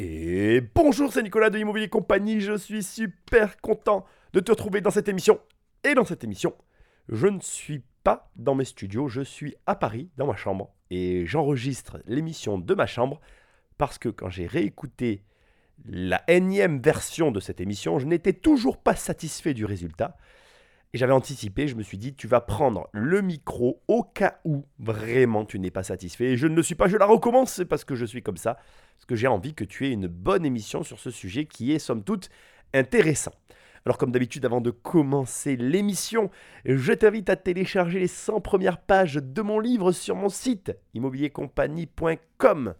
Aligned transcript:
Et 0.00 0.60
bonjour, 0.76 1.12
c'est 1.12 1.24
Nicolas 1.24 1.50
de 1.50 1.58
Immobilier 1.58 1.88
Compagnie. 1.88 2.40
Je 2.40 2.56
suis 2.56 2.84
super 2.84 3.60
content 3.60 4.06
de 4.32 4.38
te 4.38 4.52
retrouver 4.52 4.80
dans 4.80 4.92
cette 4.92 5.08
émission. 5.08 5.40
Et 5.82 5.94
dans 5.94 6.04
cette 6.04 6.22
émission, 6.22 6.54
je 7.08 7.26
ne 7.26 7.40
suis 7.40 7.82
pas 8.04 8.30
dans 8.36 8.54
mes 8.54 8.64
studios, 8.64 9.08
je 9.08 9.22
suis 9.22 9.56
à 9.66 9.74
Paris, 9.74 10.08
dans 10.16 10.28
ma 10.28 10.36
chambre. 10.36 10.72
Et 10.90 11.26
j'enregistre 11.26 11.98
l'émission 12.06 12.58
de 12.58 12.74
ma 12.74 12.86
chambre 12.86 13.20
parce 13.76 13.98
que 13.98 14.08
quand 14.08 14.30
j'ai 14.30 14.46
réécouté 14.46 15.24
la 15.84 16.22
énième 16.28 16.80
version 16.80 17.32
de 17.32 17.40
cette 17.40 17.60
émission, 17.60 17.98
je 17.98 18.06
n'étais 18.06 18.34
toujours 18.34 18.76
pas 18.76 18.94
satisfait 18.94 19.52
du 19.52 19.64
résultat. 19.64 20.16
Et 20.94 20.98
j'avais 20.98 21.12
anticipé, 21.12 21.68
je 21.68 21.74
me 21.74 21.82
suis 21.82 21.98
dit, 21.98 22.14
tu 22.14 22.26
vas 22.26 22.40
prendre 22.40 22.88
le 22.92 23.20
micro 23.20 23.82
au 23.88 24.02
cas 24.02 24.38
où 24.44 24.64
vraiment 24.78 25.44
tu 25.44 25.58
n'es 25.58 25.70
pas 25.70 25.82
satisfait. 25.82 26.32
Et 26.32 26.36
je 26.38 26.46
ne 26.46 26.54
le 26.54 26.62
suis 26.62 26.74
pas, 26.74 26.88
je 26.88 26.96
la 26.96 27.04
recommence 27.04 27.60
parce 27.68 27.84
que 27.84 27.94
je 27.94 28.06
suis 28.06 28.22
comme 28.22 28.38
ça. 28.38 28.54
Parce 28.54 29.04
que 29.06 29.14
j'ai 29.14 29.26
envie 29.26 29.54
que 29.54 29.64
tu 29.64 29.86
aies 29.86 29.92
une 29.92 30.06
bonne 30.06 30.46
émission 30.46 30.82
sur 30.82 30.98
ce 30.98 31.10
sujet 31.10 31.44
qui 31.44 31.72
est 31.72 31.78
somme 31.78 32.02
toute 32.02 32.30
intéressant. 32.72 33.32
Alors 33.84 33.98
comme 33.98 34.12
d'habitude, 34.12 34.46
avant 34.46 34.62
de 34.62 34.70
commencer 34.70 35.56
l'émission, 35.56 36.30
je 36.64 36.92
t'invite 36.92 37.28
à 37.28 37.36
télécharger 37.36 38.00
les 38.00 38.06
100 38.06 38.40
premières 38.40 38.80
pages 38.80 39.14
de 39.14 39.42
mon 39.42 39.60
livre 39.60 39.92
sur 39.92 40.16
mon 40.16 40.28
site 40.30 40.72
immobiliercompagnie.com. 40.94 42.74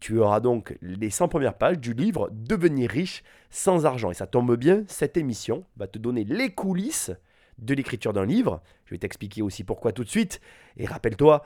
Tu 0.00 0.18
auras 0.18 0.40
donc 0.40 0.76
les 0.80 1.10
100 1.10 1.28
premières 1.28 1.58
pages 1.58 1.78
du 1.78 1.92
livre 1.92 2.30
Devenir 2.32 2.90
riche 2.90 3.22
sans 3.50 3.86
argent. 3.86 4.10
Et 4.10 4.14
ça 4.14 4.26
tombe 4.26 4.56
bien, 4.56 4.84
cette 4.88 5.16
émission 5.16 5.64
va 5.76 5.86
te 5.86 5.98
donner 5.98 6.24
les 6.24 6.50
coulisses 6.50 7.12
de 7.58 7.74
l'écriture 7.74 8.12
d'un 8.12 8.26
livre. 8.26 8.62
Je 8.84 8.94
vais 8.94 8.98
t'expliquer 8.98 9.42
aussi 9.42 9.64
pourquoi 9.64 9.92
tout 9.92 10.04
de 10.04 10.08
suite. 10.08 10.40
Et 10.76 10.86
rappelle-toi 10.86 11.42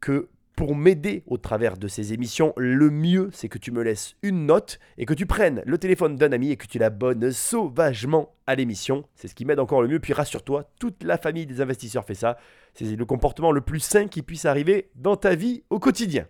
que 0.00 0.28
pour 0.54 0.74
m'aider 0.74 1.22
au 1.26 1.36
travers 1.36 1.76
de 1.76 1.86
ces 1.86 2.14
émissions, 2.14 2.54
le 2.56 2.88
mieux 2.88 3.28
c'est 3.32 3.50
que 3.50 3.58
tu 3.58 3.70
me 3.70 3.82
laisses 3.82 4.16
une 4.22 4.46
note 4.46 4.78
et 4.96 5.04
que 5.04 5.12
tu 5.12 5.26
prennes 5.26 5.62
le 5.66 5.76
téléphone 5.76 6.16
d'un 6.16 6.32
ami 6.32 6.50
et 6.50 6.56
que 6.56 6.66
tu 6.66 6.78
l'abonnes 6.78 7.30
sauvagement 7.30 8.34
à 8.46 8.54
l'émission. 8.54 9.04
C'est 9.14 9.28
ce 9.28 9.34
qui 9.34 9.44
m'aide 9.44 9.60
encore 9.60 9.82
le 9.82 9.88
mieux. 9.88 10.00
Puis 10.00 10.14
rassure-toi, 10.14 10.70
toute 10.78 11.02
la 11.04 11.18
famille 11.18 11.44
des 11.46 11.60
investisseurs 11.60 12.06
fait 12.06 12.14
ça. 12.14 12.38
C'est 12.72 12.96
le 12.96 13.04
comportement 13.04 13.52
le 13.52 13.60
plus 13.60 13.80
sain 13.80 14.08
qui 14.08 14.22
puisse 14.22 14.46
arriver 14.46 14.90
dans 14.94 15.16
ta 15.16 15.34
vie 15.34 15.62
au 15.68 15.78
quotidien. 15.78 16.26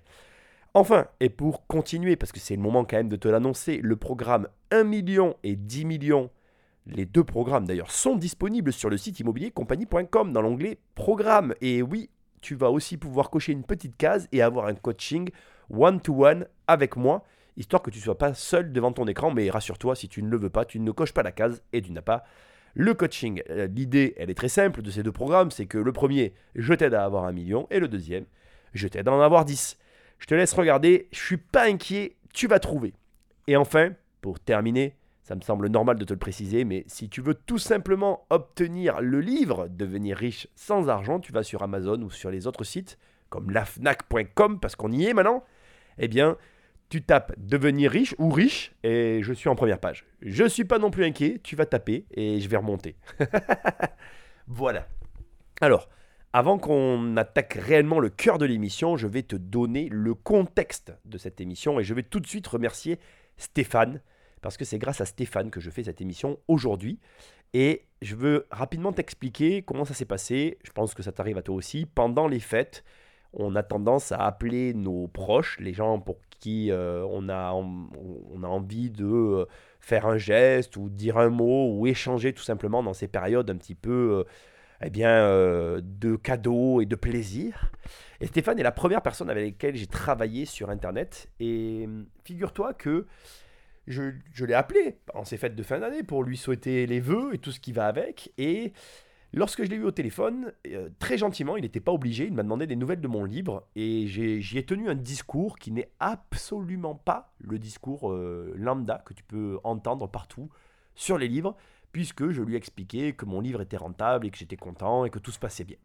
Enfin, 0.77 1.07
et 1.21 1.31
pour 1.31 1.67
continuer, 1.67 2.17
parce 2.17 2.33
que 2.33 2.39
c'est 2.39 2.55
le 2.55 2.61
moment 2.61 2.85
quand 2.85 2.99
même 2.99 3.09
de 3.09 3.17
te 3.17 3.29
l'annoncer, 3.29 3.81
le 3.83 3.97
programme 3.97 4.47
1 4.71 4.85
million 4.85 5.35
et 5.43 5.57
10 5.57 5.87
millions, 5.87 6.29
les 6.85 7.07
deux 7.07 7.25
programmes 7.25 7.67
d'ailleurs, 7.67 7.91
sont 7.91 8.15
disponibles 8.15 8.75
sur 8.75 8.91
le 8.91 8.99
site 8.99 9.19
immobiliercompagnie.com 9.21 10.35
dans 10.35 10.43
l'onglet 10.43 10.79
Programme. 10.95 11.55
Et 11.63 11.81
oui, 11.81 12.11
tu 12.43 12.57
vas 12.57 12.71
aussi 12.71 12.99
pouvoir 12.99 13.31
cocher 13.31 13.53
une 13.53 13.65
petite 13.65 13.97
case 13.97 14.29
et 14.33 14.43
avoir 14.43 14.67
un 14.67 14.75
coaching 14.75 15.31
one-to-one 15.71 16.47
avec 16.67 16.97
moi, 16.97 17.25
histoire 17.57 17.81
que 17.81 17.89
tu 17.89 18.01
ne 18.01 18.05
sois 18.05 18.19
pas 18.19 18.35
seul 18.35 18.71
devant 18.71 18.93
ton 18.93 19.07
écran. 19.07 19.31
Mais 19.33 19.49
rassure-toi, 19.49 19.95
si 19.97 20.11
tu 20.11 20.23
ne 20.23 20.29
le 20.29 20.37
veux 20.37 20.51
pas, 20.51 20.67
tu 20.67 20.79
ne 20.79 20.91
coches 20.91 21.15
pas 21.15 21.23
la 21.23 21.33
case 21.33 21.63
et 21.73 21.81
tu 21.81 21.91
n'as 21.91 22.03
pas 22.03 22.23
le 22.75 22.93
coaching. 22.93 23.43
Euh, 23.49 23.67
l'idée, 23.67 24.13
elle 24.19 24.29
est 24.29 24.35
très 24.35 24.51
simple 24.51 24.83
de 24.83 24.91
ces 24.91 25.03
deux 25.03 25.11
programmes, 25.11 25.51
c'est 25.51 25.65
que 25.65 25.79
le 25.79 25.93
premier, 25.95 26.35
je 26.55 26.75
t'aide 26.75 26.93
à 26.93 27.03
avoir 27.03 27.25
un 27.25 27.33
million, 27.33 27.67
et 27.71 27.81
le 27.81 27.89
deuxième, 27.89 28.27
je 28.75 28.89
t'aide 28.89 29.09
à 29.09 29.13
en 29.13 29.23
avoir 29.23 29.47
10. 29.47 29.79
Je 30.19 30.27
te 30.27 30.35
laisse 30.35 30.53
regarder, 30.53 31.09
je 31.13 31.21
suis 31.21 31.37
pas 31.37 31.67
inquiet, 31.67 32.17
tu 32.33 32.47
vas 32.47 32.59
trouver. 32.59 32.95
Et 33.47 33.57
enfin, 33.57 33.91
pour 34.21 34.41
terminer, 34.41 34.97
ça 35.23 35.35
me 35.35 35.41
semble 35.41 35.69
normal 35.69 35.99
de 35.99 36.05
te 36.05 36.13
le 36.13 36.19
préciser, 36.19 36.65
mais 36.65 36.85
si 36.87 37.09
tu 37.09 37.21
veux 37.21 37.35
tout 37.35 37.59
simplement 37.59 38.27
obtenir 38.31 39.01
le 39.01 39.21
livre 39.21 39.69
Devenir 39.69 40.17
riche 40.17 40.49
sans 40.55 40.89
argent, 40.89 41.21
tu 41.21 41.33
vas 41.33 41.43
sur 41.43 41.63
Amazon 41.63 42.01
ou 42.03 42.11
sur 42.11 42.31
les 42.31 42.47
autres 42.47 42.65
sites 42.65 42.99
comme 43.29 43.51
lafnac.com 43.51 44.61
parce 44.61 44.77
qu'on 44.77 44.93
y 44.93 45.05
est 45.07 45.15
maintenant. 45.15 45.43
Eh 45.99 46.09
bien, 46.09 46.37
tu 46.89 47.03
tapes 47.03 47.35
devenir 47.39 47.91
riche 47.91 48.15
ou 48.19 48.31
riche 48.31 48.73
et 48.83 49.21
je 49.23 49.33
suis 49.33 49.49
en 49.49 49.57
première 49.57 49.81
page. 49.81 50.07
Je 50.23 50.45
ne 50.45 50.49
suis 50.49 50.65
pas 50.65 50.79
non 50.79 50.91
plus 50.91 51.05
inquiet, 51.05 51.41
tu 51.43 51.57
vas 51.57 51.67
taper 51.67 52.07
et 52.13 52.41
je 52.41 52.49
vais 52.49 52.57
remonter. 52.57 52.97
voilà. 54.47 54.87
Alors, 55.61 55.89
avant 56.33 56.59
qu'on 56.59 57.17
attaque 57.17 57.55
réellement 57.55 57.99
le 57.99 58.11
cœur 58.11 58.39
de 58.39 58.45
l'émission, 58.45 58.97
je 58.97 59.07
vais 59.07 59.23
te 59.23 59.37
donner 59.37 59.89
le 59.91 60.15
contexte 60.15 60.93
de 61.05 61.19
cette 61.19 61.41
émission 61.41 61.81
et 61.81 61.85
je 61.85 61.95
vais 61.95 62.03
tout 62.03 62.21
de 62.21 62.27
suite 62.27 62.47
remercier 62.47 62.99
Stéphane, 63.37 64.01
parce 64.43 64.57
que 64.57 64.65
c'est 64.65 64.79
grâce 64.79 65.01
à 65.01 65.07
Stéphane 65.07 65.51
que 65.51 65.61
je 65.61 65.71
fais 65.71 65.85
cette 65.85 66.01
émission 66.01 66.39
aujourd'hui. 66.49 66.99
Et 67.55 67.87
je 68.03 68.17
veux 68.17 68.47
rapidement 68.51 68.93
t'expliquer 68.93 69.63
comment 69.63 69.85
ça 69.85 69.95
s'est 69.95 70.05
passé. 70.05 70.59
Je 70.63 70.73
pense 70.73 70.95
que 70.95 71.03
ça 71.03 71.13
t'arrive 71.13 71.39
à 71.39 71.43
toi 71.43 71.55
aussi. 71.55 71.87
Pendant 71.87 72.29
les 72.29 72.41
fêtes, 72.41 72.85
on 73.33 73.55
a 73.57 73.63
tendance 73.63 74.13
à 74.13 74.19
appeler 74.19 74.75
nos 74.75 75.09
proches, 75.09 75.59
les 75.61 75.73
gens 75.73 75.99
pour 76.01 76.19
qui 76.31 76.71
euh, 76.71 77.07
on, 77.11 77.29
a, 77.29 77.53
on, 77.55 78.43
a 78.43 78.47
envie 78.47 78.91
de 78.91 79.07
euh, 79.07 79.47
faire 79.81 80.07
un 80.07 80.19
geste 80.19 80.77
ou 80.77 80.91
dire 80.91 81.17
un 81.17 81.31
mot 81.31 81.75
ou 81.75 81.87
échanger 81.87 82.33
tout 82.35 82.43
simplement 82.43 82.83
dans 82.83 82.93
ces 82.93 83.09
périodes 83.09 83.51
un 83.51 83.57
petit 83.57 83.75
peu... 83.75 84.25
Euh, 84.27 84.31
eh 84.83 84.91
bien, 84.91 85.11
euh, 85.11 85.81
de 85.83 86.17
cadeaux 86.17 86.81
et 86.81 86.87
de 86.87 86.97
plaisir. 86.97 87.71
Et 88.21 88.27
Stéphane 88.27 88.59
est 88.59 88.63
la 88.63 88.73
première 88.73 89.03
personne 89.03 89.31
avec 89.31 89.45
laquelle 89.45 89.77
j'ai 89.77 89.87
travaillé 89.87 90.45
sur 90.45 90.71
Internet. 90.71 91.29
Et 91.41 91.85
hum, 91.87 92.07
figure-toi 92.25 92.75
que 92.75 93.07
je, 93.87 94.13
l'ai 94.45 94.55
appelé 94.55 94.99
en 95.15 95.25
ces 95.25 95.37
fêtes 95.37 95.55
de 95.55 95.63
fin 95.63 95.79
d'année 95.79 96.03
pour 96.03 96.25
lui 96.25 96.37
souhaiter 96.37 96.87
les 96.87 97.01
vœux 97.01 97.35
et 97.35 97.39
tout 97.39 97.53
ce 97.53 97.61
qui 97.61 97.73
va 97.73 97.87
avec. 97.87 98.33
Et 98.37 98.73
lorsque 99.33 99.65
je 99.65 99.71
l'ai 99.71 99.77
eu 99.77 99.85
au 99.85 99.93
téléphone, 99.93 100.53
euh, 100.67 100.89
très 100.99 101.19
gentiment, 101.19 101.57
il 101.57 101.63
n'était 101.63 101.81
pas 101.81 101.93
obligé, 101.93 102.27
il 102.27 102.35
m'a 102.35 102.43
demandé 102.43 102.67
des 102.67 102.77
nouvelles 102.77 103.01
de 103.01 103.09
mon 103.09 103.25
livre. 103.25 103.67
Et 103.77 104.07
j'y 104.07 104.59
ai, 104.59 104.65
tenu 104.65 104.89
un 104.89 104.95
discours 104.95 105.59
qui 105.59 105.71
n'est 105.71 105.91
absolument 106.01 106.95
pas 106.95 107.33
le 107.39 107.59
discours 107.59 108.11
euh, 108.11 108.53
lambda 108.57 109.03
que 109.07 109.15
tu 109.15 109.23
peux 109.23 109.59
entendre 109.63 110.09
partout 110.09 110.51
sur 110.95 111.19
les 111.19 111.29
livres 111.29 111.57
puisque 111.97 112.29
je 112.29 112.43
lui 112.43 112.53
ai 112.53 112.57
expliqué 112.59 113.15
que 113.15 113.25
mon 113.25 113.41
livre 113.41 113.63
était 113.63 113.79
rentable 113.79 114.27
et 114.27 114.31
que 114.31 114.37
j'étais 114.37 114.59
content 114.59 115.07
et 115.07 115.11
que 115.11 115.19
tout 115.19 115.31
se 115.31 115.39
passait 115.39 115.65
bien. 115.65 115.79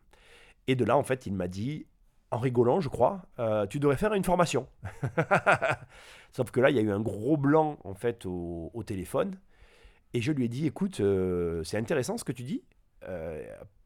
Et 0.68 0.76
de 0.76 0.84
là, 0.84 0.98
en 0.98 1.04
fait, 1.04 1.26
il 1.26 1.32
m'a 1.32 1.48
dit, 1.48 1.86
en 2.32 2.38
rigolant, 2.38 2.82
je 2.82 2.90
crois, 2.90 3.22
euh, 3.40 3.66
tu 3.66 3.80
devrais 3.80 3.96
faire 3.96 4.14
une 4.14 4.26
formation. 4.26 4.68
Sauf 6.34 6.52
que 6.52 6.60
là, 6.60 6.70
il 6.70 6.76
y 6.76 6.80
a 6.80 6.82
eu 6.82 6.92
un 6.92 7.00
gros 7.00 7.38
blanc, 7.38 7.80
en 7.86 7.94
fait, 7.94 8.26
au, 8.26 8.84
téléphone. 8.86 9.40
Et 10.14 10.20
je 10.20 10.34
lui 10.34 10.44
ai 10.44 10.48
dit, 10.50 10.68
écoute, 10.68 11.00
euh, 11.00 11.64
c'est 11.64 11.78
intéressant 11.78 12.18
ce 12.18 12.26
que 12.26 12.34
tu 12.34 12.44
dis. 12.44 12.62
Euh, 13.08 13.42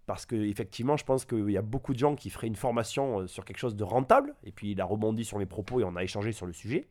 parce 0.07 0.25
qu'effectivement, 0.25 0.97
je 0.97 1.05
pense 1.05 1.25
qu'il 1.25 1.51
y 1.51 1.57
a 1.57 1.61
beaucoup 1.61 1.93
de 1.93 1.99
gens 1.99 2.15
qui 2.15 2.31
feraient 2.31 2.47
une 2.47 2.55
formation 2.55 3.27
sur 3.27 3.45
quelque 3.45 3.59
chose 3.59 3.75
de 3.75 3.83
rentable. 3.83 4.33
Et 4.43 4.51
puis, 4.51 4.71
il 4.71 4.81
a 4.81 4.85
rebondi 4.85 5.25
sur 5.25 5.37
mes 5.37 5.45
propos 5.45 5.79
et 5.79 5.83
on 5.83 5.95
a 5.95 6.03
échangé 6.03 6.31
sur 6.31 6.47
le 6.47 6.53
sujet. 6.53 6.87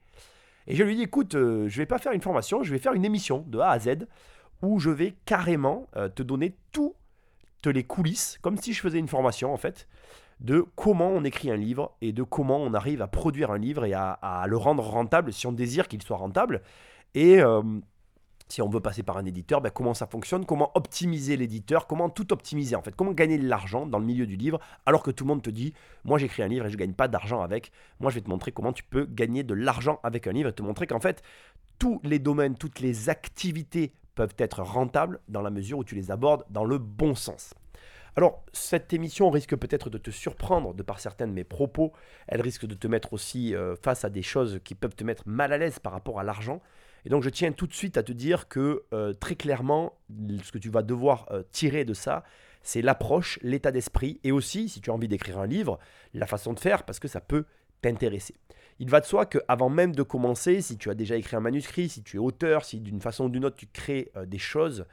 Et 0.68 0.76
je 0.76 0.84
lui 0.84 0.92
ai 0.92 0.94
dit, 0.94 1.02
écoute, 1.02 1.32
je 1.32 1.64
ne 1.64 1.68
vais 1.68 1.86
pas 1.86 1.98
faire 1.98 2.12
une 2.12 2.22
formation, 2.22 2.62
je 2.62 2.70
vais 2.70 2.78
faire 2.78 2.92
une 2.92 3.04
émission 3.04 3.44
de 3.48 3.58
A 3.58 3.70
à 3.70 3.80
Z 3.80 4.06
où 4.62 4.78
je 4.78 4.90
vais 4.90 5.16
carrément 5.24 5.88
euh, 5.96 6.08
te 6.08 6.22
donner 6.22 6.56
toutes 6.72 6.94
les 7.66 7.84
coulisses, 7.84 8.38
comme 8.42 8.58
si 8.58 8.72
je 8.72 8.80
faisais 8.80 8.98
une 8.98 9.08
formation 9.08 9.52
en 9.52 9.56
fait, 9.56 9.88
de 10.40 10.64
comment 10.74 11.08
on 11.08 11.24
écrit 11.24 11.50
un 11.50 11.56
livre 11.56 11.96
et 12.00 12.12
de 12.12 12.22
comment 12.22 12.58
on 12.58 12.74
arrive 12.74 13.02
à 13.02 13.06
produire 13.06 13.50
un 13.50 13.58
livre 13.58 13.84
et 13.84 13.94
à, 13.94 14.44
le 14.48 14.56
rendre 14.56 14.82
rentable 14.82 15.32
si 15.32 15.46
on 15.46 15.52
désire 15.52 15.88
qu'il 15.88 16.02
soit 16.02 16.16
rentable. 16.16 16.62
Et 17.14 17.40
euh, 17.40 17.62
si 18.48 18.60
on 18.60 18.68
veut 18.68 18.80
passer 18.80 19.02
par 19.02 19.16
un 19.16 19.24
éditeur, 19.24 19.60
ben 19.60 19.70
comment 19.70 19.94
ça 19.94 20.06
fonctionne, 20.06 20.44
comment 20.44 20.70
optimiser 20.74 21.36
l'éditeur, 21.36 21.86
comment 21.86 22.10
tout 22.10 22.32
optimiser 22.32 22.76
en 22.76 22.82
fait, 22.82 22.94
comment 22.94 23.12
gagner 23.12 23.38
de 23.38 23.48
l'argent 23.48 23.86
dans 23.86 23.98
le 23.98 24.04
milieu 24.04 24.26
du 24.26 24.36
livre, 24.36 24.60
alors 24.86 25.02
que 25.02 25.10
tout 25.10 25.24
le 25.24 25.28
monde 25.28 25.42
te 25.42 25.50
dit, 25.50 25.72
moi 26.04 26.18
j'écris 26.18 26.42
un 26.42 26.48
livre 26.48 26.66
et 26.66 26.70
je 26.70 26.76
gagne 26.76 26.92
pas 26.92 27.08
d'argent 27.08 27.40
avec, 27.40 27.72
moi 28.00 28.10
je 28.10 28.16
vais 28.16 28.20
te 28.20 28.28
montrer 28.28 28.52
comment 28.52 28.72
tu 28.72 28.84
peux 28.84 29.06
gagner 29.06 29.42
de 29.44 29.54
l'argent 29.54 29.98
avec 30.02 30.26
un 30.26 30.32
livre 30.32 30.50
et 30.50 30.52
te 30.52 30.62
montrer 30.62 30.86
qu'en 30.86 31.00
fait, 31.00 31.22
tous 31.78 32.00
les 32.04 32.18
domaines, 32.18 32.56
toutes 32.56 32.80
les 32.80 33.08
activités 33.08 33.94
peuvent 34.14 34.34
être 34.38 34.62
rentables 34.62 35.20
dans 35.28 35.42
la 35.42 35.50
mesure 35.50 35.78
où 35.78 35.84
tu 35.84 35.94
les 35.94 36.10
abordes 36.10 36.44
dans 36.50 36.64
le 36.64 36.78
bon 36.78 37.14
sens. 37.14 37.54
Alors, 38.16 38.44
cette 38.52 38.92
émission 38.92 39.28
risque 39.28 39.56
peut-être 39.56 39.90
de 39.90 39.98
te 39.98 40.10
surprendre 40.12 40.72
de 40.72 40.82
par 40.84 41.00
certains 41.00 41.26
de 41.26 41.32
mes 41.32 41.42
propos. 41.42 41.92
Elle 42.28 42.42
risque 42.42 42.64
de 42.64 42.74
te 42.74 42.86
mettre 42.86 43.12
aussi 43.12 43.54
euh, 43.54 43.74
face 43.74 44.04
à 44.04 44.10
des 44.10 44.22
choses 44.22 44.60
qui 44.62 44.76
peuvent 44.76 44.94
te 44.94 45.02
mettre 45.02 45.24
mal 45.26 45.52
à 45.52 45.58
l'aise 45.58 45.80
par 45.80 45.92
rapport 45.92 46.20
à 46.20 46.22
l'argent. 46.22 46.62
Et 47.04 47.08
donc, 47.08 47.24
je 47.24 47.28
tiens 47.28 47.50
tout 47.50 47.66
de 47.66 47.74
suite 47.74 47.96
à 47.96 48.04
te 48.04 48.12
dire 48.12 48.46
que 48.48 48.84
euh, 48.92 49.12
très 49.14 49.34
clairement, 49.34 49.98
ce 50.42 50.52
que 50.52 50.58
tu 50.58 50.70
vas 50.70 50.82
devoir 50.82 51.26
euh, 51.32 51.42
tirer 51.50 51.84
de 51.84 51.92
ça, 51.92 52.22
c'est 52.62 52.82
l'approche, 52.82 53.38
l'état 53.42 53.72
d'esprit 53.72 54.20
et 54.22 54.30
aussi, 54.30 54.68
si 54.68 54.80
tu 54.80 54.90
as 54.90 54.94
envie 54.94 55.08
d'écrire 55.08 55.38
un 55.38 55.46
livre, 55.46 55.78
la 56.14 56.26
façon 56.26 56.52
de 56.52 56.60
faire 56.60 56.84
parce 56.84 57.00
que 57.00 57.08
ça 57.08 57.20
peut 57.20 57.44
t'intéresser. 57.82 58.34
Il 58.80 58.90
va 58.90 59.00
de 59.00 59.06
soi 59.06 59.26
qu'avant 59.26 59.68
même 59.68 59.94
de 59.94 60.02
commencer, 60.02 60.60
si 60.60 60.76
tu 60.76 60.90
as 60.90 60.94
déjà 60.94 61.16
écrit 61.16 61.36
un 61.36 61.40
manuscrit, 61.40 61.88
si 61.88 62.02
tu 62.02 62.16
es 62.16 62.18
auteur, 62.18 62.64
si 62.64 62.80
d'une 62.80 63.00
façon 63.00 63.26
ou 63.26 63.28
d'une 63.28 63.44
autre 63.44 63.56
tu 63.56 63.66
crées 63.66 64.10
euh, 64.16 64.26
des 64.26 64.38
choses, 64.38 64.84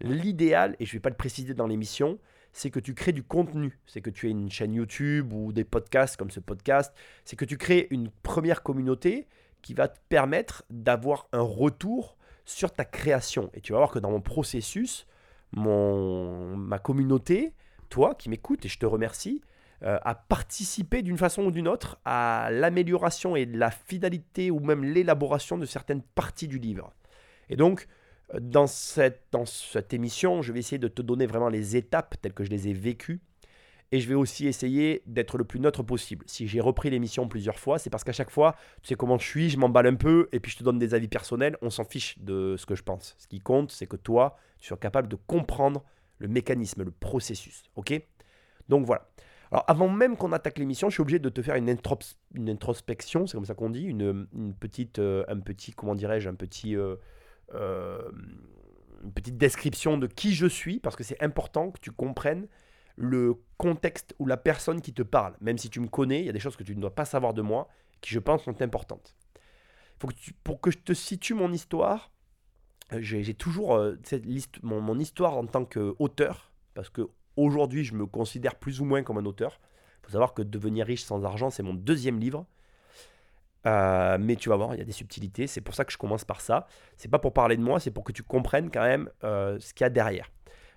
l'idéal, 0.00 0.76
et 0.78 0.84
je 0.84 0.90
ne 0.90 0.94
vais 0.94 1.00
pas 1.00 1.10
le 1.10 1.16
préciser 1.16 1.54
dans 1.54 1.66
l'émission, 1.66 2.18
c'est 2.52 2.70
que 2.70 2.80
tu 2.80 2.94
crées 2.94 3.12
du 3.12 3.22
contenu. 3.22 3.78
C'est 3.86 4.00
que 4.00 4.10
tu 4.10 4.26
aies 4.26 4.30
une 4.30 4.50
chaîne 4.50 4.74
YouTube 4.74 5.32
ou 5.32 5.52
des 5.52 5.64
podcasts 5.64 6.16
comme 6.16 6.30
ce 6.30 6.40
podcast. 6.40 6.92
C'est 7.24 7.36
que 7.36 7.44
tu 7.44 7.56
crées 7.56 7.86
une 7.90 8.10
première 8.10 8.62
communauté 8.62 9.26
qui 9.62 9.74
va 9.74 9.88
te 9.88 9.98
permettre 10.08 10.64
d'avoir 10.70 11.28
un 11.32 11.42
retour 11.42 12.16
sur 12.44 12.72
ta 12.72 12.84
création. 12.84 13.50
Et 13.54 13.60
tu 13.60 13.72
vas 13.72 13.78
voir 13.78 13.90
que 13.90 13.98
dans 13.98 14.10
mon 14.10 14.20
processus, 14.20 15.06
mon, 15.52 16.56
ma 16.56 16.78
communauté, 16.78 17.54
toi 17.88 18.14
qui 18.14 18.28
m'écoutes, 18.28 18.64
et 18.64 18.68
je 18.68 18.78
te 18.78 18.86
remercie, 18.86 19.40
euh, 19.82 19.98
à 20.02 20.14
participer 20.14 21.00
d'une 21.00 21.16
façon 21.16 21.44
ou 21.44 21.50
d'une 21.50 21.66
autre 21.66 21.98
à 22.04 22.50
l'amélioration 22.50 23.34
et 23.34 23.46
la 23.46 23.70
fidélité 23.70 24.50
ou 24.50 24.60
même 24.60 24.84
l'élaboration 24.84 25.56
de 25.56 25.64
certaines 25.64 26.02
parties 26.02 26.48
du 26.48 26.58
livre. 26.58 26.92
Et 27.48 27.56
donc, 27.56 27.88
euh, 28.34 28.40
dans 28.40 28.66
cette, 28.66 29.22
dans 29.32 29.46
cette 29.46 29.94
émission, 29.94 30.42
je 30.42 30.52
vais 30.52 30.58
essayer 30.58 30.78
de 30.78 30.88
te 30.88 31.00
donner 31.00 31.26
vraiment 31.26 31.48
les 31.48 31.76
étapes 31.76 32.16
telles 32.20 32.34
que 32.34 32.44
je 32.44 32.50
les 32.50 32.68
ai 32.68 32.74
vécues. 32.74 33.20
Et 33.92 34.00
je 34.00 34.08
vais 34.08 34.14
aussi 34.14 34.46
essayer 34.46 35.02
d'être 35.06 35.36
le 35.36 35.44
plus 35.44 35.58
neutre 35.58 35.82
possible. 35.82 36.24
Si 36.28 36.46
j'ai 36.46 36.60
repris 36.60 36.90
l'émission 36.90 37.26
plusieurs 37.26 37.58
fois, 37.58 37.78
c'est 37.78 37.90
parce 37.90 38.04
qu'à 38.04 38.12
chaque 38.12 38.30
fois, 38.30 38.54
tu 38.82 38.88
sais 38.88 38.94
comment 38.94 39.18
je 39.18 39.26
suis, 39.26 39.50
je 39.50 39.58
m'emballe 39.58 39.88
un 39.88 39.96
peu, 39.96 40.28
et 40.30 40.38
puis 40.38 40.52
je 40.52 40.58
te 40.58 40.62
donne 40.62 40.78
des 40.78 40.94
avis 40.94 41.08
personnels, 41.08 41.56
on 41.60 41.70
s'en 41.70 41.84
fiche 41.84 42.16
de 42.20 42.54
ce 42.56 42.66
que 42.66 42.76
je 42.76 42.84
pense. 42.84 43.16
Ce 43.18 43.26
qui 43.26 43.40
compte, 43.40 43.72
c'est 43.72 43.86
que 43.86 43.96
toi, 43.96 44.36
tu 44.60 44.68
sois 44.68 44.76
capable 44.76 45.08
de 45.08 45.16
comprendre 45.16 45.82
le 46.18 46.28
mécanisme, 46.28 46.84
le 46.84 46.92
processus. 46.92 47.64
Ok? 47.74 48.00
Donc 48.68 48.86
voilà. 48.86 49.08
Alors 49.52 49.64
avant 49.66 49.88
même 49.88 50.16
qu'on 50.16 50.32
attaque 50.32 50.58
l'émission, 50.58 50.88
je 50.88 50.94
suis 50.94 51.00
obligé 51.00 51.18
de 51.18 51.28
te 51.28 51.42
faire 51.42 51.56
une, 51.56 51.68
introspection, 52.48 53.26
c'est 53.26 53.36
comme 53.36 53.44
ça 53.44 53.54
qu'on 53.54 53.70
dit, 53.70 53.82
une, 53.82 54.26
petite, 54.60 55.00
euh, 55.00 55.24
un 55.28 55.40
petit, 55.40 55.72
comment 55.72 55.96
dirais-je, 55.96 56.28
un 56.28 56.34
petit, 56.34 56.76
euh, 56.76 56.96
euh, 57.54 58.00
petite 59.14 59.38
description 59.38 59.98
de 59.98 60.06
qui 60.06 60.34
je 60.34 60.46
suis, 60.46 60.78
parce 60.78 60.94
que 60.94 61.02
c'est 61.02 61.20
important 61.20 61.72
que 61.72 61.80
tu 61.80 61.90
comprennes 61.90 62.46
le 62.96 63.34
contexte 63.56 64.14
ou 64.20 64.26
la 64.26 64.36
personne 64.36 64.80
qui 64.80 64.92
te 64.92 65.02
parle. 65.02 65.34
Même 65.40 65.58
si 65.58 65.68
tu 65.68 65.80
me 65.80 65.88
connais, 65.88 66.20
il 66.20 66.26
y 66.26 66.28
a 66.28 66.32
des 66.32 66.40
choses 66.40 66.56
que 66.56 66.62
tu 66.62 66.76
ne 66.76 66.80
dois 66.80 66.94
pas 66.94 67.04
savoir 67.04 67.34
de 67.34 67.42
moi, 67.42 67.68
qui 68.00 68.14
je 68.14 68.20
pense 68.20 68.44
sont 68.44 68.62
importantes. 68.62 69.16
Faut 69.98 70.06
que 70.06 70.14
pour 70.44 70.60
que 70.60 70.70
je 70.70 70.78
te 70.78 70.92
situe 70.92 71.34
mon 71.34 71.52
histoire, 71.52 72.12
j'ai 72.98 73.34
toujours 73.34 73.80
cette 74.04 74.26
liste, 74.26 74.62
mon, 74.62 74.80
mon 74.80 74.98
histoire 74.98 75.36
en 75.36 75.46
tant 75.46 75.64
qu'auteur, 75.64 76.52
parce 76.74 76.88
que 76.88 77.08
Aujourd'hui, 77.40 77.84
je 77.84 77.94
me 77.94 78.04
considère 78.04 78.54
plus 78.56 78.82
ou 78.82 78.84
moins 78.84 79.02
comme 79.02 79.16
un 79.16 79.24
auteur. 79.24 79.58
Il 80.02 80.06
faut 80.06 80.12
savoir 80.12 80.34
que 80.34 80.42
Devenir 80.42 80.84
riche 80.84 81.04
sans 81.04 81.24
argent, 81.24 81.48
c'est 81.48 81.62
mon 81.62 81.72
deuxième 81.72 82.18
livre. 82.18 82.44
Euh, 83.66 84.18
mais 84.20 84.36
tu 84.36 84.50
vas 84.50 84.56
voir, 84.56 84.74
il 84.74 84.78
y 84.78 84.82
a 84.82 84.84
des 84.84 84.92
subtilités. 84.92 85.46
C'est 85.46 85.62
pour 85.62 85.74
ça 85.74 85.86
que 85.86 85.92
je 85.92 85.96
commence 85.96 86.26
par 86.26 86.42
ça. 86.42 86.66
C'est 86.98 87.08
pas 87.08 87.18
pour 87.18 87.32
parler 87.32 87.56
de 87.56 87.62
moi, 87.62 87.80
c'est 87.80 87.92
pour 87.92 88.04
que 88.04 88.12
tu 88.12 88.22
comprennes 88.22 88.70
quand 88.70 88.82
même 88.82 89.08
euh, 89.24 89.58
ce 89.58 89.72
qu'il 89.72 89.84
y 89.84 89.86
a 89.86 89.88
derrière. 89.88 90.30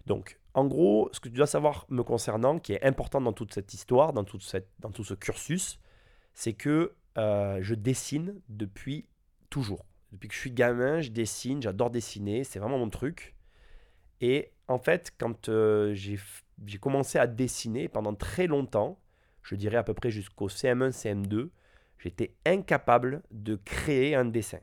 Donc, 0.06 0.39
en 0.54 0.65
gros, 0.65 1.10
ce 1.12 1.19
que 1.19 1.27
tu 1.27 1.36
dois 1.36 1.48
savoir 1.48 1.86
me 1.89 2.01
concernant, 2.01 2.60
qui 2.60 2.71
est 2.71 2.83
important 2.86 3.19
dans 3.19 3.33
toute 3.33 3.54
cette 3.54 3.74
histoire, 3.74 4.13
dans, 4.13 4.24
tout 4.24 4.39
ce 4.39 5.13
cursus, 5.15 5.81
c'est 6.33 6.54
que 6.54 6.94
euh, 7.18 7.57
je 7.62 7.75
dessine 7.75 8.39
depuis 8.48 9.06
toujours. 9.50 9.86
Depuis 10.13 10.30
que 10.30 10.33
je 10.33 10.39
suis 10.39 10.51
gamin, 10.51 11.01
je 11.01 11.10
dessine, 11.10 11.62
j'adore 11.62 11.89
dessiner, 11.89 12.45
c'est 12.45 12.60
vraiment 12.60 12.77
mon 12.80 12.89
truc. 12.89 13.36
Et 14.21 14.54
en 14.69 14.80
fait, 14.80 15.12
quand 15.18 15.50
j'ai 15.92 16.18
j'ai 16.65 16.77
commencé 16.77 17.17
à 17.17 17.27
dessiner 17.27 17.88
pendant 17.88 18.13
très 18.13 18.47
longtemps, 18.47 19.00
je 19.41 19.55
dirais 19.55 19.77
à 19.77 19.83
peu 19.83 19.94
près 19.94 20.11
jusqu'au 20.11 20.47
CM1, 20.47 20.91
CM2, 20.91 21.50
j'étais 22.00 22.35
incapable 22.45 23.23
de 23.31 23.55
créer 23.55 24.15
un 24.15 24.25
dessin. 24.25 24.59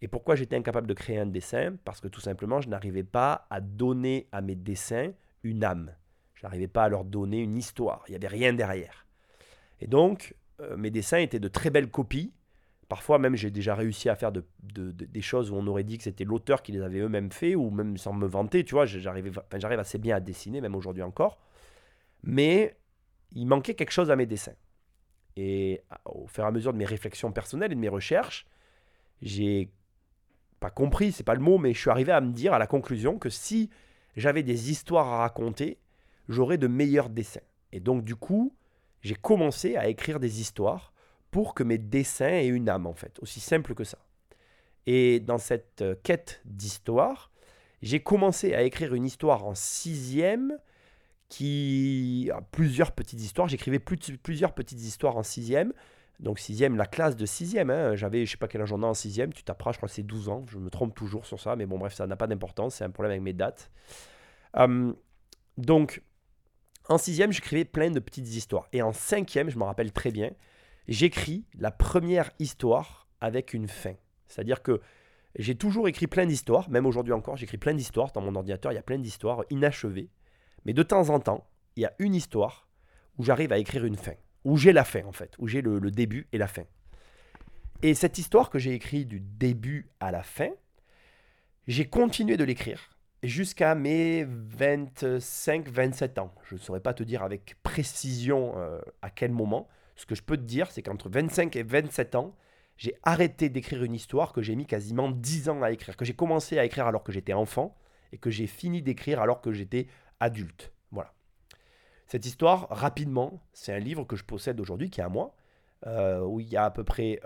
Et 0.00 0.08
pourquoi 0.08 0.34
j'étais 0.34 0.56
incapable 0.56 0.88
de 0.88 0.94
créer 0.94 1.18
un 1.18 1.26
dessin? 1.26 1.76
Parce 1.84 2.00
que 2.00 2.08
tout 2.08 2.20
simplement, 2.20 2.60
je 2.60 2.68
n'arrivais 2.68 3.04
pas 3.04 3.46
à 3.50 3.60
donner 3.60 4.28
à 4.32 4.40
mes 4.40 4.56
dessins 4.56 5.12
une 5.44 5.62
âme. 5.62 5.94
Je 6.34 6.42
n'arrivais 6.42 6.68
pas 6.68 6.84
à 6.84 6.88
leur 6.88 7.04
donner 7.04 7.38
une 7.38 7.56
histoire. 7.56 8.02
Il 8.08 8.10
n'y 8.10 8.16
avait 8.16 8.26
rien 8.26 8.52
derrière. 8.52 9.06
Et 9.80 9.86
donc, 9.86 10.34
euh, 10.60 10.76
mes 10.76 10.90
dessins 10.90 11.18
étaient 11.18 11.38
de 11.38 11.48
très 11.48 11.70
belles 11.70 11.90
copies. 11.90 12.32
Parfois 12.92 13.18
même, 13.18 13.36
j'ai 13.36 13.50
déjà 13.50 13.74
réussi 13.74 14.10
à 14.10 14.16
faire 14.16 14.32
des 14.32 15.22
choses 15.22 15.50
où 15.50 15.54
on 15.54 15.66
aurait 15.66 15.82
dit 15.82 15.96
que 15.96 16.04
c'était 16.04 16.24
l'auteur 16.24 16.62
qui 16.62 16.72
les 16.72 16.82
avait 16.82 16.98
eux-mêmes 16.98 17.32
fait, 17.32 17.54
ou 17.54 17.70
même 17.70 17.96
sans 17.96 18.12
me 18.12 18.26
vanter, 18.26 18.64
tu 18.64 18.74
vois, 18.74 18.84
j'arrive 18.84 19.40
assez 19.78 19.96
bien 19.96 20.16
à 20.16 20.20
dessiner, 20.20 20.60
même 20.60 20.74
aujourd'hui 20.74 21.02
encore. 21.02 21.38
Mais 22.22 22.76
il 23.30 23.46
manquait 23.46 23.72
quelque 23.72 23.92
chose 23.92 24.10
à 24.10 24.16
mes 24.16 24.26
dessins. 24.26 24.52
Et 25.38 25.80
au 26.04 26.26
fur 26.26 26.44
et 26.44 26.46
à 26.46 26.50
mesure 26.50 26.74
de 26.74 26.76
mes 26.76 26.84
réflexions 26.84 27.32
personnelles 27.32 27.72
et 27.72 27.76
de 27.76 27.80
mes 27.80 27.88
recherches, 27.88 28.44
j'ai 29.22 29.70
pas 30.60 30.68
compris, 30.68 31.12
c'est 31.12 31.24
pas 31.24 31.34
le 31.34 31.40
mot, 31.40 31.56
mais 31.56 31.72
je 31.72 31.80
suis 31.80 31.88
arrivé 31.88 32.12
à 32.12 32.20
me 32.20 32.34
dire 32.34 32.52
à 32.52 32.58
la 32.58 32.66
conclusion 32.66 33.18
que 33.18 33.30
si 33.30 33.70
j'avais 34.16 34.42
des 34.42 34.70
histoires 34.70 35.06
à 35.06 35.16
raconter, 35.20 35.78
j'aurais 36.28 36.58
de 36.58 36.66
meilleurs 36.66 37.08
dessins. 37.08 37.40
Et 37.72 37.80
donc 37.80 38.04
du 38.04 38.16
coup, 38.16 38.54
j'ai 39.00 39.14
commencé 39.14 39.76
à 39.76 39.88
écrire 39.88 40.20
des 40.20 40.42
histoires 40.42 40.91
pour 41.32 41.54
que 41.54 41.64
mes 41.64 41.78
dessins 41.78 42.28
aient 42.28 42.46
une 42.46 42.68
âme, 42.68 42.86
en 42.86 42.94
fait. 42.94 43.18
Aussi 43.20 43.40
simple 43.40 43.74
que 43.74 43.82
ça. 43.82 43.98
Et 44.86 45.18
dans 45.18 45.38
cette 45.38 45.82
euh, 45.82 45.96
quête 46.04 46.40
d'histoire, 46.44 47.32
j'ai 47.82 48.00
commencé 48.00 48.54
à 48.54 48.62
écrire 48.62 48.94
une 48.94 49.04
histoire 49.04 49.44
en 49.44 49.56
sixième 49.56 50.58
qui 51.28 52.30
a 52.32 52.42
plusieurs 52.42 52.92
petites 52.92 53.20
histoires. 53.20 53.48
J'écrivais 53.48 53.80
plusieurs 53.80 54.54
petites 54.54 54.82
histoires 54.82 55.16
en 55.16 55.22
sixième. 55.22 55.72
Donc 56.20 56.38
sixième, 56.38 56.76
la 56.76 56.86
classe 56.86 57.16
de 57.16 57.26
sixième. 57.26 57.70
Hein. 57.70 57.96
J'avais, 57.96 58.26
je 58.26 58.32
sais 58.32 58.36
pas 58.36 58.46
quel 58.46 58.60
âge 58.60 58.72
on 58.72 58.82
a 58.82 58.86
en 58.86 58.94
sixième. 58.94 59.32
Tu 59.32 59.42
t'approches, 59.42 59.76
je 59.76 59.78
crois 59.78 59.88
que 59.88 59.94
c'est 59.94 60.02
12 60.02 60.28
ans. 60.28 60.44
Je 60.48 60.58
me 60.58 60.68
trompe 60.70 60.94
toujours 60.94 61.26
sur 61.26 61.40
ça. 61.40 61.56
Mais 61.56 61.66
bon, 61.66 61.78
bref, 61.78 61.94
ça 61.94 62.06
n'a 62.06 62.16
pas 62.16 62.26
d'importance. 62.26 62.76
C'est 62.76 62.84
un 62.84 62.90
problème 62.90 63.12
avec 63.12 63.22
mes 63.22 63.32
dates. 63.32 63.70
Hum, 64.54 64.94
donc, 65.56 66.02
en 66.88 66.98
sixième, 66.98 67.32
j'écrivais 67.32 67.64
plein 67.64 67.90
de 67.90 68.00
petites 68.00 68.28
histoires. 68.28 68.68
Et 68.72 68.82
en 68.82 68.92
cinquième, 68.92 69.48
je 69.48 69.58
me 69.58 69.64
rappelle 69.64 69.92
très 69.92 70.10
bien, 70.10 70.30
j'écris 70.88 71.46
la 71.58 71.70
première 71.70 72.30
histoire 72.38 73.08
avec 73.20 73.54
une 73.54 73.68
fin. 73.68 73.94
C'est-à-dire 74.26 74.62
que 74.62 74.80
j'ai 75.38 75.54
toujours 75.54 75.88
écrit 75.88 76.06
plein 76.06 76.26
d'histoires, 76.26 76.68
même 76.68 76.86
aujourd'hui 76.86 77.12
encore, 77.12 77.36
j'écris 77.36 77.58
plein 77.58 77.74
d'histoires 77.74 78.12
dans 78.12 78.20
mon 78.20 78.34
ordinateur, 78.34 78.72
il 78.72 78.74
y 78.74 78.78
a 78.78 78.82
plein 78.82 78.98
d'histoires 78.98 79.44
inachevées. 79.50 80.10
Mais 80.64 80.72
de 80.72 80.82
temps 80.82 81.08
en 81.08 81.20
temps, 81.20 81.46
il 81.76 81.82
y 81.82 81.86
a 81.86 81.94
une 81.98 82.14
histoire 82.14 82.68
où 83.18 83.24
j'arrive 83.24 83.52
à 83.52 83.58
écrire 83.58 83.84
une 83.84 83.96
fin, 83.96 84.14
où 84.44 84.56
j'ai 84.56 84.72
la 84.72 84.84
fin 84.84 85.04
en 85.04 85.12
fait, 85.12 85.34
où 85.38 85.48
j'ai 85.48 85.62
le, 85.62 85.80
début 85.90 86.28
et 86.32 86.38
la 86.38 86.48
fin. 86.48 86.64
Et 87.82 87.94
cette 87.94 88.18
histoire 88.18 88.50
que 88.50 88.58
j'ai 88.58 88.72
écrite 88.72 89.08
du 89.08 89.20
début 89.20 89.90
à 90.00 90.12
la 90.12 90.22
fin, 90.22 90.50
j'ai 91.66 91.88
continué 91.88 92.36
de 92.36 92.44
l'écrire 92.44 92.90
jusqu'à 93.22 93.74
mes 93.74 94.24
25-27 94.24 96.20
ans. 96.20 96.34
Je 96.44 96.56
ne 96.56 96.60
saurais 96.60 96.80
pas 96.80 96.94
te 96.94 97.02
dire 97.02 97.22
avec 97.22 97.56
précision 97.62 98.54
euh, 98.56 98.80
à 99.00 99.10
quel 99.10 99.32
moment, 99.32 99.68
ce 99.96 100.06
que 100.06 100.14
je 100.14 100.22
peux 100.22 100.36
te 100.36 100.42
dire, 100.42 100.70
c'est 100.70 100.82
qu'entre 100.82 101.08
25 101.08 101.54
et 101.56 101.62
27 101.62 102.14
ans, 102.14 102.34
j'ai 102.76 102.94
arrêté 103.02 103.48
d'écrire 103.48 103.84
une 103.84 103.94
histoire 103.94 104.32
que 104.32 104.42
j'ai 104.42 104.56
mis 104.56 104.66
quasiment 104.66 105.10
10 105.10 105.48
ans 105.48 105.62
à 105.62 105.70
écrire, 105.70 105.96
que 105.96 106.04
j'ai 106.04 106.14
commencé 106.14 106.58
à 106.58 106.64
écrire 106.64 106.86
alors 106.86 107.04
que 107.04 107.12
j'étais 107.12 107.32
enfant 107.32 107.76
et 108.12 108.18
que 108.18 108.30
j'ai 108.30 108.46
fini 108.46 108.82
d'écrire 108.82 109.20
alors 109.20 109.40
que 109.40 109.52
j'étais 109.52 109.86
adulte. 110.20 110.72
Voilà. 110.90 111.12
Cette 112.06 112.26
histoire, 112.26 112.68
rapidement, 112.70 113.42
c'est 113.52 113.72
un 113.72 113.78
livre 113.78 114.04
que 114.04 114.16
je 114.16 114.24
possède 114.24 114.60
aujourd'hui, 114.60 114.90
qui 114.90 115.00
est 115.00 115.04
à 115.04 115.08
moi, 115.08 115.34
euh, 115.86 116.20
où 116.20 116.40
il 116.40 116.48
y 116.48 116.56
a 116.56 116.64
à 116.64 116.70
peu 116.70 116.84
près 116.84 117.20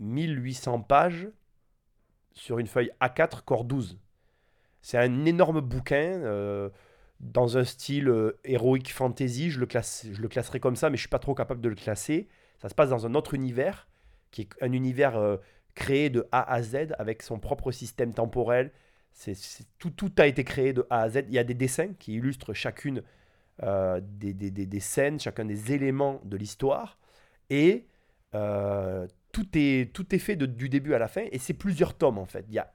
1800 0.00 0.74
euh, 0.74 0.82
pages 0.82 1.28
sur 2.32 2.58
une 2.58 2.66
feuille 2.66 2.90
A4, 3.00 3.42
corps 3.42 3.64
12. 3.64 3.98
C'est 4.82 4.98
un 4.98 5.24
énorme 5.24 5.60
bouquin. 5.60 6.20
Euh, 6.22 6.70
dans 7.20 7.58
un 7.58 7.64
style 7.64 8.08
euh, 8.08 8.38
héroïque 8.44 8.92
fantasy, 8.92 9.50
je 9.50 9.60
le, 9.60 9.66
classe, 9.66 10.06
je 10.10 10.20
le 10.20 10.28
classerai 10.28 10.58
comme 10.58 10.76
ça, 10.76 10.90
mais 10.90 10.96
je 10.96 11.02
suis 11.02 11.08
pas 11.08 11.18
trop 11.18 11.34
capable 11.34 11.60
de 11.60 11.68
le 11.68 11.74
classer. 11.74 12.28
Ça 12.58 12.68
se 12.68 12.74
passe 12.74 12.90
dans 12.90 13.06
un 13.06 13.14
autre 13.14 13.34
univers, 13.34 13.88
qui 14.30 14.42
est 14.42 14.48
un 14.62 14.72
univers 14.72 15.16
euh, 15.16 15.36
créé 15.74 16.08
de 16.10 16.26
A 16.32 16.50
à 16.50 16.62
Z, 16.62 16.94
avec 16.98 17.22
son 17.22 17.38
propre 17.38 17.72
système 17.72 18.14
temporel. 18.14 18.72
C'est, 19.12 19.36
tout, 19.78 19.90
tout 19.90 20.12
a 20.18 20.26
été 20.26 20.44
créé 20.44 20.72
de 20.72 20.86
A 20.88 21.02
à 21.02 21.10
Z. 21.10 21.24
Il 21.28 21.34
y 21.34 21.38
a 21.38 21.44
des 21.44 21.54
dessins 21.54 21.92
qui 21.98 22.14
illustrent 22.14 22.54
chacune 22.54 23.02
euh, 23.62 24.00
des, 24.02 24.32
des, 24.32 24.50
des, 24.50 24.80
scènes, 24.80 25.20
chacun 25.20 25.44
des 25.44 25.72
éléments 25.72 26.20
de 26.24 26.36
l'histoire. 26.36 26.98
Et 27.50 27.86
tout, 28.32 29.48
est, 29.54 29.92
tout 29.92 30.14
est 30.14 30.18
fait 30.18 30.36
du 30.36 30.68
début 30.68 30.94
à 30.94 30.98
la 30.98 31.08
fin. 31.08 31.26
Et 31.32 31.38
c'est 31.38 31.54
plusieurs 31.54 31.94
tomes, 31.94 32.18
en 32.18 32.26
fait. 32.26 32.46
Il 32.48 32.54
y 32.54 32.58
a 32.58 32.72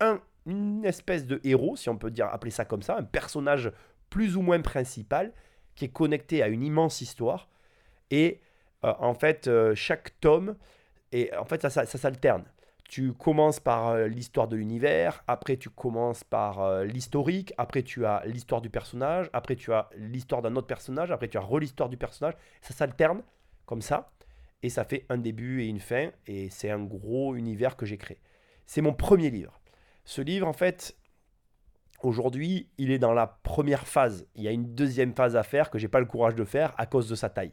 un 0.00 0.20
une 0.46 0.84
espèce 0.84 1.26
de 1.26 1.40
héros, 1.44 1.76
si 1.76 1.88
on 1.88 1.96
peut 1.96 2.10
dire 2.10 2.26
appeler 2.26 2.50
ça 2.50 2.64
comme 2.64 2.82
ça, 2.82 2.96
un 2.96 3.04
personnage 3.04 3.72
plus 4.10 4.36
ou 4.36 4.42
moins 4.42 4.60
principal 4.60 5.32
qui 5.74 5.86
est 5.86 5.92
connecté 5.92 6.42
à 6.42 6.48
une 6.48 6.62
immense 6.62 7.00
histoire. 7.00 7.48
Et 8.10 8.40
euh, 8.84 8.92
en 8.98 9.14
fait, 9.14 9.48
euh, 9.48 9.74
chaque 9.74 10.18
tome, 10.20 10.56
et 11.12 11.34
en 11.36 11.44
fait, 11.44 11.62
ça, 11.62 11.70
ça, 11.70 11.86
s'alterne. 11.86 12.44
Tu 12.88 13.12
commences 13.12 13.60
par 13.60 13.88
euh, 13.88 14.06
l'histoire 14.06 14.46
de 14.46 14.56
l'univers, 14.56 15.24
après 15.26 15.56
tu 15.56 15.70
commences 15.70 16.22
par 16.22 16.84
l'historique, 16.84 17.54
après 17.56 17.82
tu 17.82 18.04
as 18.04 18.22
l'histoire 18.26 18.60
du 18.60 18.70
personnage, 18.70 19.30
après 19.32 19.56
tu 19.56 19.72
as 19.72 19.88
l'histoire 19.96 20.42
d'un 20.42 20.54
autre 20.56 20.66
personnage, 20.66 21.10
après 21.10 21.28
tu 21.28 21.38
as 21.38 21.40
re-l'histoire 21.40 21.88
du 21.88 21.96
personnage. 21.96 22.34
Ça 22.60 22.74
s'alterne 22.74 23.22
comme 23.64 23.82
ça, 23.82 24.12
et 24.62 24.68
ça 24.68 24.84
fait 24.84 25.06
un 25.08 25.16
début 25.16 25.62
et 25.62 25.66
une 25.66 25.80
fin, 25.80 26.10
et 26.26 26.50
c'est 26.50 26.70
un 26.70 26.82
gros 26.82 27.34
univers 27.34 27.76
que 27.76 27.86
j'ai 27.86 27.96
créé. 27.96 28.20
C'est 28.66 28.82
mon 28.82 28.92
premier 28.92 29.30
livre. 29.30 29.60
Ce 30.04 30.20
livre, 30.20 30.46
en 30.46 30.52
fait, 30.52 30.96
aujourd'hui, 32.02 32.68
il 32.78 32.90
est 32.90 32.98
dans 32.98 33.12
la 33.12 33.26
première 33.26 33.86
phase. 33.86 34.26
Il 34.34 34.42
y 34.42 34.48
a 34.48 34.52
une 34.52 34.74
deuxième 34.74 35.14
phase 35.14 35.36
à 35.36 35.42
faire 35.42 35.70
que 35.70 35.78
j'ai 35.78 35.88
pas 35.88 36.00
le 36.00 36.06
courage 36.06 36.34
de 36.34 36.44
faire 36.44 36.74
à 36.78 36.86
cause 36.86 37.08
de 37.08 37.14
sa 37.14 37.30
taille. 37.30 37.52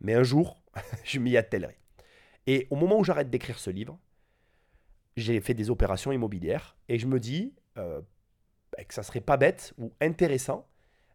Mais 0.00 0.14
un 0.14 0.22
jour, 0.22 0.62
je 1.04 1.18
m'y 1.18 1.36
attellerai. 1.36 1.78
Et 2.46 2.66
au 2.70 2.76
moment 2.76 2.98
où 2.98 3.04
j'arrête 3.04 3.30
d'écrire 3.30 3.58
ce 3.58 3.70
livre, 3.70 3.98
j'ai 5.16 5.40
fait 5.40 5.54
des 5.54 5.70
opérations 5.70 6.12
immobilières 6.12 6.76
et 6.88 6.98
je 6.98 7.06
me 7.06 7.18
dis 7.18 7.54
euh, 7.76 8.00
bah, 8.72 8.84
que 8.84 8.94
ça 8.94 9.02
serait 9.02 9.20
pas 9.20 9.36
bête 9.36 9.74
ou 9.78 9.92
intéressant 10.00 10.68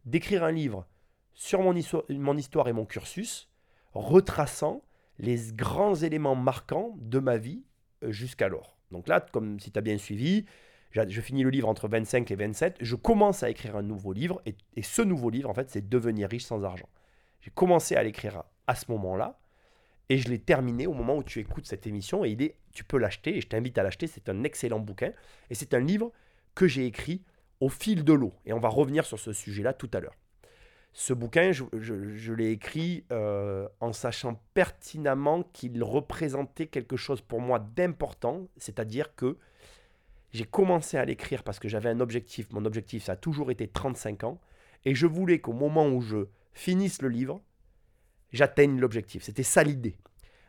d'écrire 0.05 0.43
un 0.43 0.51
livre 0.51 0.85
sur 1.33 1.61
mon 1.61 1.73
histoire, 1.75 2.67
et 2.67 2.73
mon 2.73 2.85
cursus, 2.85 3.49
retraçant 3.93 4.83
les 5.17 5.51
grands 5.53 5.95
éléments 5.95 6.35
marquants 6.35 6.95
de 6.99 7.19
ma 7.19 7.37
vie 7.37 7.63
euh, 8.03 8.11
jusqu'alors. 8.11 8.72
Donc 8.93 9.09
là, 9.09 9.19
comme 9.19 9.59
si 9.59 9.71
tu 9.71 9.77
as 9.77 9.81
bien 9.81 9.97
suivi, 9.97 10.45
je 10.91 11.21
finis 11.21 11.43
le 11.43 11.49
livre 11.49 11.67
entre 11.67 11.87
25 11.87 12.29
et 12.31 12.35
27, 12.35 12.77
je 12.79 12.95
commence 12.95 13.43
à 13.43 13.49
écrire 13.49 13.75
un 13.75 13.81
nouveau 13.81 14.13
livre, 14.13 14.41
et, 14.45 14.55
ce 14.81 15.01
nouveau 15.01 15.29
livre, 15.29 15.49
en 15.49 15.53
fait, 15.53 15.69
c'est 15.69 15.89
Devenir 15.89 16.29
riche 16.29 16.45
sans 16.45 16.63
argent. 16.63 16.87
J'ai 17.41 17.51
commencé 17.51 17.95
à 17.95 18.03
l'écrire 18.03 18.43
à 18.67 18.75
ce 18.75 18.85
moment-là, 18.91 19.39
et 20.09 20.17
je 20.17 20.29
l'ai 20.29 20.39
terminé 20.39 20.85
au 20.85 20.93
moment 20.93 21.17
où 21.17 21.23
tu 21.23 21.39
écoutes 21.39 21.65
cette 21.65 21.87
émission, 21.87 22.23
et 22.23 22.29
il 22.29 22.51
tu 22.73 22.83
peux 22.83 22.97
l'acheter, 22.97 23.37
et 23.37 23.41
je 23.41 23.47
t'invite 23.47 23.77
à 23.77 23.83
l'acheter, 23.83 24.07
c'est 24.07 24.29
un 24.29 24.43
excellent 24.43 24.79
bouquin, 24.79 25.11
et 25.49 25.55
c'est 25.55 25.73
un 25.73 25.79
livre 25.79 26.11
que 26.55 26.67
j'ai 26.67 26.85
écrit 26.85 27.23
au 27.59 27.69
fil 27.69 28.03
de 28.03 28.13
l'eau, 28.13 28.33
et 28.45 28.53
on 28.53 28.59
va 28.59 28.69
revenir 28.69 29.05
sur 29.05 29.19
ce 29.19 29.33
sujet-là 29.33 29.73
tout 29.73 29.89
à 29.93 29.99
l'heure. 29.99 30.15
Ce 30.95 31.11
bouquin, 31.11 31.51
je, 31.51 32.33
l'ai 32.33 32.51
écrit 32.51 33.03
euh, 33.11 33.67
en 33.79 33.93
sachant 33.93 34.39
pertinemment 34.53 35.41
qu'il 35.51 35.83
représentait 35.83 36.67
quelque 36.67 36.97
chose 36.97 37.19
pour 37.19 37.41
moi 37.41 37.57
d'important, 37.57 38.47
c'est-à-dire 38.57 39.15
que 39.15 39.37
j'ai 40.33 40.45
commencé 40.45 40.97
à 40.97 41.05
l'écrire 41.05 41.41
parce 41.43 41.57
que 41.57 41.67
j'avais 41.67 41.89
un 41.89 41.99
objectif. 41.99 42.51
Mon 42.51 42.65
objectif, 42.65 43.05
ça 43.05 43.13
a 43.13 43.15
toujours 43.15 43.49
été 43.49 43.67
35 43.67 44.23
ans. 44.23 44.39
Et 44.85 44.93
je 44.93 45.07
voulais 45.07 45.39
qu'au 45.39 45.53
moment 45.53 45.87
où 45.87 46.01
je 46.01 46.27
finisse 46.53 47.01
le 47.01 47.09
livre, 47.09 47.41
j'atteigne 48.31 48.79
l'objectif. 48.79 49.23
C'était 49.23 49.43
ça 49.43 49.63
l'idée. 49.63 49.97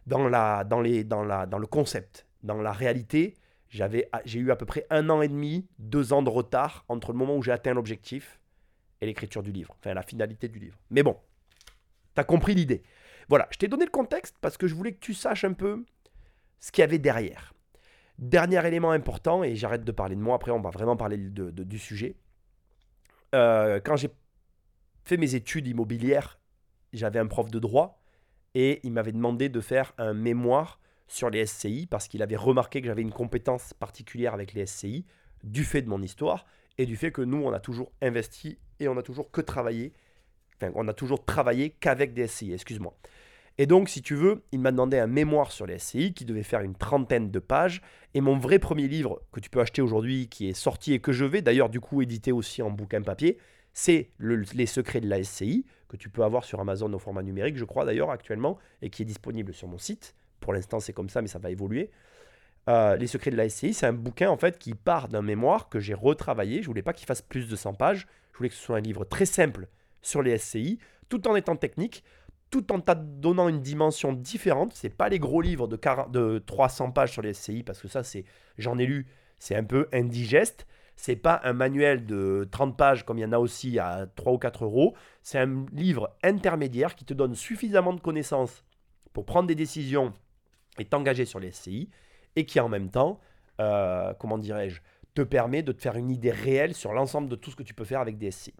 Dans, 0.06 0.28
la, 0.28 0.64
dans, 0.64 0.82
les, 0.82 1.04
dans, 1.04 1.22
la, 1.22 1.46
dans 1.46 1.58
le 1.58 1.66
concept, 1.66 2.26
dans 2.42 2.60
la 2.60 2.72
réalité, 2.72 3.34
j'ai 3.70 4.38
eu 4.38 4.50
à 4.50 4.56
peu 4.56 4.66
près 4.66 4.86
un 4.90 5.08
an 5.08 5.22
et 5.22 5.28
demi, 5.28 5.66
deux 5.78 6.12
ans 6.12 6.22
de 6.22 6.28
retard 6.28 6.84
entre 6.88 7.12
le 7.12 7.18
moment 7.18 7.36
où 7.36 7.42
j'ai 7.42 7.52
atteint 7.52 7.72
l'objectif 7.72 8.40
l'écriture 9.06 9.42
du 9.42 9.52
livre, 9.52 9.74
enfin 9.78 9.94
la 9.94 10.02
finalité 10.02 10.48
du 10.48 10.58
livre. 10.58 10.78
Mais 10.90 11.02
bon, 11.02 11.16
tu 12.14 12.20
as 12.20 12.24
compris 12.24 12.54
l'idée. 12.54 12.82
Voilà, 13.28 13.48
je 13.50 13.58
t'ai 13.58 13.68
donné 13.68 13.84
le 13.84 13.90
contexte 13.90 14.36
parce 14.40 14.56
que 14.56 14.66
je 14.66 14.74
voulais 14.74 14.92
que 14.92 15.00
tu 15.00 15.14
saches 15.14 15.44
un 15.44 15.52
peu 15.52 15.84
ce 16.60 16.72
qu'il 16.72 16.82
y 16.82 16.84
avait 16.84 16.98
derrière. 16.98 17.52
Dernier 18.18 18.64
élément 18.66 18.92
important, 18.92 19.42
et 19.42 19.56
j'arrête 19.56 19.84
de 19.84 19.92
parler 19.92 20.14
de 20.14 20.20
moi, 20.20 20.36
après 20.36 20.50
on 20.50 20.60
va 20.60 20.70
vraiment 20.70 20.96
parler 20.96 21.16
de, 21.16 21.50
du 21.50 21.78
sujet. 21.78 22.16
Euh, 23.34 23.80
quand 23.84 23.96
j'ai 23.96 24.10
fait 25.04 25.16
mes 25.16 25.34
études 25.34 25.66
immobilières, 25.66 26.38
j'avais 26.92 27.18
un 27.18 27.26
prof 27.26 27.50
de 27.50 27.58
droit 27.58 28.00
et 28.54 28.80
il 28.84 28.92
m'avait 28.92 29.12
demandé 29.12 29.48
de 29.48 29.60
faire 29.60 29.92
un 29.98 30.14
mémoire 30.14 30.80
sur 31.08 31.28
les 31.28 31.44
SCI 31.44 31.86
parce 31.86 32.08
qu'il 32.08 32.22
avait 32.22 32.36
remarqué 32.36 32.80
que 32.80 32.86
j'avais 32.86 33.02
une 33.02 33.12
compétence 33.12 33.74
particulière 33.74 34.32
avec 34.32 34.54
les 34.54 34.66
SCI 34.66 35.04
du 35.42 35.64
fait 35.64 35.82
de 35.82 35.88
mon 35.88 36.00
histoire 36.00 36.46
et 36.78 36.86
du 36.86 36.96
fait 36.96 37.12
que 37.12 37.22
nous, 37.22 37.42
on 37.42 37.52
a 37.52 37.60
toujours 37.60 37.92
investi 38.02 38.58
et 38.80 38.88
on 38.88 38.96
a 38.96 39.02
toujours 39.02 39.30
que 39.30 39.40
travaillé, 39.40 39.92
enfin, 40.56 40.72
on 40.74 40.88
a 40.88 40.92
toujours 40.92 41.24
travaillé 41.24 41.70
qu'avec 41.70 42.14
des 42.14 42.26
SCI, 42.26 42.52
excuse-moi. 42.52 42.96
Et 43.56 43.66
donc, 43.66 43.88
si 43.88 44.02
tu 44.02 44.16
veux, 44.16 44.42
il 44.50 44.58
m'a 44.58 44.72
demandé 44.72 44.98
un 44.98 45.06
mémoire 45.06 45.52
sur 45.52 45.64
les 45.66 45.78
SCI 45.78 46.12
qui 46.12 46.24
devait 46.24 46.42
faire 46.42 46.60
une 46.60 46.74
trentaine 46.74 47.30
de 47.30 47.38
pages. 47.38 47.82
Et 48.12 48.20
mon 48.20 48.36
vrai 48.36 48.58
premier 48.58 48.88
livre 48.88 49.22
que 49.30 49.38
tu 49.38 49.48
peux 49.48 49.60
acheter 49.60 49.80
aujourd'hui, 49.80 50.28
qui 50.28 50.48
est 50.48 50.54
sorti 50.54 50.92
et 50.92 50.98
que 50.98 51.12
je 51.12 51.24
vais 51.24 51.40
d'ailleurs 51.40 51.68
du 51.68 51.78
coup 51.80 52.02
éditer 52.02 52.32
aussi 52.32 52.62
en 52.62 52.70
bouquin 52.70 53.00
papier, 53.02 53.38
c'est 53.72 54.10
Les 54.18 54.66
secrets 54.66 55.00
de 55.00 55.08
la 55.08 55.22
SCI, 55.22 55.64
que 55.88 55.96
tu 55.96 56.08
peux 56.08 56.22
avoir 56.22 56.44
sur 56.44 56.60
Amazon 56.60 56.92
au 56.92 56.98
format 56.98 57.22
numérique, 57.22 57.56
je 57.56 57.64
crois 57.64 57.84
d'ailleurs 57.84 58.10
actuellement, 58.10 58.58
et 58.82 58.90
qui 58.90 59.02
est 59.02 59.04
disponible 59.04 59.52
sur 59.52 59.68
mon 59.68 59.78
site. 59.78 60.14
Pour 60.40 60.52
l'instant, 60.52 60.80
c'est 60.80 60.92
comme 60.92 61.08
ça, 61.08 61.22
mais 61.22 61.28
ça 61.28 61.38
va 61.38 61.50
évoluer. 61.50 61.90
Euh, 62.68 62.96
les 62.96 63.06
secrets 63.06 63.30
de 63.30 63.36
la 63.36 63.48
SCI, 63.48 63.74
c'est 63.74 63.86
un 63.86 63.92
bouquin 63.92 64.30
en 64.30 64.36
fait 64.36 64.58
qui 64.58 64.74
part 64.74 65.08
d'un 65.08 65.22
mémoire 65.22 65.68
que 65.68 65.80
j'ai 65.80 65.94
retravaillé. 65.94 66.62
Je 66.62 66.66
voulais 66.66 66.82
pas 66.82 66.92
qu'il 66.92 67.06
fasse 67.06 67.22
plus 67.22 67.48
de 67.48 67.56
100 67.56 67.74
pages. 67.74 68.06
Je 68.32 68.38
voulais 68.38 68.48
que 68.48 68.54
ce 68.54 68.62
soit 68.62 68.78
un 68.78 68.80
livre 68.80 69.04
très 69.04 69.26
simple 69.26 69.68
sur 70.02 70.22
les 70.22 70.38
SCI, 70.38 70.78
tout 71.08 71.28
en 71.28 71.36
étant 71.36 71.56
technique, 71.56 72.04
tout 72.50 72.72
en 72.72 72.78
donnant 72.78 73.48
une 73.48 73.60
dimension 73.60 74.12
différente. 74.12 74.72
C'est 74.74 74.94
pas 74.94 75.08
les 75.08 75.18
gros 75.18 75.42
livres 75.42 75.68
de, 75.68 75.78
de 76.10 76.38
300 76.38 76.92
pages 76.92 77.12
sur 77.12 77.22
les 77.22 77.34
SCI 77.34 77.62
parce 77.62 77.80
que 77.80 77.88
ça, 77.88 78.02
c'est, 78.02 78.24
j'en 78.58 78.78
ai 78.78 78.86
lu, 78.86 79.06
c'est 79.38 79.56
un 79.56 79.64
peu 79.64 79.88
indigeste. 79.92 80.66
C'est 80.96 81.16
pas 81.16 81.40
un 81.42 81.52
manuel 81.52 82.06
de 82.06 82.48
30 82.52 82.76
pages 82.76 83.04
comme 83.04 83.18
il 83.18 83.22
y 83.22 83.24
en 83.24 83.32
a 83.32 83.38
aussi 83.38 83.78
à 83.78 84.06
3 84.14 84.32
ou 84.32 84.38
4 84.38 84.64
euros. 84.64 84.94
C'est 85.22 85.38
un 85.38 85.66
livre 85.72 86.16
intermédiaire 86.22 86.94
qui 86.94 87.04
te 87.04 87.12
donne 87.12 87.34
suffisamment 87.34 87.92
de 87.92 88.00
connaissances 88.00 88.64
pour 89.12 89.26
prendre 89.26 89.48
des 89.48 89.56
décisions 89.56 90.12
et 90.78 90.84
t'engager 90.84 91.24
sur 91.24 91.40
les 91.40 91.50
SCI 91.50 91.90
et 92.36 92.46
qui 92.46 92.60
en 92.60 92.68
même 92.68 92.90
temps, 92.90 93.20
euh, 93.60 94.12
comment 94.18 94.38
dirais-je, 94.38 94.80
te 95.14 95.22
permet 95.22 95.62
de 95.62 95.72
te 95.72 95.80
faire 95.80 95.96
une 95.96 96.10
idée 96.10 96.32
réelle 96.32 96.74
sur 96.74 96.92
l'ensemble 96.92 97.28
de 97.28 97.36
tout 97.36 97.50
ce 97.50 97.56
que 97.56 97.62
tu 97.62 97.74
peux 97.74 97.84
faire 97.84 98.00
avec 98.00 98.18
des 98.18 98.30
SCI. 98.30 98.54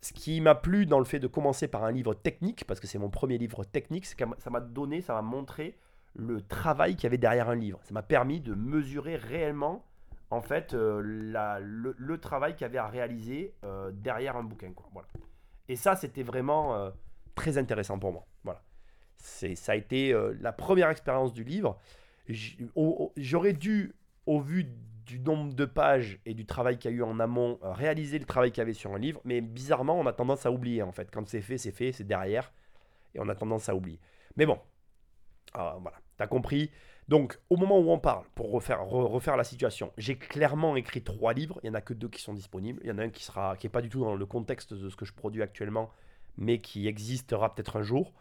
Ce 0.00 0.12
qui 0.12 0.40
m'a 0.40 0.54
plu 0.54 0.86
dans 0.86 0.98
le 0.98 1.04
fait 1.04 1.18
de 1.18 1.26
commencer 1.26 1.68
par 1.68 1.84
un 1.84 1.92
livre 1.92 2.14
technique, 2.14 2.64
parce 2.66 2.80
que 2.80 2.86
c'est 2.86 2.98
mon 2.98 3.10
premier 3.10 3.38
livre 3.38 3.64
technique, 3.64 4.06
c'est 4.06 4.16
que 4.16 4.24
ça 4.38 4.50
m'a 4.50 4.60
donné, 4.60 5.00
ça 5.00 5.14
m'a 5.14 5.22
montré 5.22 5.76
le 6.14 6.40
travail 6.42 6.94
qu'il 6.94 7.04
y 7.04 7.06
avait 7.06 7.18
derrière 7.18 7.48
un 7.48 7.54
livre. 7.54 7.80
Ça 7.82 7.92
m'a 7.92 8.02
permis 8.02 8.40
de 8.40 8.54
mesurer 8.54 9.16
réellement, 9.16 9.84
en 10.30 10.40
fait, 10.40 10.74
euh, 10.74 11.00
le, 11.02 12.18
travail 12.18 12.54
qu'il 12.54 12.62
y 12.62 12.64
avait 12.64 12.78
à 12.78 12.86
réaliser 12.86 13.54
euh, 13.64 13.90
derrière 13.92 14.36
un 14.36 14.44
bouquin. 14.44 14.72
Et 15.68 15.76
ça, 15.76 15.96
c'était 15.96 16.22
vraiment 16.22 16.92
très 17.34 17.56
intéressant 17.58 17.98
pour 17.98 18.12
moi. 18.12 18.26
Voilà. 18.44 18.62
Ça 19.16 19.72
a 19.72 19.74
été 19.74 20.14
la 20.40 20.52
première 20.52 20.90
expérience 20.90 21.32
du 21.32 21.44
livre 21.44 21.78
j'aurais 22.28 23.52
dû, 23.52 23.94
au 24.26 24.40
vu 24.40 24.66
du 25.06 25.20
nombre 25.20 25.54
de 25.54 25.64
pages 25.64 26.18
et 26.24 26.34
du 26.34 26.46
travail 26.46 26.78
qu'il 26.78 26.90
y 26.90 26.94
a 26.94 26.96
eu 26.96 27.02
en 27.02 27.20
amont, 27.20 27.58
euh, 27.62 27.72
réaliser 27.72 28.18
le 28.18 28.24
travail 28.24 28.50
qu'il 28.50 28.60
y 28.60 28.62
avait 28.62 28.72
sur 28.72 28.94
un 28.94 28.98
livre, 28.98 29.20
mais 29.24 29.40
bizarrement, 29.40 29.98
on 29.98 30.06
a 30.06 30.12
tendance 30.12 30.46
à 30.46 30.50
oublier 30.50 30.82
en 30.82 30.92
fait. 30.92 31.10
Quand 31.10 31.26
c'est 31.28 31.42
fait, 31.42 31.58
c'est 31.58 31.72
fait, 31.72 31.92
c'est 31.92 32.06
derrière, 32.06 32.52
et 33.14 33.20
on 33.20 33.28
a 33.28 33.34
tendance 33.34 33.68
à 33.68 33.74
oublier. 33.74 34.00
Mais 34.36 34.46
bon, 34.46 34.58
voilà, 35.54 35.76
voilà, 35.80 35.98
t'as 36.16 36.26
compris. 36.26 36.70
Donc, 37.06 37.38
au 37.50 37.56
moment 37.56 37.78
où 37.78 37.90
on 37.90 37.98
parle, 37.98 38.24
pour 38.34 38.50
refaire, 38.50 38.82
refaire 38.86 39.36
la 39.36 39.44
situation, 39.44 39.92
j'ai 39.98 40.16
clairement 40.16 40.74
écrit 40.74 41.02
trois 41.02 41.34
livres. 41.34 41.60
Il 41.62 41.66
n'y 41.66 41.70
en 41.70 41.74
a 41.74 41.82
que 41.82 41.92
deux 41.92 42.08
qui 42.08 42.22
sont 42.22 42.32
disponibles. 42.32 42.80
Il 42.82 42.88
y 42.88 42.92
en 42.92 42.98
a 42.98 43.02
un 43.02 43.10
qui 43.10 43.22
sera, 43.22 43.56
qui 43.58 43.66
est 43.66 43.70
pas 43.70 43.82
du 43.82 43.90
tout 43.90 44.00
dans 44.00 44.16
le 44.16 44.26
contexte 44.26 44.72
de 44.72 44.88
ce 44.88 44.96
que 44.96 45.04
je 45.04 45.12
produis 45.12 45.42
actuellement, 45.42 45.90
mais 46.38 46.60
qui 46.62 46.88
existera 46.88 47.54
peut-être 47.54 47.76
un 47.76 47.82
jour. 47.82 48.14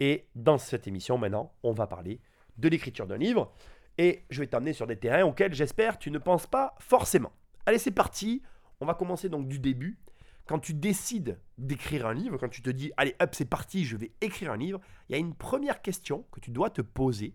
Et 0.00 0.26
dans 0.34 0.56
cette 0.56 0.86
émission, 0.86 1.18
maintenant, 1.18 1.52
on 1.62 1.72
va 1.72 1.86
parler 1.86 2.20
de 2.56 2.68
l'écriture 2.68 3.06
d'un 3.06 3.16
livre. 3.18 3.52
Et 3.98 4.24
je 4.30 4.40
vais 4.40 4.46
t'amener 4.46 4.72
sur 4.72 4.86
des 4.86 4.96
terrains 4.96 5.24
auxquels 5.24 5.54
j'espère 5.54 5.98
tu 5.98 6.10
ne 6.10 6.18
penses 6.18 6.46
pas 6.46 6.74
forcément. 6.78 7.32
Allez, 7.66 7.78
c'est 7.78 7.90
parti. 7.90 8.42
On 8.80 8.86
va 8.86 8.94
commencer 8.94 9.28
donc 9.28 9.48
du 9.48 9.58
début. 9.58 9.98
Quand 10.46 10.58
tu 10.58 10.74
décides 10.74 11.38
d'écrire 11.56 12.06
un 12.06 12.14
livre, 12.14 12.36
quand 12.36 12.48
tu 12.48 12.62
te 12.62 12.70
dis, 12.70 12.90
allez, 12.96 13.14
hop, 13.20 13.34
c'est 13.34 13.44
parti, 13.44 13.84
je 13.84 13.96
vais 13.96 14.10
écrire 14.20 14.50
un 14.50 14.56
livre, 14.56 14.80
il 15.08 15.12
y 15.12 15.14
a 15.14 15.18
une 15.18 15.34
première 15.34 15.82
question 15.82 16.26
que 16.32 16.40
tu 16.40 16.50
dois 16.50 16.70
te 16.70 16.82
poser 16.82 17.34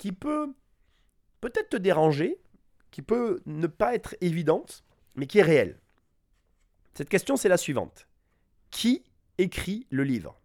qui 0.00 0.12
peut 0.12 0.54
peut-être 1.42 1.70
te 1.70 1.76
déranger, 1.76 2.40
qui 2.90 3.02
peut 3.02 3.40
ne 3.44 3.66
pas 3.66 3.94
être 3.94 4.16
évidente, 4.20 4.82
mais 5.14 5.26
qui 5.26 5.38
est 5.38 5.42
réelle. 5.42 5.78
Cette 6.94 7.08
question, 7.08 7.36
c'est 7.36 7.50
la 7.50 7.56
suivante. 7.56 8.08
Qui 8.70 9.04
écrit 9.36 9.86
le 9.90 10.04
livre? 10.04 10.40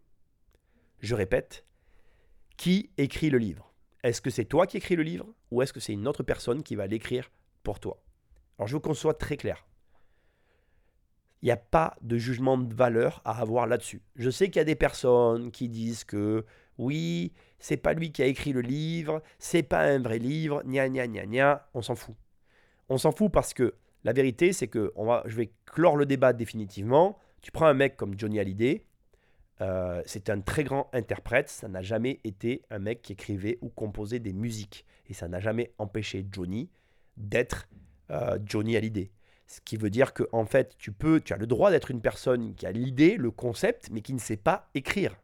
Je 1.00 1.14
répète, 1.14 1.64
qui 2.56 2.90
écrit 2.98 3.30
le 3.30 3.38
livre 3.38 3.72
Est-ce 4.02 4.20
que 4.20 4.30
c'est 4.30 4.44
toi 4.44 4.66
qui 4.66 4.76
écris 4.76 4.96
le 4.96 5.02
livre 5.02 5.26
ou 5.50 5.62
est-ce 5.62 5.72
que 5.72 5.80
c'est 5.80 5.92
une 5.92 6.08
autre 6.08 6.22
personne 6.22 6.62
qui 6.62 6.76
va 6.76 6.86
l'écrire 6.86 7.30
pour 7.62 7.80
toi? 7.80 8.02
Alors 8.58 8.68
je 8.68 8.74
veux 8.74 8.80
qu'on 8.80 8.94
soit 8.94 9.14
très 9.14 9.36
clair. 9.36 9.66
Il 11.42 11.46
n'y 11.46 11.52
a 11.52 11.56
pas 11.56 11.96
de 12.00 12.16
jugement 12.16 12.56
de 12.56 12.74
valeur 12.74 13.20
à 13.24 13.40
avoir 13.40 13.66
là-dessus. 13.66 14.02
Je 14.16 14.30
sais 14.30 14.46
qu'il 14.46 14.56
y 14.56 14.60
a 14.60 14.64
des 14.64 14.74
personnes 14.74 15.50
qui 15.50 15.68
disent 15.68 16.04
que 16.04 16.44
oui, 16.78 17.32
c'est 17.58 17.76
pas 17.76 17.92
lui 17.92 18.10
qui 18.10 18.22
a 18.22 18.26
écrit 18.26 18.52
le 18.52 18.62
livre, 18.62 19.22
c'est 19.38 19.62
pas 19.62 19.82
un 19.82 19.98
vrai 19.98 20.18
livre, 20.18 20.62
gna 20.64 20.88
gna 20.88 21.06
gna 21.06 21.26
gna, 21.26 21.68
on 21.74 21.82
s'en 21.82 21.94
fout. 21.94 22.14
On 22.88 22.98
s'en 22.98 23.12
fout 23.12 23.30
parce 23.30 23.54
que 23.54 23.74
la 24.04 24.12
vérité, 24.12 24.52
c'est 24.52 24.68
que 24.68 24.92
on 24.94 25.06
va, 25.06 25.22
je 25.26 25.36
vais 25.36 25.52
clore 25.64 25.96
le 25.96 26.06
débat 26.06 26.32
définitivement. 26.32 27.18
Tu 27.42 27.50
prends 27.50 27.66
un 27.66 27.74
mec 27.74 27.96
comme 27.96 28.18
Johnny 28.18 28.38
Hallyday, 28.38 28.86
euh, 29.60 30.02
c'est 30.06 30.30
un 30.30 30.40
très 30.40 30.64
grand 30.64 30.90
interprète. 30.92 31.48
Ça 31.48 31.68
n'a 31.68 31.82
jamais 31.82 32.20
été 32.24 32.62
un 32.70 32.78
mec 32.78 33.02
qui 33.02 33.12
écrivait 33.12 33.58
ou 33.62 33.68
composait 33.68 34.18
des 34.18 34.32
musiques. 34.32 34.84
Et 35.08 35.14
ça 35.14 35.28
n'a 35.28 35.40
jamais 35.40 35.72
empêché 35.78 36.26
Johnny 36.30 36.70
d'être 37.16 37.68
euh, 38.10 38.38
Johnny 38.44 38.78
l'idée. 38.80 39.10
Ce 39.46 39.60
qui 39.60 39.76
veut 39.76 39.90
dire 39.90 40.12
que 40.12 40.24
en 40.32 40.44
fait, 40.44 40.76
tu 40.78 40.92
peux, 40.92 41.20
tu 41.20 41.32
as 41.32 41.36
le 41.36 41.46
droit 41.46 41.70
d'être 41.70 41.90
une 41.90 42.00
personne 42.00 42.54
qui 42.54 42.66
a 42.66 42.72
l'idée, 42.72 43.16
le 43.16 43.30
concept, 43.30 43.88
mais 43.90 44.00
qui 44.00 44.12
ne 44.12 44.18
sait 44.18 44.36
pas 44.36 44.68
écrire. 44.74 45.16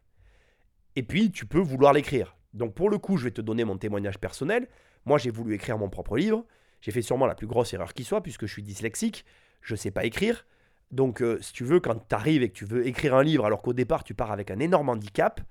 Et 0.95 1.03
puis, 1.03 1.31
tu 1.31 1.45
peux 1.45 1.59
vouloir 1.59 1.91
l'écrire. 1.93 2.35
Donc, 2.53 2.73
pour 2.73 2.89
le 2.89 2.97
coup, 2.97 3.17
je 3.17 3.25
vais 3.25 3.31
te 3.31 3.41
donner 3.41 3.65
mon 3.65 3.77
témoignage 3.77 4.19
personnel. 4.19 4.67
Moi, 5.05 5.17
j'ai 5.17 5.31
voulu 5.31 5.55
écrire 5.55 5.77
mon 5.77 5.89
propre 5.89 6.17
livre. 6.17 6.45
J'ai 6.81 6.91
fait 6.91 7.01
sûrement 7.01 7.25
la 7.25 7.35
plus 7.35 7.47
grosse 7.47 7.73
erreur 7.73 7.93
qui 7.93 8.03
soit, 8.03 8.21
puisque 8.21 8.45
je 8.45 8.51
suis 8.51 8.63
dyslexique. 8.63 9.25
Je 9.61 9.73
ne 9.73 9.77
sais 9.77 9.91
pas 9.91 10.05
écrire. 10.05 10.45
Donc, 10.93 11.21
euh, 11.21 11.39
si 11.41 11.53
tu 11.53 11.63
veux, 11.63 11.79
quand 11.79 12.07
tu 12.07 12.15
arrives 12.15 12.43
et 12.43 12.49
que 12.49 12.53
tu 12.53 12.65
veux 12.65 12.85
écrire 12.85 13.15
un 13.15 13.23
livre 13.23 13.45
alors 13.45 13.63
qu'au 13.63 13.73
départ 13.73 14.03
tu 14.03 14.13
pars 14.13 14.31
avec 14.31 14.51
un 14.51 14.59
énorme 14.59 14.89
handicap, 14.89 15.41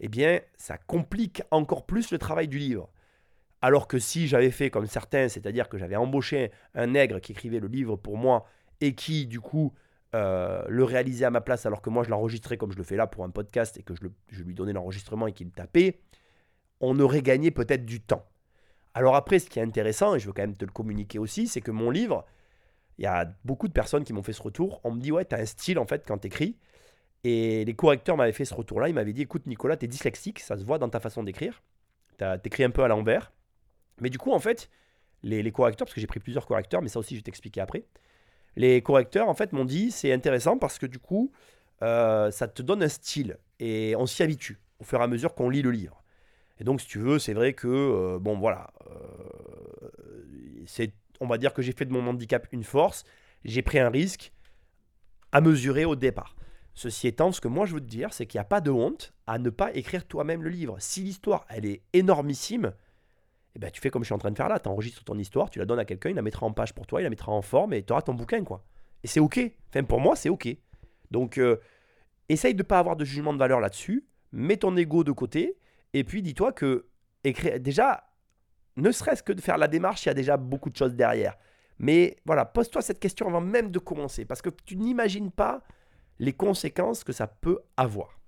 eh 0.00 0.08
bien, 0.08 0.40
ça 0.56 0.78
complique 0.78 1.42
encore 1.52 1.86
plus 1.86 2.10
le 2.10 2.18
travail 2.18 2.48
du 2.48 2.58
livre. 2.58 2.90
Alors 3.62 3.86
que 3.86 3.98
si 4.00 4.26
j'avais 4.26 4.50
fait 4.50 4.68
comme 4.68 4.86
certains, 4.86 5.28
c'est-à-dire 5.28 5.68
que 5.68 5.78
j'avais 5.78 5.94
embauché 5.94 6.50
un 6.74 6.88
nègre 6.88 7.20
qui 7.20 7.32
écrivait 7.32 7.60
le 7.60 7.68
livre 7.68 7.94
pour 7.94 8.16
moi 8.16 8.46
et 8.80 8.94
qui, 8.94 9.26
du 9.26 9.40
coup, 9.40 9.74
euh, 10.16 10.64
le 10.68 10.82
réaliser 10.82 11.24
à 11.24 11.30
ma 11.30 11.40
place 11.40 11.66
alors 11.66 11.82
que 11.82 11.88
moi 11.88 12.02
je 12.02 12.10
l'enregistrais 12.10 12.56
comme 12.56 12.72
je 12.72 12.76
le 12.76 12.82
fais 12.82 12.96
là 12.96 13.06
pour 13.06 13.22
un 13.22 13.30
podcast 13.30 13.78
et 13.78 13.84
que 13.84 13.94
je, 13.94 14.42
lui 14.42 14.54
donnais 14.54 14.72
l'enregistrement 14.72 15.28
et 15.28 15.32
qu'il 15.32 15.52
tapait, 15.52 16.00
on 16.80 16.98
aurait 16.98 17.22
gagné 17.22 17.52
peut-être 17.52 17.86
du 17.86 18.00
temps. 18.00 18.26
Alors 18.94 19.14
après, 19.14 19.38
ce 19.38 19.48
qui 19.48 19.60
est 19.60 19.62
intéressant, 19.62 20.16
et 20.16 20.18
je 20.18 20.26
veux 20.26 20.32
quand 20.32 20.42
même 20.42 20.56
te 20.56 20.64
le 20.64 20.72
communiquer 20.72 21.20
aussi, 21.20 21.46
c'est 21.46 21.60
que 21.60 21.70
mon 21.70 21.90
livre, 21.90 22.24
il 23.00 23.04
y 23.04 23.06
a 23.06 23.32
beaucoup 23.44 23.66
de 23.66 23.72
personnes 23.72 24.04
qui 24.04 24.12
m'ont 24.12 24.22
fait 24.22 24.34
ce 24.34 24.42
retour. 24.42 24.80
On 24.84 24.90
me 24.92 25.00
dit, 25.00 25.10
ouais, 25.10 25.24
tu 25.24 25.34
as 25.34 25.38
un 25.38 25.46
style 25.46 25.78
en 25.78 25.86
fait 25.86 26.04
quand 26.06 26.18
tu 26.18 26.26
écris. 26.26 26.56
Et 27.24 27.64
les 27.64 27.74
correcteurs 27.74 28.16
m'avaient 28.16 28.32
fait 28.32 28.44
ce 28.44 28.54
retour-là. 28.54 28.88
Ils 28.88 28.94
m'avaient 28.94 29.14
dit, 29.14 29.22
écoute 29.22 29.46
Nicolas, 29.46 29.78
tu 29.78 29.86
es 29.86 29.88
dyslexique, 29.88 30.38
ça 30.38 30.58
se 30.58 30.64
voit 30.64 30.78
dans 30.78 30.90
ta 30.90 31.00
façon 31.00 31.22
d'écrire. 31.22 31.62
Tu 32.18 32.24
écris 32.44 32.62
un 32.62 32.70
peu 32.70 32.84
à 32.84 32.88
l'envers. 32.88 33.32
Mais 34.00 34.10
du 34.10 34.18
coup, 34.18 34.32
en 34.32 34.38
fait, 34.38 34.70
les, 35.22 35.42
les 35.42 35.50
correcteurs, 35.50 35.86
parce 35.86 35.94
que 35.94 36.00
j'ai 36.00 36.06
pris 36.06 36.20
plusieurs 36.20 36.46
correcteurs, 36.46 36.82
mais 36.82 36.88
ça 36.88 36.98
aussi 36.98 37.14
je 37.14 37.20
vais 37.20 37.24
t'expliquer 37.24 37.62
après. 37.62 37.84
Les 38.56 38.82
correcteurs, 38.82 39.28
en 39.28 39.34
fait, 39.34 39.52
m'ont 39.54 39.64
dit 39.64 39.90
c'est 39.90 40.12
intéressant 40.12 40.58
parce 40.58 40.78
que 40.78 40.86
du 40.86 40.98
coup, 40.98 41.32
euh, 41.82 42.30
ça 42.30 42.48
te 42.48 42.60
donne 42.60 42.82
un 42.82 42.88
style 42.88 43.38
et 43.58 43.94
on 43.96 44.04
s'y 44.04 44.22
habitue 44.22 44.58
au 44.78 44.84
fur 44.84 45.00
et 45.00 45.02
à 45.02 45.06
mesure 45.06 45.34
qu'on 45.34 45.48
lit 45.48 45.62
le 45.62 45.70
livre. 45.70 46.02
Et 46.58 46.64
donc, 46.64 46.82
si 46.82 46.86
tu 46.86 46.98
veux, 46.98 47.18
c'est 47.18 47.32
vrai 47.32 47.54
que, 47.54 47.68
euh, 47.68 48.18
bon, 48.18 48.38
voilà, 48.38 48.70
euh, 48.90 49.88
c'est, 50.66 50.92
on 51.20 51.26
va 51.26 51.38
dire 51.38 51.52
que 51.52 51.62
j'ai 51.62 51.72
fait 51.72 51.84
de 51.84 51.92
mon 51.92 52.06
handicap 52.06 52.46
une 52.52 52.64
force. 52.64 53.04
J'ai 53.44 53.62
pris 53.62 53.78
un 53.78 53.90
risque 53.90 54.32
à 55.32 55.40
mesurer 55.40 55.84
au 55.84 55.96
départ. 55.96 56.34
Ceci 56.74 57.08
étant, 57.08 57.32
ce 57.32 57.40
que 57.40 57.48
moi 57.48 57.66
je 57.66 57.74
veux 57.74 57.80
te 57.80 57.86
dire, 57.86 58.12
c'est 58.12 58.26
qu'il 58.26 58.38
n'y 58.38 58.42
a 58.42 58.44
pas 58.44 58.60
de 58.60 58.70
honte 58.70 59.12
à 59.26 59.38
ne 59.38 59.50
pas 59.50 59.72
écrire 59.74 60.06
toi-même 60.06 60.42
le 60.42 60.50
livre. 60.50 60.76
Si 60.78 61.02
l'histoire, 61.02 61.44
elle 61.48 61.66
est 61.66 61.82
énormissime, 61.92 62.72
eh 63.54 63.58
ben, 63.58 63.70
tu 63.70 63.80
fais 63.80 63.90
comme 63.90 64.02
je 64.02 64.06
suis 64.06 64.14
en 64.14 64.18
train 64.18 64.30
de 64.30 64.36
faire 64.36 64.48
là, 64.48 64.58
tu 64.58 64.68
enregistres 64.68 65.04
ton 65.04 65.18
histoire, 65.18 65.50
tu 65.50 65.58
la 65.58 65.66
donnes 65.66 65.78
à 65.78 65.84
quelqu'un, 65.84 66.10
il 66.10 66.16
la 66.16 66.22
mettra 66.22 66.46
en 66.46 66.52
page 66.52 66.72
pour 66.72 66.86
toi, 66.86 67.00
il 67.00 67.04
la 67.04 67.10
mettra 67.10 67.32
en 67.32 67.42
forme 67.42 67.74
et 67.74 67.82
tu 67.82 67.92
auras 67.92 68.02
ton 68.02 68.14
bouquin. 68.14 68.44
quoi. 68.44 68.64
Et 69.02 69.08
c'est 69.08 69.20
OK. 69.20 69.40
Enfin, 69.68 69.84
pour 69.84 70.00
moi, 70.00 70.16
c'est 70.16 70.28
OK. 70.28 70.48
Donc, 71.10 71.38
euh, 71.38 71.56
essaye 72.28 72.54
de 72.54 72.62
ne 72.62 72.66
pas 72.66 72.78
avoir 72.78 72.96
de 72.96 73.04
jugement 73.04 73.32
de 73.32 73.38
valeur 73.38 73.60
là-dessus, 73.60 74.06
mets 74.32 74.56
ton 74.56 74.76
ego 74.76 75.02
de 75.02 75.12
côté, 75.12 75.56
et 75.92 76.04
puis 76.04 76.22
dis-toi 76.22 76.52
que 76.52 76.86
déjà, 77.58 78.09
ne 78.80 78.92
serait-ce 78.92 79.22
que 79.22 79.32
de 79.32 79.40
faire 79.40 79.58
la 79.58 79.68
démarche, 79.68 80.04
il 80.04 80.08
y 80.08 80.10
a 80.10 80.14
déjà 80.14 80.36
beaucoup 80.36 80.70
de 80.70 80.76
choses 80.76 80.94
derrière. 80.94 81.36
Mais 81.78 82.16
voilà, 82.26 82.44
pose-toi 82.44 82.82
cette 82.82 83.00
question 83.00 83.26
avant 83.26 83.40
même 83.40 83.70
de 83.70 83.78
commencer, 83.78 84.24
parce 84.24 84.42
que 84.42 84.50
tu 84.64 84.76
n'imagines 84.76 85.30
pas 85.30 85.62
les 86.18 86.32
conséquences 86.32 87.04
que 87.04 87.12
ça 87.12 87.26
peut 87.26 87.60
avoir. 87.76 88.20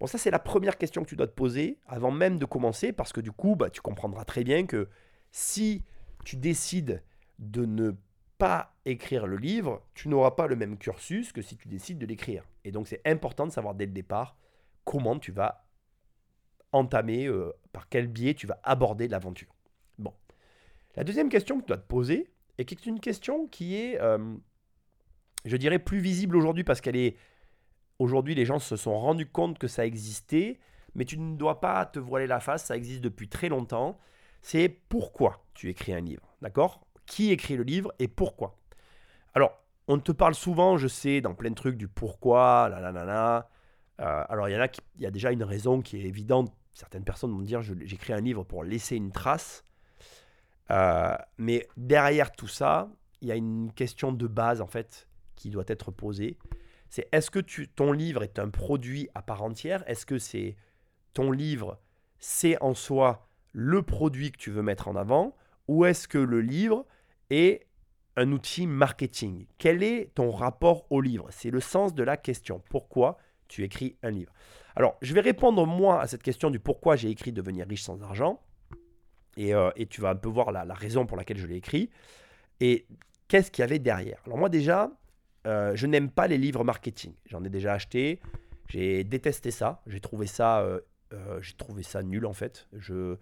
Bon, 0.00 0.06
ça, 0.06 0.18
c'est 0.18 0.30
la 0.30 0.38
première 0.38 0.78
question 0.78 1.02
que 1.02 1.08
tu 1.08 1.16
dois 1.16 1.26
te 1.26 1.32
poser 1.32 1.78
avant 1.86 2.10
même 2.10 2.38
de 2.38 2.44
commencer, 2.44 2.92
parce 2.92 3.12
que 3.12 3.20
du 3.20 3.32
coup, 3.32 3.56
bah, 3.56 3.70
tu 3.70 3.80
comprendras 3.80 4.24
très 4.24 4.44
bien 4.44 4.66
que 4.66 4.88
si 5.30 5.82
tu 6.24 6.36
décides 6.36 7.02
de 7.38 7.64
ne 7.64 7.92
pas 8.38 8.74
écrire 8.84 9.26
le 9.26 9.36
livre, 9.36 9.82
tu 9.94 10.08
n'auras 10.08 10.32
pas 10.32 10.46
le 10.46 10.56
même 10.56 10.78
cursus 10.78 11.32
que 11.32 11.42
si 11.42 11.56
tu 11.56 11.68
décides 11.68 11.98
de 11.98 12.06
l'écrire. 12.06 12.44
Et 12.64 12.70
donc, 12.70 12.86
c'est 12.86 13.00
important 13.04 13.46
de 13.46 13.52
savoir 13.52 13.74
dès 13.74 13.86
le 13.86 13.92
départ 13.92 14.36
comment 14.84 15.18
tu 15.18 15.32
vas 15.32 15.63
entamer, 16.74 17.26
euh, 17.26 17.52
par 17.72 17.88
quel 17.88 18.06
biais 18.06 18.34
tu 18.34 18.46
vas 18.46 18.60
aborder 18.62 19.08
l'aventure. 19.08 19.54
Bon. 19.98 20.12
La 20.96 21.04
deuxième 21.04 21.28
question 21.28 21.56
que 21.56 21.62
tu 21.62 21.68
dois 21.68 21.78
te 21.78 21.86
poser, 21.86 22.30
et 22.58 22.64
qui 22.64 22.74
est 22.74 22.86
une 22.86 23.00
question 23.00 23.46
qui 23.48 23.76
est, 23.76 24.00
euh, 24.00 24.36
je 25.44 25.56
dirais, 25.56 25.78
plus 25.78 25.98
visible 25.98 26.36
aujourd'hui 26.36 26.64
parce 26.64 26.80
qu'elle 26.80 26.96
est 26.96 27.16
Aujourd'hui, 27.98 28.34
les 28.34 28.44
gens 28.44 28.58
se 28.58 28.76
sont 28.76 28.98
rendus 28.98 29.26
compte 29.26 29.58
que 29.58 29.68
ça 29.68 29.86
existait, 29.86 30.58
mais 30.94 31.04
tu 31.04 31.18
ne 31.18 31.36
dois 31.36 31.60
pas 31.60 31.86
te 31.86 31.98
voiler 31.98 32.26
la 32.26 32.40
face, 32.40 32.64
ça 32.66 32.76
existe 32.76 33.02
depuis 33.02 33.28
très 33.28 33.48
longtemps. 33.48 33.98
C'est 34.42 34.68
pourquoi 34.68 35.44
tu 35.54 35.68
écris 35.70 35.94
un 35.94 36.00
livre, 36.00 36.34
d'accord? 36.42 36.86
Qui 37.06 37.30
écrit 37.30 37.56
le 37.56 37.62
livre 37.62 37.94
et 37.98 38.08
pourquoi? 38.08 38.58
Alors, 39.34 39.62
on 39.86 39.98
te 39.98 40.12
parle 40.12 40.34
souvent, 40.34 40.76
je 40.76 40.88
sais, 40.88 41.20
dans 41.20 41.34
plein 41.34 41.50
de 41.50 41.54
trucs 41.54 41.76
du 41.76 41.86
pourquoi, 41.86 42.68
la 42.68 42.80
la 42.80 42.90
la 42.90 43.04
la. 43.04 43.48
Euh, 44.00 44.24
alors, 44.28 44.48
il 44.48 44.52
y 44.52 44.56
en 44.56 44.60
a 44.60 44.68
qui, 44.68 44.80
il 44.96 45.02
y 45.02 45.06
a 45.06 45.10
déjà 45.10 45.30
une 45.30 45.44
raison 45.44 45.80
qui 45.80 45.98
est 45.98 46.04
évidente. 46.04 46.52
Certaines 46.74 47.04
personnes 47.04 47.30
vont 47.30 47.40
dire, 47.40 47.62
j'écris 47.62 48.12
un 48.12 48.20
livre 48.20 48.42
pour 48.42 48.64
laisser 48.64 48.96
une 48.96 49.12
trace. 49.12 49.64
Euh, 50.70 51.16
mais 51.38 51.68
derrière 51.76 52.32
tout 52.32 52.48
ça, 52.48 52.90
il 53.20 53.28
y 53.28 53.32
a 53.32 53.36
une 53.36 53.72
question 53.72 54.12
de 54.12 54.26
base 54.26 54.60
en 54.60 54.66
fait 54.66 55.08
qui 55.36 55.50
doit 55.50 55.64
être 55.68 55.90
posée. 55.90 56.36
C'est 56.88 57.08
est-ce 57.12 57.30
que 57.30 57.40
ton 57.74 57.92
livre 57.92 58.22
est 58.22 58.38
un 58.38 58.50
produit 58.50 59.08
à 59.14 59.22
part 59.22 59.42
entière? 59.42 59.84
Est-ce 59.88 60.04
que 60.04 60.18
c'est 60.18 60.56
ton 61.12 61.30
livre, 61.30 61.80
c'est 62.18 62.60
en 62.60 62.74
soi 62.74 63.28
le 63.52 63.82
produit 63.82 64.32
que 64.32 64.38
tu 64.38 64.50
veux 64.50 64.62
mettre 64.62 64.88
en 64.88 64.96
avant? 64.96 65.36
Ou 65.68 65.84
est-ce 65.84 66.08
que 66.08 66.18
le 66.18 66.40
livre 66.40 66.86
est 67.30 67.66
un 68.16 68.32
outil 68.32 68.66
marketing? 68.66 69.46
Quel 69.58 69.82
est 69.82 70.12
ton 70.14 70.30
rapport 70.30 70.86
au 70.90 71.00
livre? 71.00 71.28
C'est 71.30 71.50
le 71.50 71.60
sens 71.60 71.94
de 71.94 72.02
la 72.02 72.16
question. 72.16 72.62
Pourquoi 72.68 73.18
tu 73.48 73.64
écris 73.64 73.96
un 74.02 74.10
livre 74.10 74.32
Alors, 74.76 74.96
je 75.02 75.14
vais 75.14 75.20
répondre 75.20 75.66
moi 75.66 76.00
à 76.00 76.06
cette 76.06 76.22
question 76.22 76.50
du 76.50 76.58
pourquoi 76.58 76.96
j'ai 76.96 77.10
écrit 77.10 77.32
Devenir 77.32 77.66
riche 77.66 77.82
sans 77.82 78.02
argent. 78.02 78.40
Et, 79.36 79.54
euh, 79.54 79.70
tu 79.90 80.00
vas 80.00 80.10
un 80.10 80.16
peu 80.16 80.28
voir 80.28 80.52
la, 80.52 80.74
raison 80.74 81.06
pour 81.06 81.16
laquelle 81.16 81.38
je 81.38 81.46
l'ai 81.46 81.56
écrit. 81.56 81.90
Et 82.60 82.86
qu'est-ce 83.28 83.50
qu'il 83.50 83.62
y 83.62 83.64
avait 83.64 83.78
derrière? 83.78 84.20
Alors 84.26 84.38
moi 84.38 84.48
déjà, 84.48 84.90
euh, 85.46 85.74
je 85.74 85.86
n'aime 85.86 86.10
pas 86.10 86.26
les 86.26 86.38
livres 86.38 86.64
marketing. 86.64 87.14
J'en 87.26 87.44
ai 87.44 87.50
déjà 87.50 87.72
acheté. 87.72 88.20
J'ai 88.68 89.04
détesté 89.04 89.50
ça. 89.50 89.82
J'ai 89.86 90.00
trouvé 90.00 90.26
ça, 90.26 90.60
euh, 90.60 90.80
j'ai 91.40 91.54
trouvé 91.54 91.82
ça 91.82 92.02
nul 92.02 92.26
en 92.26 92.32
fait. 92.32 92.68
Je, 92.72 93.16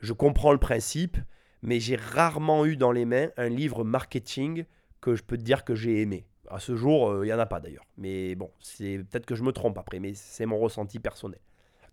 je 0.00 0.12
comprends 0.12 0.52
le 0.52 0.58
principe, 0.58 1.16
mais 1.62 1.80
j'ai 1.80 1.96
rarement 1.96 2.66
eu 2.66 2.76
dans 2.76 2.92
les 2.92 3.04
mains 3.04 3.30
un 3.36 3.48
livre 3.48 3.84
marketing 3.84 4.64
que 5.00 5.16
je 5.16 5.22
peux 5.22 5.36
te 5.36 5.42
dire 5.42 5.64
que 5.64 5.74
j'ai 5.74 6.00
aimé. 6.00 6.26
À 6.50 6.60
ce 6.60 6.76
jour, 6.76 7.24
il 7.24 7.26
n'y 7.26 7.32
en 7.32 7.38
a 7.38 7.46
pas 7.46 7.60
d'ailleurs. 7.60 7.86
Mais 7.96 8.34
bon, 8.34 8.50
c'est 8.60 8.98
peut-être 8.98 9.26
que 9.26 9.34
je 9.34 9.42
me 9.42 9.52
trompe 9.52 9.78
après, 9.78 9.98
mais 9.98 10.14
c'est 10.14 10.46
mon 10.46 10.58
ressenti 10.58 10.98
personnel. 10.98 11.40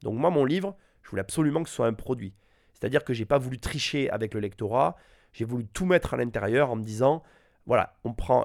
Donc 0.02 0.18
moi, 0.18 0.30
mon 0.30 0.46
livre, 0.46 0.76
je 1.04 1.10
voulais 1.10 1.22
absolument 1.22 1.64
que 1.64 1.70
ce 1.70 1.76
soit 1.76 1.88
un 1.88 1.94
produit. 1.94 2.34
C'est-à-dire 2.74 3.04
que 3.04 3.14
j'ai 3.14 3.26
pas 3.26 3.38
voulu 3.38 3.60
tricher 3.60 4.10
avec 4.10 4.34
le 4.34 4.40
lectorat. 4.40 4.96
J'ai 5.34 5.46
voulu 5.46 5.66
tout 5.66 5.86
mettre 5.86 6.14
à 6.14 6.18
l'intérieur 6.18 6.72
en 6.72 6.76
me 6.76 6.84
disant, 6.84 7.24
voilà, 7.66 7.96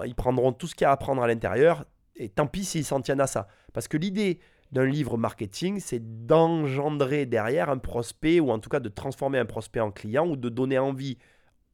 ils 0.05 0.15
prendront 0.15 0.53
tout 0.53 0.67
ce 0.67 0.75
qu'il 0.75 0.85
y 0.85 0.87
a 0.87 0.91
à 0.91 0.97
prendre 0.97 1.21
à 1.21 1.27
l'intérieur, 1.27 1.85
et 2.15 2.29
tant 2.29 2.47
pis 2.47 2.63
s'ils 2.63 2.85
s'en 2.85 3.01
tiennent 3.01 3.21
à 3.21 3.27
ça. 3.27 3.47
Parce 3.73 3.87
que 3.87 3.97
l'idée 3.97 4.39
d'un 4.71 4.85
livre 4.85 5.17
marketing, 5.17 5.79
c'est 5.79 6.25
d'engendrer 6.25 7.25
derrière 7.25 7.69
un 7.69 7.77
prospect, 7.77 8.39
ou 8.39 8.51
en 8.51 8.59
tout 8.59 8.69
cas 8.69 8.79
de 8.79 8.89
transformer 8.89 9.39
un 9.39 9.45
prospect 9.45 9.79
en 9.79 9.91
client, 9.91 10.27
ou 10.27 10.35
de 10.35 10.49
donner 10.49 10.77
envie 10.77 11.17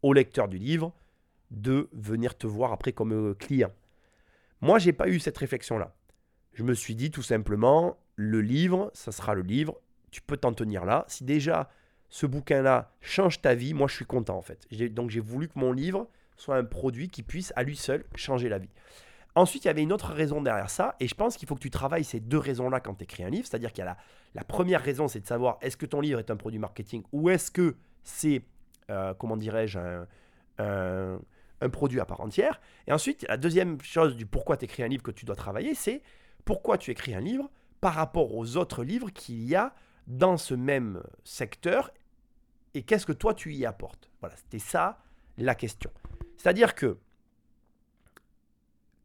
au 0.01 0.13
lecteur 0.13 0.47
du 0.47 0.57
livre 0.57 0.93
de 1.51 1.89
venir 1.93 2.35
te 2.37 2.47
voir 2.47 2.71
après 2.71 2.93
comme 2.93 3.13
euh, 3.13 3.33
client. 3.35 3.71
Moi, 4.63 4.79
j'ai 4.79 4.93
pas 4.93 5.09
eu 5.09 5.19
cette 5.19 5.37
réflexion-là. 5.37 5.93
Je 6.53 6.63
me 6.63 6.73
suis 6.73 6.95
dit 6.95 7.11
tout 7.11 7.21
simplement, 7.21 7.97
le 8.15 8.39
livre, 8.39 8.91
ça 8.93 9.11
sera 9.11 9.33
le 9.33 9.41
livre, 9.41 9.75
tu 10.09 10.21
peux 10.21 10.37
t'en 10.37 10.53
tenir 10.53 10.85
là. 10.85 11.03
Si 11.09 11.25
déjà 11.25 11.69
ce 12.07 12.25
bouquin-là 12.25 12.93
change 13.01 13.41
ta 13.41 13.55
vie, 13.55 13.73
moi 13.73 13.87
je 13.89 13.95
suis 13.95 14.05
content 14.05 14.37
en 14.37 14.41
fait. 14.41 14.65
Donc 14.93 15.09
j'ai 15.09 15.19
voulu 15.19 15.49
que 15.49 15.59
mon 15.59 15.73
livre, 15.73 16.07
soit 16.37 16.55
un 16.55 16.63
produit 16.63 17.09
qui 17.09 17.23
puisse 17.23 17.51
à 17.57 17.63
lui 17.63 17.75
seul 17.75 18.05
changer 18.15 18.47
la 18.47 18.57
vie. 18.57 18.69
Ensuite, 19.35 19.65
il 19.65 19.67
y 19.67 19.69
avait 19.69 19.83
une 19.83 19.91
autre 19.91 20.13
raison 20.13 20.41
derrière 20.41 20.69
ça, 20.69 20.95
et 21.01 21.09
je 21.09 21.15
pense 21.15 21.35
qu'il 21.35 21.45
faut 21.45 21.55
que 21.55 21.59
tu 21.59 21.69
travailles 21.69 22.05
ces 22.05 22.21
deux 22.21 22.37
raisons-là 22.37 22.79
quand 22.79 22.93
tu 22.95 23.03
écris 23.03 23.25
un 23.25 23.29
livre. 23.29 23.45
C'est-à-dire 23.45 23.73
qu'il 23.73 23.83
y 23.83 23.87
a 23.87 23.97
la, 24.33 24.43
première 24.45 24.81
raison, 24.81 25.09
c'est 25.09 25.19
de 25.19 25.27
savoir 25.27 25.57
est-ce 25.61 25.75
que 25.75 25.85
ton 25.85 25.99
livre 25.99 26.19
est 26.19 26.31
un 26.31 26.37
produit 26.37 26.59
marketing 26.59 27.03
ou 27.11 27.29
est-ce 27.29 27.51
que 27.51 27.75
c'est, 28.03 28.43
euh, 28.89 29.13
comment 29.15 29.35
dirais-je, 29.35 29.79
un, 30.57 31.19
produit 31.69 31.99
à 31.99 32.05
part 32.05 32.21
entière. 32.21 32.59
Et 32.87 32.91
ensuite, 32.91 33.25
la 33.27 33.37
deuxième 33.37 33.79
chose 33.81 34.15
du 34.15 34.25
pourquoi 34.25 34.57
tu 34.57 34.65
écris 34.65 34.83
un 34.83 34.87
livre 34.87 35.03
que 35.03 35.11
tu 35.11 35.25
dois 35.25 35.35
travailler, 35.35 35.75
c'est 35.75 36.01
pourquoi 36.45 36.77
tu 36.77 36.91
écris 36.91 37.13
un 37.13 37.21
livre 37.21 37.49
par 37.81 37.93
rapport 37.93 38.35
aux 38.35 38.57
autres 38.57 38.83
livres 38.83 39.09
qu'il 39.09 39.43
y 39.43 39.55
a 39.55 39.75
dans 40.07 40.37
ce 40.37 40.53
même 40.53 41.01
secteur 41.23 41.91
et 42.73 42.83
qu'est-ce 42.83 43.05
que 43.05 43.13
toi 43.13 43.33
tu 43.33 43.53
y 43.53 43.65
apportes. 43.65 44.09
Voilà, 44.19 44.35
c'était 44.35 44.59
ça 44.59 44.99
la 45.37 45.55
question. 45.55 45.91
C'est-à-dire 46.37 46.75
que 46.75 46.97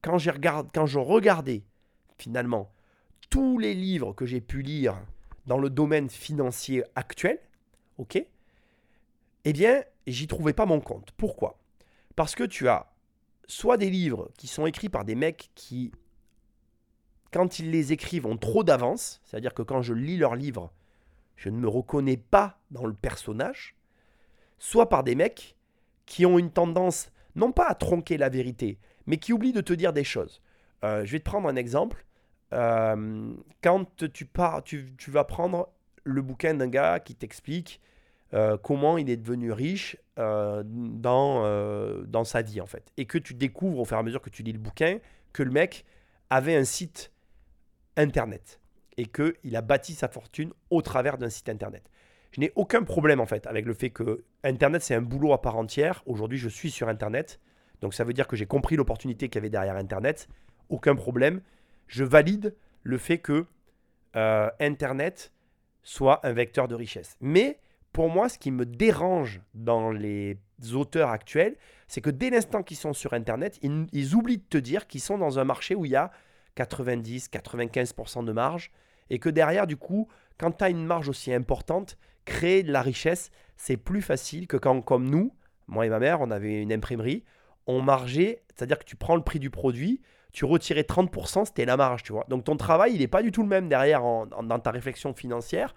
quand, 0.02 0.16
regarde, 0.16 0.68
quand 0.72 0.86
je 0.86 0.98
regardais 0.98 1.64
finalement 2.18 2.72
tous 3.30 3.58
les 3.58 3.74
livres 3.74 4.12
que 4.12 4.26
j'ai 4.26 4.40
pu 4.40 4.62
lire 4.62 4.96
dans 5.46 5.58
le 5.58 5.70
domaine 5.70 6.08
financier 6.08 6.84
actuel, 6.94 7.38
ok, 7.98 8.24
eh 9.44 9.52
bien, 9.52 9.82
j'y 10.06 10.26
trouvais 10.26 10.52
pas 10.52 10.66
mon 10.66 10.80
compte. 10.80 11.12
Pourquoi? 11.16 11.58
Parce 12.18 12.34
que 12.34 12.42
tu 12.42 12.66
as 12.68 12.90
soit 13.46 13.76
des 13.76 13.90
livres 13.90 14.28
qui 14.36 14.48
sont 14.48 14.66
écrits 14.66 14.88
par 14.88 15.04
des 15.04 15.14
mecs 15.14 15.50
qui, 15.54 15.92
quand 17.30 17.60
ils 17.60 17.70
les 17.70 17.92
écrivent, 17.92 18.26
ont 18.26 18.36
trop 18.36 18.64
d'avance, 18.64 19.20
c'est-à-dire 19.22 19.54
que 19.54 19.62
quand 19.62 19.82
je 19.82 19.94
lis 19.94 20.16
leurs 20.16 20.34
livres, 20.34 20.72
je 21.36 21.48
ne 21.48 21.56
me 21.56 21.68
reconnais 21.68 22.16
pas 22.16 22.58
dans 22.72 22.86
le 22.86 22.92
personnage, 22.92 23.76
soit 24.58 24.88
par 24.88 25.04
des 25.04 25.14
mecs 25.14 25.54
qui 26.06 26.26
ont 26.26 26.40
une 26.40 26.50
tendance 26.50 27.12
non 27.36 27.52
pas 27.52 27.68
à 27.68 27.76
tronquer 27.76 28.16
la 28.16 28.30
vérité, 28.30 28.80
mais 29.06 29.18
qui 29.18 29.32
oublie 29.32 29.52
de 29.52 29.60
te 29.60 29.72
dire 29.72 29.92
des 29.92 30.02
choses. 30.02 30.42
Euh, 30.82 31.04
je 31.04 31.12
vais 31.12 31.20
te 31.20 31.24
prendre 31.24 31.48
un 31.48 31.54
exemple. 31.54 32.04
Euh, 32.52 33.32
quand 33.62 33.86
tu, 34.12 34.26
pars, 34.26 34.64
tu, 34.64 34.92
vas 35.06 35.22
prendre 35.22 35.68
le 36.02 36.20
bouquin 36.20 36.54
d'un 36.54 36.66
gars 36.66 36.98
qui 36.98 37.14
t'explique 37.14 37.80
euh, 38.34 38.58
comment 38.58 38.98
il 38.98 39.08
est 39.08 39.16
devenu 39.16 39.52
riche 39.52 39.96
euh, 40.18 40.62
dans, 40.66 41.44
euh, 41.44 42.04
dans 42.06 42.24
sa 42.24 42.42
vie 42.42 42.60
en 42.60 42.66
fait. 42.66 42.92
Et 42.98 43.06
que 43.06 43.16
tu 43.16 43.34
découvres 43.34 43.78
au 43.78 43.84
fur 43.84 43.96
et 43.96 44.00
à 44.00 44.02
mesure 44.02 44.20
que 44.20 44.28
tu 44.28 44.42
lis 44.42 44.52
le 44.52 44.58
bouquin 44.58 44.98
que 45.32 45.42
le 45.42 45.50
mec 45.50 45.86
avait 46.28 46.54
un 46.54 46.64
site 46.64 47.12
internet 47.96 48.60
et 48.98 49.06
qu'il 49.06 49.56
a 49.56 49.62
bâti 49.62 49.94
sa 49.94 50.08
fortune 50.08 50.52
au 50.70 50.82
travers 50.82 51.16
d'un 51.16 51.30
site 51.30 51.48
internet. 51.48 51.88
Je 52.32 52.40
n'ai 52.40 52.52
aucun 52.54 52.82
problème 52.82 53.20
en 53.20 53.26
fait 53.26 53.46
avec 53.46 53.64
le 53.64 53.72
fait 53.72 53.90
que 53.90 54.24
internet 54.44 54.82
c'est 54.82 54.94
un 54.94 55.00
boulot 55.00 55.32
à 55.32 55.40
part 55.40 55.56
entière. 55.56 56.02
Aujourd'hui 56.04 56.38
je 56.38 56.50
suis 56.50 56.70
sur 56.70 56.88
internet, 56.88 57.40
donc 57.80 57.94
ça 57.94 58.04
veut 58.04 58.12
dire 58.12 58.26
que 58.26 58.36
j'ai 58.36 58.46
compris 58.46 58.76
l'opportunité 58.76 59.28
qu'il 59.28 59.36
y 59.36 59.38
avait 59.38 59.50
derrière 59.50 59.76
internet. 59.76 60.28
Aucun 60.68 60.94
problème. 60.96 61.40
Je 61.86 62.04
valide 62.04 62.54
le 62.82 62.98
fait 62.98 63.18
que 63.18 63.46
internet 64.12 65.32
soit 65.82 66.26
un 66.26 66.32
vecteur 66.32 66.68
de 66.68 66.74
richesse. 66.74 67.16
Mais 67.20 67.60
pour 67.92 68.08
moi, 68.10 68.28
ce 68.28 68.38
qui 68.38 68.50
me 68.50 68.66
dérange 68.66 69.40
dans 69.54 69.90
les 69.90 70.38
auteurs 70.72 71.10
actuels, 71.10 71.56
c'est 71.86 72.00
que 72.00 72.10
dès 72.10 72.30
l'instant 72.30 72.62
qu'ils 72.62 72.76
sont 72.76 72.92
sur 72.92 73.12
Internet, 73.12 73.58
ils, 73.62 74.14
oublient 74.14 74.38
de 74.38 74.48
te 74.48 74.58
dire 74.58 74.86
qu'ils 74.86 75.00
sont 75.00 75.18
dans 75.18 75.38
un 75.38 75.44
marché 75.44 75.74
où 75.74 75.84
il 75.84 75.92
y 75.92 75.96
a 75.96 76.10
90-95% 76.56 78.24
de 78.24 78.32
marge 78.32 78.70
et 79.10 79.18
que 79.18 79.28
derrière, 79.28 79.66
du 79.66 79.76
coup, 79.76 80.08
quand 80.38 80.52
tu 80.52 80.64
as 80.64 80.68
une 80.68 80.84
marge 80.84 81.08
aussi 81.08 81.32
importante, 81.32 81.96
créer 82.24 82.62
de 82.62 82.72
la 82.72 82.82
richesse, 82.82 83.30
c'est 83.56 83.76
plus 83.76 84.02
facile 84.02 84.46
que 84.46 84.56
quand, 84.56 84.80
comme 84.82 85.08
nous, 85.08 85.34
moi 85.66 85.86
et 85.86 85.88
ma 85.88 85.98
mère, 85.98 86.20
on 86.20 86.30
avait 86.30 86.62
une 86.62 86.72
imprimerie, 86.72 87.24
on 87.66 87.80
margeait, 87.80 88.42
c'est-à-dire 88.54 88.78
que 88.78 88.84
tu 88.84 88.96
prends 88.96 89.16
le 89.16 89.22
prix 89.22 89.38
du 89.38 89.50
produit, 89.50 90.00
tu 90.32 90.44
retirais 90.44 90.82
30%, 90.82 91.46
c'était 91.46 91.64
la 91.64 91.76
marge, 91.76 92.02
tu 92.02 92.12
vois. 92.12 92.26
Donc 92.28 92.44
ton 92.44 92.56
travail, 92.56 92.92
il 92.94 93.00
n'est 93.00 93.08
pas 93.08 93.22
du 93.22 93.32
tout 93.32 93.42
le 93.42 93.48
même 93.48 93.68
derrière 93.68 94.02
dans 94.02 94.58
ta 94.58 94.70
réflexion 94.70 95.14
financière 95.14 95.74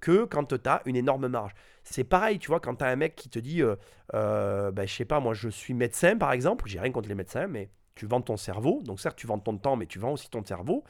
que 0.00 0.24
quand 0.24 0.56
tu 0.58 0.68
as 0.68 0.82
une 0.84 0.96
énorme 0.96 1.28
marge. 1.28 1.52
C'est 1.82 2.04
pareil, 2.04 2.38
tu 2.38 2.48
vois, 2.48 2.60
quand 2.60 2.76
tu 2.76 2.84
as 2.84 2.88
un 2.88 2.96
mec 2.96 3.14
qui 3.16 3.28
te 3.28 3.38
dit, 3.38 3.62
euh, 3.62 3.76
euh, 4.14 4.70
ben, 4.70 4.86
je 4.86 4.94
sais 4.94 5.04
pas, 5.04 5.20
moi 5.20 5.34
je 5.34 5.48
suis 5.48 5.74
médecin 5.74 6.16
par 6.16 6.32
exemple, 6.32 6.68
j'ai 6.68 6.80
rien 6.80 6.92
contre 6.92 7.08
les 7.08 7.14
médecins, 7.14 7.46
mais 7.46 7.70
tu 7.94 8.06
vends 8.06 8.20
ton 8.20 8.36
cerveau, 8.36 8.82
donc 8.84 9.00
certes 9.00 9.16
tu 9.16 9.26
vends 9.26 9.38
ton 9.38 9.56
temps, 9.58 9.76
mais 9.76 9.86
tu 9.86 9.98
vends 9.98 10.12
aussi 10.12 10.30
ton 10.30 10.44
cerveau. 10.44 10.84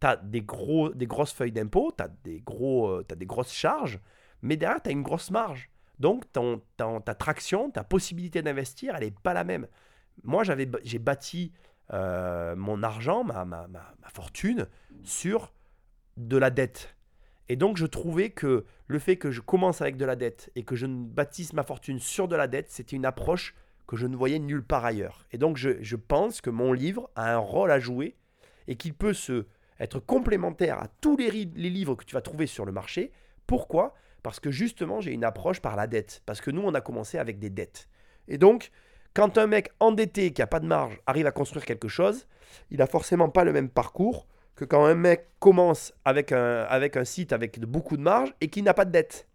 Tu 0.00 0.06
as 0.06 0.16
des, 0.16 0.42
gros, 0.42 0.90
des 0.90 1.06
grosses 1.06 1.32
feuilles 1.32 1.52
d'impôt, 1.52 1.92
tu 1.96 2.02
as, 2.04 2.08
des 2.24 2.42
euh, 2.60 3.02
des 3.16 3.26
grosses 3.26 3.52
charges, 3.52 4.00
mais 4.42 4.56
derrière 4.56 4.82
tu 4.82 4.88
as 4.90 4.92
une 4.92 5.02
grosse 5.02 5.30
marge. 5.30 5.70
Donc 5.98 6.30
ton, 6.32 6.60
ta 6.76 7.14
traction, 7.14 7.70
ta 7.70 7.84
possibilité 7.84 8.42
d'investir, 8.42 8.94
elle 8.96 9.04
n'est 9.04 9.10
pas 9.10 9.34
la 9.34 9.44
même. 9.44 9.66
Moi 10.24 10.42
j'ai 10.44 10.98
bâti 10.98 11.52
euh, 11.92 12.56
mon 12.56 12.82
argent, 12.82 13.24
ma, 13.24 13.44
ma, 13.44 13.66
ma 13.68 14.08
fortune 14.12 14.66
sur 15.04 15.52
de 16.16 16.36
la 16.36 16.50
dette. 16.50 16.96
Et 17.52 17.56
donc 17.56 17.76
je 17.76 17.84
trouvais 17.84 18.30
que 18.30 18.64
le 18.86 18.98
fait 18.98 19.16
que 19.16 19.30
je 19.30 19.42
commence 19.42 19.82
avec 19.82 19.98
de 19.98 20.06
la 20.06 20.16
dette 20.16 20.50
et 20.56 20.62
que 20.62 20.74
je 20.74 20.86
bâtisse 20.86 21.52
ma 21.52 21.62
fortune 21.62 21.98
sur 21.98 22.26
de 22.26 22.34
la 22.34 22.46
dette, 22.46 22.70
c'était 22.70 22.96
une 22.96 23.04
approche 23.04 23.54
que 23.86 23.94
je 23.94 24.06
ne 24.06 24.16
voyais 24.16 24.38
nulle 24.38 24.64
part 24.64 24.86
ailleurs. 24.86 25.26
Et 25.32 25.36
donc 25.36 25.58
je, 25.58 25.96
pense 25.96 26.40
que 26.40 26.48
mon 26.48 26.72
livre 26.72 27.10
a 27.14 27.34
un 27.34 27.36
rôle 27.36 27.70
à 27.70 27.78
jouer 27.78 28.16
et 28.68 28.76
qu'il 28.76 28.94
peut 28.94 29.12
se, 29.12 29.44
être 29.78 30.00
complémentaire 30.00 30.78
à 30.78 30.88
tous 31.02 31.18
les, 31.18 31.30
les 31.30 31.68
livres 31.68 31.94
que 31.94 32.06
tu 32.06 32.14
vas 32.14 32.22
trouver 32.22 32.46
sur 32.46 32.64
le 32.64 32.72
marché. 32.72 33.12
Pourquoi? 33.46 33.92
Parce 34.22 34.40
que 34.40 34.50
justement 34.50 35.02
j'ai 35.02 35.12
une 35.12 35.22
approche 35.22 35.60
par 35.60 35.76
la 35.76 35.86
dette. 35.86 36.22
Parce 36.24 36.40
que 36.40 36.50
nous 36.50 36.62
on 36.62 36.72
a 36.72 36.80
commencé 36.80 37.18
avec 37.18 37.38
des 37.38 37.50
dettes. 37.50 37.86
Et 38.28 38.38
donc 38.38 38.70
quand 39.12 39.36
un 39.36 39.46
mec 39.46 39.72
endetté 39.78 40.32
qui 40.32 40.40
n'a 40.40 40.46
pas 40.46 40.60
de 40.60 40.66
marge 40.66 41.02
arrive 41.06 41.26
à 41.26 41.32
construire 41.32 41.66
quelque 41.66 41.88
chose, 41.88 42.26
il 42.70 42.78
n'a 42.78 42.86
forcément 42.86 43.28
pas 43.28 43.44
le 43.44 43.52
même 43.52 43.68
parcours 43.68 44.26
quand 44.64 44.84
un 44.84 44.94
mec 44.94 45.28
commence 45.38 45.92
avec 46.04 46.32
un, 46.32 46.62
avec 46.62 46.96
un 46.96 47.04
site 47.04 47.32
avec 47.32 47.60
beaucoup 47.60 47.96
de 47.96 48.02
marge 48.02 48.34
et 48.40 48.48
qui 48.48 48.62
n'a 48.62 48.74
pas 48.74 48.84
de 48.84 48.90
dette. 48.90 49.28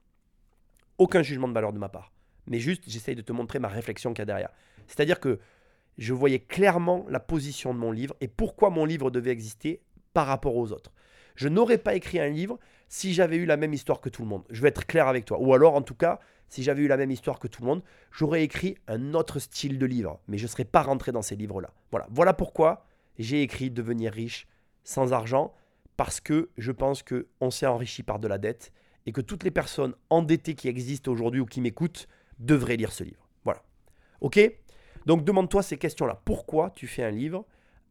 Aucun 0.97 1.21
jugement 1.21 1.47
de 1.47 1.53
valeur 1.53 1.73
de 1.73 1.79
ma 1.79 1.89
part. 1.89 2.11
Mais 2.47 2.59
juste, 2.59 2.83
j'essaye 2.87 3.15
de 3.15 3.21
te 3.21 3.31
montrer 3.31 3.59
ma 3.59 3.67
réflexion 3.67 4.13
qu'il 4.13 4.19
y 4.19 4.23
a 4.23 4.25
derrière. 4.25 4.49
C'est-à-dire 4.87 5.19
que 5.19 5.39
je 5.97 6.13
voyais 6.13 6.39
clairement 6.39 7.05
la 7.09 7.19
position 7.19 7.73
de 7.73 7.79
mon 7.79 7.91
livre 7.91 8.15
et 8.21 8.27
pourquoi 8.27 8.69
mon 8.69 8.85
livre 8.85 9.11
devait 9.11 9.31
exister 9.31 9.81
par 10.13 10.27
rapport 10.27 10.55
aux 10.55 10.71
autres. 10.71 10.91
Je 11.35 11.47
n'aurais 11.47 11.77
pas 11.77 11.95
écrit 11.95 12.19
un 12.19 12.29
livre 12.29 12.57
si 12.89 13.13
j'avais 13.13 13.35
eu 13.35 13.45
la 13.45 13.57
même 13.57 13.73
histoire 13.73 14.01
que 14.01 14.09
tout 14.09 14.21
le 14.21 14.27
monde. 14.27 14.43
Je 14.49 14.61
vais 14.61 14.69
être 14.69 14.87
clair 14.87 15.07
avec 15.07 15.25
toi. 15.25 15.39
Ou 15.39 15.53
alors, 15.53 15.75
en 15.75 15.81
tout 15.81 15.93
cas, 15.93 16.19
si 16.49 16.63
j'avais 16.63 16.83
eu 16.83 16.87
la 16.87 16.97
même 16.97 17.11
histoire 17.11 17.39
que 17.39 17.47
tout 17.47 17.61
le 17.61 17.67
monde, 17.67 17.83
j'aurais 18.11 18.43
écrit 18.43 18.77
un 18.87 19.13
autre 19.13 19.39
style 19.39 19.77
de 19.77 19.85
livre. 19.85 20.19
Mais 20.27 20.37
je 20.37 20.43
ne 20.43 20.47
serais 20.47 20.65
pas 20.65 20.81
rentré 20.81 21.11
dans 21.11 21.21
ces 21.21 21.35
livres-là. 21.35 21.71
Voilà. 21.91 22.07
voilà 22.09 22.33
pourquoi 22.33 22.85
j'ai 23.19 23.41
écrit 23.41 23.69
Devenir 23.69 24.13
riche 24.13 24.47
sans 24.87 25.11
argent 25.11 25.53
parce 25.97 26.21
que 26.21 26.49
je 26.57 26.71
pense 26.71 27.03
qu'on 27.03 27.51
s'est 27.51 27.65
enrichi 27.65 28.03
par 28.03 28.19
de 28.19 28.27
la 28.27 28.37
dette 28.37 28.71
et 29.05 29.11
que 29.11 29.19
toutes 29.19 29.43
les 29.43 29.51
personnes 29.51 29.93
endettées 30.09 30.55
qui 30.55 30.69
existent 30.69 31.11
aujourd'hui 31.11 31.41
ou 31.41 31.45
qui 31.45 31.59
m'écoutent 31.59 32.07
devraient 32.39 32.77
lire 32.77 32.93
ce 32.93 33.03
livre. 33.03 33.27
Voilà. 33.43 33.61
Ok? 34.21 34.39
Donc 35.05 35.25
demande-toi 35.25 35.61
ces 35.61 35.77
questions-là. 35.77 36.21
Pourquoi 36.23 36.69
tu 36.69 36.87
fais 36.87 37.03
un 37.03 37.11
livre? 37.11 37.45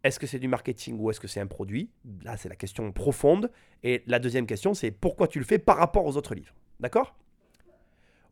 Est-ce 0.05 0.19
que 0.19 0.27
c'est 0.27 0.39
du 0.39 0.49
marketing 0.49 0.99
ou 0.99 1.11
est-ce 1.11 1.21
que 1.21 1.29
c'est 1.29 1.41
un 1.41 1.47
produit? 1.47 1.91
Là, 2.23 2.39
c'est 2.39 2.49
la 2.49 2.57
question 2.57 2.91
profonde. 2.93 3.51
Et 3.83 4.03
la 4.07 4.19
deuxième 4.19 4.47
question, 4.47 4.73
c'est 4.73 4.91
pourquoi 4.91 5.29
tu 5.29 5.39
le 5.39 5.45
fais 5.45 5.59
par 5.59 5.77
rapport 5.77 6.07
aux 6.07 6.17
autres 6.17 6.35
livres. 6.35 6.55
D'accord? 6.81 7.15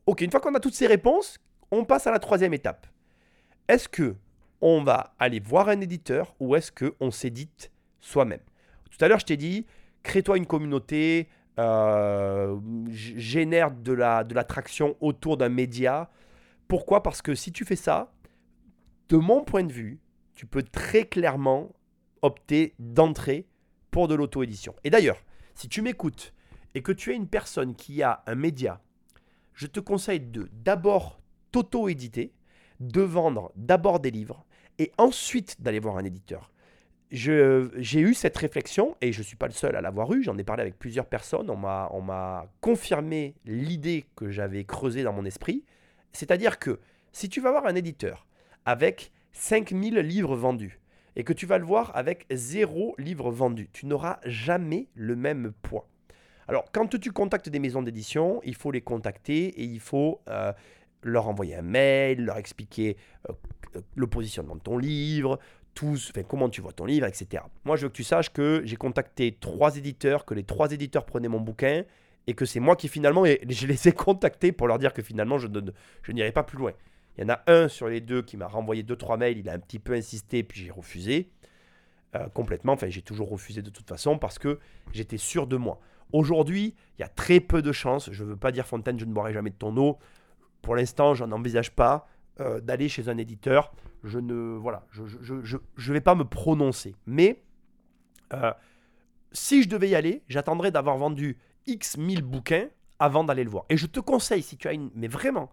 Ok, 0.07 0.21
une 0.21 0.31
fois 0.31 0.39
qu'on 0.39 0.55
a 0.55 0.59
toutes 0.59 0.73
ces 0.73 0.87
réponses, 0.87 1.37
on 1.69 1.85
passe 1.85 2.07
à 2.07 2.11
la 2.11 2.19
troisième 2.19 2.53
étape. 2.53 2.87
Est-ce 3.67 3.87
que 3.87 4.15
on 4.61 4.83
va 4.83 5.13
aller 5.19 5.39
voir 5.39 5.69
un 5.69 5.81
éditeur 5.81 6.35
ou 6.39 6.55
est-ce 6.55 6.71
qu'on 6.71 7.11
s'édite 7.11 7.71
soi-même? 7.99 8.41
Tout 8.97 9.03
à 9.03 9.07
l'heure, 9.07 9.19
je 9.19 9.25
t'ai 9.25 9.37
dit, 9.37 9.65
crée-toi 10.03 10.37
une 10.37 10.45
communauté, 10.45 11.27
euh, 11.59 12.59
génère 12.89 13.71
de 13.71 13.95
de 13.95 14.33
l'attraction 14.33 14.95
autour 14.99 15.37
d'un 15.37 15.49
média. 15.49 16.09
Pourquoi? 16.67 17.03
Parce 17.03 17.21
que 17.21 17.35
si 17.35 17.51
tu 17.51 17.65
fais 17.65 17.75
ça, 17.75 18.13
de 19.09 19.17
mon 19.17 19.43
point 19.43 19.63
de 19.63 19.71
vue, 19.71 19.99
tu 20.33 20.45
peux 20.45 20.63
très 20.63 21.05
clairement 21.05 21.71
opter 22.21 22.73
d'entrée 22.79 23.47
pour 23.91 24.07
de 24.07 24.15
l'auto-édition. 24.15 24.75
Et 24.83 24.89
d'ailleurs, 24.89 25.23
si 25.53 25.69
tu 25.69 25.81
m'écoutes 25.81 26.33
et 26.73 26.81
que 26.81 26.91
tu 26.91 27.11
es 27.11 27.15
une 27.15 27.27
personne 27.27 27.75
qui 27.75 28.03
a 28.03 28.23
un 28.27 28.35
média, 28.35 28.81
je 29.53 29.67
te 29.67 29.79
conseille 29.79 30.19
de 30.19 30.49
d'abord 30.51 31.19
t'auto-éditer, 31.51 32.33
de 32.79 33.01
vendre 33.01 33.51
d'abord 33.55 33.99
des 33.99 34.11
livres 34.11 34.45
et 34.79 34.91
ensuite 34.97 35.61
d'aller 35.61 35.79
voir 35.79 35.97
un 35.97 36.03
éditeur 36.03 36.51
j'ai 37.11 37.99
eu 37.99 38.13
cette 38.13 38.37
réflexion, 38.37 38.95
et 39.01 39.11
je 39.11 39.19
ne 39.19 39.23
suis 39.23 39.35
pas 39.35 39.47
le 39.47 39.53
seul 39.53 39.75
à 39.75 39.81
l'avoir 39.81 40.11
eu, 40.13 40.23
j'en 40.23 40.37
ai 40.37 40.43
parlé 40.43 40.61
avec 40.61 40.77
plusieurs 40.77 41.05
personnes, 41.05 41.49
on 41.49 41.55
m'a 41.57 42.47
confirmé 42.61 43.35
l'idée 43.45 44.05
que 44.15 44.29
j'avais 44.29 44.63
creusée 44.63 45.03
dans 45.03 45.13
mon 45.13 45.25
esprit, 45.25 45.63
c'est-à-dire 46.11 46.59
que 46.59 46.79
si 47.11 47.29
tu 47.29 47.41
vas 47.41 47.51
voir 47.51 47.65
un 47.65 47.75
éditeur 47.75 48.27
avec 48.65 49.11
5000 49.33 49.99
livres 49.99 50.35
vendus, 50.35 50.79
et 51.15 51.23
que 51.23 51.33
tu 51.33 51.45
vas 51.45 51.57
le 51.57 51.65
voir 51.65 51.91
avec 51.95 52.25
zéro 52.31 52.95
livre 52.97 53.31
vendu, 53.31 53.69
tu 53.71 53.85
n'auras 53.85 54.19
jamais 54.25 54.87
le 54.95 55.15
même 55.15 55.53
poids. 55.61 55.87
Alors, 56.47 56.65
quand 56.71 56.99
tu 56.99 57.11
contactes 57.11 57.49
des 57.49 57.59
maisons 57.59 57.81
d'édition, 57.81 58.41
il 58.43 58.55
faut 58.55 58.71
les 58.71 58.81
contacter 58.81 59.47
et 59.47 59.63
il 59.63 59.79
faut 59.79 60.21
euh, 60.29 60.53
leur 61.01 61.27
envoyer 61.27 61.55
un 61.55 61.63
mail, 61.63 62.23
leur 62.23 62.37
expliquer 62.37 62.97
euh, 63.29 63.33
le 63.95 64.07
positionnement 64.07 64.55
de 64.55 64.61
ton 64.61 64.77
livre, 64.77 65.39
comment 66.27 66.49
tu 66.49 66.61
vois 66.61 66.71
ton 66.71 66.85
livre, 66.85 67.05
etc. 67.05 67.43
Moi, 67.63 67.75
je 67.75 67.83
veux 67.83 67.89
que 67.89 67.95
tu 67.95 68.03
saches 68.03 68.31
que 68.31 68.61
j'ai 68.65 68.75
contacté 68.75 69.37
trois 69.39 69.77
éditeurs, 69.77 70.25
que 70.25 70.33
les 70.33 70.43
trois 70.43 70.71
éditeurs 70.71 71.05
prenaient 71.05 71.27
mon 71.27 71.39
bouquin 71.39 71.83
et 72.27 72.33
que 72.33 72.45
c'est 72.45 72.59
moi 72.59 72.75
qui 72.75 72.87
finalement, 72.87 73.23
je 73.49 73.67
les 73.67 73.87
ai 73.87 73.91
contactés 73.91 74.51
pour 74.51 74.67
leur 74.67 74.79
dire 74.79 74.93
que 74.93 75.01
finalement, 75.01 75.37
je, 75.37 75.47
je 76.03 76.11
n'irai 76.11 76.31
pas 76.31 76.43
plus 76.43 76.57
loin. 76.57 76.71
Il 77.17 77.23
y 77.23 77.25
en 77.25 77.29
a 77.29 77.43
un 77.47 77.67
sur 77.67 77.87
les 77.87 78.01
deux 78.01 78.21
qui 78.21 78.35
m'a 78.35 78.47
renvoyé 78.47 78.83
deux, 78.83 78.95
trois 78.95 79.17
mails, 79.17 79.37
il 79.37 79.49
a 79.49 79.53
un 79.53 79.59
petit 79.59 79.79
peu 79.79 79.93
insisté, 79.93 80.43
puis 80.43 80.61
j'ai 80.61 80.71
refusé 80.71 81.29
euh, 82.15 82.27
complètement. 82.29 82.73
Enfin, 82.73 82.89
j'ai 82.89 83.01
toujours 83.01 83.29
refusé 83.29 83.61
de 83.61 83.69
toute 83.69 83.87
façon 83.87 84.17
parce 84.17 84.37
que 84.37 84.59
j'étais 84.91 85.17
sûr 85.17 85.47
de 85.47 85.55
moi. 85.55 85.79
Aujourd'hui, 86.11 86.75
il 86.97 87.01
y 87.01 87.05
a 87.05 87.07
très 87.07 87.39
peu 87.39 87.61
de 87.61 87.71
chances, 87.71 88.11
je 88.11 88.23
ne 88.23 88.29
veux 88.29 88.35
pas 88.35 88.51
dire 88.51 88.67
Fontaine, 88.67 88.99
je 88.99 89.05
ne 89.05 89.13
boirai 89.13 89.33
jamais 89.33 89.49
de 89.49 89.55
ton 89.55 89.75
eau. 89.77 89.97
Pour 90.61 90.75
l'instant, 90.75 91.13
j'en 91.13 91.31
envisage 91.31 91.71
pas. 91.71 92.07
Euh, 92.41 92.59
d'aller 92.59 92.89
chez 92.89 93.07
un 93.07 93.17
éditeur. 93.17 93.71
Je 94.03 94.19
ne 94.19 94.57
voilà, 94.57 94.85
je 94.91 95.05
je, 95.05 95.41
je, 95.41 95.57
je, 95.77 95.93
vais 95.93 96.01
pas 96.01 96.15
me 96.15 96.25
prononcer. 96.25 96.93
Mais 97.05 97.41
euh, 98.33 98.51
si 99.31 99.63
je 99.63 99.69
devais 99.69 99.87
y 99.87 99.95
aller, 99.95 100.21
j'attendrais 100.27 100.69
d'avoir 100.69 100.97
vendu 100.97 101.37
X 101.65 101.95
mille 101.95 102.23
bouquins 102.23 102.67
avant 102.99 103.23
d'aller 103.23 103.45
le 103.45 103.49
voir. 103.49 103.63
Et 103.69 103.77
je 103.77 103.85
te 103.85 104.01
conseille, 104.01 104.41
si 104.41 104.57
tu 104.57 104.67
as 104.67 104.73
une... 104.73 104.91
Mais 104.95 105.07
vraiment, 105.07 105.49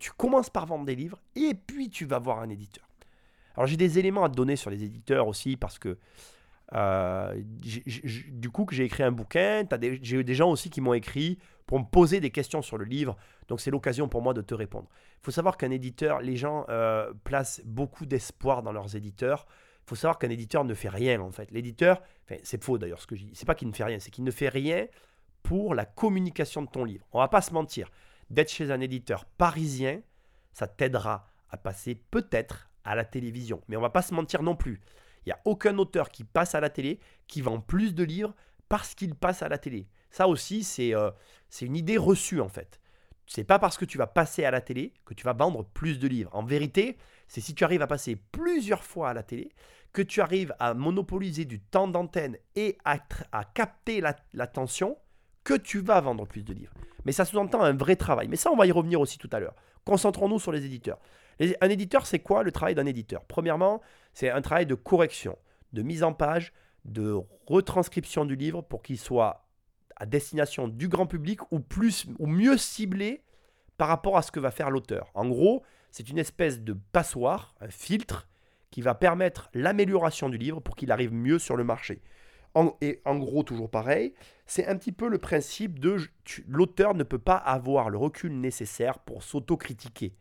tu 0.00 0.10
commences 0.10 0.50
par 0.50 0.66
vendre 0.66 0.84
des 0.84 0.96
livres 0.96 1.20
et 1.36 1.54
puis 1.54 1.88
tu 1.88 2.04
vas 2.04 2.18
voir 2.18 2.40
un 2.40 2.48
éditeur. 2.48 2.84
Alors 3.54 3.68
j'ai 3.68 3.76
des 3.76 4.00
éléments 4.00 4.24
à 4.24 4.28
te 4.28 4.34
donner 4.34 4.56
sur 4.56 4.70
les 4.70 4.82
éditeurs 4.82 5.28
aussi 5.28 5.56
parce 5.56 5.78
que 5.78 5.98
euh, 6.74 7.40
du 7.44 8.50
coup 8.50 8.64
que 8.64 8.74
j'ai 8.74 8.86
écrit 8.86 9.04
un 9.04 9.12
bouquin, 9.12 9.64
j'ai 10.00 10.16
eu 10.16 10.24
des 10.24 10.34
gens 10.34 10.50
aussi 10.50 10.68
qui 10.68 10.80
m'ont 10.80 10.94
écrit 10.94 11.38
pour 11.72 11.80
me 11.80 11.86
poser 11.86 12.20
des 12.20 12.28
questions 12.28 12.60
sur 12.60 12.76
le 12.76 12.84
livre. 12.84 13.16
Donc 13.48 13.62
c'est 13.62 13.70
l'occasion 13.70 14.06
pour 14.06 14.20
moi 14.20 14.34
de 14.34 14.42
te 14.42 14.52
répondre. 14.52 14.90
Il 14.92 15.24
faut 15.24 15.30
savoir 15.30 15.56
qu'un 15.56 15.70
éditeur, 15.70 16.20
les 16.20 16.36
gens 16.36 16.66
euh, 16.68 17.14
placent 17.24 17.62
beaucoup 17.64 18.04
d'espoir 18.04 18.62
dans 18.62 18.72
leurs 18.72 18.94
éditeurs. 18.94 19.46
Il 19.86 19.88
faut 19.88 19.94
savoir 19.94 20.18
qu'un 20.18 20.28
éditeur 20.28 20.66
ne 20.66 20.74
fait 20.74 20.90
rien 20.90 21.18
en 21.22 21.30
fait. 21.30 21.50
L'éditeur, 21.50 22.02
c'est 22.42 22.62
faux 22.62 22.76
d'ailleurs 22.76 23.00
ce 23.00 23.06
que 23.06 23.16
je 23.16 23.24
dis, 23.24 23.30
c'est 23.32 23.46
pas 23.46 23.54
qu'il 23.54 23.68
ne 23.68 23.72
fait 23.72 23.84
rien, 23.84 23.98
c'est 24.00 24.10
qu'il 24.10 24.22
ne 24.22 24.30
fait 24.30 24.50
rien 24.50 24.86
pour 25.42 25.74
la 25.74 25.86
communication 25.86 26.60
de 26.60 26.68
ton 26.68 26.84
livre. 26.84 27.06
On 27.10 27.20
va 27.20 27.28
pas 27.28 27.40
se 27.40 27.54
mentir. 27.54 27.90
d'être 28.28 28.50
chez 28.50 28.70
un 28.70 28.80
éditeur 28.82 29.24
parisien, 29.24 30.02
ça 30.52 30.66
t'aidera 30.66 31.26
à 31.48 31.56
passer 31.56 31.94
peut-être 31.94 32.70
à 32.84 32.94
la 32.94 33.06
télévision. 33.06 33.62
Mais 33.68 33.78
on 33.78 33.80
va 33.80 33.88
pas 33.88 34.02
se 34.02 34.12
mentir 34.12 34.42
non 34.42 34.56
plus. 34.56 34.82
Il 35.24 35.30
n'y 35.30 35.32
a 35.32 35.40
aucun 35.46 35.78
auteur 35.78 36.10
qui 36.10 36.24
passe 36.24 36.54
à 36.54 36.60
la 36.60 36.68
télé 36.68 37.00
qui 37.28 37.40
vend 37.40 37.60
plus 37.60 37.94
de 37.94 38.04
livres 38.04 38.34
parce 38.68 38.94
qu'il 38.94 39.14
passe 39.14 39.42
à 39.42 39.48
la 39.48 39.56
télé. 39.56 39.88
Ça 40.12 40.28
aussi, 40.28 40.62
c'est 40.62 40.94
euh, 40.94 41.10
c'est 41.48 41.66
une 41.66 41.76
idée 41.76 41.98
reçue 41.98 42.40
en 42.40 42.48
fait. 42.48 42.80
C'est 43.26 43.44
pas 43.44 43.58
parce 43.58 43.78
que 43.78 43.84
tu 43.84 43.98
vas 43.98 44.06
passer 44.06 44.44
à 44.44 44.50
la 44.50 44.60
télé 44.60 44.92
que 45.04 45.14
tu 45.14 45.24
vas 45.24 45.32
vendre 45.32 45.64
plus 45.64 45.98
de 45.98 46.06
livres. 46.06 46.30
En 46.34 46.44
vérité, 46.44 46.98
c'est 47.28 47.40
si 47.40 47.54
tu 47.54 47.64
arrives 47.64 47.82
à 47.82 47.86
passer 47.86 48.16
plusieurs 48.16 48.84
fois 48.84 49.10
à 49.10 49.14
la 49.14 49.22
télé, 49.22 49.50
que 49.92 50.02
tu 50.02 50.20
arrives 50.20 50.54
à 50.58 50.74
monopoliser 50.74 51.44
du 51.44 51.60
temps 51.60 51.88
d'antenne 51.88 52.36
et 52.56 52.76
à, 52.84 52.98
à 53.32 53.44
capter 53.44 54.02
l'attention, 54.34 54.98
que 55.44 55.54
tu 55.54 55.80
vas 55.80 56.00
vendre 56.00 56.26
plus 56.26 56.42
de 56.42 56.52
livres. 56.52 56.74
Mais 57.04 57.12
ça 57.12 57.24
sous-entend 57.24 57.62
un 57.62 57.72
vrai 57.72 57.96
travail. 57.96 58.28
Mais 58.28 58.36
ça, 58.36 58.50
on 58.52 58.56
va 58.56 58.66
y 58.66 58.72
revenir 58.72 59.00
aussi 59.00 59.18
tout 59.18 59.30
à 59.32 59.40
l'heure. 59.40 59.54
Concentrons-nous 59.84 60.38
sur 60.38 60.52
les 60.52 60.64
éditeurs. 60.64 60.98
un 61.40 61.68
éditeur, 61.68 62.06
c'est 62.06 62.20
quoi 62.20 62.42
le 62.42 62.52
travail 62.52 62.74
d'un 62.74 62.86
éditeur? 62.86 63.24
Premièrement, 63.24 63.80
c'est 64.12 64.30
un 64.30 64.42
travail 64.42 64.66
de 64.66 64.74
correction, 64.74 65.38
de 65.72 65.82
mise 65.82 66.02
en 66.02 66.12
page, 66.12 66.52
de 66.84 67.16
retranscription 67.46 68.24
du 68.24 68.36
livre 68.36 68.62
pour 68.62 68.82
qu'il 68.82 68.98
soit 68.98 69.41
à 70.02 70.06
destination 70.06 70.66
du 70.66 70.88
grand 70.88 71.06
public 71.06 71.52
ou, 71.52 71.60
plus, 71.60 72.06
ou 72.18 72.26
mieux 72.26 72.58
ciblé 72.58 73.22
par 73.78 73.86
rapport 73.86 74.16
à 74.16 74.22
ce 74.22 74.32
que 74.32 74.40
va 74.40 74.50
faire 74.50 74.68
l'auteur. 74.68 75.12
En 75.14 75.28
gros, 75.28 75.62
c'est 75.92 76.10
une 76.10 76.18
espèce 76.18 76.60
de 76.60 76.76
passoire, 76.90 77.54
un 77.60 77.68
filtre, 77.68 78.28
qui 78.72 78.82
va 78.82 78.96
permettre 78.96 79.48
l'amélioration 79.54 80.28
du 80.28 80.38
livre 80.38 80.58
pour 80.58 80.74
qu'il 80.74 80.90
arrive 80.90 81.12
mieux 81.12 81.38
sur 81.38 81.54
le 81.54 81.62
marché. 81.62 82.02
et 82.80 83.00
en 83.04 83.16
gros, 83.16 83.44
toujours 83.44 83.70
pareil, 83.70 84.12
c'est 84.44 84.66
un 84.66 84.76
petit 84.76 84.90
peu 84.90 85.08
le 85.08 85.18
principe 85.18 85.78
de 85.78 85.98
l'auteur 86.48 86.94
ne 86.94 87.04
peut 87.04 87.20
pas 87.20 87.36
avoir 87.36 87.88
le 87.88 87.96
recul 87.96 88.32
nécessaire 88.32 88.98
pour 88.98 89.22
s'autocritiquer. 89.22 90.16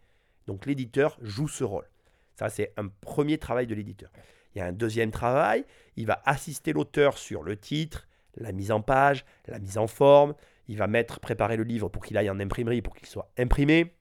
Donc 0.45 0.67
l'éditeur 0.67 1.17
joue 1.23 1.47
ce 1.47 1.63
rôle. 1.63 1.89
Ça, 2.35 2.49
c'est 2.49 2.71
un 2.77 2.87
premier 2.87 3.39
travail 3.39 3.65
de 3.65 3.73
l'éditeur. 3.73 4.11
Il 4.53 4.59
y 4.59 4.61
a 4.61 4.65
un 4.65 4.73
deuxième 4.73 5.09
travail, 5.09 5.65
il 5.95 6.05
va 6.05 6.21
assister 6.25 6.71
l'auteur 6.71 7.17
sur 7.17 7.41
le 7.41 7.57
titre, 7.57 8.07
la 8.35 8.51
mise 8.51 8.71
en 8.71 8.81
page, 8.81 9.25
la 9.47 9.59
mise 9.59 9.77
en 9.77 9.87
forme, 9.87 10.33
il 10.67 10.77
va 10.77 10.87
mettre, 10.87 11.19
préparer 11.19 11.57
le 11.57 11.63
livre 11.63 11.89
pour 11.89 12.03
qu'il 12.03 12.17
aille 12.17 12.29
en 12.29 12.39
imprimerie, 12.39 12.81
pour 12.81 12.95
qu'il 12.95 13.07
soit 13.07 13.29
imprimé. 13.37 13.93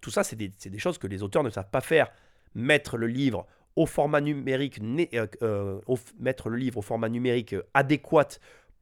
Tout 0.00 0.10
ça, 0.10 0.22
c'est 0.22 0.36
des, 0.36 0.48
des, 0.48 0.78
choses 0.78 0.98
que 0.98 1.06
les 1.06 1.22
auteurs 1.22 1.42
ne 1.42 1.50
savent 1.50 1.70
pas 1.70 1.80
faire. 1.80 2.10
Mettre 2.54 2.96
le 2.96 3.06
livre 3.06 3.46
au 3.76 3.86
format 3.86 4.20
numérique, 4.20 4.80
euh, 5.14 5.26
euh, 5.42 5.80
mettre 6.18 6.48
le 6.48 6.56
livre 6.56 6.78
au 6.78 6.82
format 6.82 7.08
numérique 7.08 7.52
euh, 7.52 7.62
adéquat 7.74 8.28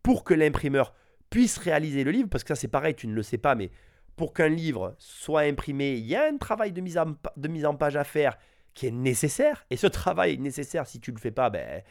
pour 0.03 0.25
que 0.25 0.35
l'imprimeur 0.35 0.95
puisse 1.31 1.59
réaliser 1.59 2.05
le 2.05 2.11
livre, 2.11 2.29
parce 2.29 2.45
que 2.45 2.49
ça 2.49 2.55
c'est 2.55 2.69
pareil, 2.69 2.95
tu 2.95 3.07
ne 3.09 3.15
le 3.15 3.23
sais 3.23 3.39
pas, 3.39 3.55
mais 3.55 3.71
pour 4.15 4.33
qu'un 4.33 4.49
livre 4.49 4.95
soit 4.99 5.43
imprimé, 5.43 5.95
il 5.95 6.07
y 6.07 6.15
a 6.15 6.25
un 6.27 6.37
travail 6.39 6.73
de 6.73 6.81
mise 6.81 6.97
en, 6.97 7.15
de 7.37 7.49
mise 7.49 7.67
en 7.67 7.75
page 7.75 7.97
à 7.97 8.05
faire 8.05 8.39
qui 8.73 8.87
est 8.87 8.93
nécessaire. 8.93 9.67
Et 9.71 9.77
ce 9.77 9.87
travail 9.87 10.35
est 10.35 10.39
nécessaire 10.39 10.87
si 10.87 11.01
tu 11.01 11.11
ne 11.11 11.17
le 11.17 11.21
fais 11.21 11.31
pas, 11.31 11.51
ben, 11.51 11.83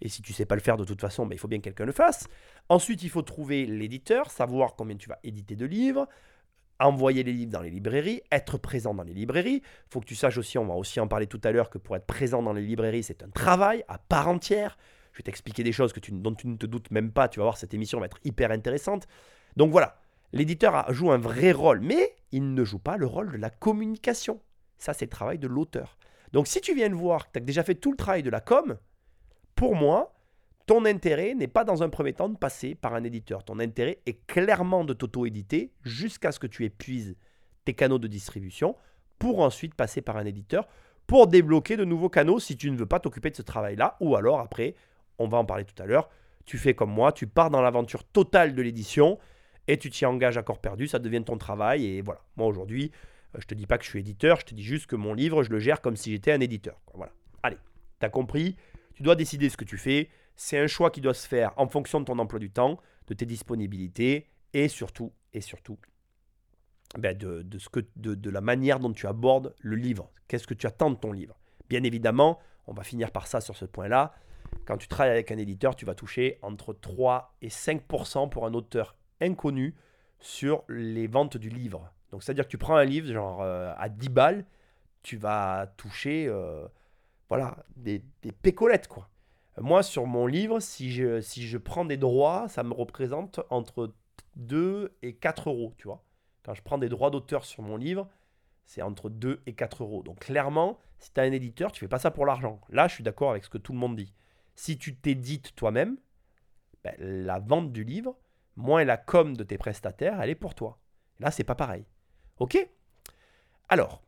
et 0.00 0.08
si 0.08 0.22
tu 0.22 0.32
sais 0.32 0.46
pas 0.46 0.54
le 0.54 0.60
faire 0.60 0.76
de 0.76 0.84
toute 0.84 1.00
façon, 1.00 1.26
ben, 1.26 1.34
il 1.34 1.38
faut 1.38 1.48
bien 1.48 1.58
que 1.58 1.64
quelqu'un 1.64 1.86
le 1.86 1.92
fasse. 1.92 2.28
Ensuite, 2.68 3.02
il 3.02 3.10
faut 3.10 3.22
trouver 3.22 3.66
l'éditeur, 3.66 4.30
savoir 4.30 4.76
combien 4.76 4.96
tu 4.96 5.08
vas 5.08 5.18
éditer 5.24 5.56
de 5.56 5.64
livres, 5.64 6.06
envoyer 6.78 7.22
les 7.22 7.32
livres 7.32 7.52
dans 7.52 7.62
les 7.62 7.70
librairies, 7.70 8.22
être 8.30 8.58
présent 8.58 8.94
dans 8.94 9.04
les 9.04 9.14
librairies. 9.14 9.62
Il 9.64 9.90
faut 9.90 10.00
que 10.00 10.06
tu 10.06 10.14
saches 10.14 10.36
aussi, 10.36 10.58
on 10.58 10.66
va 10.66 10.74
aussi 10.74 11.00
en 11.00 11.08
parler 11.08 11.26
tout 11.26 11.40
à 11.44 11.52
l'heure, 11.52 11.70
que 11.70 11.78
pour 11.78 11.96
être 11.96 12.06
présent 12.06 12.42
dans 12.42 12.52
les 12.52 12.62
librairies, 12.62 13.02
c'est 13.02 13.22
un 13.22 13.30
travail 13.30 13.84
à 13.88 13.98
part 13.98 14.28
entière. 14.28 14.76
Je 15.12 15.18
vais 15.18 15.24
t'expliquer 15.24 15.62
des 15.62 15.72
choses 15.72 15.94
que 15.94 16.00
tu, 16.00 16.12
dont 16.12 16.34
tu 16.34 16.46
ne 16.46 16.56
te 16.56 16.66
doutes 16.66 16.90
même 16.90 17.10
pas. 17.10 17.28
Tu 17.28 17.38
vas 17.38 17.44
voir, 17.44 17.56
cette 17.56 17.72
émission 17.72 17.98
va 17.98 18.06
être 18.06 18.18
hyper 18.24 18.50
intéressante. 18.50 19.06
Donc 19.56 19.70
voilà, 19.70 19.98
l'éditeur 20.32 20.92
joue 20.92 21.10
un 21.10 21.18
vrai 21.18 21.52
rôle, 21.52 21.80
mais 21.80 22.14
il 22.32 22.52
ne 22.52 22.64
joue 22.64 22.78
pas 22.78 22.98
le 22.98 23.06
rôle 23.06 23.32
de 23.32 23.38
la 23.38 23.48
communication. 23.48 24.42
Ça, 24.76 24.92
c'est 24.92 25.06
le 25.06 25.10
travail 25.10 25.38
de 25.38 25.48
l'auteur. 25.48 25.96
Donc 26.32 26.46
si 26.46 26.60
tu 26.60 26.74
viens 26.74 26.90
de 26.90 26.94
voir 26.94 27.26
que 27.26 27.32
tu 27.32 27.38
as 27.38 27.42
déjà 27.42 27.62
fait 27.62 27.76
tout 27.76 27.92
le 27.92 27.96
travail 27.96 28.22
de 28.22 28.28
la 28.28 28.40
com, 28.40 28.76
pour 29.56 29.74
moi, 29.74 30.14
ton 30.66 30.84
intérêt 30.84 31.34
n'est 31.34 31.48
pas 31.48 31.64
dans 31.64 31.82
un 31.82 31.88
premier 31.88 32.12
temps 32.12 32.28
de 32.28 32.36
passer 32.36 32.74
par 32.74 32.94
un 32.94 33.02
éditeur. 33.02 33.44
Ton 33.44 33.58
intérêt 33.58 33.98
est 34.06 34.24
clairement 34.26 34.84
de 34.84 34.92
t'auto-éditer 34.92 35.72
jusqu'à 35.82 36.30
ce 36.30 36.38
que 36.38 36.46
tu 36.46 36.64
épuises 36.64 37.16
tes 37.64 37.74
canaux 37.74 37.98
de 37.98 38.06
distribution 38.06 38.76
pour 39.18 39.40
ensuite 39.40 39.74
passer 39.74 40.02
par 40.02 40.16
un 40.16 40.24
éditeur 40.24 40.68
pour 41.06 41.26
débloquer 41.28 41.76
de 41.76 41.84
nouveaux 41.84 42.08
canaux 42.08 42.38
si 42.38 42.56
tu 42.56 42.70
ne 42.70 42.76
veux 42.76 42.86
pas 42.86 43.00
t'occuper 43.00 43.30
de 43.30 43.36
ce 43.36 43.42
travail-là. 43.42 43.96
Ou 44.00 44.16
alors 44.16 44.40
après, 44.40 44.74
on 45.18 45.28
va 45.28 45.38
en 45.38 45.44
parler 45.44 45.64
tout 45.64 45.80
à 45.82 45.86
l'heure, 45.86 46.08
tu 46.44 46.58
fais 46.58 46.74
comme 46.74 46.90
moi, 46.90 47.12
tu 47.12 47.26
pars 47.26 47.50
dans 47.50 47.62
l'aventure 47.62 48.04
totale 48.04 48.54
de 48.54 48.62
l'édition 48.62 49.18
et 49.68 49.78
tu 49.78 49.90
t'y 49.90 50.06
engages 50.06 50.36
à 50.36 50.42
corps 50.42 50.60
perdu, 50.60 50.86
ça 50.86 50.98
devient 50.98 51.22
ton 51.24 51.38
travail. 51.38 51.86
Et 51.86 52.02
voilà, 52.02 52.20
moi 52.36 52.46
aujourd'hui, 52.46 52.92
euh, 53.34 53.38
je 53.40 53.46
te 53.46 53.54
dis 53.54 53.66
pas 53.66 53.78
que 53.78 53.84
je 53.84 53.90
suis 53.90 54.00
éditeur, 54.00 54.40
je 54.40 54.46
te 54.46 54.54
dis 54.54 54.62
juste 54.62 54.86
que 54.86 54.96
mon 54.96 55.14
livre, 55.14 55.42
je 55.42 55.50
le 55.50 55.58
gère 55.58 55.80
comme 55.80 55.96
si 55.96 56.12
j'étais 56.12 56.32
un 56.32 56.40
éditeur. 56.40 56.80
Voilà. 56.94 57.12
Allez, 57.42 57.58
tu 58.00 58.06
as 58.06 58.10
compris, 58.10 58.56
tu 58.96 59.02
dois 59.02 59.14
décider 59.14 59.48
ce 59.50 59.56
que 59.56 59.64
tu 59.64 59.78
fais. 59.78 60.08
C'est 60.34 60.58
un 60.58 60.66
choix 60.66 60.90
qui 60.90 61.00
doit 61.00 61.14
se 61.14 61.28
faire 61.28 61.52
en 61.56 61.68
fonction 61.68 62.00
de 62.00 62.06
ton 62.06 62.18
emploi 62.18 62.40
du 62.40 62.50
temps, 62.50 62.80
de 63.06 63.14
tes 63.14 63.26
disponibilités 63.26 64.26
et 64.52 64.68
surtout, 64.68 65.12
et 65.32 65.40
surtout, 65.42 65.78
ben 66.98 67.16
de, 67.16 68.30
la 68.30 68.40
manière 68.40 68.80
dont 68.80 68.92
tu 68.92 69.06
abordes 69.06 69.54
le 69.60 69.76
livre. 69.76 70.10
Qu'est-ce 70.28 70.46
que 70.46 70.54
tu 70.54 70.66
attends 70.66 70.90
de 70.90 70.96
ton 70.96 71.12
livre? 71.12 71.38
Bien 71.68 71.82
évidemment, 71.82 72.38
on 72.66 72.72
va 72.72 72.82
finir 72.82 73.12
par 73.12 73.26
ça 73.26 73.40
sur 73.40 73.54
ce 73.56 73.66
point-là. 73.66 74.14
Quand 74.64 74.78
tu 74.78 74.88
travailles 74.88 75.12
avec 75.12 75.30
un 75.30 75.38
éditeur, 75.38 75.76
tu 75.76 75.84
vas 75.84 75.94
toucher 75.94 76.38
entre 76.40 76.72
3 76.72 77.36
et 77.42 77.48
5% 77.48 78.30
pour 78.30 78.46
un 78.46 78.54
auteur 78.54 78.96
inconnu 79.20 79.74
sur 80.20 80.64
les 80.68 81.06
ventes 81.06 81.36
du 81.36 81.50
livre. 81.50 81.92
Donc 82.10 82.22
c'est-à-dire 82.22 82.44
que 82.44 82.50
tu 82.50 82.58
prends 82.58 82.76
un 82.76 82.84
livre 82.84 83.12
genre 83.12 83.42
euh, 83.42 83.74
à 83.76 83.90
10 83.90 84.08
balles, 84.08 84.46
tu 85.02 85.18
vas 85.18 85.66
toucher 85.76 86.26
euh, 86.28 86.66
voilà, 87.28 87.64
des, 87.76 88.02
pécolettes 88.42 88.88
quoi. 88.88 89.08
Moi, 89.58 89.82
sur 89.82 90.06
mon 90.06 90.26
livre, 90.26 90.60
si 90.60 90.92
je, 90.92 91.20
si 91.20 91.46
je 91.46 91.56
prends 91.56 91.86
des 91.86 91.96
droits, 91.96 92.46
ça 92.48 92.62
me 92.62 92.74
représente 92.74 93.40
entre 93.48 93.94
2 94.36 94.94
et 95.02 95.14
4 95.14 95.48
euros, 95.48 95.72
tu 95.78 95.88
vois. 95.88 96.04
Quand 96.42 96.52
je 96.52 96.62
prends 96.62 96.76
des 96.76 96.90
droits 96.90 97.10
d'auteur 97.10 97.44
sur 97.46 97.62
mon 97.62 97.78
livre, 97.78 98.06
c'est 98.66 98.82
entre 98.82 99.08
2 99.08 99.42
et 99.46 99.54
4 99.54 99.82
euros. 99.82 100.02
Donc 100.02 100.20
clairement, 100.20 100.78
si 100.98 101.12
tu 101.12 101.20
as 101.20 101.24
un 101.24 101.32
éditeur, 101.32 101.72
tu 101.72 101.80
fais 101.80 101.88
pas 101.88 101.98
ça 101.98 102.10
pour 102.10 102.26
l'argent. 102.26 102.60
Là, 102.68 102.86
je 102.86 102.94
suis 102.94 103.04
d'accord 103.04 103.30
avec 103.30 103.44
ce 103.44 103.50
que 103.50 103.58
tout 103.58 103.72
le 103.72 103.78
monde 103.78 103.96
dit. 103.96 104.12
Si 104.54 104.76
tu 104.76 104.94
t'édites 104.94 105.54
toi-même, 105.54 105.96
ben, 106.84 106.94
la 106.98 107.38
vente 107.38 107.72
du 107.72 107.82
livre, 107.82 108.16
moins 108.56 108.84
la 108.84 108.96
com 108.96 109.36
de 109.36 109.42
tes 109.44 109.58
prestataires, 109.58 110.20
elle 110.20 110.30
est 110.30 110.34
pour 110.34 110.54
toi. 110.54 110.78
Là, 111.18 111.30
c'est 111.30 111.44
pas 111.44 111.54
pareil. 111.54 111.84
Ok? 112.38 112.58
Alors, 113.68 114.02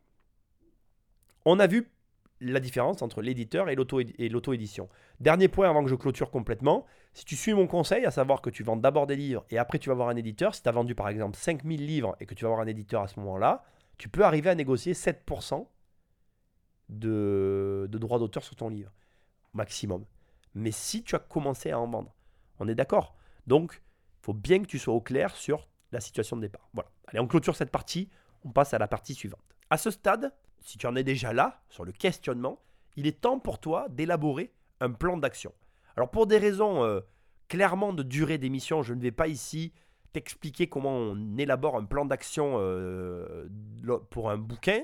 on 1.45 1.59
a 1.59 1.67
vu 1.67 1.91
la 2.41 2.59
différence 2.59 3.01
entre 3.01 3.21
l'éditeur 3.21 3.69
et 3.69 3.75
l'auto-édition. 3.75 4.89
Dernier 5.19 5.47
point 5.47 5.69
avant 5.69 5.83
que 5.83 5.89
je 5.89 5.95
clôture 5.95 6.31
complètement, 6.31 6.85
si 7.13 7.25
tu 7.25 7.35
suis 7.35 7.53
mon 7.53 7.67
conseil, 7.67 8.05
à 8.05 8.11
savoir 8.11 8.41
que 8.41 8.49
tu 8.49 8.63
vends 8.63 8.77
d'abord 8.77 9.07
des 9.07 9.15
livres 9.15 9.45
et 9.49 9.57
après 9.57 9.79
tu 9.79 9.89
vas 9.89 9.95
voir 9.95 10.09
un 10.09 10.15
éditeur, 10.15 10.55
si 10.55 10.63
tu 10.63 10.69
as 10.69 10.71
vendu 10.71 10.95
par 10.95 11.09
exemple 11.09 11.37
5000 11.37 11.85
livres 11.85 12.15
et 12.19 12.25
que 12.25 12.33
tu 12.33 12.45
vas 12.45 12.49
voir 12.49 12.61
un 12.61 12.67
éditeur 12.67 13.01
à 13.01 13.07
ce 13.07 13.19
moment-là, 13.19 13.63
tu 13.97 14.07
peux 14.07 14.23
arriver 14.23 14.49
à 14.49 14.55
négocier 14.55 14.93
7% 14.93 15.67
de, 16.87 17.87
de 17.89 17.97
droits 17.97 18.19
d'auteur 18.19 18.43
sur 18.43 18.55
ton 18.55 18.69
livre, 18.69 18.91
maximum. 19.53 20.05
Mais 20.55 20.71
si 20.71 21.03
tu 21.03 21.15
as 21.15 21.19
commencé 21.19 21.71
à 21.71 21.79
en 21.79 21.87
vendre, 21.87 22.15
on 22.59 22.67
est 22.67 22.75
d'accord? 22.75 23.15
Donc, 23.47 23.81
il 24.21 24.25
faut 24.25 24.33
bien 24.33 24.59
que 24.59 24.67
tu 24.67 24.79
sois 24.79 24.93
au 24.93 25.01
clair 25.01 25.35
sur 25.35 25.67
la 25.91 25.99
situation 25.99 26.37
de 26.37 26.41
départ. 26.41 26.69
Voilà. 26.73 26.89
Allez, 27.07 27.19
on 27.19 27.27
clôture 27.27 27.55
cette 27.55 27.71
partie, 27.71 28.09
on 28.43 28.51
passe 28.51 28.73
à 28.73 28.77
la 28.77 28.87
partie 28.87 29.13
suivante. 29.13 29.43
À 29.69 29.77
ce 29.77 29.91
stade, 29.91 30.33
si 30.61 30.77
tu 30.77 30.87
en 30.87 30.95
es 30.95 31.03
déjà 31.03 31.33
là, 31.33 31.61
sur 31.69 31.85
le 31.85 31.91
questionnement, 31.91 32.59
il 32.95 33.07
est 33.07 33.21
temps 33.21 33.39
pour 33.39 33.59
toi 33.59 33.87
d'élaborer 33.89 34.51
un 34.79 34.91
plan 34.91 35.17
d'action. 35.17 35.53
Alors 35.95 36.11
pour 36.11 36.27
des 36.27 36.37
raisons 36.37 36.83
euh, 36.83 37.01
clairement 37.47 37.93
de 37.93 38.03
durée 38.03 38.37
d'émission, 38.37 38.83
je 38.83 38.93
ne 38.93 39.01
vais 39.01 39.11
pas 39.11 39.27
ici 39.27 39.73
t'expliquer 40.13 40.67
comment 40.67 40.95
on 40.95 41.37
élabore 41.37 41.77
un 41.77 41.85
plan 41.85 42.05
d'action 42.05 42.55
euh, 42.57 43.47
pour 44.09 44.29
un 44.29 44.37
bouquin. 44.37 44.81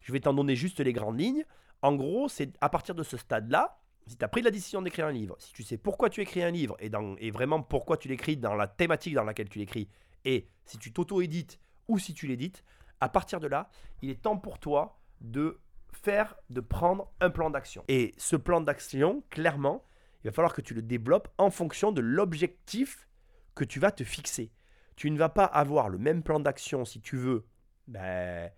Je 0.00 0.12
vais 0.12 0.20
t'en 0.20 0.34
donner 0.34 0.54
juste 0.54 0.80
les 0.80 0.92
grandes 0.92 1.18
lignes. 1.18 1.44
En 1.82 1.94
gros, 1.94 2.28
c'est 2.28 2.52
à 2.60 2.68
partir 2.68 2.94
de 2.94 3.02
ce 3.02 3.16
stade-là, 3.16 3.78
si 4.06 4.16
tu 4.16 4.24
as 4.24 4.28
pris 4.28 4.42
la 4.42 4.50
décision 4.50 4.80
d'écrire 4.80 5.06
un 5.06 5.12
livre, 5.12 5.36
si 5.38 5.52
tu 5.52 5.62
sais 5.62 5.76
pourquoi 5.76 6.10
tu 6.10 6.20
écris 6.20 6.42
un 6.42 6.50
livre 6.50 6.76
et, 6.80 6.90
et 7.18 7.30
vraiment 7.30 7.62
pourquoi 7.62 7.96
tu 7.96 8.08
l'écris 8.08 8.36
dans 8.36 8.54
la 8.54 8.66
thématique 8.66 9.14
dans 9.14 9.24
laquelle 9.24 9.48
tu 9.48 9.58
l'écris, 9.58 9.88
et 10.24 10.48
si 10.64 10.78
tu 10.78 10.92
t'auto-édites 10.92 11.60
ou 11.88 11.98
si 11.98 12.14
tu 12.14 12.26
l'édites, 12.26 12.64
à 13.00 13.08
partir 13.08 13.38
de 13.38 13.46
là, 13.46 13.70
il 14.02 14.10
est 14.10 14.22
temps 14.22 14.36
pour 14.36 14.58
toi 14.58 14.97
de 15.20 15.58
faire, 15.92 16.36
de 16.50 16.60
prendre 16.60 17.10
un 17.20 17.30
plan 17.30 17.50
d'action. 17.50 17.84
Et 17.88 18.14
ce 18.18 18.36
plan 18.36 18.60
d'action, 18.60 19.22
clairement, 19.30 19.84
il 20.22 20.28
va 20.28 20.32
falloir 20.32 20.54
que 20.54 20.60
tu 20.60 20.74
le 20.74 20.82
développes 20.82 21.28
en 21.38 21.50
fonction 21.50 21.92
de 21.92 22.00
l'objectif 22.00 23.08
que 23.54 23.64
tu 23.64 23.80
vas 23.80 23.90
te 23.90 24.04
fixer. 24.04 24.50
Tu 24.96 25.10
ne 25.10 25.18
vas 25.18 25.28
pas 25.28 25.44
avoir 25.44 25.88
le 25.88 25.98
même 25.98 26.22
plan 26.22 26.40
d'action 26.40 26.84
si 26.84 27.00
tu 27.00 27.16
veux 27.16 27.44
ben, 27.86 28.50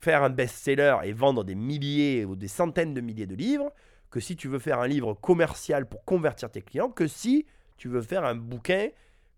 faire 0.00 0.22
un 0.22 0.30
best-seller 0.30 0.96
et 1.04 1.12
vendre 1.12 1.44
des 1.44 1.54
milliers 1.54 2.24
ou 2.24 2.36
des 2.36 2.48
centaines 2.48 2.94
de 2.94 3.00
milliers 3.00 3.26
de 3.26 3.34
livres 3.34 3.72
que 4.10 4.20
si 4.20 4.36
tu 4.36 4.48
veux 4.48 4.58
faire 4.58 4.80
un 4.80 4.88
livre 4.88 5.14
commercial 5.14 5.86
pour 5.86 6.04
convertir 6.04 6.50
tes 6.50 6.62
clients, 6.62 6.90
que 6.90 7.06
si 7.06 7.46
tu 7.76 7.88
veux 7.88 8.02
faire 8.02 8.24
un 8.24 8.34
bouquin 8.34 8.88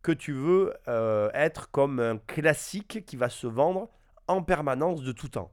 que 0.02 0.12
tu 0.12 0.33
veux 0.33 0.74
euh, 0.88 1.28
être 1.35 1.70
comme 1.70 2.00
un 2.00 2.18
classique 2.18 3.04
qui 3.04 3.16
va 3.16 3.28
se 3.28 3.46
vendre 3.46 3.90
en 4.28 4.42
permanence 4.42 5.02
de 5.02 5.12
tout 5.12 5.28
temps. 5.28 5.50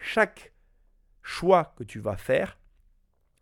Chaque 0.00 0.52
choix 1.22 1.74
que 1.76 1.84
tu 1.84 2.00
vas 2.00 2.16
faire 2.16 2.58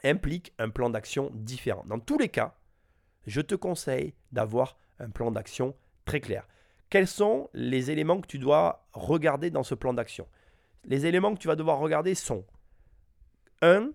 implique 0.04 0.52
un 0.58 0.68
plan 0.68 0.90
d'action 0.90 1.30
différent. 1.32 1.84
Dans 1.86 2.00
tous 2.00 2.18
les 2.18 2.28
cas, 2.28 2.56
je 3.26 3.40
te 3.40 3.54
conseille 3.54 4.14
d'avoir 4.32 4.76
un 4.98 5.08
plan 5.08 5.30
d'action 5.30 5.76
très 6.04 6.20
clair. 6.20 6.46
Quels 6.90 7.06
sont 7.06 7.48
les 7.54 7.90
éléments 7.90 8.20
que 8.20 8.26
tu 8.26 8.38
dois 8.38 8.88
regarder 8.92 9.50
dans 9.50 9.62
ce 9.62 9.74
plan 9.74 9.94
d'action? 9.94 10.26
Les 10.84 11.06
éléments 11.06 11.34
que 11.34 11.38
tu 11.38 11.48
vas 11.48 11.56
devoir 11.56 11.78
regarder 11.78 12.14
sont 12.14 12.44
1. 13.62 13.90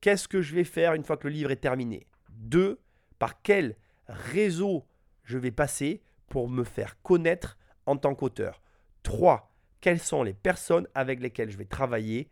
Qu'est-ce 0.00 0.28
que 0.28 0.42
je 0.42 0.54
vais 0.54 0.64
faire 0.64 0.94
une 0.94 1.04
fois 1.04 1.16
que 1.16 1.28
le 1.28 1.34
livre 1.34 1.52
est 1.52 1.56
terminé? 1.56 2.06
2. 2.30 2.80
Par 3.18 3.40
quel 3.42 3.76
réseau 4.08 4.84
je 5.22 5.38
vais 5.38 5.52
passer 5.52 6.02
pour 6.28 6.48
me 6.48 6.64
faire 6.64 7.00
connaître 7.02 7.56
en 7.86 7.96
tant 7.96 8.14
qu'auteur? 8.14 8.60
3. 9.04 9.53
Quelles 9.84 10.00
sont 10.00 10.22
les 10.22 10.32
personnes 10.32 10.88
avec 10.94 11.20
lesquelles 11.20 11.50
je 11.50 11.58
vais 11.58 11.66
travailler 11.66 12.30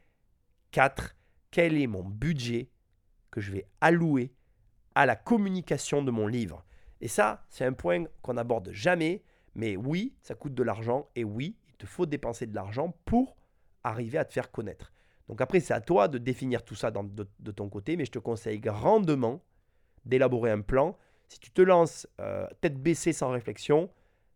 4. 0.70 1.14
Quel 1.50 1.78
est 1.78 1.86
mon 1.86 2.02
budget 2.02 2.70
que 3.30 3.42
je 3.42 3.52
vais 3.52 3.66
allouer 3.82 4.32
à 4.94 5.04
la 5.04 5.16
communication 5.16 6.02
de 6.02 6.10
mon 6.10 6.26
livre 6.26 6.64
Et 7.02 7.08
ça, 7.08 7.44
c'est 7.50 7.66
un 7.66 7.74
point 7.74 8.06
qu'on 8.22 8.32
n'aborde 8.32 8.70
jamais, 8.72 9.22
mais 9.54 9.76
oui, 9.76 10.14
ça 10.22 10.34
coûte 10.34 10.54
de 10.54 10.62
l'argent 10.62 11.10
et 11.14 11.24
oui, 11.24 11.58
il 11.68 11.76
te 11.76 11.84
faut 11.84 12.06
dépenser 12.06 12.46
de 12.46 12.54
l'argent 12.54 12.96
pour 13.04 13.36
arriver 13.84 14.16
à 14.16 14.24
te 14.24 14.32
faire 14.32 14.50
connaître. 14.50 14.90
Donc 15.28 15.42
après, 15.42 15.60
c'est 15.60 15.74
à 15.74 15.82
toi 15.82 16.08
de 16.08 16.16
définir 16.16 16.64
tout 16.64 16.74
ça 16.74 16.90
de, 16.90 17.50
ton 17.50 17.68
côté, 17.68 17.98
mais 17.98 18.06
je 18.06 18.12
te 18.12 18.18
conseille 18.18 18.60
grandement 18.60 19.44
d'élaborer 20.06 20.52
un 20.52 20.62
plan. 20.62 20.96
Si 21.28 21.38
tu 21.38 21.50
te 21.50 21.60
lances 21.60 22.08
euh, 22.18 22.46
tête 22.62 22.82
baissée 22.82 23.12
sans 23.12 23.28
réflexion, 23.28 23.90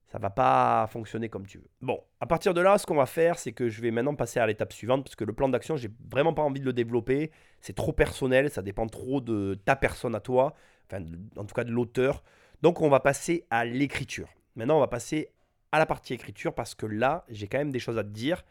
ça 0.07 0.19
va 0.19 0.31
pas 0.31 0.87
fonctionner 0.93 1.29
comme 1.29 1.47
tu 1.47 1.59
veux. 1.59 1.69
Bon, 1.81 2.01
à 2.21 2.27
partir 2.27 2.55
de 2.55 2.61
là, 2.61 2.79
ce 2.79 2.87
qu'on 2.87 2.95
va 2.95 3.07
faire, 3.07 3.39
c'est 3.39 3.53
que 3.53 3.69
je 3.69 3.83
vais 3.83 3.91
maintenant 3.91 4.15
passer 4.15 4.39
à 4.39 4.47
l'étape 4.47 4.73
suivante, 4.73 5.05
parce 5.05 5.17
que 5.17 5.25
le 5.25 5.33
plan 5.33 5.49
d'action, 5.49 5.77
j'ai 5.77 5.91
vraiment 6.09 6.33
pas 6.33 6.43
envie 6.43 6.61
de 6.61 6.65
le 6.65 6.73
développer. 6.73 7.31
C'est 7.61 7.75
trop 7.75 7.93
personnel, 7.93 8.51
ça 8.51 8.63
dépend 8.63 8.87
trop 8.87 9.21
de 9.21 9.59
ta 9.65 9.75
personne 9.75 10.15
à 10.15 10.21
toi, 10.21 10.55
enfin, 10.89 11.05
en 11.37 11.45
tout 11.45 11.55
cas 11.55 11.65
de 11.65 11.73
l'auteur. 11.73 12.23
Donc, 12.63 12.81
on 12.81 12.89
va 12.89 13.01
passer 13.01 13.45
à 13.51 13.65
l'écriture. 13.65 14.29
Maintenant, 14.55 14.77
on 14.77 14.81
va 14.81 14.89
passer 14.89 15.29
à 15.73 15.79
la 15.79 15.87
partie 15.87 16.15
écriture, 16.15 16.55
parce 16.55 16.75
que 16.75 16.87
là, 16.87 17.25
j'ai 17.29 17.49
quand 17.49 17.59
même 17.59 17.73
des 17.73 17.81
choses 17.81 17.99
à 17.99 18.05
te 18.05 18.09
dire 18.09 18.45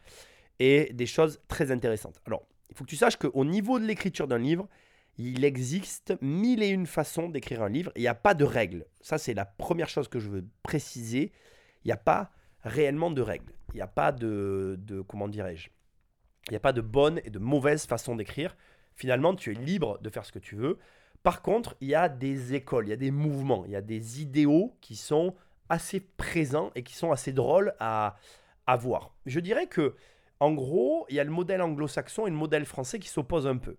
et 0.58 0.92
des 0.92 1.06
choses 1.06 1.40
très 1.48 1.70
intéressantes. 1.70 2.20
Alors, 2.26 2.46
il 2.68 2.76
faut 2.76 2.84
que 2.84 2.90
tu 2.90 2.96
saches 2.96 3.16
qu'au 3.16 3.44
niveau 3.44 3.78
de 3.78 3.84
l'écriture 3.86 4.28
d'un 4.28 4.38
livre, 4.38 4.68
il 5.18 5.44
existe 5.44 6.14
mille 6.20 6.62
et 6.62 6.68
une 6.68 6.86
façons 6.86 7.28
d'écrire 7.28 7.62
un 7.62 7.68
livre. 7.68 7.92
Il 7.96 8.02
n'y 8.02 8.08
a 8.08 8.14
pas 8.14 8.34
de 8.34 8.44
règles. 8.44 8.86
Ça, 9.00 9.18
c'est 9.18 9.34
la 9.34 9.46
première 9.46 9.88
chose 9.88 10.08
que 10.08 10.18
je 10.18 10.28
veux 10.28 10.44
préciser. 10.62 11.32
Il 11.84 11.88
n'y 11.88 11.92
a 11.92 11.96
pas 11.96 12.30
réellement 12.62 13.10
de 13.10 13.22
règles. 13.22 13.52
Il 13.72 13.76
n'y 13.76 13.82
a 13.82 13.86
pas 13.86 14.12
de, 14.12 14.78
comment 15.08 15.28
dirais-je? 15.28 15.70
Il 16.48 16.52
n'y 16.52 16.56
a 16.56 16.60
pas 16.60 16.72
de 16.72 16.80
bonne 16.80 17.20
et 17.24 17.30
de 17.30 17.38
mauvaise 17.38 17.86
façon 17.86 18.14
d'écrire. 18.14 18.56
Finalement, 18.94 19.34
tu 19.34 19.52
es 19.52 19.54
libre 19.54 19.98
de 20.00 20.10
faire 20.10 20.24
ce 20.24 20.32
que 20.32 20.38
tu 20.38 20.54
veux. 20.54 20.78
Par 21.22 21.42
contre, 21.42 21.76
il 21.80 21.88
y 21.88 21.94
a 21.94 22.08
des 22.08 22.54
écoles, 22.54 22.86
il 22.86 22.90
y 22.90 22.92
a 22.92 22.96
des 22.96 23.10
mouvements, 23.10 23.64
il 23.64 23.72
y 23.72 23.76
a 23.76 23.82
des 23.82 24.22
idéaux 24.22 24.76
qui 24.80 24.96
sont 24.96 25.34
assez 25.68 25.98
présents 26.00 26.70
et 26.74 26.82
qui 26.82 26.94
sont 26.94 27.10
assez 27.10 27.32
drôles 27.32 27.74
à, 27.80 28.16
à 28.66 28.76
voir. 28.76 29.12
Je 29.26 29.40
dirais 29.40 29.66
que, 29.66 29.96
en 30.38 30.52
gros, 30.52 31.04
il 31.08 31.16
y 31.16 31.20
a 31.20 31.24
le 31.24 31.30
modèle 31.30 31.62
anglo-saxon 31.62 32.26
et 32.26 32.30
le 32.30 32.36
modèle 32.36 32.64
français 32.64 32.98
qui 32.98 33.08
s'opposent 33.08 33.46
un 33.46 33.56
peu. 33.56 33.76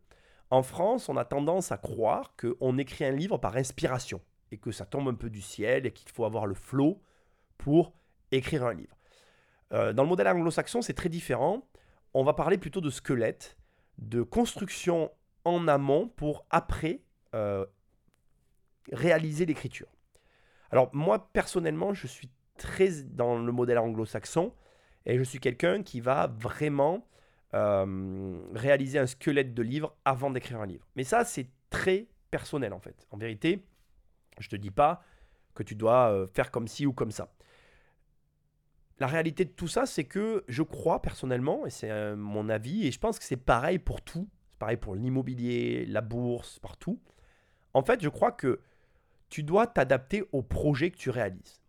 En 0.49 0.63
France, 0.63 1.09
on 1.09 1.17
a 1.17 1.25
tendance 1.25 1.71
à 1.71 1.77
croire 1.77 2.35
qu'on 2.37 2.77
écrit 2.77 3.05
un 3.05 3.11
livre 3.11 3.37
par 3.37 3.55
inspiration 3.57 4.21
et 4.51 4.57
que 4.57 4.71
ça 4.71 4.85
tombe 4.85 5.09
un 5.09 5.13
peu 5.13 5.29
du 5.29 5.41
ciel 5.41 5.85
et 5.85 5.91
qu'il 5.91 6.09
faut 6.09 6.25
avoir 6.25 6.45
le 6.45 6.53
flow 6.53 7.01
pour 7.57 7.93
écrire 8.31 8.65
un 8.65 8.73
livre. 8.73 8.95
Euh, 9.73 9.91
dans 9.91 10.03
le 10.03 10.09
modèle 10.09 10.27
anglo-saxon, 10.27 10.81
c'est 10.81 10.93
très 10.93 11.09
différent. 11.09 11.67
On 12.13 12.23
va 12.23 12.33
parler 12.33 12.57
plutôt 12.57 12.79
de 12.79 12.89
squelette, 12.89 13.57
de 13.97 14.21
construction 14.21 15.11
en 15.43 15.67
amont 15.67 16.07
pour 16.07 16.45
après 16.49 17.01
euh, 17.35 17.65
réaliser 18.91 19.45
l'écriture. 19.45 19.87
Alors 20.71 20.89
moi, 20.93 21.29
personnellement, 21.33 21.93
je 21.93 22.07
suis 22.07 22.29
très 22.57 23.03
dans 23.03 23.37
le 23.37 23.51
modèle 23.51 23.77
anglo-saxon 23.77 24.53
et 25.05 25.17
je 25.17 25.23
suis 25.23 25.39
quelqu'un 25.39 25.83
qui 25.83 25.99
va 25.99 26.27
vraiment 26.27 27.05
euh, 27.53 28.41
réaliser 28.53 28.99
un 28.99 29.07
squelette 29.07 29.53
de 29.53 29.61
livre 29.61 29.95
avant 30.03 30.29
d'écrire 30.29 30.59
un 30.59 30.65
livre. 30.65 30.85
Mais 30.95 31.03
ça, 31.03 31.23
c'est 31.23 31.47
très 31.69 32.07
personnel 32.29 32.73
en 32.73 32.79
fait. 32.79 33.07
En 33.11 33.17
vérité, 33.17 33.63
je 34.39 34.49
te 34.49 34.55
dis 34.55 34.71
pas 34.71 35.01
que 35.53 35.63
tu 35.63 35.75
dois 35.75 36.11
euh, 36.11 36.27
faire 36.27 36.51
comme 36.51 36.67
ci 36.67 36.85
ou 36.85 36.93
comme 36.93 37.11
ça. 37.11 37.33
La 38.99 39.07
réalité 39.07 39.45
de 39.45 39.51
tout 39.51 39.67
ça, 39.67 39.85
c'est 39.85 40.03
que 40.03 40.43
je 40.47 40.63
crois 40.63 41.01
personnellement, 41.01 41.65
et 41.65 41.69
c'est 41.69 41.91
euh, 41.91 42.15
mon 42.15 42.49
avis, 42.49 42.87
et 42.87 42.91
je 42.91 42.99
pense 42.99 43.19
que 43.19 43.25
c'est 43.25 43.37
pareil 43.37 43.79
pour 43.79 44.01
tout, 44.01 44.27
c'est 44.49 44.59
pareil 44.59 44.77
pour 44.77 44.95
l'immobilier, 44.95 45.85
la 45.85 46.01
bourse, 46.01 46.59
partout. 46.59 46.99
En 47.73 47.83
fait, 47.83 48.01
je 48.01 48.09
crois 48.09 48.31
que 48.31 48.59
tu 49.29 49.43
dois 49.43 49.67
t'adapter 49.67 50.23
au 50.31 50.41
projet 50.41 50.89
que 50.89 50.97
tu 50.97 51.11
réalises. 51.11 51.61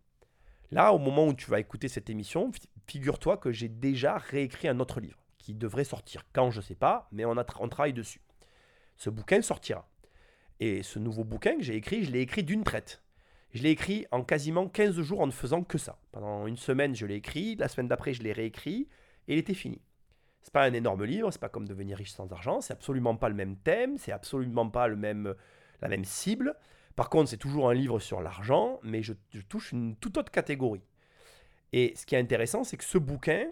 Là, 0.71 0.93
au 0.93 0.99
moment 0.99 1.27
où 1.27 1.33
tu 1.33 1.49
vas 1.49 1.59
écouter 1.59 1.87
cette 1.87 2.09
émission, 2.09 2.51
figure-toi 2.87 3.37
que 3.37 3.51
j'ai 3.51 3.69
déjà 3.69 4.17
réécrit 4.17 4.67
un 4.67 4.79
autre 4.79 4.99
livre 4.99 5.19
qui 5.39 5.55
devrait 5.55 5.83
sortir. 5.83 6.23
Quand, 6.31 6.51
je 6.51 6.59
ne 6.59 6.63
sais 6.63 6.75
pas, 6.75 7.07
mais 7.11 7.25
on, 7.25 7.37
a 7.37 7.43
travaille 7.43 7.93
dessus. 7.93 8.21
Ce 8.97 9.09
bouquin 9.09 9.41
sortira. 9.41 9.89
Et 10.59 10.83
ce 10.83 10.99
nouveau 10.99 11.23
bouquin 11.23 11.55
que 11.57 11.63
j'ai 11.63 11.75
écrit, 11.75 12.03
je 12.03 12.11
l'ai 12.11 12.21
écrit 12.21 12.43
d'une 12.43 12.63
traite. 12.63 13.01
Je 13.53 13.63
l'ai 13.63 13.71
écrit 13.71 14.05
en 14.11 14.23
quasiment 14.23 14.67
15 14.67 15.01
jours 15.01 15.21
en 15.21 15.27
ne 15.27 15.31
faisant 15.31 15.63
que 15.63 15.77
ça. 15.77 15.97
Pendant 16.11 16.45
une 16.45 16.57
semaine, 16.57 16.95
je 16.95 17.05
l'ai 17.05 17.15
écrit, 17.15 17.55
la 17.55 17.67
semaine 17.67 17.87
d'après, 17.87 18.13
je 18.13 18.21
l'ai 18.21 18.33
réécrit, 18.33 18.87
et 19.27 19.33
il 19.33 19.39
était 19.39 19.55
fini. 19.55 19.81
C'est 20.41 20.53
pas 20.53 20.65
un 20.65 20.73
énorme 20.73 21.03
livre, 21.03 21.31
c'est 21.31 21.41
pas 21.41 21.49
comme 21.49 21.67
devenir 21.67 21.97
riche 21.97 22.11
sans 22.11 22.31
argent, 22.31 22.61
c'est 22.61 22.73
absolument 22.73 23.15
pas 23.15 23.29
le 23.29 23.35
même 23.35 23.57
thème, 23.57 23.97
c'est 23.97 24.11
absolument 24.11 24.69
pas 24.69 24.87
le 24.87 24.95
même, 24.95 25.33
la 25.81 25.87
même 25.87 26.05
cible. 26.05 26.55
Par 26.95 27.09
contre, 27.09 27.29
c'est 27.29 27.37
toujours 27.37 27.69
un 27.69 27.73
livre 27.73 27.99
sur 27.99 28.21
l'argent, 28.21 28.79
mais 28.83 29.01
je, 29.01 29.13
je, 29.33 29.41
touche 29.41 29.71
une 29.71 29.95
toute 29.95 30.17
autre 30.17 30.31
catégorie. 30.31 30.83
Et 31.71 31.93
ce 31.95 32.05
qui 32.05 32.15
est 32.15 32.19
intéressant, 32.19 32.63
c'est 32.63 32.77
que 32.77 32.83
ce 32.83 32.97
bouquin, 32.97 33.47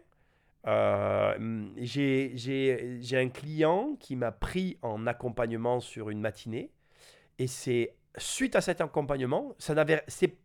euh, 0.66 1.68
j'ai 1.78 3.18
un 3.18 3.30
client 3.30 3.96
qui 4.00 4.16
m'a 4.16 4.32
pris 4.32 4.78
en 4.82 5.08
accompagnement 5.08 5.80
sur 5.80 6.10
une 6.10 6.20
matinée. 6.20 6.72
Et 7.40 7.48
c'est 7.48 7.96
suite 8.18 8.56
à 8.56 8.62
cet 8.62 8.82
accompagnement, 8.82 9.54
ça 9.60 9.74
n'avait, 9.76 10.04
c'est 10.08 10.38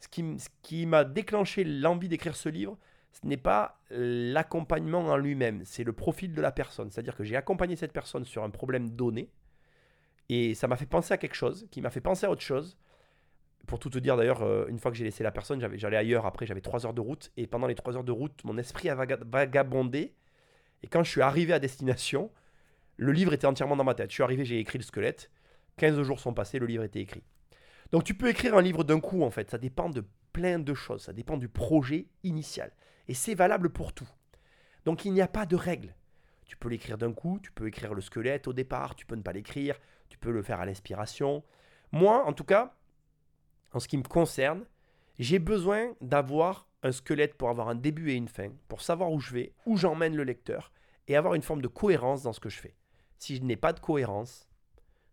ce 0.00 0.08
qui, 0.08 0.38
ce 0.38 0.48
qui 0.62 0.86
m'a 0.86 1.04
déclenché 1.04 1.64
l'envie 1.64 2.08
d'écrire 2.08 2.36
ce 2.36 2.48
livre. 2.48 2.78
Ce 3.12 3.26
n'est 3.26 3.36
pas 3.36 3.80
l'accompagnement 3.90 5.00
en 5.00 5.16
lui-même, 5.16 5.62
c'est 5.64 5.82
le 5.82 5.92
profil 5.92 6.32
de 6.32 6.40
la 6.40 6.52
personne. 6.52 6.90
C'est-à-dire 6.90 7.16
que 7.16 7.24
j'ai 7.24 7.36
accompagné 7.36 7.74
cette 7.76 7.92
personne 7.92 8.24
sur 8.24 8.44
un 8.44 8.50
problème 8.50 8.90
donné. 8.90 9.30
Et 10.28 10.54
ça 10.54 10.68
m'a 10.68 10.76
fait 10.76 10.86
penser 10.86 11.12
à 11.12 11.18
quelque 11.18 11.34
chose, 11.34 11.66
qui 11.72 11.80
m'a 11.80 11.90
fait 11.90 12.00
penser 12.00 12.24
à 12.24 12.30
autre 12.30 12.40
chose 12.40 12.78
pour 13.66 13.78
tout 13.78 13.90
te 13.90 13.98
dire 13.98 14.16
d'ailleurs, 14.16 14.42
euh, 14.42 14.66
une 14.68 14.78
fois 14.78 14.90
que 14.90 14.96
j'ai 14.96 15.04
laissé 15.04 15.22
la 15.22 15.30
personne, 15.30 15.60
j'allais 15.74 15.96
ailleurs. 15.96 16.26
Après, 16.26 16.46
j'avais 16.46 16.60
3 16.60 16.86
heures 16.86 16.94
de 16.94 17.00
route. 17.00 17.32
Et 17.36 17.46
pendant 17.46 17.66
les 17.66 17.74
3 17.74 17.96
heures 17.96 18.04
de 18.04 18.12
route, 18.12 18.42
mon 18.44 18.58
esprit 18.58 18.88
a 18.88 18.94
vagabondé. 18.94 20.14
Et 20.82 20.86
quand 20.88 21.02
je 21.02 21.10
suis 21.10 21.20
arrivé 21.20 21.52
à 21.52 21.58
destination, 21.58 22.30
le 22.96 23.12
livre 23.12 23.32
était 23.32 23.46
entièrement 23.46 23.76
dans 23.76 23.84
ma 23.84 23.94
tête. 23.94 24.10
Je 24.10 24.14
suis 24.14 24.22
arrivé, 24.22 24.44
j'ai 24.44 24.58
écrit 24.58 24.78
le 24.78 24.84
squelette. 24.84 25.30
15 25.76 26.02
jours 26.02 26.20
sont 26.20 26.34
passés, 26.34 26.58
le 26.58 26.66
livre 26.66 26.84
était 26.84 27.00
écrit. 27.00 27.22
Donc 27.92 28.04
tu 28.04 28.14
peux 28.14 28.28
écrire 28.28 28.56
un 28.56 28.62
livre 28.62 28.84
d'un 28.84 29.00
coup 29.00 29.22
en 29.22 29.30
fait. 29.30 29.50
Ça 29.50 29.58
dépend 29.58 29.88
de 29.88 30.04
plein 30.32 30.58
de 30.58 30.74
choses. 30.74 31.02
Ça 31.02 31.12
dépend 31.12 31.36
du 31.36 31.48
projet 31.48 32.06
initial. 32.22 32.72
Et 33.08 33.14
c'est 33.14 33.34
valable 33.34 33.70
pour 33.70 33.92
tout. 33.92 34.08
Donc 34.84 35.04
il 35.04 35.12
n'y 35.12 35.20
a 35.20 35.28
pas 35.28 35.46
de 35.46 35.56
règle. 35.56 35.94
Tu 36.44 36.56
peux 36.56 36.68
l'écrire 36.68 36.98
d'un 36.98 37.12
coup, 37.12 37.38
tu 37.42 37.52
peux 37.52 37.68
écrire 37.68 37.94
le 37.94 38.00
squelette 38.00 38.48
au 38.48 38.52
départ, 38.52 38.96
tu 38.96 39.06
peux 39.06 39.14
ne 39.14 39.22
pas 39.22 39.32
l'écrire, 39.32 39.78
tu 40.08 40.18
peux 40.18 40.32
le 40.32 40.42
faire 40.42 40.60
à 40.60 40.66
l'inspiration. 40.66 41.44
Moi, 41.92 42.24
en 42.24 42.32
tout 42.32 42.44
cas, 42.44 42.74
en 43.72 43.80
ce 43.80 43.88
qui 43.88 43.96
me 43.96 44.02
concerne, 44.02 44.64
j'ai 45.18 45.38
besoin 45.38 45.94
d'avoir 46.00 46.68
un 46.82 46.92
squelette 46.92 47.34
pour 47.34 47.50
avoir 47.50 47.68
un 47.68 47.74
début 47.74 48.10
et 48.10 48.14
une 48.14 48.28
fin, 48.28 48.50
pour 48.68 48.80
savoir 48.80 49.12
où 49.12 49.20
je 49.20 49.32
vais, 49.32 49.52
où 49.66 49.76
j'emmène 49.76 50.16
le 50.16 50.24
lecteur, 50.24 50.72
et 51.08 51.16
avoir 51.16 51.34
une 51.34 51.42
forme 51.42 51.62
de 51.62 51.68
cohérence 51.68 52.22
dans 52.22 52.32
ce 52.32 52.40
que 52.40 52.48
je 52.48 52.58
fais. 52.58 52.74
Si 53.18 53.36
je 53.36 53.42
n'ai 53.42 53.56
pas 53.56 53.72
de 53.72 53.80
cohérence, 53.80 54.48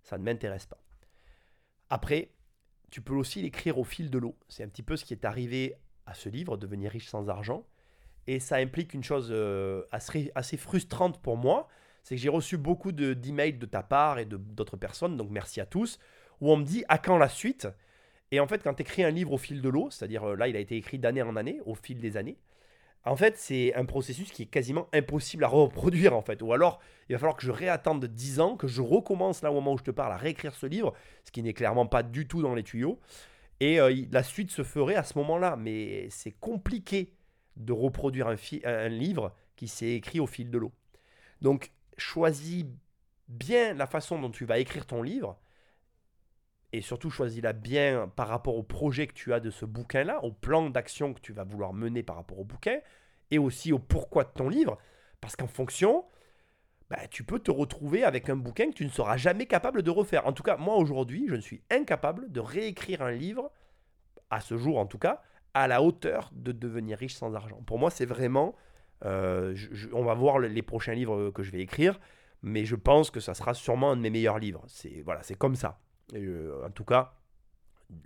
ça 0.03 0.17
ne 0.17 0.23
m'intéresse 0.23 0.65
pas. 0.65 0.81
Après, 1.89 2.31
tu 2.89 3.01
peux 3.01 3.13
aussi 3.13 3.41
l'écrire 3.41 3.77
au 3.77 3.83
fil 3.83 4.09
de 4.09 4.17
l'eau. 4.17 4.37
C'est 4.47 4.63
un 4.63 4.69
petit 4.69 4.83
peu 4.83 4.95
ce 4.95 5.03
qui 5.03 5.13
est 5.13 5.25
arrivé 5.25 5.75
à 6.05 6.13
ce 6.13 6.29
livre, 6.29 6.55
Devenir 6.57 6.91
riche 6.91 7.09
sans 7.09 7.29
argent. 7.29 7.65
Et 8.27 8.39
ça 8.39 8.57
implique 8.57 8.93
une 8.93 9.03
chose 9.03 9.29
euh, 9.31 9.83
assez, 9.91 10.57
frustrante 10.57 11.21
pour 11.21 11.37
moi, 11.37 11.67
c'est 12.03 12.15
que 12.15 12.21
j'ai 12.21 12.29
reçu 12.29 12.57
beaucoup 12.57 12.91
d'emails 12.91 13.53
de, 13.53 13.59
de 13.59 13.65
ta 13.65 13.83
part 13.83 14.19
et 14.19 14.25
d'autres 14.25 14.77
personnes, 14.77 15.17
donc 15.17 15.29
merci 15.29 15.59
à 15.59 15.65
tous, 15.65 15.99
où 16.39 16.51
on 16.51 16.57
me 16.57 16.63
dit 16.63 16.83
à 16.87 16.97
quand 16.97 17.17
la 17.17 17.29
suite? 17.29 17.67
Et 18.31 18.39
en 18.39 18.47
fait, 18.47 18.61
quand 18.63 18.73
tu 18.73 18.81
écris 18.81 19.03
un 19.03 19.09
livre 19.09 19.33
au 19.33 19.37
fil 19.37 19.61
de 19.61 19.69
l'eau, 19.69 19.89
c'est-à-dire 19.89 20.23
euh, 20.23 20.35
là, 20.35 20.47
il 20.47 20.55
a 20.55 20.59
été 20.59 20.75
écrit 20.75 20.99
d'année 20.99 21.21
en 21.21 21.35
année, 21.35 21.61
au 21.65 21.75
fil 21.75 21.99
des 21.99 22.17
années, 22.17 22.37
en 23.05 23.15
fait, 23.15 23.37
c'est 23.37 23.73
un 23.75 23.85
processus 23.85 24.31
qui 24.31 24.43
est 24.43 24.47
quasiment 24.47 24.89
impossible 24.91 25.45
à 25.45 25.47
reproduire, 25.47 26.13
en 26.13 26.21
fait. 26.21 26.41
Ou 26.41 26.51
alors, 26.51 26.79
il 27.07 27.13
va 27.13 27.19
falloir 27.19 27.37
que 27.37 27.45
je 27.45 27.51
réattende 27.51 28.03
10 28.05 28.41
ans, 28.41 28.57
que 28.57 28.67
je 28.67 28.81
recommence 28.81 29.41
là 29.43 29.51
au 29.51 29.55
moment 29.55 29.73
où 29.73 29.77
je 29.77 29.83
te 29.83 29.91
parle 29.91 30.11
à 30.11 30.17
réécrire 30.17 30.53
ce 30.55 30.65
livre, 30.65 30.93
ce 31.23 31.31
qui 31.31 31.41
n'est 31.41 31.53
clairement 31.53 31.85
pas 31.85 32.03
du 32.03 32.27
tout 32.27 32.41
dans 32.41 32.53
les 32.53 32.63
tuyaux. 32.63 32.99
Et 33.61 33.79
euh, 33.79 33.95
la 34.11 34.23
suite 34.23 34.51
se 34.51 34.63
ferait 34.63 34.95
à 34.95 35.03
ce 35.03 35.17
moment-là. 35.19 35.55
Mais 35.55 36.09
c'est 36.09 36.33
compliqué 36.33 37.13
de 37.55 37.71
reproduire 37.71 38.27
un, 38.27 38.35
un 38.65 38.89
livre 38.89 39.33
qui 39.55 39.69
s'est 39.69 39.91
écrit 39.91 40.19
au 40.19 40.27
fil 40.27 40.51
de 40.51 40.57
l'eau. 40.57 40.73
Donc, 41.41 41.71
choisis 41.97 42.65
bien 43.29 43.73
la 43.73 43.87
façon 43.87 44.19
dont 44.19 44.31
tu 44.31 44.43
vas 44.43 44.59
écrire 44.59 44.85
ton 44.85 45.01
livre 45.01 45.39
et 46.73 46.81
surtout 46.81 47.09
choisis-la 47.09 47.53
bien 47.53 48.11
par 48.15 48.27
rapport 48.27 48.57
au 48.57 48.63
projet 48.63 49.07
que 49.07 49.13
tu 49.13 49.33
as 49.33 49.39
de 49.39 49.49
ce 49.49 49.65
bouquin-là, 49.65 50.23
au 50.23 50.31
plan 50.31 50.69
d'action 50.69 51.13
que 51.13 51.21
tu 51.21 51.33
vas 51.33 51.43
vouloir 51.43 51.73
mener 51.73 52.03
par 52.03 52.17
rapport 52.17 52.39
au 52.39 52.43
bouquin 52.43 52.79
et 53.31 53.37
aussi 53.37 53.71
au 53.71 53.79
pourquoi 53.79 54.23
de 54.23 54.31
ton 54.35 54.49
livre. 54.49 54.77
Parce 55.21 55.35
qu'en 55.35 55.47
fonction, 55.47 56.05
bah, 56.89 57.07
tu 57.09 57.23
peux 57.23 57.39
te 57.39 57.51
retrouver 57.51 58.03
avec 58.03 58.29
un 58.29 58.35
bouquin 58.35 58.69
que 58.69 58.75
tu 58.75 58.85
ne 58.85 58.89
seras 58.89 59.17
jamais 59.17 59.45
capable 59.45 59.81
de 59.81 59.91
refaire. 59.91 60.27
En 60.27 60.33
tout 60.33 60.43
cas, 60.43 60.57
moi 60.57 60.75
aujourd'hui, 60.75 61.25
je 61.27 61.35
ne 61.35 61.41
suis 61.41 61.61
incapable 61.69 62.31
de 62.31 62.39
réécrire 62.39 63.01
un 63.01 63.11
livre, 63.11 63.51
à 64.29 64.41
ce 64.41 64.57
jour 64.57 64.77
en 64.77 64.85
tout 64.85 64.97
cas, 64.97 65.21
à 65.53 65.67
la 65.67 65.81
hauteur 65.81 66.29
de 66.33 66.51
devenir 66.51 66.97
riche 66.97 67.15
sans 67.15 67.33
argent. 67.33 67.61
Pour 67.65 67.79
moi, 67.79 67.89
c'est 67.89 68.05
vraiment... 68.05 68.55
Euh, 69.05 69.55
on 69.93 70.03
va 70.03 70.15
voir 70.15 70.39
les 70.39 70.61
prochains 70.63 70.95
livres 70.95 71.29
que 71.29 71.43
je 71.43 71.51
vais 71.51 71.59
écrire, 71.59 71.99
mais 72.41 72.65
je 72.65 72.75
pense 72.75 73.11
que 73.11 73.19
ça 73.19 73.35
sera 73.35 73.53
sûrement 73.53 73.91
un 73.91 73.95
de 73.95 74.01
mes 74.01 74.09
meilleurs 74.09 74.39
livres. 74.39 74.63
C'est 74.67 75.01
voilà, 75.05 75.21
c'est 75.21 75.35
comme 75.35 75.55
ça. 75.55 75.79
Euh, 76.13 76.65
en 76.65 76.71
tout 76.71 76.85
cas, 76.85 77.13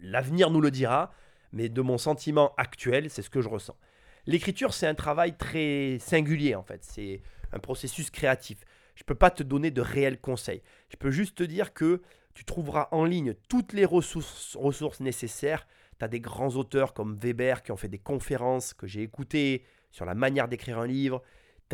l'avenir 0.01 0.49
nous 0.49 0.61
le 0.61 0.71
dira, 0.71 1.13
mais 1.51 1.69
de 1.69 1.81
mon 1.81 1.97
sentiment 1.97 2.53
actuel, 2.57 3.09
c'est 3.09 3.21
ce 3.21 3.29
que 3.29 3.41
je 3.41 3.49
ressens. 3.49 3.77
L'écriture, 4.25 4.73
c'est 4.73 4.87
un 4.87 4.95
travail 4.95 5.35
très 5.37 5.97
singulier 5.99 6.55
en 6.55 6.63
fait. 6.63 6.83
C'est 6.83 7.21
un 7.51 7.59
processus 7.59 8.09
créatif. 8.09 8.59
Je 8.95 9.03
ne 9.03 9.05
peux 9.05 9.15
pas 9.15 9.31
te 9.31 9.43
donner 9.43 9.71
de 9.71 9.81
réels 9.81 10.19
conseils. 10.19 10.61
Je 10.89 10.97
peux 10.97 11.11
juste 11.11 11.37
te 11.37 11.43
dire 11.43 11.73
que 11.73 12.01
tu 12.33 12.45
trouveras 12.45 12.87
en 12.91 13.03
ligne 13.03 13.33
toutes 13.49 13.73
les 13.73 13.85
ressources, 13.85 14.55
ressources 14.55 14.99
nécessaires. 14.99 15.67
Tu 15.99 16.05
as 16.05 16.07
des 16.07 16.19
grands 16.19 16.55
auteurs 16.55 16.93
comme 16.93 17.17
Weber 17.17 17.63
qui 17.63 17.71
ont 17.71 17.77
fait 17.77 17.87
des 17.87 17.99
conférences 17.99 18.73
que 18.73 18.87
j'ai 18.87 19.01
écoutées 19.01 19.65
sur 19.91 20.05
la 20.05 20.15
manière 20.15 20.47
d'écrire 20.47 20.79
un 20.79 20.87
livre. 20.87 21.21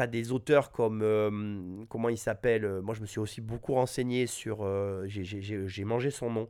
Tu 0.02 0.08
des 0.08 0.32
auteurs 0.32 0.72
comme, 0.72 1.02
euh, 1.02 1.84
comment 1.90 2.10
il 2.10 2.18
s'appelle 2.18 2.66
euh, 2.66 2.82
Moi, 2.82 2.94
je 2.96 3.02
me 3.02 3.06
suis 3.06 3.20
aussi 3.20 3.42
beaucoup 3.42 3.74
renseigné 3.74 4.28
sur, 4.28 4.60
euh, 4.62 5.06
j'ai 5.08 5.84
mangé 5.84 6.12
son 6.12 6.30
nom, 6.30 6.48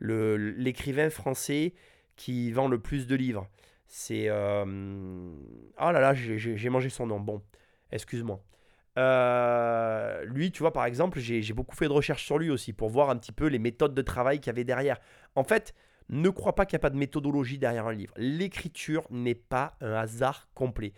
l'écrivain 0.00 1.10
français 1.10 1.74
qui 2.16 2.52
vend 2.52 2.68
le 2.68 2.78
plus 2.78 3.06
de 3.06 3.14
livres. 3.14 3.48
C'est... 3.86 4.30
oh 4.30 4.64
là 5.78 5.92
là, 5.92 6.14
j'ai 6.14 6.68
mangé 6.70 6.88
son 6.88 7.06
nom. 7.06 7.20
Bon, 7.20 7.42
excuse-moi. 7.90 8.42
Euh, 8.98 10.24
lui, 10.24 10.52
tu 10.52 10.60
vois, 10.60 10.72
par 10.72 10.84
exemple, 10.84 11.18
j'ai 11.18 11.52
beaucoup 11.52 11.76
fait 11.76 11.86
de 11.86 11.92
recherches 11.92 12.24
sur 12.24 12.38
lui 12.38 12.50
aussi 12.50 12.72
pour 12.72 12.90
voir 12.90 13.10
un 13.10 13.16
petit 13.16 13.32
peu 13.32 13.46
les 13.46 13.58
méthodes 13.58 13.94
de 13.94 14.02
travail 14.02 14.38
qu'il 14.38 14.48
y 14.48 14.50
avait 14.50 14.64
derrière. 14.64 14.98
En 15.34 15.44
fait, 15.44 15.74
ne 16.08 16.28
crois 16.28 16.54
pas 16.54 16.66
qu'il 16.66 16.76
n'y 16.76 16.80
a 16.80 16.84
pas 16.84 16.90
de 16.90 16.98
méthodologie 16.98 17.58
derrière 17.58 17.86
un 17.86 17.92
livre. 17.92 18.12
L'écriture 18.16 19.06
n'est 19.10 19.34
pas 19.34 19.76
un 19.80 19.94
hasard 19.94 20.48
complet. 20.54 20.92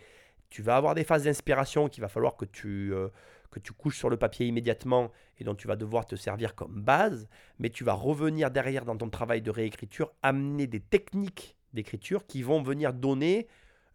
Tu 0.49 0.61
vas 0.61 0.77
avoir 0.77 0.95
des 0.95 1.03
phases 1.03 1.23
d'inspiration 1.23 1.89
qu'il 1.89 2.01
va 2.01 2.07
falloir 2.07 2.35
que 2.35 2.45
tu, 2.45 2.93
euh, 2.93 3.09
que 3.51 3.59
tu 3.59 3.73
couches 3.73 3.97
sur 3.97 4.09
le 4.09 4.17
papier 4.17 4.45
immédiatement 4.45 5.11
et 5.37 5.43
dont 5.43 5.55
tu 5.55 5.67
vas 5.67 5.75
devoir 5.75 6.05
te 6.05 6.15
servir 6.15 6.55
comme 6.55 6.81
base, 6.81 7.27
mais 7.59 7.69
tu 7.69 7.83
vas 7.83 7.93
revenir 7.93 8.51
derrière 8.51 8.85
dans 8.85 8.97
ton 8.97 9.09
travail 9.09 9.41
de 9.41 9.51
réécriture, 9.51 10.13
amener 10.23 10.67
des 10.67 10.79
techniques 10.79 11.55
d'écriture 11.73 12.25
qui 12.25 12.41
vont 12.41 12.61
venir 12.61 12.93
donner 12.93 13.47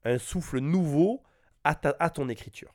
un 0.04 0.18
souffle 0.18 0.58
nouveau 0.58 1.22
à, 1.64 1.74
ton 1.74 2.28
écriture. 2.28 2.74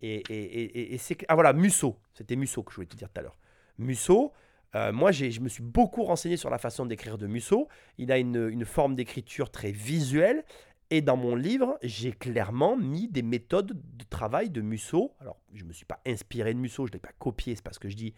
Et, 0.00 0.96
c'est. 0.98 1.24
Ah 1.28 1.34
voilà, 1.34 1.52
Musso. 1.52 1.98
C'était 2.12 2.36
Musso 2.36 2.62
que 2.62 2.72
je 2.72 2.76
voulais 2.76 2.86
te 2.86 2.96
dire 2.96 3.08
tout 3.08 3.20
à 3.20 3.22
l'heure. 3.22 3.38
Musso, 3.78 4.32
euh, 4.74 4.92
moi 4.92 5.12
je 5.12 5.40
me 5.40 5.48
suis 5.48 5.62
beaucoup 5.62 6.02
renseigné 6.02 6.36
sur 6.36 6.50
la 6.50 6.58
façon 6.58 6.86
d'écrire 6.86 7.18
de 7.18 7.26
Musso. 7.26 7.68
Il 7.98 8.12
a 8.12 8.18
une, 8.18 8.64
forme 8.64 8.94
d'écriture 8.94 9.50
très 9.50 9.70
visuelle. 9.70 10.44
Et 10.92 11.00
dans 11.00 11.16
mon 11.16 11.36
livre, 11.36 11.78
j'ai 11.82 12.12
clairement 12.12 12.76
mis 12.76 13.08
des 13.08 13.22
méthodes 13.22 13.72
de 13.72 14.04
travail 14.10 14.50
de 14.50 14.60
Musso. 14.60 15.14
Alors, 15.20 15.40
je 15.54 15.62
ne 15.62 15.68
me 15.68 15.72
suis 15.72 15.86
pas 15.86 16.02
inspiré 16.06 16.52
de 16.52 16.58
Musso, 16.58 16.84
je 16.84 16.90
ne 16.90 16.92
l'ai 16.92 17.00
pas 17.00 17.14
copié, 17.18 17.56
c'est 17.56 17.64
pas 17.64 17.72
ce 17.72 17.78
que 17.78 17.88
je 17.88 17.96
dis. 17.96 18.12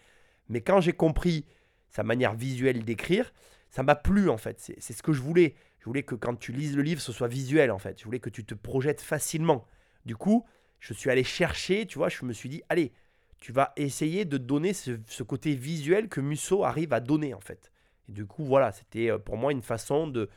Mais 0.48 0.60
quand 0.60 0.80
j'ai 0.80 0.92
compris 0.92 1.46
sa 1.88 2.02
manière 2.02 2.34
visuelle 2.34 2.84
d'écrire, 2.84 3.32
ça 3.70 3.84
m'a 3.84 3.94
plu 3.94 4.28
en 4.28 4.38
fait. 4.38 4.58
C'est 4.58 4.92
ce 4.92 5.04
que 5.04 5.12
je 5.12 5.22
voulais. 5.22 5.54
Je 5.78 5.84
voulais 5.84 6.02
que 6.02 6.16
quand 6.16 6.34
tu 6.34 6.50
lises 6.50 6.74
le 6.74 6.82
livre, 6.82 7.00
ce 7.00 7.12
soit 7.12 7.28
visuel 7.28 7.70
en 7.70 7.78
fait. 7.78 8.00
Je 8.00 8.06
voulais 8.06 8.18
que 8.18 8.28
tu 8.28 8.44
te 8.44 8.56
projettes 8.56 9.00
facilement. 9.00 9.68
Du 10.04 10.16
coup, 10.16 10.44
je 10.80 10.94
suis 10.94 11.10
allé 11.10 11.22
chercher, 11.22 11.86
tu 11.86 11.98
vois, 11.98 12.08
je 12.08 12.24
me 12.24 12.32
suis 12.32 12.48
dit, 12.48 12.64
allez, 12.68 12.92
tu 13.38 13.52
vas 13.52 13.72
essayer 13.76 14.24
de 14.24 14.36
donner 14.36 14.72
ce, 14.72 15.22
côté 15.22 15.54
visuel 15.54 16.08
que 16.08 16.20
Musso 16.20 16.64
arrive 16.64 16.92
à 16.92 16.98
donner 16.98 17.34
en 17.34 17.40
fait. 17.40 17.70
Et 18.08 18.12
du 18.12 18.26
coup, 18.26 18.44
voilà, 18.44 18.72
c'était 18.72 19.12
euh, 19.12 19.18
pour 19.20 19.36
moi 19.36 19.52
une 19.52 19.62
façon 19.62 20.08
de, 20.08 20.28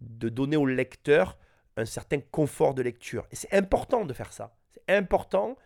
de 0.00 0.28
donner 0.28 0.56
au 0.56 0.66
lecteur 0.66 1.38
un 1.76 1.84
certain 1.84 2.20
confort 2.20 2.74
de 2.74 2.82
lecture. 2.82 3.26
Et 3.30 3.36
c'est 3.36 3.52
important 3.52 4.04
de 4.04 4.12
faire 4.12 4.32
ça. 4.32 4.56
C'est 4.70 4.94
important 4.94 5.56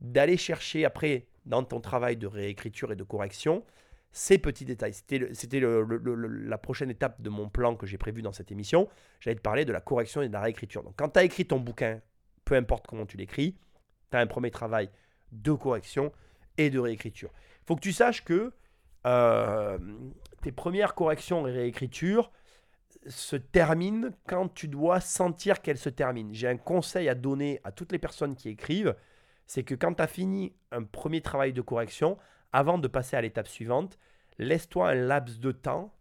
d'aller 0.00 0.36
chercher 0.36 0.84
après, 0.84 1.26
dans 1.46 1.62
ton 1.62 1.80
travail 1.80 2.16
de 2.16 2.26
réécriture 2.26 2.92
et 2.92 2.96
de 2.96 3.04
correction, 3.04 3.64
ces 4.12 4.38
petits 4.38 4.64
détails. 4.64 4.94
C'était 4.94 5.60
la 5.60 6.58
prochaine 6.58 6.90
étape 6.90 7.20
de 7.20 7.30
mon 7.30 7.48
plan 7.48 7.76
que 7.76 7.86
j'ai 7.86 7.98
prévu 7.98 8.22
dans 8.22 8.32
cette 8.32 8.50
émission. 8.50 8.88
J'allais 9.20 9.36
te 9.36 9.40
parler 9.40 9.64
de 9.64 9.72
la 9.72 9.80
correction 9.80 10.22
et 10.22 10.28
de 10.28 10.32
la 10.32 10.40
réécriture. 10.40 10.82
Donc 10.82 10.94
quand 10.96 11.10
tu 11.10 11.18
as 11.18 11.24
écrit 11.24 11.46
ton 11.46 11.60
bouquin, 11.60 12.00
peu 12.44 12.56
importe 12.56 12.86
comment 12.86 13.06
tu 13.06 13.16
l'écris, 13.16 13.56
tu 14.10 14.16
as 14.16 14.20
un 14.20 14.26
premier 14.26 14.50
travail 14.50 14.90
de 15.30 15.52
correction 15.52 16.12
et 16.58 16.70
de 16.70 16.78
réécriture. 16.78 17.30
Il 17.62 17.66
faut 17.66 17.76
que 17.76 17.80
tu 17.80 17.92
saches 17.92 18.24
que 18.24 18.52
euh, 19.06 19.78
tes 20.42 20.52
premières 20.52 20.94
corrections 20.94 21.46
et 21.46 21.52
réécritures 21.52 22.32
se 23.06 23.36
terminent 23.36 24.10
quand 24.26 24.52
tu 24.52 24.68
dois 24.68 25.00
sentir 25.00 25.62
qu'elles 25.62 25.78
se 25.78 25.88
terminent. 25.88 26.32
J'ai 26.32 26.48
un 26.48 26.56
conseil 26.56 27.08
à 27.08 27.14
donner 27.14 27.60
à 27.64 27.72
toutes 27.72 27.92
les 27.92 27.98
personnes 27.98 28.36
qui 28.36 28.48
écrivent, 28.48 28.94
c'est 29.46 29.64
que 29.64 29.74
quand 29.74 29.94
tu 29.94 30.02
as 30.02 30.06
fini 30.06 30.54
un 30.70 30.84
premier 30.84 31.22
travail 31.22 31.52
de 31.52 31.62
correction, 31.62 32.18
avant 32.52 32.78
de 32.78 32.88
passer 32.88 33.16
à 33.16 33.22
l'étape 33.22 33.48
suivante, 33.48 33.98
laisse-toi 34.38 34.90
un 34.90 34.94
laps 34.94 35.40
de 35.40 35.52
temps 35.52 35.94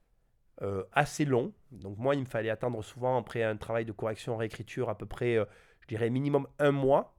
euh, 0.62 0.84
assez 0.91 1.26
long. 1.26 1.54
Donc 1.72 1.97
moi, 1.97 2.16
il 2.16 2.22
me 2.22 2.26
fallait 2.26 2.50
attendre 2.50 2.84
souvent 2.84 3.18
après 3.18 3.43
un 3.43 3.56
travail 3.56 3.86
de 3.86 3.91
correction, 3.91 4.36
réécriture, 4.38 4.89
à 4.89 4.97
peu 4.97 5.06
près, 5.06 5.38
euh, 5.38 5.45
je 5.82 5.88
dirais 5.88 6.10
minimum 6.10 6.47
un 6.60 6.72
mois 6.72 7.16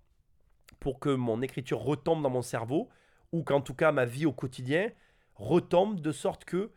pour 0.79 0.99
que 1.01 1.11
mon 1.11 1.43
écriture 1.43 1.81
retombe 1.81 2.23
dans 2.23 2.31
mon 2.31 2.43
cerveau, 2.43 2.89
ou 3.33 3.43
qu'en 3.43 3.61
tout 3.61 3.75
cas 3.75 3.93
ma 3.93 4.05
vie 4.05 4.27
au 4.27 4.33
quotidien 4.33 4.91
retombe 5.35 6.01
de 6.01 6.13
sorte 6.13 6.45
que 6.45 6.71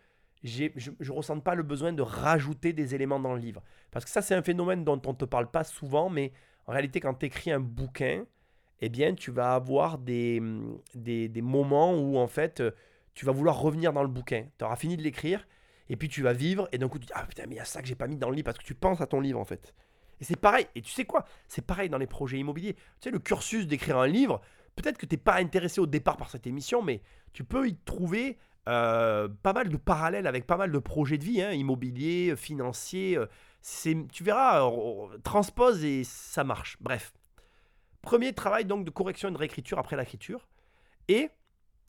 je 0.44 0.91
ne 1.00 1.12
ressente 1.12 1.44
pas 1.44 1.56
le 1.56 1.64
besoin 1.64 1.94
de 1.94 2.02
rajouter 2.02 2.74
des 2.74 2.96
éléments 2.96 3.20
dans 3.20 3.34
le 3.34 3.39
livre. 3.39 3.64
Parce 3.91 4.06
que 4.06 4.12
ça, 4.12 4.22
c'est 4.22 4.36
un 4.36 4.41
phénomène 4.41 4.84
dont 4.84 5.02
on 5.06 5.12
ne 5.12 5.18
te 5.18 5.26
parle 5.26 5.50
pas 5.50 5.64
souvent, 5.64 6.10
mais 6.10 6.34
en 6.68 6.74
réalité, 6.74 7.00
quand 7.00 7.14
tu 7.14 7.28
écris 7.28 7.52
un 7.52 7.60
bouquin, 7.60 8.26
eh 8.82 8.89
bien, 8.89 9.16
tu 9.16 9.32
vas 9.32 9.54
avoir 9.54 9.98
des, 9.98 10.41
des, 10.96 11.30
des, 11.30 11.41
moments 11.41 11.94
où, 11.98 12.18
en 12.18 12.28
fait, 12.28 12.62
tu 13.14 13.26
vas 13.26 13.32
vouloir 13.32 13.60
revenir 13.60 13.94
dans 13.94 14.04
le 14.04 14.10
bouquin. 14.10 14.48
Tu 14.58 14.66
auras 14.66 14.76
fini 14.76 14.98
de 14.98 15.02
l'écrire, 15.02 15.48
et 15.89 15.96
puis 15.96 16.10
tu 16.10 16.22
vas 16.22 16.34
vivre, 16.34 16.68
et 16.72 16.78
d'un 16.78 16.89
coup, 16.89 17.00
tu 17.00 17.06
dis 17.06 17.14
Ah 17.16 17.26
putain, 17.26 17.44
mais 17.48 17.56
il 17.56 17.58
y 17.58 17.62
a 17.62 17.66
ça 17.66 17.82
que 17.82 17.88
j'ai 17.88 17.96
pas 17.96 18.08
mis 18.08 18.18
dans 18.18 18.30
le 18.30 18.36
livre, 18.36 18.46
parce 18.46 18.58
que 18.58 18.64
tu 18.64 18.76
penses 18.76 19.00
à 19.00 19.08
ton 19.08 19.22
livre, 19.22 19.39
en 19.39 19.46
fait. 19.46 19.74
Et 20.20 20.26
c'est 20.26 20.36
pareil. 20.36 20.68
Et 20.76 20.82
tu 20.82 20.91
sais 20.91 21.06
quoi? 21.06 21.26
C'est 21.48 21.66
pareil 21.66 21.89
dans 21.89 21.98
les 21.98 22.08
projets 22.08 22.39
immobiliers. 22.39 22.74
Tu 22.74 22.82
sais, 23.02 23.12
le 23.12 23.20
cursus 23.20 23.68
d'écrire 23.68 23.98
un 23.98 24.08
livre, 24.08 24.41
peut-être 24.76 24.98
que 24.98 25.06
tu 25.06 25.16
n'es 25.16 25.22
pas 25.22 25.36
intéressé 25.36 25.82
au 25.82 25.88
départ 25.88 26.18
par 26.18 26.30
cette 26.30 26.48
émission, 26.48 26.82
mais 26.82 27.02
tu 27.34 27.44
peux 27.44 27.68
y 27.68 27.76
trouver 27.76 28.38
euh, 28.68 29.28
pas 29.41 29.53
mal 29.53 29.70
de 29.70 29.78
parallèles 29.78 30.28
avec 30.28 30.47
pas 30.47 30.57
mal 30.57 30.72
de 30.72 30.80
projets 30.80 31.18
de 31.18 31.24
vie, 31.24 31.41
hein, 31.41 31.51
immobiliers, 31.51 32.36
financiers. 32.36 33.18
Euh, 33.18 33.28
tu 34.11 34.24
verras, 34.24 34.70
transpose 35.24 35.84
et 35.84 36.03
ça 36.03 36.43
marche. 36.43 36.78
Bref. 36.82 37.14
Premier 38.01 38.34
travail 38.34 38.66
donc 38.66 38.86
de 38.86 38.91
correction 38.91 39.30
et 39.30 39.32
de 39.32 39.38
réécriture 39.38 39.80
après 39.80 39.95
l'écriture. 39.95 40.47
Et 41.07 41.30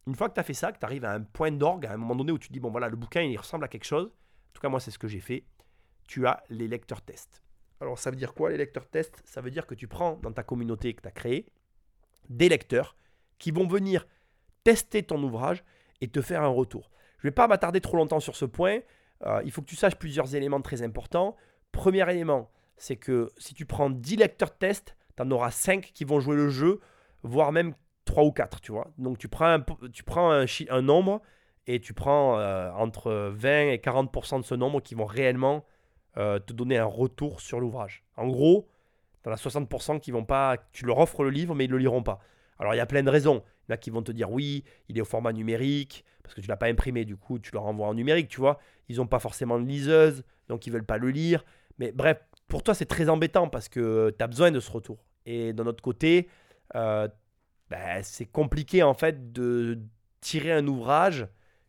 une 0.06 0.14
fois 0.14 0.28
que 0.28 0.34
tu 0.34 0.40
as 0.40 0.44
fait 0.44 0.54
ça, 0.54 0.72
que 0.72 0.78
tu 0.78 0.84
arrives 0.84 1.04
à 1.04 1.12
un 1.12 1.22
point 1.22 1.50
d'orgue, 1.50 1.86
à 1.86 1.92
un 1.92 1.96
moment 1.96 2.14
donné 2.14 2.32
où 2.32 2.38
tu 2.38 2.52
dis, 2.52 2.60
bon 2.60 2.70
voilà, 2.70 2.88
le 2.88 2.96
bouquin 2.96 3.22
il 3.22 3.36
ressemble 3.36 3.64
à 3.64 3.68
quelque 3.68 3.84
chose, 3.84 4.06
en 4.06 4.52
tout 4.52 4.60
cas 4.60 4.68
moi 4.68 4.80
c'est 4.80 4.90
ce 4.90 4.98
que 4.98 5.08
j'ai 5.08 5.20
fait, 5.20 5.44
tu 6.06 6.26
as 6.26 6.42
les 6.50 6.68
lecteurs 6.68 7.02
tests. 7.02 7.42
Alors 7.80 7.98
ça 7.98 8.10
veut 8.10 8.16
dire 8.16 8.34
quoi 8.34 8.50
les 8.50 8.56
lecteurs 8.56 8.88
tests 8.88 9.22
Ça 9.24 9.40
veut 9.40 9.50
dire 9.50 9.66
que 9.66 9.74
tu 9.74 9.88
prends 9.88 10.16
dans 10.16 10.32
ta 10.32 10.42
communauté 10.42 10.94
que 10.94 11.02
tu 11.02 11.08
as 11.08 11.12
créée 11.12 11.46
des 12.28 12.48
lecteurs 12.48 12.96
qui 13.38 13.50
vont 13.50 13.66
venir 13.66 14.06
tester 14.62 15.02
ton 15.02 15.22
ouvrage 15.22 15.64
et 16.04 16.08
te 16.08 16.20
faire 16.20 16.42
un 16.42 16.48
retour. 16.48 16.90
Je 17.18 17.26
ne 17.26 17.30
vais 17.30 17.34
pas 17.34 17.48
m'attarder 17.48 17.80
trop 17.80 17.96
longtemps 17.96 18.20
sur 18.20 18.36
ce 18.36 18.44
point. 18.44 18.80
Euh, 19.24 19.40
il 19.44 19.50
faut 19.50 19.62
que 19.62 19.66
tu 19.66 19.76
saches 19.76 19.96
plusieurs 19.96 20.34
éléments 20.34 20.60
très 20.60 20.82
importants. 20.82 21.34
Premier 21.72 22.08
élément, 22.10 22.50
c'est 22.76 22.96
que 22.96 23.32
si 23.38 23.54
tu 23.54 23.64
prends 23.64 23.88
10 23.88 24.16
lecteurs 24.16 24.56
tests, 24.56 24.96
tu 25.16 25.22
en 25.22 25.30
auras 25.30 25.50
5 25.50 25.90
qui 25.94 26.04
vont 26.04 26.20
jouer 26.20 26.36
le 26.36 26.50
jeu, 26.50 26.80
voire 27.22 27.52
même 27.52 27.74
3 28.04 28.24
ou 28.24 28.32
4, 28.32 28.60
tu 28.60 28.72
vois. 28.72 28.92
Donc 28.98 29.16
tu 29.16 29.28
prends 29.28 29.46
un, 29.46 29.64
tu 29.92 30.02
prends 30.02 30.30
un, 30.30 30.44
un 30.68 30.82
nombre 30.82 31.22
et 31.66 31.80
tu 31.80 31.94
prends 31.94 32.38
euh, 32.38 32.70
entre 32.72 33.32
20 33.34 33.70
et 33.70 33.78
40% 33.78 34.40
de 34.40 34.44
ce 34.44 34.54
nombre 34.54 34.82
qui 34.82 34.94
vont 34.94 35.06
réellement 35.06 35.64
euh, 36.18 36.38
te 36.38 36.52
donner 36.52 36.76
un 36.76 36.84
retour 36.84 37.40
sur 37.40 37.60
l'ouvrage. 37.60 38.04
En 38.18 38.28
gros, 38.28 38.68
tu 39.22 39.30
en 39.30 39.32
as 39.32 39.42
60% 39.42 40.00
qui 40.00 40.10
vont 40.10 40.26
pas. 40.26 40.58
Tu 40.72 40.84
leur 40.84 40.98
offres 40.98 41.24
le 41.24 41.30
livre, 41.30 41.54
mais 41.54 41.64
ils 41.64 41.70
ne 41.70 41.76
le 41.76 41.78
liront 41.78 42.02
pas. 42.02 42.20
Alors, 42.58 42.74
il 42.74 42.78
y 42.78 42.80
a 42.80 42.86
plein 42.86 43.02
de 43.02 43.10
raisons. 43.10 43.42
Il 43.66 43.70
y 43.70 43.72
en 43.72 43.74
a 43.74 43.76
qui 43.76 43.90
vont 43.90 44.02
te 44.02 44.12
dire 44.12 44.30
oui, 44.30 44.64
il 44.88 44.98
est 44.98 45.00
au 45.00 45.06
format 45.06 45.32
numérique, 45.32 46.04
parce 46.22 46.34
que 46.34 46.40
tu 46.40 46.46
ne 46.46 46.52
l'as 46.52 46.56
pas 46.56 46.68
imprimé, 46.68 47.04
du 47.04 47.16
coup, 47.16 47.38
tu 47.38 47.52
leur 47.52 47.64
envoies 47.64 47.86
en 47.86 47.94
numérique, 47.94 48.28
tu 48.28 48.40
vois. 48.40 48.58
Ils 48.88 48.96
n'ont 48.96 49.06
pas 49.06 49.18
forcément 49.18 49.58
de 49.58 49.66
liseuse, 49.66 50.24
donc 50.48 50.66
ils 50.66 50.70
ne 50.70 50.74
veulent 50.74 50.86
pas 50.86 50.98
le 50.98 51.10
lire. 51.10 51.44
Mais 51.78 51.92
bref, 51.92 52.18
pour 52.48 52.62
toi, 52.62 52.74
c'est 52.74 52.86
très 52.86 53.08
embêtant 53.08 53.48
parce 53.48 53.68
que 53.68 54.14
tu 54.16 54.22
as 54.22 54.26
besoin 54.26 54.50
de 54.50 54.60
ce 54.60 54.70
retour. 54.70 54.98
Et 55.26 55.52
d'un 55.52 55.66
autre 55.66 55.82
côté, 55.82 56.28
euh, 56.74 57.08
ben, 57.70 58.02
c'est 58.02 58.26
compliqué 58.26 58.82
en 58.82 58.94
fait 58.94 59.32
de 59.32 59.78
tirer 60.20 60.52
un 60.52 60.66
ouvrage 60.66 61.26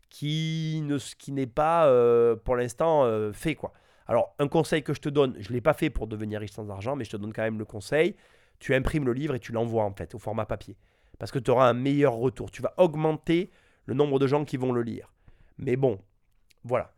qui 0.08 0.80
ne 0.84 0.98
qui 0.98 1.32
n'est 1.32 1.46
pas 1.46 1.86
euh, 1.88 2.36
pour 2.36 2.56
l'instant 2.56 3.04
euh, 3.04 3.32
fait 3.32 3.54
quoi. 3.54 3.72
Alors 4.06 4.34
un 4.38 4.48
conseil 4.48 4.82
que 4.82 4.94
je 4.94 5.00
te 5.00 5.08
donne, 5.08 5.34
je 5.38 5.52
l'ai 5.52 5.60
pas 5.60 5.74
fait 5.74 5.90
pour 5.90 6.06
devenir 6.06 6.40
riche 6.40 6.52
sans 6.52 6.70
argent, 6.70 6.96
mais 6.96 7.04
je 7.04 7.10
te 7.10 7.16
donne 7.16 7.32
quand 7.32 7.42
même 7.42 7.58
le 7.58 7.64
conseil. 7.64 8.14
Tu 8.58 8.74
imprimes 8.74 9.06
le 9.06 9.12
livre 9.12 9.34
et 9.34 9.40
tu 9.40 9.52
l'envoies 9.52 9.84
en 9.84 9.92
fait 9.92 10.14
au 10.14 10.18
format 10.18 10.46
papier, 10.46 10.76
parce 11.18 11.32
que 11.32 11.38
tu 11.38 11.50
auras 11.50 11.68
un 11.68 11.74
meilleur 11.74 12.14
retour. 12.14 12.50
Tu 12.50 12.62
vas 12.62 12.74
augmenter 12.76 13.50
le 13.84 13.94
nombre 13.94 14.18
de 14.18 14.26
gens 14.26 14.44
qui 14.44 14.56
vont 14.56 14.72
le 14.72 14.82
lire. 14.82 15.12
Mais 15.58 15.76
bon, 15.76 15.98
voilà. 16.64 16.92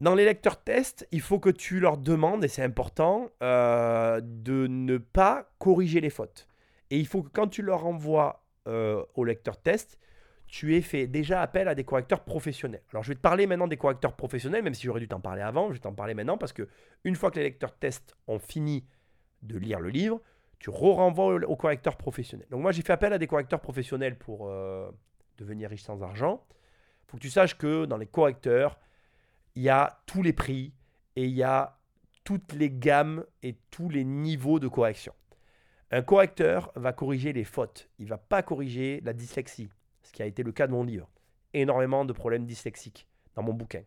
Dans 0.00 0.14
les 0.14 0.24
lecteurs 0.24 0.62
tests, 0.62 1.08
il 1.10 1.20
faut 1.20 1.40
que 1.40 1.50
tu 1.50 1.80
leur 1.80 1.98
demandes, 1.98 2.44
et 2.44 2.48
c'est 2.48 2.62
important, 2.62 3.30
euh, 3.42 4.20
de 4.22 4.68
ne 4.68 4.96
pas 4.96 5.50
corriger 5.58 6.00
les 6.00 6.10
fautes. 6.10 6.46
Et 6.90 6.98
il 6.98 7.06
faut 7.06 7.22
que 7.22 7.30
quand 7.30 7.48
tu 7.48 7.62
leur 7.62 7.84
envoies 7.84 8.44
euh, 8.68 9.04
au 9.14 9.24
lecteur 9.24 9.60
test, 9.60 9.98
tu 10.46 10.76
aies 10.76 10.80
fait 10.80 11.06
déjà 11.06 11.42
appel 11.42 11.68
à 11.68 11.74
des 11.74 11.84
correcteurs 11.84 12.24
professionnels. 12.24 12.82
Alors 12.90 13.02
je 13.02 13.10
vais 13.10 13.14
te 13.14 13.20
parler 13.20 13.46
maintenant 13.46 13.68
des 13.68 13.76
correcteurs 13.76 14.16
professionnels, 14.16 14.62
même 14.62 14.74
si 14.74 14.86
j'aurais 14.86 15.00
dû 15.00 15.08
t'en 15.08 15.20
parler 15.20 15.42
avant, 15.42 15.68
je 15.68 15.74
vais 15.74 15.78
t'en 15.78 15.92
parler 15.92 16.14
maintenant 16.14 16.38
parce 16.38 16.52
que 16.52 16.68
une 17.04 17.14
fois 17.14 17.30
que 17.30 17.36
les 17.36 17.44
lecteurs 17.44 17.76
test 17.76 18.16
ont 18.26 18.38
fini 18.38 18.86
de 19.42 19.58
lire 19.58 19.80
le 19.80 19.90
livre, 19.90 20.20
tu 20.58 20.70
re-renvoies 20.70 21.46
au, 21.46 21.56
correcteur 21.56 21.96
professionnel. 21.96 22.46
Donc 22.50 22.62
moi 22.62 22.72
j'ai 22.72 22.82
fait 22.82 22.92
appel 22.92 23.12
à 23.12 23.18
des 23.18 23.26
correcteurs 23.26 23.60
professionnels 23.60 24.18
pour 24.18 24.48
euh, 24.48 24.90
devenir 25.36 25.70
riche 25.70 25.82
sans 25.82 26.02
argent. 26.02 26.44
Il 26.50 27.10
faut 27.10 27.16
que 27.16 27.22
tu 27.22 27.30
saches 27.30 27.56
que 27.56 27.84
dans 27.84 27.96
les 27.96 28.06
correcteurs, 28.06 28.78
il 29.54 29.62
y 29.62 29.68
a 29.68 30.02
tous 30.06 30.22
les 30.22 30.32
prix 30.32 30.72
et 31.16 31.24
il 31.24 31.34
y 31.34 31.42
a 31.42 31.78
toutes 32.24 32.52
les 32.52 32.70
gammes 32.70 33.24
et 33.42 33.56
tous 33.70 33.88
les 33.88 34.04
niveaux 34.04 34.58
de 34.58 34.68
correction. 34.68 35.14
Un 35.90 36.02
correcteur 36.02 36.70
va 36.74 36.92
corriger 36.92 37.32
les 37.32 37.44
fautes, 37.44 37.88
il 37.98 38.04
ne 38.04 38.10
va 38.10 38.18
pas 38.18 38.42
corriger 38.42 39.00
la 39.04 39.14
dyslexie, 39.14 39.70
ce 40.02 40.12
qui 40.12 40.22
a 40.22 40.26
été 40.26 40.42
le 40.42 40.52
cas 40.52 40.66
de 40.66 40.72
mon 40.72 40.84
livre. 40.84 41.08
Énormément 41.54 42.04
de 42.04 42.12
problèmes 42.12 42.44
dyslexiques 42.44 43.08
dans 43.34 43.42
mon 43.42 43.54
bouquin. 43.54 43.82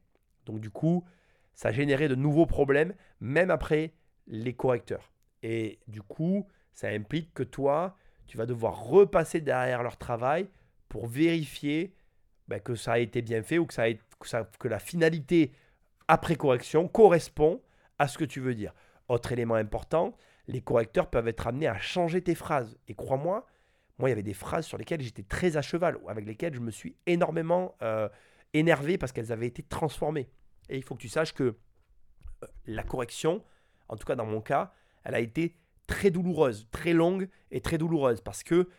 Donc 0.46 0.60
du 0.60 0.72
coup, 0.72 1.06
ça 1.54 1.70
a 1.70 1.72
généré 1.72 2.08
de 2.08 2.16
nouveaux 2.16 2.48
problèmes, 2.48 2.96
même 3.20 3.52
après 3.52 3.94
les 4.26 4.54
correcteurs. 4.54 5.12
Et 5.44 5.80
du 5.88 6.02
coup, 6.02 6.48
ça 6.74 6.90
implique 6.90 7.34
que 7.34 7.44
toi, 7.44 7.98
tu 8.28 8.38
vas 8.38 8.46
devoir 8.46 8.84
repasser 8.84 9.42
derrière 9.42 9.84
leur 9.84 9.98
travail 9.98 10.48
pour 10.88 11.08
vérifier 11.08 11.94
ben, 12.48 12.60
que 12.60 12.76
ça 12.76 12.94
a 12.94 13.00
été 13.00 13.22
bien 13.22 13.44
fait 13.44 13.58
ou 13.58 13.66
que, 13.66 13.74
ça 13.74 13.90
la 14.64 14.80
finalité 14.80 15.52
après 16.08 16.36
correction 16.36 16.88
correspond 16.88 17.62
à 17.98 18.08
ce 18.08 18.18
que 18.18 18.26
tu 18.26 18.40
veux 18.40 18.56
dire. 18.56 18.74
Autre 19.08 19.32
élément 19.32 19.56
important, 19.56 20.16
les 20.48 20.62
correcteurs 20.62 21.10
peuvent 21.10 21.28
être 21.28 21.48
amenés 21.48 21.68
à 21.68 21.78
changer 21.80 22.22
tes 22.22 22.36
phrases. 22.36 22.78
Et 22.88 22.94
crois-moi, 22.94 23.46
moi, 23.98 24.10
il 24.10 24.12
y 24.12 24.14
avait 24.14 24.24
des 24.24 24.34
phrases 24.34 24.66
sur 24.66 24.78
lesquelles 24.78 25.02
j'étais 25.02 25.24
très 25.24 25.58
à 25.58 25.62
cheval, 25.62 25.98
ou 25.98 26.10
avec 26.10 26.26
lesquelles 26.26 26.56
je 26.56 26.60
me 26.60 26.72
suis 26.72 26.96
énormément 27.06 27.76
euh, 27.82 28.10
énervé 28.54 28.98
parce 28.98 29.12
qu'elles 29.12 29.32
avaient 29.32 29.48
été 29.48 29.64
transformées. 29.64 30.30
Et 30.70 30.78
il 30.78 30.84
faut 30.84 30.96
que 30.96 31.02
tu 31.02 31.10
saches 31.10 31.34
que 31.34 31.44
euh, 31.44 32.48
la 32.66 32.84
correction, 32.84 33.44
en 33.88 33.96
tout 33.96 34.06
cas 34.06 34.16
dans 34.16 34.26
mon 34.26 34.42
cas, 34.42 34.74
elle 35.04 35.16
a 35.16 35.20
été 35.20 35.56
très 35.88 36.10
douloureuse, 36.10 36.68
très 36.72 36.94
longue 36.94 37.30
et 37.52 37.62
très 37.62 37.78
douloureuse. 37.78 38.22
Parce 38.22 38.44
que 38.44 38.70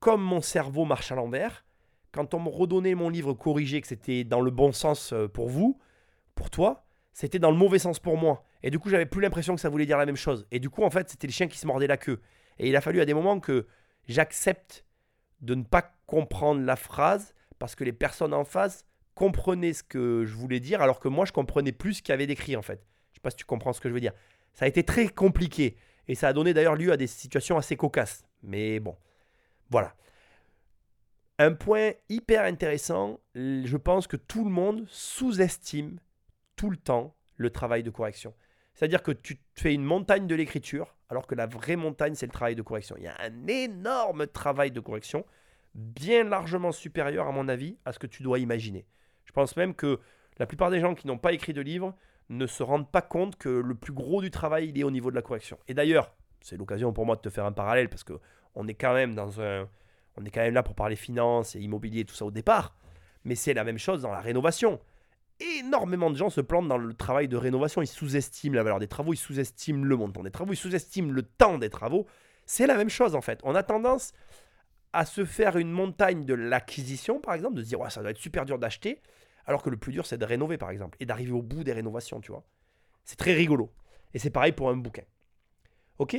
comme 0.00 0.22
mon 0.22 0.40
cerveau 0.40 0.84
marche 0.84 1.12
à 1.12 1.14
l'envers, 1.14 1.64
quand 2.12 2.34
on 2.34 2.40
me 2.40 2.48
redonnait 2.48 2.94
mon 2.94 3.08
livre 3.08 3.32
corrigé, 3.32 3.80
que 3.80 3.86
c'était 3.86 4.24
dans 4.24 4.40
le 4.40 4.50
bon 4.50 4.72
sens 4.72 5.12
euh, 5.12 5.28
pour 5.28 5.48
vous, 5.48 5.78
pour 6.34 6.50
toi, 6.50 6.84
c'était 7.12 7.38
dans 7.38 7.50
le 7.50 7.56
mauvais 7.56 7.78
sens 7.78 7.98
pour 7.98 8.16
moi. 8.16 8.44
Et 8.62 8.70
du 8.70 8.78
coup, 8.78 8.88
j'avais 8.88 9.06
plus 9.06 9.20
l'impression 9.20 9.54
que 9.54 9.60
ça 9.60 9.68
voulait 9.68 9.86
dire 9.86 9.98
la 9.98 10.06
même 10.06 10.16
chose. 10.16 10.46
Et 10.50 10.60
du 10.60 10.70
coup, 10.70 10.82
en 10.82 10.90
fait, 10.90 11.08
c'était 11.08 11.26
le 11.26 11.32
chien 11.32 11.48
qui 11.48 11.58
se 11.58 11.66
mordait 11.66 11.86
la 11.86 11.96
queue. 11.96 12.20
Et 12.58 12.68
il 12.68 12.76
a 12.76 12.80
fallu 12.80 13.00
à 13.00 13.04
des 13.04 13.14
moments 13.14 13.40
que 13.40 13.66
j'accepte 14.08 14.84
de 15.40 15.54
ne 15.54 15.62
pas 15.62 15.94
comprendre 16.06 16.62
la 16.62 16.76
phrase 16.76 17.34
parce 17.58 17.74
que 17.74 17.84
les 17.84 17.92
personnes 17.92 18.34
en 18.34 18.44
face 18.44 18.84
comprenaient 19.14 19.72
ce 19.72 19.82
que 19.82 20.24
je 20.24 20.34
voulais 20.34 20.60
dire 20.60 20.80
alors 20.80 21.00
que 21.00 21.08
moi, 21.08 21.24
je 21.24 21.32
comprenais 21.32 21.72
plus 21.72 21.94
ce 21.94 22.02
qu'il 22.02 22.12
y 22.12 22.14
avait 22.14 22.26
décrit 22.26 22.56
en 22.56 22.62
fait. 22.62 22.86
Je 23.12 23.16
sais 23.16 23.20
pas 23.20 23.30
si 23.30 23.36
tu 23.36 23.44
comprends 23.44 23.72
ce 23.72 23.80
que 23.80 23.88
je 23.88 23.94
veux 23.94 24.00
dire. 24.00 24.12
Ça 24.54 24.64
a 24.64 24.68
été 24.68 24.82
très 24.82 25.08
compliqué 25.08 25.76
et 26.08 26.14
ça 26.14 26.28
a 26.28 26.32
donné 26.32 26.54
d'ailleurs 26.54 26.76
lieu 26.76 26.92
à 26.92 26.96
des 26.96 27.06
situations 27.06 27.56
assez 27.56 27.76
cocasses. 27.76 28.24
Mais 28.42 28.80
bon, 28.80 28.96
voilà. 29.70 29.94
Un 31.38 31.54
point 31.54 31.92
hyper 32.08 32.44
intéressant, 32.44 33.20
je 33.34 33.76
pense 33.76 34.06
que 34.06 34.16
tout 34.16 34.44
le 34.44 34.50
monde 34.50 34.86
sous-estime 34.88 35.98
tout 36.56 36.70
le 36.70 36.76
temps 36.76 37.16
le 37.36 37.50
travail 37.50 37.82
de 37.82 37.90
correction. 37.90 38.34
C'est-à-dire 38.74 39.02
que 39.02 39.12
tu 39.12 39.38
fais 39.54 39.74
une 39.74 39.84
montagne 39.84 40.26
de 40.26 40.34
l'écriture, 40.34 40.94
alors 41.08 41.26
que 41.26 41.34
la 41.34 41.46
vraie 41.46 41.76
montagne, 41.76 42.14
c'est 42.14 42.26
le 42.26 42.32
travail 42.32 42.54
de 42.54 42.62
correction. 42.62 42.96
Il 42.98 43.04
y 43.04 43.08
a 43.08 43.16
un 43.20 43.46
énorme 43.46 44.26
travail 44.26 44.70
de 44.70 44.80
correction, 44.80 45.26
bien 45.74 46.24
largement 46.24 46.72
supérieur, 46.72 47.26
à 47.26 47.32
mon 47.32 47.48
avis, 47.48 47.76
à 47.84 47.92
ce 47.92 47.98
que 47.98 48.06
tu 48.06 48.22
dois 48.22 48.38
imaginer. 48.38 48.86
Je 49.24 49.32
pense 49.32 49.56
même 49.56 49.74
que 49.74 50.00
la 50.38 50.46
plupart 50.46 50.70
des 50.70 50.80
gens 50.80 50.94
qui 50.94 51.06
n'ont 51.06 51.18
pas 51.18 51.32
écrit 51.32 51.52
de 51.52 51.60
livre 51.60 51.94
ne 52.36 52.46
se 52.46 52.62
rendent 52.62 52.90
pas 52.90 53.02
compte 53.02 53.36
que 53.36 53.48
le 53.48 53.74
plus 53.74 53.92
gros 53.92 54.22
du 54.22 54.30
travail, 54.30 54.68
il 54.68 54.78
est 54.78 54.84
au 54.84 54.90
niveau 54.90 55.10
de 55.10 55.16
la 55.16 55.22
correction. 55.22 55.58
Et 55.68 55.74
d'ailleurs, 55.74 56.12
c'est 56.40 56.56
l'occasion 56.56 56.92
pour 56.92 57.06
moi 57.06 57.16
de 57.16 57.20
te 57.20 57.30
faire 57.30 57.44
un 57.44 57.52
parallèle, 57.52 57.88
parce 57.88 58.04
que 58.04 58.14
on 58.54 58.68
est 58.68 58.74
quand 58.74 58.94
même 58.94 59.14
dans 59.14 59.40
un... 59.40 59.68
On 60.16 60.24
est 60.24 60.30
quand 60.30 60.42
même 60.42 60.52
là 60.54 60.62
pour 60.62 60.74
parler 60.74 60.94
finances 60.94 61.56
et 61.56 61.60
immobilier, 61.60 62.04
tout 62.04 62.14
ça 62.14 62.26
au 62.26 62.30
départ. 62.30 62.76
Mais 63.24 63.34
c'est 63.34 63.54
la 63.54 63.64
même 63.64 63.78
chose 63.78 64.02
dans 64.02 64.10
la 64.10 64.20
rénovation 64.20 64.78
énormément 65.42 66.10
de 66.10 66.16
gens 66.16 66.30
se 66.30 66.40
plantent 66.40 66.68
dans 66.68 66.78
le 66.78 66.94
travail 66.94 67.28
de 67.28 67.36
rénovation. 67.36 67.82
Ils 67.82 67.86
sous-estiment 67.86 68.56
la 68.56 68.62
valeur 68.62 68.78
des 68.78 68.88
travaux, 68.88 69.12
ils 69.12 69.18
sous-estiment 69.18 69.84
le 69.84 69.96
montant 69.96 70.22
des 70.22 70.30
travaux, 70.30 70.52
ils 70.52 70.56
sous-estiment 70.56 71.12
le 71.12 71.22
temps 71.22 71.58
des 71.58 71.70
travaux. 71.70 72.06
C'est 72.46 72.66
la 72.66 72.76
même 72.76 72.90
chose 72.90 73.14
en 73.14 73.20
fait. 73.20 73.40
On 73.42 73.54
a 73.54 73.62
tendance 73.62 74.12
à 74.92 75.04
se 75.04 75.24
faire 75.24 75.56
une 75.56 75.70
montagne 75.70 76.24
de 76.24 76.34
l'acquisition, 76.34 77.18
par 77.20 77.34
exemple, 77.34 77.56
de 77.56 77.62
se 77.62 77.68
dire 77.68 77.80
ouais, 77.80 77.90
ça 77.90 78.02
doit 78.02 78.10
être 78.10 78.18
super 78.18 78.44
dur 78.44 78.58
d'acheter, 78.58 79.00
alors 79.46 79.62
que 79.62 79.70
le 79.70 79.76
plus 79.76 79.92
dur 79.92 80.06
c'est 80.06 80.18
de 80.18 80.24
rénover, 80.24 80.58
par 80.58 80.70
exemple, 80.70 80.96
et 81.00 81.06
d'arriver 81.06 81.32
au 81.32 81.42
bout 81.42 81.64
des 81.64 81.72
rénovations, 81.72 82.20
tu 82.20 82.32
vois. 82.32 82.44
C'est 83.04 83.18
très 83.18 83.32
rigolo. 83.32 83.72
Et 84.14 84.18
c'est 84.18 84.30
pareil 84.30 84.52
pour 84.52 84.68
un 84.70 84.76
bouquin. 84.76 85.04
Ok? 85.98 86.16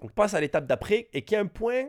On 0.00 0.08
passe 0.08 0.34
à 0.34 0.40
l'étape 0.40 0.66
d'après, 0.66 1.08
et 1.12 1.22
qui 1.22 1.34
est 1.34 1.38
un 1.38 1.46
point 1.46 1.88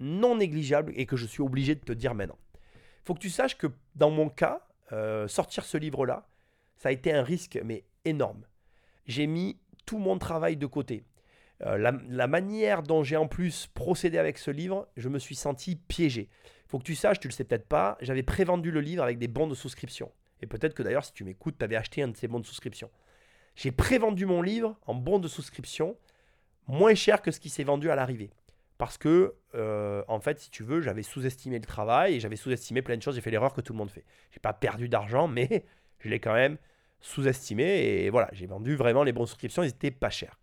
non 0.00 0.36
négligeable 0.36 0.92
et 0.96 1.06
que 1.06 1.16
je 1.16 1.26
suis 1.26 1.42
obligé 1.42 1.74
de 1.74 1.80
te 1.80 1.92
dire 1.92 2.14
maintenant. 2.14 2.38
Il 2.64 3.06
faut 3.06 3.14
que 3.14 3.20
tu 3.20 3.30
saches 3.30 3.56
que 3.56 3.68
dans 3.94 4.10
mon 4.10 4.28
cas, 4.28 4.66
euh, 4.92 5.28
sortir 5.28 5.64
ce 5.64 5.76
livre-là, 5.76 6.26
ça 6.76 6.88
a 6.88 6.92
été 6.92 7.12
un 7.12 7.22
risque, 7.22 7.60
mais 7.64 7.84
énorme. 8.04 8.44
J'ai 9.06 9.26
mis 9.26 9.58
tout 9.86 9.98
mon 9.98 10.18
travail 10.18 10.56
de 10.56 10.66
côté. 10.66 11.04
Euh, 11.66 11.78
la, 11.78 12.26
manière 12.26 12.82
dont 12.82 13.02
j'ai 13.02 13.16
en 13.16 13.26
plus 13.26 13.68
procédé 13.68 14.18
avec 14.18 14.38
ce 14.38 14.50
livre, 14.50 14.88
je 14.96 15.08
me 15.08 15.18
suis 15.18 15.34
senti 15.34 15.76
piégé. 15.76 16.28
Faut 16.66 16.78
que 16.78 16.84
tu 16.84 16.94
saches, 16.94 17.20
tu 17.20 17.28
le 17.28 17.32
sais 17.32 17.44
peut-être 17.44 17.66
pas, 17.66 17.96
j'avais 18.00 18.22
prévendu 18.22 18.70
le 18.70 18.80
livre 18.80 19.02
avec 19.02 19.18
des 19.18 19.28
bons 19.28 19.46
de 19.46 19.54
souscription. 19.54 20.10
Et 20.42 20.46
peut-être 20.46 20.74
que 20.74 20.82
d'ailleurs, 20.82 21.04
si 21.04 21.12
tu 21.12 21.24
m'écoutes, 21.24 21.56
tu 21.58 21.64
avais 21.64 21.76
acheté 21.76 22.02
un 22.02 22.08
de 22.08 22.16
ces 22.16 22.28
bons 22.28 22.40
de 22.40 22.46
souscription. 22.46 22.90
J'ai 23.56 23.70
prévendu 23.70 24.26
mon 24.26 24.42
livre 24.42 24.76
en 24.86 24.94
bons 24.94 25.18
de 25.18 25.28
souscription 25.28 25.96
moins 26.66 26.94
cher 26.94 27.22
que 27.22 27.30
ce 27.30 27.40
qui 27.40 27.48
s'est 27.48 27.64
vendu 27.64 27.90
à 27.90 27.94
l'arrivée 27.94 28.30
parce 28.78 28.98
que, 28.98 29.34
euh, 29.54 30.02
en 30.08 30.20
fait, 30.20 30.40
si 30.40 30.50
tu 30.50 30.62
veux, 30.62 30.80
j'avais 30.80 31.02
sous-estimé 31.02 31.58
le 31.58 31.64
travail 31.64 32.16
et 32.16 32.20
j'avais 32.20 32.36
sous-estimé 32.36 32.82
plein 32.82 32.96
de 32.96 33.02
choses. 33.02 33.14
J'ai 33.14 33.20
fait 33.20 33.30
l'erreur 33.30 33.54
que 33.54 33.60
tout 33.60 33.72
le 33.72 33.78
monde 33.78 33.90
fait. 33.90 34.04
J'ai 34.32 34.40
pas 34.40 34.52
perdu 34.52 34.88
d'argent, 34.88 35.28
mais 35.28 35.64
je 36.00 36.08
l'ai 36.08 36.20
quand 36.20 36.34
même 36.34 36.58
sous-estimé. 37.00 37.64
Et 37.64 38.10
voilà, 38.10 38.28
j'ai 38.32 38.46
vendu 38.46 38.74
vraiment 38.74 39.04
les 39.04 39.12
bonnes 39.12 39.26
souscriptions, 39.26 39.62
ils 39.62 39.68
étaient 39.68 39.90
pas 39.90 40.10
chers. 40.10 40.38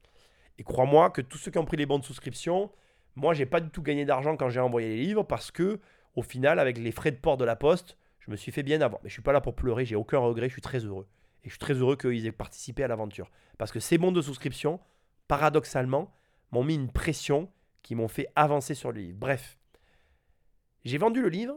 Et 0.62 0.64
crois-moi 0.64 1.10
que 1.10 1.22
tous 1.22 1.40
ceux 1.40 1.50
qui 1.50 1.58
ont 1.58 1.66
pris 1.66 1.76
les 1.76 1.88
bonnes 1.88 2.04
souscriptions, 2.04 2.70
moi, 3.16 3.34
j'ai 3.34 3.48
pas 3.48 3.60
du 3.62 3.72
tout 3.72 3.82
gagné 3.82 4.06
d'argent 4.06 4.38
quand 4.38 4.52
j'ai 4.52 4.60
envoyé 4.60 4.90
les 4.90 4.98
livres 4.98 5.24
parce 5.24 5.50
que, 5.50 5.80
au 6.16 6.22
final, 6.22 6.60
avec 6.60 6.78
les 6.78 6.92
frais 6.92 7.10
de 7.10 7.16
port 7.16 7.36
de 7.36 7.44
la 7.44 7.56
poste, 7.56 7.98
je 8.20 8.30
me 8.30 8.36
suis 8.36 8.52
fait 8.52 8.62
bien 8.62 8.80
avoir. 8.80 9.02
Mais 9.02 9.10
je 9.10 9.14
suis 9.14 9.24
pas 9.24 9.32
là 9.32 9.42
pour 9.42 9.56
pleurer, 9.56 9.86
j'ai 9.86 9.96
aucun 9.96 10.20
regret, 10.20 10.50
je 10.50 10.54
suis 10.54 10.62
très 10.62 10.86
heureux. 10.86 11.08
Et 11.44 11.46
je 11.46 11.54
suis 11.54 11.60
très 11.60 11.74
heureux 11.74 11.96
qu'ils 11.96 12.28
aient 12.28 12.32
participé 12.32 12.84
à 12.84 12.88
l'aventure. 12.88 13.32
Parce 13.58 13.72
que 13.72 13.80
ces 13.80 13.98
bons 13.98 14.12
de 14.12 14.22
souscription, 14.22 14.80
paradoxalement, 15.28 16.14
m'ont 16.52 16.64
mis 16.64 16.76
une 16.76 16.92
pression 16.92 17.50
qui 17.82 17.96
m'ont 17.96 18.08
fait 18.08 18.28
avancer 18.36 18.76
sur 18.76 18.92
le 18.92 19.02
livre. 19.02 19.18
Bref, 19.18 19.58
j'ai 20.86 21.00
vendu 21.00 21.24
le 21.24 21.30
livre 21.30 21.56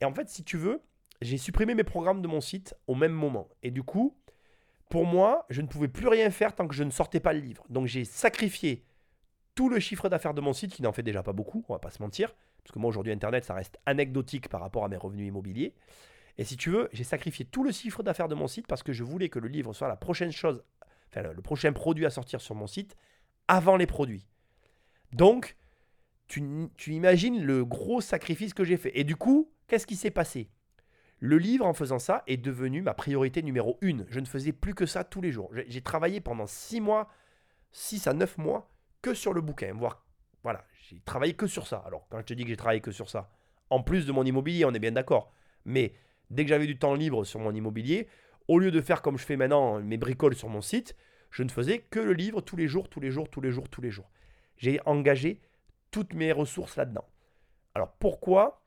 et 0.00 0.04
en 0.04 0.14
fait, 0.14 0.28
si 0.28 0.44
tu 0.44 0.56
veux, 0.56 0.80
j'ai 1.20 1.36
supprimé 1.36 1.74
mes 1.74 1.82
programmes 1.82 2.22
de 2.22 2.28
mon 2.28 2.40
site 2.40 2.76
au 2.86 2.94
même 2.94 3.10
moment. 3.10 3.48
Et 3.64 3.72
du 3.72 3.82
coup, 3.82 4.14
pour 4.88 5.04
moi, 5.04 5.46
je 5.50 5.62
ne 5.62 5.66
pouvais 5.66 5.88
plus 5.88 6.08
rien 6.08 6.30
faire 6.30 6.54
tant 6.54 6.68
que 6.68 6.74
je 6.74 6.84
ne 6.84 6.90
sortais 6.90 7.20
pas 7.20 7.32
le 7.32 7.40
livre. 7.40 7.64
Donc 7.68 7.86
j'ai 7.86 8.04
sacrifié 8.04 8.84
tout 9.54 9.68
le 9.68 9.80
chiffre 9.80 10.08
d'affaires 10.08 10.34
de 10.34 10.40
mon 10.40 10.52
site, 10.52 10.72
qui 10.72 10.82
n'en 10.82 10.92
fait 10.92 11.02
déjà 11.02 11.22
pas 11.22 11.32
beaucoup, 11.32 11.64
on 11.68 11.72
va 11.72 11.78
pas 11.78 11.90
se 11.90 12.02
mentir, 12.02 12.34
parce 12.62 12.72
que 12.72 12.78
moi 12.78 12.88
aujourd'hui 12.88 13.12
Internet, 13.12 13.44
ça 13.44 13.54
reste 13.54 13.78
anecdotique 13.86 14.48
par 14.48 14.60
rapport 14.60 14.84
à 14.84 14.88
mes 14.88 14.96
revenus 14.96 15.26
immobiliers. 15.26 15.74
Et 16.38 16.44
si 16.44 16.56
tu 16.56 16.70
veux, 16.70 16.88
j'ai 16.92 17.04
sacrifié 17.04 17.46
tout 17.46 17.64
le 17.64 17.72
chiffre 17.72 18.02
d'affaires 18.02 18.28
de 18.28 18.34
mon 18.34 18.46
site 18.46 18.66
parce 18.66 18.82
que 18.82 18.92
je 18.92 19.02
voulais 19.02 19.28
que 19.28 19.38
le 19.38 19.48
livre 19.48 19.72
soit 19.72 19.88
la 19.88 19.96
prochaine 19.96 20.32
chose, 20.32 20.62
enfin 21.08 21.32
le 21.32 21.42
prochain 21.42 21.72
produit 21.72 22.04
à 22.04 22.10
sortir 22.10 22.40
sur 22.40 22.54
mon 22.54 22.66
site 22.66 22.96
avant 23.48 23.76
les 23.76 23.86
produits. 23.86 24.26
Donc, 25.12 25.56
tu, 26.28 26.68
imagines 26.88 27.42
le 27.42 27.64
gros 27.64 28.00
sacrifice 28.00 28.52
que 28.52 28.64
j'ai 28.64 28.76
fait. 28.76 28.98
Et 28.98 29.04
du 29.04 29.16
coup, 29.16 29.50
qu'est-ce 29.66 29.86
qui 29.86 29.96
s'est 29.96 30.10
passé? 30.10 30.50
Le 31.18 31.38
livre, 31.38 31.64
en 31.64 31.72
faisant 31.72 31.98
ça, 31.98 32.22
est 32.26 32.36
devenu 32.36 32.82
ma 32.82 32.94
priorité 32.94 33.42
numéro 33.42 33.78
une. 33.80 34.04
Je 34.08 34.20
ne 34.20 34.26
faisais 34.26 34.52
plus 34.52 34.74
que 34.74 34.86
ça 34.86 35.02
tous 35.04 35.22
les 35.22 35.32
jours. 35.32 35.50
J'ai 35.66 35.80
travaillé 35.80 36.20
pendant 36.20 36.46
six 36.46 36.80
mois, 36.80 37.08
6 37.72 38.06
à 38.06 38.12
9 38.12 38.38
mois, 38.38 38.70
que 39.02 39.14
sur 39.14 39.32
le 39.32 39.40
bouquin, 39.40 39.72
voire, 39.74 40.04
Voilà, 40.42 40.64
j'ai 40.88 41.00
travaillé 41.00 41.34
que 41.34 41.46
sur 41.46 41.66
ça. 41.66 41.82
Alors, 41.86 42.06
quand 42.10 42.18
je 42.18 42.24
te 42.24 42.34
dis 42.34 42.42
que 42.44 42.50
j'ai 42.50 42.56
travaillé 42.56 42.80
que 42.80 42.90
sur 42.90 43.08
ça, 43.08 43.30
en 43.70 43.82
plus 43.82 44.06
de 44.06 44.12
mon 44.12 44.24
immobilier, 44.24 44.64
on 44.64 44.74
est 44.74 44.78
bien 44.78 44.92
d'accord. 44.92 45.32
Mais 45.64 45.94
dès 46.30 46.44
que 46.44 46.48
j'avais 46.48 46.66
du 46.66 46.78
temps 46.78 46.94
libre 46.94 47.24
sur 47.24 47.40
mon 47.40 47.54
immobilier, 47.54 48.08
au 48.48 48.58
lieu 48.58 48.70
de 48.70 48.80
faire 48.80 49.02
comme 49.02 49.18
je 49.18 49.24
fais 49.24 49.36
maintenant 49.36 49.80
mes 49.80 49.96
bricoles 49.96 50.36
sur 50.36 50.48
mon 50.48 50.60
site, 50.60 50.96
je 51.30 51.42
ne 51.42 51.48
faisais 51.48 51.78
que 51.78 51.98
le 51.98 52.12
livre 52.12 52.40
tous 52.40 52.56
les 52.56 52.68
jours, 52.68 52.88
tous 52.88 53.00
les 53.00 53.10
jours, 53.10 53.28
tous 53.28 53.40
les 53.40 53.50
jours, 53.50 53.68
tous 53.68 53.80
les 53.80 53.90
jours. 53.90 54.10
J'ai 54.56 54.80
engagé 54.86 55.40
toutes 55.90 56.14
mes 56.14 56.32
ressources 56.32 56.76
là-dedans. 56.76 57.08
Alors 57.74 57.92
pourquoi 57.98 58.65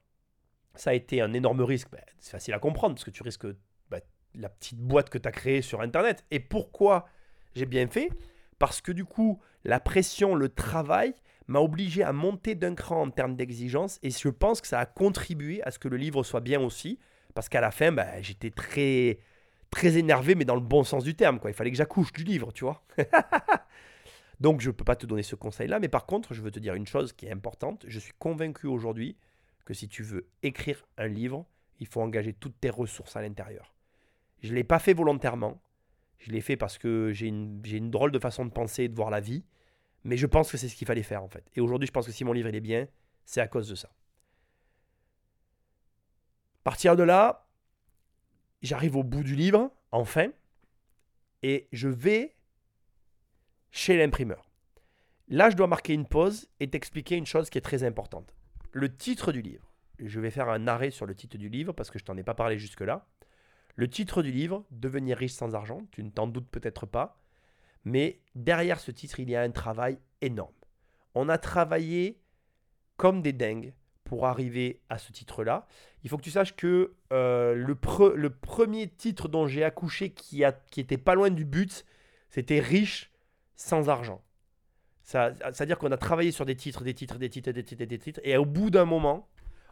ça 0.79 0.91
a 0.91 0.93
été 0.93 1.21
un 1.21 1.33
énorme 1.33 1.61
risque 1.61 1.89
ben, 1.91 2.01
C'est 2.19 2.31
facile 2.31 2.53
à 2.53 2.59
comprendre 2.59 2.95
parce 2.95 3.03
que 3.03 3.11
tu 3.11 3.23
risques 3.23 3.47
ben, 3.89 4.01
la 4.35 4.49
petite 4.49 4.79
boîte 4.79 5.09
que 5.09 5.17
tu 5.17 5.27
as 5.27 5.31
créée 5.31 5.61
sur 5.61 5.81
Internet. 5.81 6.25
Et 6.31 6.39
pourquoi 6.39 7.07
j'ai 7.55 7.65
bien 7.65 7.87
fait? 7.87 8.09
Parce 8.59 8.81
que 8.81 8.91
du 8.91 9.05
coup, 9.05 9.39
la 9.63 9.79
pression, 9.79 10.35
le 10.35 10.49
travail 10.49 11.13
m'a 11.47 11.59
obligé 11.59 12.03
à 12.03 12.13
monter 12.13 12.55
d'un 12.55 12.75
cran 12.75 13.01
en 13.01 13.09
termes 13.09 13.35
d'exigence 13.35 13.99
et 14.03 14.11
je 14.11 14.29
pense 14.29 14.61
que 14.61 14.67
ça 14.67 14.79
a 14.79 14.85
contribué 14.85 15.61
à 15.63 15.71
ce 15.71 15.79
que 15.79 15.87
le 15.87 15.97
livre 15.97 16.23
soit 16.23 16.41
bien 16.41 16.61
aussi. 16.61 16.99
Parce 17.33 17.49
qu'à 17.49 17.61
la 17.61 17.71
fin, 17.71 17.91
ben, 17.91 18.07
j'étais 18.21 18.49
très, 18.49 19.19
très 19.71 19.97
énervé, 19.97 20.35
mais 20.35 20.45
dans 20.45 20.55
le 20.55 20.61
bon 20.61 20.83
sens 20.83 21.03
du 21.03 21.15
terme. 21.15 21.39
Il 21.45 21.53
fallait 21.53 21.71
que 21.71 21.77
j'accouche 21.77 22.13
du 22.13 22.23
livre, 22.23 22.51
tu 22.53 22.63
vois. 22.63 22.83
Donc 24.39 24.61
je 24.61 24.69
ne 24.69 24.73
peux 24.73 24.85
pas 24.85 24.95
te 24.95 25.05
donner 25.05 25.23
ce 25.23 25.35
conseil-là, 25.35 25.79
mais 25.79 25.89
par 25.89 26.05
contre, 26.05 26.33
je 26.33 26.41
veux 26.41 26.51
te 26.51 26.59
dire 26.59 26.73
une 26.73 26.87
chose 26.87 27.11
qui 27.11 27.25
est 27.25 27.31
importante. 27.31 27.83
Je 27.87 27.99
suis 27.99 28.13
convaincu 28.17 28.67
aujourd'hui 28.67 29.17
que 29.69 29.75
si 29.75 29.87
tu 29.87 30.01
veux 30.01 30.27
écrire 30.41 30.83
un 30.97 31.05
livre, 31.05 31.45
il 31.77 31.85
faut 31.85 32.01
engager 32.01 32.33
toutes 32.33 32.59
tes 32.59 32.71
ressources 32.71 33.15
à 33.15 33.21
l'intérieur. 33.21 33.75
Je 34.41 34.49
ne 34.49 34.55
l'ai 34.55 34.63
pas 34.63 34.79
fait 34.79 34.95
volontairement. 34.95 35.61
Je 36.17 36.31
l'ai 36.31 36.41
fait 36.41 36.57
parce 36.57 36.79
que 36.79 37.11
j'ai 37.13 37.27
une, 37.27 37.91
drôle 37.91 38.11
de 38.11 38.17
façon 38.17 38.47
de 38.47 38.49
penser 38.49 38.85
et 38.85 38.89
de 38.89 38.95
voir 38.95 39.11
la 39.11 39.19
vie. 39.19 39.45
Mais 40.03 40.17
je 40.17 40.25
pense 40.25 40.51
que 40.51 40.57
c'est 40.57 40.69
ce 40.69 40.75
qu'il 40.75 40.87
fallait 40.87 41.03
faire 41.03 41.21
en 41.21 41.27
fait. 41.27 41.47
Et 41.53 41.61
aujourd'hui, 41.61 41.85
je 41.85 41.91
pense 41.91 42.07
que 42.07 42.11
si 42.11 42.25
mon 42.25 42.33
livre 42.33 42.49
il 42.49 42.55
est 42.55 42.61
bien, 42.61 42.87
c'est 43.25 43.41
à 43.41 43.47
cause 43.47 43.69
de 43.69 43.75
ça. 43.75 43.93
Partir 46.63 46.95
de 46.95 47.03
là, 47.03 47.47
j'arrive 48.63 48.95
au 48.95 49.03
bout 49.03 49.21
du 49.21 49.35
livre, 49.35 49.71
enfin, 49.91 50.29
et 51.43 51.67
je 51.71 51.89
vais 51.89 52.35
chez 53.69 53.95
l'imprimeur. 53.97 54.49
Là, 55.27 55.51
je 55.51 55.55
dois 55.55 55.67
marquer 55.67 55.93
une 55.93 56.07
pause 56.07 56.49
et 56.59 56.67
t'expliquer 56.71 57.17
une 57.17 57.27
chose 57.27 57.51
qui 57.51 57.59
est 57.59 57.61
très 57.61 57.83
importante. 57.83 58.33
Le 58.71 58.95
titre 58.95 59.31
du 59.31 59.41
livre. 59.41 59.71
Je 59.99 60.19
vais 60.19 60.29
faire 60.29 60.49
un 60.49 60.67
arrêt 60.67 60.91
sur 60.91 61.05
le 61.05 61.15
titre 61.15 61.37
du 61.37 61.49
livre 61.49 61.73
parce 61.73 61.89
que 61.89 61.97
je 61.97 62.05
t'en 62.05 62.15
ai 62.17 62.23
pas 62.23 62.35
parlé 62.35 62.59
jusque-là. 62.59 63.07
Le 63.75 63.89
titre 63.89 64.21
du 64.21 64.31
livre, 64.31 64.65
Devenir 64.71 65.17
riche 65.17 65.31
sans 65.31 65.55
argent, 65.55 65.81
tu 65.91 66.03
ne 66.03 66.09
t'en 66.09 66.27
doutes 66.27 66.49
peut-être 66.49 66.85
pas, 66.85 67.19
mais 67.83 68.19
derrière 68.35 68.79
ce 68.79 68.91
titre, 68.91 69.19
il 69.19 69.29
y 69.29 69.35
a 69.35 69.41
un 69.41 69.51
travail 69.51 69.97
énorme. 70.21 70.53
On 71.15 71.29
a 71.29 71.37
travaillé 71.37 72.19
comme 72.97 73.21
des 73.21 73.33
dingues 73.33 73.73
pour 74.03 74.27
arriver 74.27 74.81
à 74.89 74.97
ce 74.97 75.11
titre-là. 75.11 75.67
Il 76.03 76.09
faut 76.09 76.17
que 76.17 76.23
tu 76.23 76.31
saches 76.31 76.55
que 76.55 76.93
euh, 77.13 77.55
le, 77.55 78.29
premier 78.29 78.87
titre 78.89 79.27
dont 79.27 79.47
j'ai 79.47 79.63
accouché 79.63 80.11
qui, 80.11 80.43
a, 80.43 80.51
qui 80.51 80.79
était 80.79 80.97
pas 80.97 81.15
loin 81.15 81.29
du 81.29 81.45
but, 81.45 81.85
c'était 82.29 82.59
Riche 82.59 83.11
sans 83.55 83.89
argent. 83.89 84.21
C'est-à-dire 85.09 85.79
qu'on 85.79 85.91
a 85.91 85.97
travaillé 85.97 86.31
sur 86.31 86.45
des 86.45 86.55
titres, 86.55 86.83
des 86.83 86.93
titres, 86.93 87.17
des 87.17 87.29
titres, 87.29 87.51
des 87.51 87.97
titres, 87.97 88.19
et 88.23 88.37
au 88.37 88.45
bout 88.45 88.69
d'un 88.69 88.85
moment, 88.85 89.27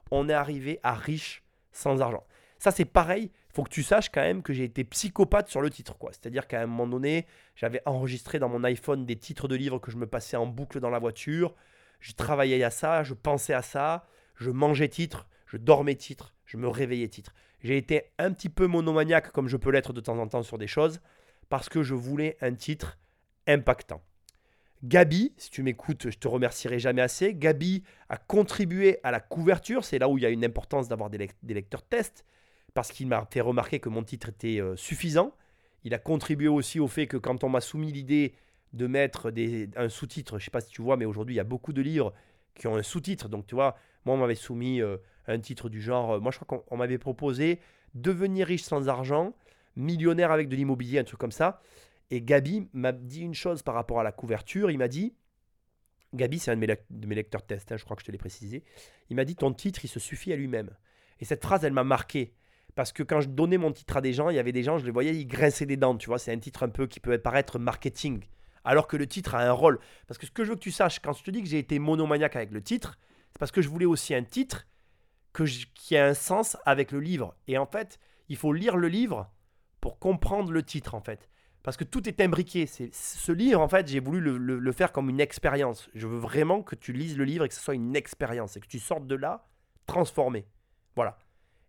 on 0.10 0.30
est 0.30 0.34
arrivé 0.34 0.80
à 0.82 0.96
riche 0.96 1.44
sans 1.72 2.02
argent. 2.02 2.24
Ça, 2.58 2.72
c'est 2.72 2.86
pareil. 2.86 3.30
Il 3.50 3.54
faut 3.54 3.64
que 3.64 3.70
tu 3.70 3.84
saches 3.84 4.10
quand 4.10 4.22
même 4.22 4.42
que 4.42 4.52
j'ai 4.52 4.64
été 4.64 4.84
psychopathe 4.84 5.48
sur 5.48 5.62
le 5.62 5.70
titre. 5.70 5.96
C'est-à-dire 6.10 6.48
qu'à 6.48 6.62
un 6.62 6.66
moment 6.66 6.88
donné, 6.88 7.28
j'avais 7.56 7.84
enregistré 7.86 8.40
dans 8.40 8.50
mon 8.50 8.64
iPhone 8.64 9.06
des 9.06 9.16
titres 9.16 9.48
de 9.48 9.56
livres 9.56 9.78
que 9.78 9.92
je 9.92 9.98
me 9.98 10.08
passais 10.08 10.38
en 10.38 10.48
boucle 10.48 10.80
dans 10.80 10.90
la 10.90 10.98
voiture. 10.98 11.54
Je 12.00 12.14
travaillais 12.14 12.64
à 12.64 12.72
ça, 12.72 13.04
je 13.04 13.14
pensais 13.14 13.54
à 13.54 13.62
ça, 13.62 14.08
je 14.38 14.50
mangeais 14.50 14.90
titres, 14.90 15.28
je 15.46 15.58
dormais 15.58 15.96
titres, 15.96 16.34
je 16.46 16.58
me 16.58 16.68
réveillais 16.68 17.10
titres. 17.10 17.36
J'ai 17.62 17.78
été 17.78 18.06
un 18.18 18.32
petit 18.32 18.50
peu 18.50 18.66
monomaniaque, 18.66 19.32
comme 19.32 19.48
je 19.48 19.58
peux 19.58 19.70
l'être 19.70 19.94
de 19.94 20.02
temps 20.02 20.18
en 20.18 20.28
temps 20.28 20.42
sur 20.42 20.58
des 20.58 20.68
choses, 20.68 21.00
parce 21.48 21.70
que 21.70 21.84
je 21.84 21.94
voulais 21.94 22.38
un 22.42 22.56
titre 22.56 22.98
impactant. 23.48 24.02
Gabi, 24.84 25.34
si 25.38 25.50
tu 25.50 25.64
m'écoutes, 25.64 26.10
je 26.10 26.18
te 26.18 26.28
remercierai 26.28 26.80
jamais 26.80 27.02
assez. 27.02 27.34
Gabi 27.34 27.84
a 28.10 28.18
contribué 28.18 29.00
à 29.04 29.12
la 29.12 29.20
couverture, 29.20 29.84
c'est 29.84 30.00
là 30.00 30.08
où 30.08 30.18
il 30.18 30.22
y 30.22 30.26
a 30.26 30.30
une 30.30 30.46
importance 30.46 30.88
d'avoir 30.88 31.10
des, 31.10 31.30
lecteurs 31.44 31.84
tests, 31.84 32.26
parce 32.74 32.92
qu'il 32.92 33.08
m'a 33.08 33.28
fait 33.32 33.42
remarquer 33.42 33.80
que 33.80 33.90
mon 33.90 34.04
titre 34.04 34.30
était 34.30 34.62
euh, 34.62 34.76
suffisant. 34.76 35.34
Il 35.84 35.94
a 35.94 35.98
contribué 35.98 36.48
aussi 36.48 36.80
au 36.80 36.88
fait 36.88 37.08
que 37.08 37.18
quand 37.18 37.44
on 37.44 37.50
m'a 37.50 37.62
soumis 37.62 37.92
l'idée 37.92 38.36
de 38.74 38.86
mettre 38.88 39.32
des, 39.32 39.70
un 39.76 39.90
sous-titre, 39.90 40.34
je 40.34 40.44
ne 40.44 40.46
sais 40.46 40.52
pas 40.52 40.62
si 40.62 40.70
tu 40.70 40.82
vois, 40.82 40.98
mais 40.98 41.06
aujourd'hui 41.06 41.36
il 41.36 41.38
y 41.38 41.42
a 41.42 41.46
beaucoup 41.46 41.74
de 41.74 41.82
livres 41.82 42.14
qui 42.54 42.68
ont 42.68 42.76
un 42.76 42.84
sous-titre. 42.84 43.30
Donc 43.30 43.48
tu 43.48 43.56
vois, 43.56 43.78
moi 44.06 44.16
on 44.16 44.18
m'avait 44.18 44.36
soumis 44.36 44.82
euh, 44.82 44.98
un 45.28 45.40
titre 45.40 45.70
du 45.70 45.82
genre, 45.82 46.14
euh, 46.14 46.20
moi 46.20 46.32
je 46.32 46.40
crois 46.40 46.64
qu'on 46.68 46.78
m'avait 46.78 46.98
proposé 46.98 47.60
Devenir 47.94 48.48
riche 48.48 48.64
sans 48.64 48.90
argent, 48.90 49.34
millionnaire 49.76 50.32
avec 50.32 50.50
de 50.50 50.56
l'immobilier, 50.56 51.00
un 51.00 51.04
truc 51.04 51.20
comme 51.20 51.32
ça. 51.32 51.62
Et 52.10 52.22
Gabi 52.22 52.70
m'a 52.74 52.92
dit 52.92 53.22
une 53.22 53.34
chose 53.34 53.64
par 53.64 53.76
rapport 53.76 54.00
à 54.00 54.04
la 54.04 54.12
couverture. 54.12 54.72
Il 54.72 54.78
m'a 54.78 54.88
dit, 54.88 55.14
Gabi, 56.14 56.40
c'est 56.40 56.52
un 56.52 56.56
de 56.56 56.60
mes, 57.06 57.16
lecteurs 57.16 57.46
test, 57.46 57.72
hein, 57.72 57.78
je 57.78 57.84
crois 57.84 57.96
que 57.96 58.02
je 58.02 58.08
te 58.08 58.12
l'ai 58.12 58.18
précisé. 58.18 58.64
Il 59.10 59.16
m'a 59.16 59.26
dit, 59.26 59.36
ton 59.36 59.54
titre, 59.54 59.84
il 59.84 59.90
se 59.90 60.00
suffit 60.00 60.32
à 60.32 60.36
lui-même. 60.36 60.70
Et 61.20 61.26
cette 61.26 61.44
phrase, 61.44 61.64
elle 61.66 61.74
m'a 61.74 61.84
marqué. 61.84 62.34
Parce 62.76 62.94
que 62.94 63.04
quand 63.04 63.22
je 63.22 63.28
donnais 63.28 63.58
mon 63.58 63.72
titre 63.72 63.98
à 63.98 64.02
des 64.02 64.14
gens, 64.14 64.30
il 64.30 64.36
y 64.36 64.40
avait 64.40 64.52
des 64.52 64.64
gens, 64.64 64.78
je 64.78 64.86
les 64.86 64.92
voyais, 64.92 65.16
ils 65.16 65.26
grinçaient 65.26 65.66
des 65.66 65.78
dents. 65.78 65.98
Tu 65.98 66.08
vois, 66.08 66.20
c'est 66.20 66.32
un 66.32 66.40
titre 66.40 66.64
un 66.64 66.70
peu 66.70 66.88
qui 66.88 67.00
peut 67.00 67.18
paraître 67.18 67.60
marketing. 67.60 68.24
Alors 68.64 68.88
que 68.88 68.98
le 68.98 69.08
titre 69.08 69.36
a 69.36 69.42
un 69.42 69.52
rôle. 69.52 69.80
Parce 70.08 70.18
que 70.18 70.26
ce 70.26 70.32
que 70.32 70.44
je 70.44 70.50
veux 70.50 70.56
que 70.56 70.62
tu 70.62 70.72
saches, 70.72 71.00
quand 71.00 71.14
je 71.14 71.24
te 71.24 71.32
dis 71.32 71.42
que 71.42 71.50
j'ai 71.50 71.60
été 71.60 71.80
monomaniaque 71.80 72.36
avec 72.36 72.52
le 72.52 72.62
titre, 72.62 72.98
c'est 73.32 73.40
parce 73.40 73.52
que 73.52 73.62
je 73.62 73.70
voulais 73.70 73.86
aussi 73.86 74.14
un 74.14 74.24
titre 74.24 74.68
que 75.34 75.44
qui 75.74 75.98
a 75.98 76.06
un 76.06 76.14
sens 76.14 76.56
avec 76.66 76.92
le 76.92 77.00
livre. 77.00 77.36
Et 77.48 77.58
en 77.58 77.66
fait, 77.66 78.00
il 78.30 78.38
faut 78.38 78.54
lire 78.54 78.78
le 78.78 78.88
livre 78.88 79.32
pour 79.82 80.00
comprendre 80.00 80.52
le 80.52 80.64
titre, 80.64 80.96
en 80.96 81.02
fait 81.02 81.30
parce 81.64 81.78
que 81.78 81.84
tout 81.84 82.08
est 82.08 82.22
imbriqué. 82.22 82.66
C'est, 82.66 82.94
ce 82.94 83.32
livre, 83.32 83.62
en 83.62 83.68
fait, 83.68 83.88
j'ai 83.88 84.00
voulu 84.00 84.20
le, 84.22 84.72
faire 84.72 84.92
comme 84.92 85.10
une 85.10 85.20
expérience. 85.20 85.90
Je 85.94 86.08
veux 86.08 86.18
vraiment 86.18 86.64
que 86.64 86.76
tu 86.76 86.94
lises 86.94 87.18
le 87.18 87.26
livre 87.26 87.46
et 87.46 87.50
que 87.50 87.54
ce 87.54 87.62
soit 87.62 87.76
une 87.76 87.96
expérience 87.96 88.56
et 88.56 88.60
que 88.60 88.68
tu 88.68 88.80
sortes 88.80 89.08
de 89.08 89.16
là 89.16 89.48
transformé. 89.86 90.46
Voilà. 90.96 91.18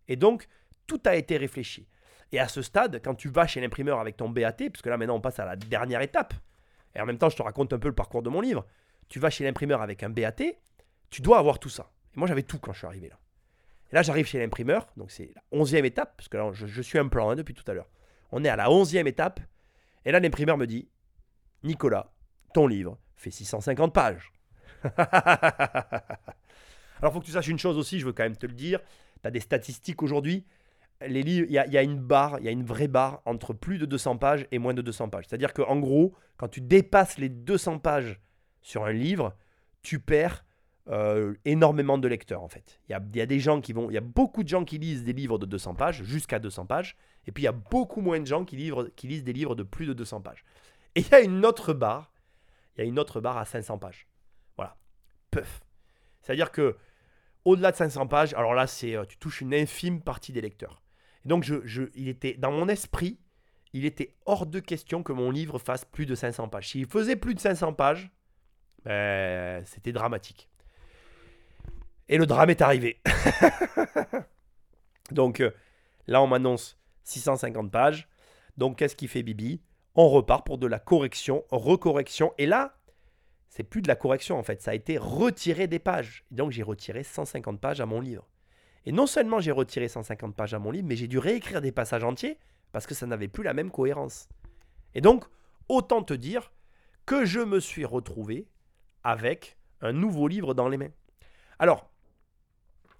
Et 0.07 0.15
donc, 0.15 0.47
tout 0.87 1.01
a 1.05 1.15
été 1.15 1.37
réfléchi. 1.37 1.87
Et 2.31 2.39
à 2.39 2.47
ce 2.47 2.61
stade, 2.61 3.01
quand 3.03 3.15
tu 3.15 3.29
vas 3.29 3.47
chez 3.47 3.61
l'imprimeur 3.61 3.99
avec 3.99 4.17
ton 4.17 4.29
BAT, 4.29 4.53
puisque 4.53 4.85
là 4.85 4.97
maintenant 4.97 5.15
on 5.15 5.21
passe 5.21 5.39
à 5.39 5.45
la 5.45 5.55
dernière 5.55 6.01
étape, 6.01 6.33
et 6.95 7.01
en 7.01 7.05
même 7.05 7.17
temps 7.17 7.29
je 7.29 7.37
te 7.37 7.41
raconte 7.41 7.73
un 7.73 7.79
peu 7.79 7.87
le 7.87 7.95
parcours 7.95 8.21
de 8.21 8.29
mon 8.29 8.41
livre, 8.41 8.65
tu 9.07 9.19
vas 9.19 9.29
chez 9.29 9.43
l'imprimeur 9.43 9.81
avec 9.81 10.03
un 10.03 10.09
BAT, 10.09 10.43
tu 11.09 11.21
dois 11.21 11.39
avoir 11.39 11.59
tout 11.59 11.69
ça. 11.69 11.91
Et 12.15 12.19
moi 12.19 12.27
j'avais 12.27 12.43
tout 12.43 12.59
quand 12.59 12.71
je 12.73 12.79
suis 12.79 12.87
arrivé 12.87 13.09
là. 13.09 13.17
Et 13.91 13.95
là 13.95 14.03
j'arrive 14.03 14.27
chez 14.27 14.39
l'imprimeur, 14.39 14.87
donc 14.95 15.09
c'est 15.09 15.31
la 15.35 15.41
onzième 15.51 15.85
étape, 15.85 16.17
parce 16.17 16.29
que 16.29 16.37
là 16.37 16.51
je, 16.53 16.81
suis 16.81 16.99
un 16.99 17.07
plan 17.07 17.31
hein, 17.31 17.35
depuis 17.35 17.55
tout 17.55 17.69
à 17.69 17.73
l'heure. 17.73 17.89
On 18.31 18.43
est 18.43 18.49
à 18.49 18.55
la 18.55 18.69
onzième 18.69 19.07
étape, 19.07 19.39
et 20.09 20.11
là, 20.11 20.19
l'imprimeur 20.19 20.57
me 20.57 20.65
dit 20.65 20.89
Nicolas, 21.63 22.11
ton 22.55 22.65
livre 22.65 22.97
fait 23.15 23.29
650 23.29 23.93
pages. 23.93 24.33
Alors, 26.97 27.13
faut 27.13 27.19
que 27.19 27.25
tu 27.25 27.31
saches 27.31 27.47
une 27.47 27.59
chose 27.59 27.77
aussi, 27.77 27.99
je 27.99 28.07
veux 28.07 28.13
quand 28.13 28.23
même 28.23 28.35
te 28.35 28.47
le 28.47 28.53
dire. 28.53 28.79
Tu 29.21 29.27
as 29.27 29.29
des 29.29 29.39
statistiques 29.39 30.01
aujourd'hui. 30.01 30.47
Les 31.05 31.21
livres, 31.21 31.45
il 31.47 31.53
y, 31.53 31.77
a 31.77 31.83
une 31.83 31.99
barre, 31.99 32.39
il 32.39 32.45
y 32.45 32.47
a 32.47 32.51
une 32.51 32.63
vraie 32.63 32.87
barre 32.87 33.21
entre 33.25 33.53
plus 33.53 33.77
de 33.77 33.85
200 33.85 34.17
pages 34.17 34.47
et 34.51 34.57
moins 34.57 34.73
de 34.73 34.81
200 34.81 35.09
pages. 35.09 35.25
C'est-à-dire 35.29 35.53
qu'en 35.53 35.77
gros, 35.77 36.15
quand 36.37 36.47
tu 36.47 36.59
dépasses 36.59 37.19
les 37.19 37.29
200 37.29 37.77
pages 37.77 38.19
sur 38.63 38.85
un 38.85 38.91
livre, 38.91 39.37
tu 39.83 39.99
perds 39.99 40.43
euh, 40.89 41.35
énormément 41.45 41.99
de 41.99 42.07
lecteurs 42.07 42.41
en 42.41 42.47
fait. 42.47 42.79
Il 42.89 42.91
y 42.91 43.21
a, 43.21 43.25
des 43.27 43.39
gens 43.39 43.61
qui 43.61 43.73
vont, 43.73 43.91
il 43.91 43.93
y 43.93 43.97
a 43.97 44.01
beaucoup 44.01 44.41
de 44.41 44.47
gens 44.47 44.65
qui 44.65 44.79
lisent 44.79 45.03
des 45.03 45.13
livres 45.13 45.37
de 45.37 45.45
200 45.45 45.75
pages, 45.75 46.01
jusqu'à 46.03 46.39
200 46.39 46.65
pages, 46.65 46.97
et 47.27 47.31
puis 47.31 47.43
il 47.43 47.45
y 47.45 47.49
a 47.49 47.51
beaucoup 47.51 48.01
moins 48.01 48.19
de 48.19 48.25
gens 48.25 48.43
qui, 48.43 48.55
lisent 48.55 49.23
des 49.23 49.33
livres 49.33 49.53
de 49.53 49.61
plus 49.61 49.85
de 49.85 49.93
200 49.93 50.21
pages. 50.21 50.43
Et 50.95 51.01
il 51.01 51.07
y 51.07 51.13
a 51.13 51.21
une 51.21 51.45
autre 51.45 51.73
barre, 51.73 52.11
il 52.75 52.81
y 52.81 52.83
a 52.83 52.87
une 52.87 52.97
autre 52.97 53.21
barre 53.21 53.37
à 53.37 53.45
500 53.45 53.77
pages. 53.77 54.07
Voilà, 54.57 54.77
peuf. 55.29 55.61
C'est-à-dire 56.21 56.51
que 56.51 56.75
au-delà 57.45 57.71
de 57.71 57.77
500 57.77 58.07
pages, 58.07 58.33
alors 58.33 58.55
là 58.55 58.65
c'est, 58.65 58.95
euh, 58.95 59.05
tu 59.05 59.17
touches 59.17 59.41
une 59.41 59.53
infime 59.53 60.01
partie 60.01 60.31
des 60.31 60.41
lecteurs. 60.41 60.81
Et 61.23 61.27
donc 61.27 61.43
je, 61.43 61.55
je, 61.65 61.83
il 61.93 62.07
était 62.07 62.33
dans 62.33 62.51
mon 62.51 62.67
esprit, 62.67 63.19
il 63.73 63.85
était 63.85 64.15
hors 64.25 64.47
de 64.47 64.59
question 64.59 65.03
que 65.03 65.11
mon 65.11 65.29
livre 65.29 65.59
fasse 65.59 65.85
plus 65.85 66.07
de 66.07 66.15
500 66.15 66.49
pages. 66.49 66.69
S'il 66.69 66.87
faisait 66.87 67.15
plus 67.15 67.35
de 67.35 67.39
500 67.39 67.73
pages, 67.73 68.09
ben, 68.85 69.63
c'était 69.65 69.91
dramatique. 69.91 70.49
Et 72.09 72.17
le 72.17 72.25
drame 72.25 72.49
est 72.49 72.61
arrivé. 72.61 72.99
Donc 75.11 75.39
euh, 75.39 75.51
là, 76.07 76.21
on 76.21 76.27
m'annonce 76.27 76.77
650 77.03 77.71
pages. 77.71 78.09
Donc 78.57 78.77
qu'est-ce 78.77 78.95
qui 78.95 79.07
fait 79.07 79.23
Bibi? 79.23 79.61
On 79.95 80.09
repart 80.09 80.45
pour 80.45 80.57
de 80.57 80.67
la 80.67 80.79
correction, 80.79 81.45
recorrection. 81.51 82.33
Et 82.37 82.45
là, 82.45 82.75
c'est 83.49 83.63
plus 83.63 83.81
de 83.81 83.87
la 83.87 83.95
correction 83.95 84.37
en 84.37 84.43
fait, 84.43 84.61
ça 84.61 84.71
a 84.71 84.73
été 84.75 84.97
retiré 84.97 85.67
des 85.67 85.79
pages. 85.79 86.25
Donc 86.31 86.51
j'ai 86.51 86.63
retiré 86.63 87.03
150 87.03 87.59
pages 87.59 87.81
à 87.81 87.85
mon 87.85 88.01
livre. 88.01 88.27
Et 88.85 88.91
non 88.91 89.07
seulement 89.07 89.39
j'ai 89.39 89.51
retiré 89.51 89.87
150 89.87 90.35
pages 90.35 90.53
à 90.53 90.59
mon 90.59 90.71
livre, 90.71 90.87
mais 90.87 90.95
j'ai 90.95 91.07
dû 91.07 91.19
réécrire 91.19 91.61
des 91.61 91.71
passages 91.71 92.03
entiers 92.03 92.37
parce 92.71 92.87
que 92.87 92.95
ça 92.95 93.05
n'avait 93.05 93.27
plus 93.27 93.43
la 93.43 93.53
même 93.53 93.71
cohérence. 93.71 94.29
Et 94.95 95.01
donc, 95.01 95.25
autant 95.67 96.03
te 96.03 96.13
dire 96.13 96.51
que 97.05 97.25
je 97.25 97.39
me 97.39 97.59
suis 97.59 97.85
retrouvé 97.85 98.47
avec 99.03 99.57
un 99.81 99.93
nouveau 99.93 100.27
livre 100.27 100.53
dans 100.53 100.69
les 100.69 100.77
mains. 100.77 100.91
Alors, 101.57 101.88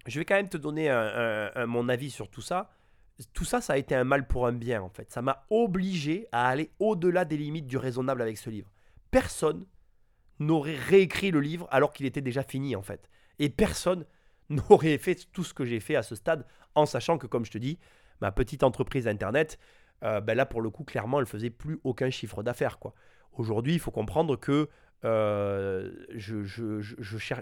je 0.06 0.18
vais 0.18 0.24
quand 0.24 0.34
même 0.34 0.48
te 0.48 0.56
donner 0.56 0.88
mon 1.66 1.88
avis 1.88 2.10
sur 2.10 2.28
tout 2.28 2.40
ça. 2.40 2.70
Tout 3.34 3.44
ça, 3.44 3.60
ça 3.60 3.74
a 3.74 3.76
été 3.76 3.94
un 3.94 4.04
mal 4.04 4.26
pour 4.26 4.46
un 4.46 4.52
bien, 4.52 4.82
en 4.82 4.88
fait. 4.88 5.10
Ça 5.12 5.20
m'a 5.20 5.44
obligé 5.50 6.26
à 6.32 6.48
aller 6.48 6.70
au-delà 6.78 7.24
des 7.24 7.36
limites 7.36 7.66
du 7.66 7.76
raisonnable 7.76 8.22
avec 8.22 8.38
ce 8.38 8.48
livre. 8.48 8.70
Personne 9.10 9.66
n'aurait 10.38 10.76
réécrit 10.76 11.30
le 11.30 11.40
livre 11.40 11.68
alors 11.70 11.92
qu'il 11.92 12.06
était 12.06 12.22
déjà 12.22 12.42
fini, 12.42 12.74
en 12.74 12.82
fait. 12.82 13.10
Et 13.38 13.50
personne 13.50 14.06
n'aurait 14.48 14.98
fait 14.98 15.26
tout 15.32 15.44
ce 15.44 15.52
que 15.52 15.64
j'ai 15.64 15.80
fait 15.80 15.96
à 15.96 16.02
ce 16.02 16.14
stade, 16.14 16.46
en 16.74 16.86
sachant 16.86 17.18
que, 17.18 17.26
comme 17.26 17.44
je 17.44 17.50
te 17.50 17.58
dis, 17.58 17.78
ma 18.20 18.32
petite 18.32 18.62
entreprise 18.62 19.06
Internet, 19.06 19.58
euh, 20.02 20.20
ben 20.20 20.34
là, 20.34 20.46
pour 20.46 20.62
le 20.62 20.70
coup, 20.70 20.84
clairement, 20.84 21.20
elle 21.20 21.26
faisait 21.26 21.50
plus 21.50 21.78
aucun 21.84 22.10
chiffre 22.10 22.42
d'affaires, 22.42 22.78
quoi. 22.78 22.94
Aujourd'hui, 23.32 23.74
il 23.74 23.80
faut 23.80 23.90
comprendre 23.90 24.36
que 24.36 24.68
euh, 25.04 25.92
je 26.14 26.42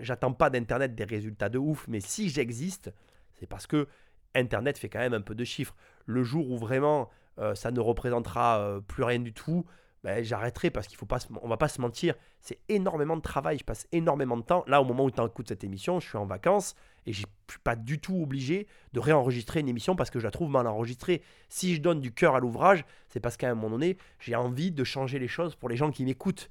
j'attends 0.03 0.33
pas 0.33 0.51
d'Internet 0.51 0.95
des 0.95 1.05
résultats 1.05 1.49
de 1.49 1.59
ouf, 1.59 1.87
mais 1.89 2.01
si 2.01 2.29
j'existe, 2.29 2.93
c'est 3.35 3.47
parce 3.47 3.67
que 3.67 3.89
Internet 4.35 4.79
fait 4.79 4.89
quand 4.89 5.01
même 5.01 5.15
un 5.15 5.21
peu 5.21 5.35
de 5.35 5.45
chiffres. 5.45 5.75
Le 6.07 6.23
jour 6.23 6.51
où 6.51 6.59
vraiment 6.59 7.11
euh, 7.39 7.55
ça 7.55 7.71
ne 7.71 7.81
représentera 7.81 8.59
euh, 8.59 8.81
plus 8.81 9.03
rien 9.03 9.19
du 9.19 9.33
tout, 9.33 9.65
ben, 10.05 10.23
j'arrêterai 10.23 10.71
parce 10.71 10.87
qu'il 10.87 10.97
faut 10.97 11.07
pas, 11.07 11.19
va 11.43 11.57
pas 11.57 11.69
se 11.69 11.81
mentir, 11.81 12.15
c'est 12.41 12.61
énormément 12.69 13.17
de 13.17 13.23
travail, 13.23 13.59
je 13.59 13.65
passe 13.65 13.89
énormément 13.91 14.37
de 14.37 14.43
temps. 14.43 14.65
Là, 14.67 14.81
au 14.81 14.85
moment 14.85 15.05
où 15.05 15.11
tu 15.11 15.21
écoutes 15.23 15.49
cette 15.49 15.65
émission, 15.65 15.99
je 15.99 16.09
suis 16.09 16.19
en 16.19 16.27
vacances 16.27 16.77
et 17.07 17.13
je 17.13 17.19
suis 17.49 17.59
pas 17.65 17.75
du 17.75 17.99
tout 17.99 18.23
obligé 18.23 18.69
de 18.93 19.01
réenregistrer 19.01 19.61
une 19.61 19.69
émission 19.69 19.97
parce 19.97 20.11
que 20.11 20.21
je 20.21 20.25
la 20.25 20.31
trouve 20.31 20.51
mal 20.51 20.67
enregistrée. 20.67 21.23
Si 21.49 21.75
je 21.75 21.81
donne 21.81 22.01
du 22.01 22.13
cœur 22.13 22.37
à 22.37 22.41
l'ouvrage, 22.41 22.85
c'est 23.09 23.21
parce 23.21 23.37
qu'à 23.37 23.51
un 23.51 23.55
moment 23.55 23.71
donné, 23.71 23.97
j'ai 24.21 24.37
envie 24.37 24.71
de 24.71 24.85
changer 24.85 25.19
les 25.19 25.29
choses 25.29 25.57
pour 25.57 25.69
les 25.69 25.77
gens 25.77 25.91
qui 25.91 26.05
m'écoutent. 26.05 26.49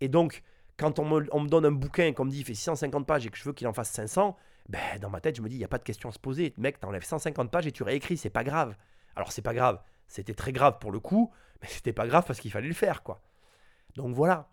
Et 0.00 0.08
donc, 0.08 0.42
quand 0.76 0.98
on 0.98 1.04
me, 1.04 1.48
donne 1.48 1.66
un 1.66 1.72
bouquin 1.72 2.12
qu'on 2.12 2.24
me 2.24 2.30
dit 2.30 2.40
il 2.40 2.44
fait 2.44 2.54
650 2.54 3.06
pages 3.06 3.26
et 3.26 3.30
que 3.30 3.38
je 3.38 3.44
veux 3.44 3.52
qu'il 3.52 3.66
en 3.66 3.72
fasse 3.72 3.90
500, 3.90 4.36
ben, 4.68 4.98
dans 5.00 5.10
ma 5.10 5.20
tête, 5.20 5.36
je 5.36 5.42
me 5.42 5.48
dis 5.48 5.56
il 5.56 5.58
n'y 5.58 5.64
a 5.64 5.68
pas 5.68 5.78
de 5.78 5.84
question 5.84 6.08
à 6.08 6.12
se 6.12 6.18
poser. 6.18 6.54
Mec, 6.56 6.80
t'enlèves 6.80 7.04
150 7.04 7.50
pages 7.50 7.66
et 7.66 7.72
tu 7.72 7.82
réécris, 7.82 8.16
c'est 8.16 8.30
pas 8.30 8.44
grave. 8.44 8.76
Alors, 9.16 9.32
c'est 9.32 9.42
pas 9.42 9.54
grave. 9.54 9.80
C'était 10.08 10.34
très 10.34 10.52
grave 10.52 10.78
pour 10.78 10.90
le 10.90 11.00
coup, 11.00 11.32
mais 11.62 11.68
c'était 11.68 11.92
pas 11.92 12.06
grave 12.06 12.24
parce 12.26 12.40
qu'il 12.40 12.50
fallait 12.50 12.68
le 12.68 12.74
faire, 12.74 13.02
quoi. 13.02 13.22
Donc 13.94 14.14
voilà. 14.14 14.50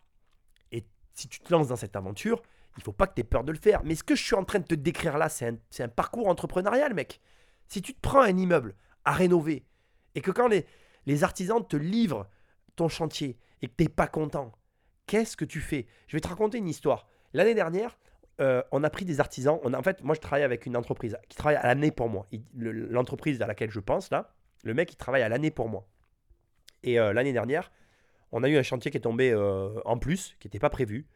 Et 0.71 0.85
si 1.13 1.27
tu 1.27 1.39
te 1.39 1.51
lances 1.51 1.67
dans 1.67 1.75
cette 1.75 1.95
aventure, 1.95 2.41
il 2.77 2.83
faut 2.83 2.93
pas 2.93 3.07
que 3.07 3.15
tu 3.15 3.21
aies 3.21 3.25
peur 3.25 3.43
de 3.43 3.51
le 3.51 3.57
faire. 3.57 3.83
Mais 3.83 3.95
ce 3.95 4.03
que 4.03 4.15
je 4.15 4.23
suis 4.23 4.35
en 4.35 4.43
train 4.43 4.59
de 4.59 4.65
te 4.65 4.75
décrire 4.75 5.17
là, 5.17 5.29
c'est 5.29 5.57
un, 5.79 5.87
parcours 5.87 6.27
entrepreneurial, 6.27 6.93
mec. 6.93 7.19
Si 7.67 7.81
tu 7.81 7.93
te 7.93 7.99
prends 7.99 8.21
un 8.21 8.37
immeuble 8.37 8.75
à 9.05 9.13
rénover 9.13 9.65
et 10.15 10.21
que 10.21 10.31
quand 10.31 10.47
les, 10.47 10.65
les 11.05 11.23
artisans 11.23 11.65
te 11.65 11.77
livrent 11.77 12.29
ton 12.75 12.87
chantier 12.87 13.37
et 13.61 13.67
que 13.67 13.73
tu 13.77 13.89
pas 13.89 14.07
content, 14.07 14.51
qu'est-ce 15.11 15.35
que 15.35 15.43
tu 15.43 15.59
fais? 15.59 15.87
Je 16.07 16.15
vais 16.15 16.21
te 16.21 16.29
raconter 16.29 16.57
une 16.57 16.69
histoire. 16.69 17.05
L'année 17.33 17.53
dernière, 17.53 17.97
euh, 18.39 18.63
on 18.71 18.81
a 18.81 18.89
pris 18.89 19.03
des 19.03 19.19
artisans. 19.19 19.59
En 19.61 19.83
fait, 19.83 20.01
moi, 20.05 20.15
je 20.15 20.21
travaille 20.21 20.43
avec 20.43 20.65
une 20.65 20.77
entreprise 20.77 21.17
qui 21.27 21.35
travaille 21.35 21.57
à 21.57 21.67
l'année 21.67 21.91
pour 21.91 22.07
moi. 22.07 22.27
L'entreprise 22.55 23.41
à 23.41 23.47
laquelle 23.47 23.71
je 23.71 23.81
pense, 23.81 24.09
là, 24.09 24.33
le 24.63 24.73
mec, 24.73 24.93
il 24.93 24.95
travaille 24.95 25.21
à 25.21 25.27
l'année 25.27 25.51
pour 25.51 25.67
moi. 25.67 25.85
Et 26.83 26.97
euh, 26.97 27.11
l'année 27.11 27.33
dernière, 27.33 27.73
on 28.31 28.41
a 28.43 28.47
eu 28.47 28.55
un 28.55 28.63
chantier 28.63 28.89
qui 28.89 28.95
est 28.95 29.01
tombé 29.01 29.31
euh, 29.31 29.81
en 29.83 29.97
plus, 29.97 30.37
qui 30.39 30.47
n'était 30.47 30.59
pas 30.59 30.69
prévu. 30.69 31.07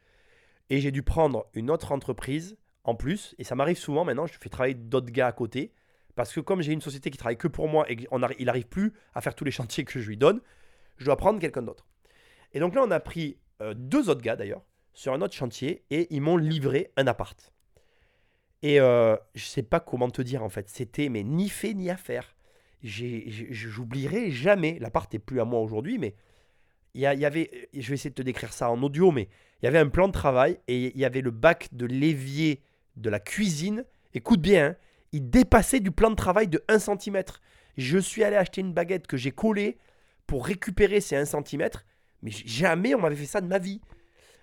Et 0.69 0.81
j'ai 0.81 0.91
dû 0.91 1.01
prendre 1.01 1.45
une 1.53 1.71
autre 1.71 1.93
entreprise 1.93 2.57
en 2.83 2.95
plus. 2.95 3.33
Et 3.37 3.45
ça 3.45 3.55
m'arrive 3.55 3.77
souvent 3.77 4.03
maintenant, 4.03 4.25
je 4.25 4.33
fais 4.37 4.49
travailler 4.49 4.75
d'autres 4.75 5.11
gars 5.11 5.27
à 5.27 5.31
côté. 5.31 5.71
Parce 6.15 6.33
que 6.33 6.41
comme 6.41 6.61
j'ai 6.61 6.73
une 6.73 6.81
société 6.81 7.11
qui 7.11 7.17
travaille 7.17 7.37
que 7.37 7.47
pour 7.47 7.69
moi 7.69 7.89
et 7.89 7.95
qu'il 7.95 8.09
n'arrive 8.11 8.67
plus 8.67 8.91
à 9.13 9.21
faire 9.21 9.35
tous 9.35 9.45
les 9.45 9.51
chantiers 9.59 9.85
que 9.85 10.01
je 10.01 10.07
lui 10.09 10.17
donne, 10.17 10.41
je 10.97 11.05
dois 11.05 11.15
prendre 11.15 11.39
quelqu'un 11.39 11.61
d'autre. 11.61 11.87
Et 12.51 12.59
donc 12.59 12.75
là, 12.75 12.83
on 12.83 12.91
a 12.91 12.99
pris 12.99 13.37
euh, 13.61 13.73
deux 13.75 14.09
autres 14.09 14.21
gars 14.21 14.35
d'ailleurs, 14.35 14.63
sur 14.93 15.13
un 15.13 15.21
autre 15.21 15.33
chantier, 15.33 15.83
et 15.89 16.07
ils 16.09 16.21
m'ont 16.21 16.37
livré 16.37 16.91
un 16.97 17.07
appart. 17.07 17.53
Et 18.61 18.79
euh, 18.79 19.15
je 19.35 19.45
sais 19.45 19.63
pas 19.63 19.79
comment 19.79 20.09
te 20.09 20.21
dire 20.21 20.43
en 20.43 20.49
fait, 20.49 20.69
c'était 20.69 21.09
mais 21.09 21.23
ni 21.23 21.49
fait 21.49 21.73
ni 21.73 21.89
à 21.89 21.97
faire. 21.97 22.35
J'oublierai 22.81 24.31
jamais, 24.31 24.77
l'appart 24.79 25.13
est 25.13 25.19
plus 25.19 25.39
à 25.39 25.45
moi 25.45 25.59
aujourd'hui, 25.59 25.97
mais 25.97 26.15
il 26.93 27.01
y, 27.01 27.03
y, 27.03 27.25
avait, 27.25 27.69
je 27.73 27.87
vais 27.87 27.95
essayer 27.95 28.09
de 28.09 28.15
te 28.15 28.21
décrire 28.21 28.53
ça 28.53 28.69
en 28.69 28.81
audio, 28.83 29.11
mais 29.11 29.27
il 29.61 29.65
y 29.65 29.67
avait 29.67 29.79
un 29.79 29.89
plan 29.89 30.07
de 30.07 30.13
travail 30.13 30.59
et 30.67 30.91
il 30.93 30.97
y 30.97 31.05
avait 31.05 31.21
le 31.21 31.31
bac 31.31 31.69
de 31.71 31.85
l'évier 31.85 32.61
de 32.95 33.09
la 33.09 33.19
cuisine. 33.19 33.83
Écoute 34.13 34.41
bien, 34.41 34.67
hein, 34.67 34.75
il 35.11 35.29
dépassait 35.29 35.79
du 35.79 35.91
plan 35.91 36.09
de 36.09 36.15
travail 36.15 36.47
de 36.47 36.63
1 36.67 36.79
cm. 36.79 37.23
Je 37.77 37.97
suis 37.97 38.23
allé 38.23 38.35
acheter 38.35 38.61
une 38.61 38.73
baguette 38.73 39.07
que 39.07 39.17
j'ai 39.17 39.31
collée 39.31 39.77
pour 40.27 40.45
récupérer 40.45 41.01
ces 41.01 41.15
1 41.15 41.25
cm 41.25 41.69
mais 42.25 42.31
jamais 42.31 42.95
on 42.95 42.99
m'avait 42.99 43.15
fait 43.15 43.27
ça 43.27 43.39
de 43.39 43.47
ma 43.47 43.59
vie. 43.59 43.79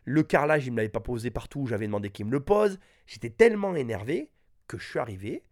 Le 0.05 0.23
carrelage, 0.23 0.67
il 0.67 0.71
ne 0.71 0.75
me 0.75 0.77
l'avait 0.79 0.89
pas 0.89 1.01
posé 1.01 1.31
partout, 1.31 1.67
j'avais 1.67 1.87
demandé 1.87 2.11
qu'il 2.11 2.27
me 2.27 2.31
le 2.31 2.41
pose. 2.41 2.79
J'étais 3.07 3.29
tellement 3.29 3.75
énervé 3.75 4.31
que 4.69 4.79
je 4.79 4.89
suis 4.89 5.01
arrivé, 5.01 5.43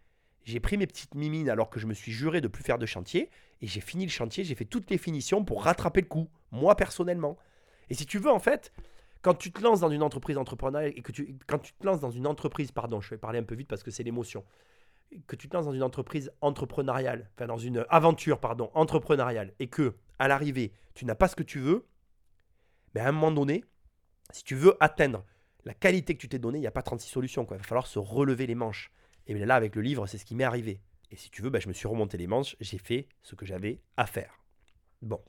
j'ai 0.45 0.61
pris 0.61 0.77
mes 0.77 0.87
petites 0.87 1.17
mimines 1.17 1.51
alors 1.51 1.71
que 1.71 1.81
je 1.81 1.87
me 1.87 1.93
suis 1.93 2.13
juré 2.13 2.41
de 2.41 2.49
plus 2.49 2.63
faire 2.63 2.79
de 2.79 2.87
chantier, 2.87 3.31
et 3.61 3.67
j'ai 3.67 3.81
fini 3.81 4.05
le 4.05 4.11
chantier, 4.11 4.45
j'ai 4.45 4.55
fait 4.55 4.65
toutes 4.65 4.91
les 4.91 4.97
finitions 4.97 5.45
pour 5.45 5.65
rattraper 5.65 6.01
le 6.01 6.07
coup, 6.07 6.31
moi 6.53 6.77
personnellement. 6.77 7.37
Et 7.91 7.95
si 7.95 8.07
tu 8.07 8.19
veux, 8.19 8.31
en 8.31 8.39
fait, 8.39 8.73
quand 9.23 9.35
tu 9.35 9.51
te 9.51 9.61
lances 9.61 9.81
dans 9.81 9.91
une 9.91 10.03
entreprise 10.03 10.39
entrepreneuriale, 10.39 10.93
et 10.97 11.03
que 11.03 11.11
tu, 11.11 11.37
quand 11.49 11.59
tu 11.59 11.73
te 11.73 11.85
lances 11.85 12.01
dans 12.01 12.13
une 12.13 12.29
entreprise, 12.29 12.71
pardon, 12.71 13.01
je 13.01 13.11
vais 13.11 13.19
parler 13.19 13.41
un 13.41 13.43
peu 13.43 13.57
vite 13.57 13.69
parce 13.69 13.83
que 13.83 13.91
c'est 13.91 14.05
l'émotion, 14.05 14.45
que 15.27 15.35
tu 15.35 15.49
te 15.49 15.57
lances 15.57 15.67
dans 15.67 15.75
une 15.75 15.83
entreprise 15.83 16.31
entrepreneuriale, 16.41 17.29
enfin 17.35 17.47
dans 17.47 17.59
une 17.59 17.85
aventure, 17.91 18.39
pardon, 18.39 18.71
entrepreneuriale, 18.75 19.53
et 19.59 19.67
que, 19.67 19.97
à 20.21 20.29
l'arrivée, 20.29 20.73
tu 20.95 21.05
n'as 21.05 21.17
pas 21.17 21.29
ce 21.29 21.35
que 21.35 21.43
tu 21.43 21.59
veux, 21.59 21.87
mais 22.95 23.01
à 23.01 23.09
un 23.09 23.13
moment 23.13 23.31
donné, 23.31 23.65
si 24.33 24.45
tu 24.45 24.55
veux 24.55 24.77
atteindre 24.81 25.25
la 25.65 25.75
qualité 25.75 26.15
que 26.15 26.21
tu 26.21 26.29
t'es 26.29 26.39
donnée, 26.39 26.59
il 26.59 26.63
n'y 26.63 26.67
a 26.67 26.73
pas 26.73 26.83
36 26.83 27.09
solutions. 27.09 27.47
Il 27.51 27.57
va 27.57 27.63
falloir 27.63 27.87
se 27.87 27.99
relever 27.99 28.47
les 28.47 28.55
manches. 28.55 28.91
Et 29.27 29.35
là, 29.35 29.55
avec 29.55 29.77
le 29.77 29.83
livre, 29.83 30.07
c'est 30.07 30.19
ce 30.19 30.25
qui 30.25 30.35
m'est 30.35 30.45
arrivé. 30.45 30.81
Et 31.11 31.17
si 31.17 31.31
tu 31.31 31.43
veux, 31.43 31.51
ben, 31.51 31.61
je 31.61 31.69
me 31.69 31.73
suis 31.73 31.89
remonté 31.89 32.17
les 32.17 32.27
manches, 32.27 32.57
j'ai 32.61 32.79
fait 32.79 33.09
ce 33.23 33.35
que 33.35 33.45
j'avais 33.45 33.81
à 33.97 34.07
faire. 34.07 34.41
Bon. 35.03 35.21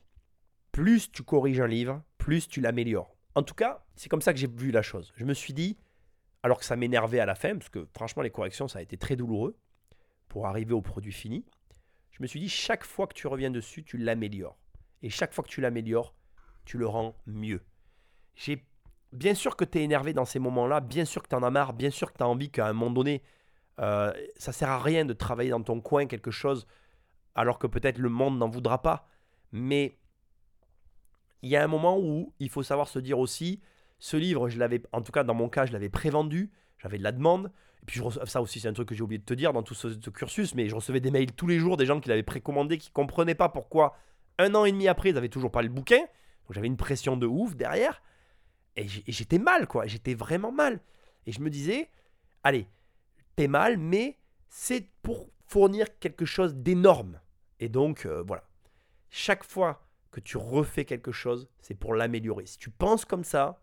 Plus 0.70 1.10
tu 1.10 1.22
corriges 1.22 1.60
un 1.60 1.66
livre, 1.66 2.02
plus 2.18 2.48
tu 2.48 2.60
l'améliores. 2.60 3.14
En 3.34 3.42
tout 3.42 3.54
cas, 3.54 3.84
c'est 3.96 4.08
comme 4.08 4.22
ça 4.22 4.32
que 4.32 4.38
j'ai 4.38 4.46
vu 4.46 4.70
la 4.70 4.82
chose. 4.82 5.12
Je 5.16 5.24
me 5.24 5.34
suis 5.34 5.52
dit, 5.52 5.76
alors 6.42 6.58
que 6.58 6.64
ça 6.64 6.76
m'énervait 6.76 7.20
à 7.20 7.26
la 7.26 7.34
fin, 7.34 7.56
parce 7.56 7.68
que 7.68 7.86
franchement, 7.94 8.22
les 8.22 8.30
corrections, 8.30 8.68
ça 8.68 8.78
a 8.78 8.82
été 8.82 8.96
très 8.96 9.16
douloureux 9.16 9.58
pour 10.28 10.46
arriver 10.46 10.72
au 10.72 10.82
produit 10.82 11.12
fini. 11.12 11.44
Je 12.10 12.22
me 12.22 12.26
suis 12.26 12.40
dit, 12.40 12.48
chaque 12.48 12.84
fois 12.84 13.06
que 13.06 13.14
tu 13.14 13.26
reviens 13.26 13.50
dessus, 13.50 13.84
tu 13.84 13.98
l'améliores. 13.98 14.58
Et 15.02 15.10
chaque 15.10 15.32
fois 15.32 15.44
que 15.44 15.48
tu 15.48 15.60
l'améliores, 15.60 16.14
tu 16.64 16.78
le 16.78 16.86
rends 16.86 17.16
mieux. 17.26 17.62
J'ai 18.34 18.64
bien 19.12 19.34
sûr 19.34 19.56
que 19.56 19.64
tu 19.64 19.78
es 19.78 19.82
énervé 19.82 20.12
dans 20.12 20.24
ces 20.24 20.38
moments-là, 20.38 20.80
bien 20.80 21.04
sûr 21.04 21.22
que 21.22 21.28
tu 21.28 21.34
en 21.34 21.42
as 21.42 21.50
marre, 21.50 21.72
bien 21.72 21.90
sûr 21.90 22.12
que 22.12 22.18
tu 22.18 22.24
as 22.24 22.28
envie 22.28 22.50
qu'à 22.50 22.66
un 22.66 22.72
moment 22.72 22.90
donné, 22.90 23.22
euh, 23.80 24.12
ça 24.36 24.52
sert 24.52 24.70
à 24.70 24.78
rien 24.78 25.04
de 25.04 25.12
travailler 25.12 25.50
dans 25.50 25.62
ton 25.62 25.80
coin 25.80 26.06
quelque 26.06 26.30
chose 26.30 26.66
alors 27.34 27.58
que 27.58 27.66
peut-être 27.66 27.98
le 27.98 28.08
monde 28.08 28.38
n'en 28.38 28.48
voudra 28.48 28.82
pas. 28.82 29.08
Mais 29.52 29.98
il 31.42 31.50
y 31.50 31.56
a 31.56 31.64
un 31.64 31.68
moment 31.68 31.98
où 31.98 32.32
il 32.38 32.48
faut 32.48 32.62
savoir 32.62 32.88
se 32.88 32.98
dire 32.98 33.18
aussi, 33.18 33.60
ce 33.98 34.16
livre, 34.16 34.48
je 34.48 34.58
l'avais, 34.58 34.82
en 34.92 35.02
tout 35.02 35.12
cas 35.12 35.24
dans 35.24 35.34
mon 35.34 35.48
cas, 35.48 35.66
je 35.66 35.72
l'avais 35.72 35.88
prévendu, 35.88 36.50
j'avais 36.78 36.98
de 36.98 37.02
la 37.02 37.12
demande. 37.12 37.50
Et 37.82 37.86
puis 37.86 38.00
je 38.00 38.26
ça 38.26 38.40
aussi, 38.40 38.60
c'est 38.60 38.68
un 38.68 38.72
truc 38.72 38.88
que 38.88 38.94
j'ai 38.94 39.02
oublié 39.02 39.18
de 39.18 39.24
te 39.24 39.34
dire 39.34 39.52
dans 39.52 39.62
tout 39.62 39.74
ce, 39.74 39.88
cursus, 40.10 40.54
mais 40.54 40.68
je 40.68 40.74
recevais 40.74 41.00
des 41.00 41.10
mails 41.10 41.32
tous 41.32 41.46
les 41.46 41.58
jours 41.58 41.76
des 41.76 41.86
gens 41.86 42.00
qui 42.00 42.08
l'avaient 42.08 42.22
précommandé, 42.22 42.78
qui 42.78 42.90
ne 42.90 42.94
comprenaient 42.94 43.34
pas 43.34 43.48
pourquoi 43.48 43.96
un 44.38 44.54
an 44.54 44.64
et 44.64 44.72
demi 44.72 44.88
après, 44.88 45.10
ils 45.10 45.14
n'avaient 45.14 45.28
toujours 45.28 45.50
pas 45.50 45.62
le 45.62 45.68
bouquin 45.68 46.00
j'avais 46.50 46.66
une 46.66 46.76
pression 46.76 47.16
de 47.16 47.26
ouf 47.26 47.56
derrière. 47.56 48.02
Et 48.76 48.86
j'étais 48.88 49.38
mal, 49.38 49.66
quoi. 49.66 49.86
J'étais 49.86 50.14
vraiment 50.14 50.52
mal. 50.52 50.80
Et 51.26 51.32
je 51.32 51.40
me 51.40 51.50
disais, 51.50 51.90
allez, 52.42 52.66
t'es 53.36 53.48
mal, 53.48 53.76
mais 53.78 54.18
c'est 54.48 54.88
pour 55.02 55.28
fournir 55.46 55.98
quelque 55.98 56.24
chose 56.24 56.54
d'énorme. 56.54 57.20
Et 57.60 57.68
donc, 57.68 58.06
euh, 58.06 58.22
voilà. 58.26 58.44
Chaque 59.10 59.44
fois 59.44 59.86
que 60.10 60.20
tu 60.20 60.36
refais 60.36 60.84
quelque 60.84 61.12
chose, 61.12 61.48
c'est 61.60 61.74
pour 61.74 61.94
l'améliorer. 61.94 62.46
Si 62.46 62.58
tu 62.58 62.70
penses 62.70 63.04
comme 63.04 63.24
ça 63.24 63.62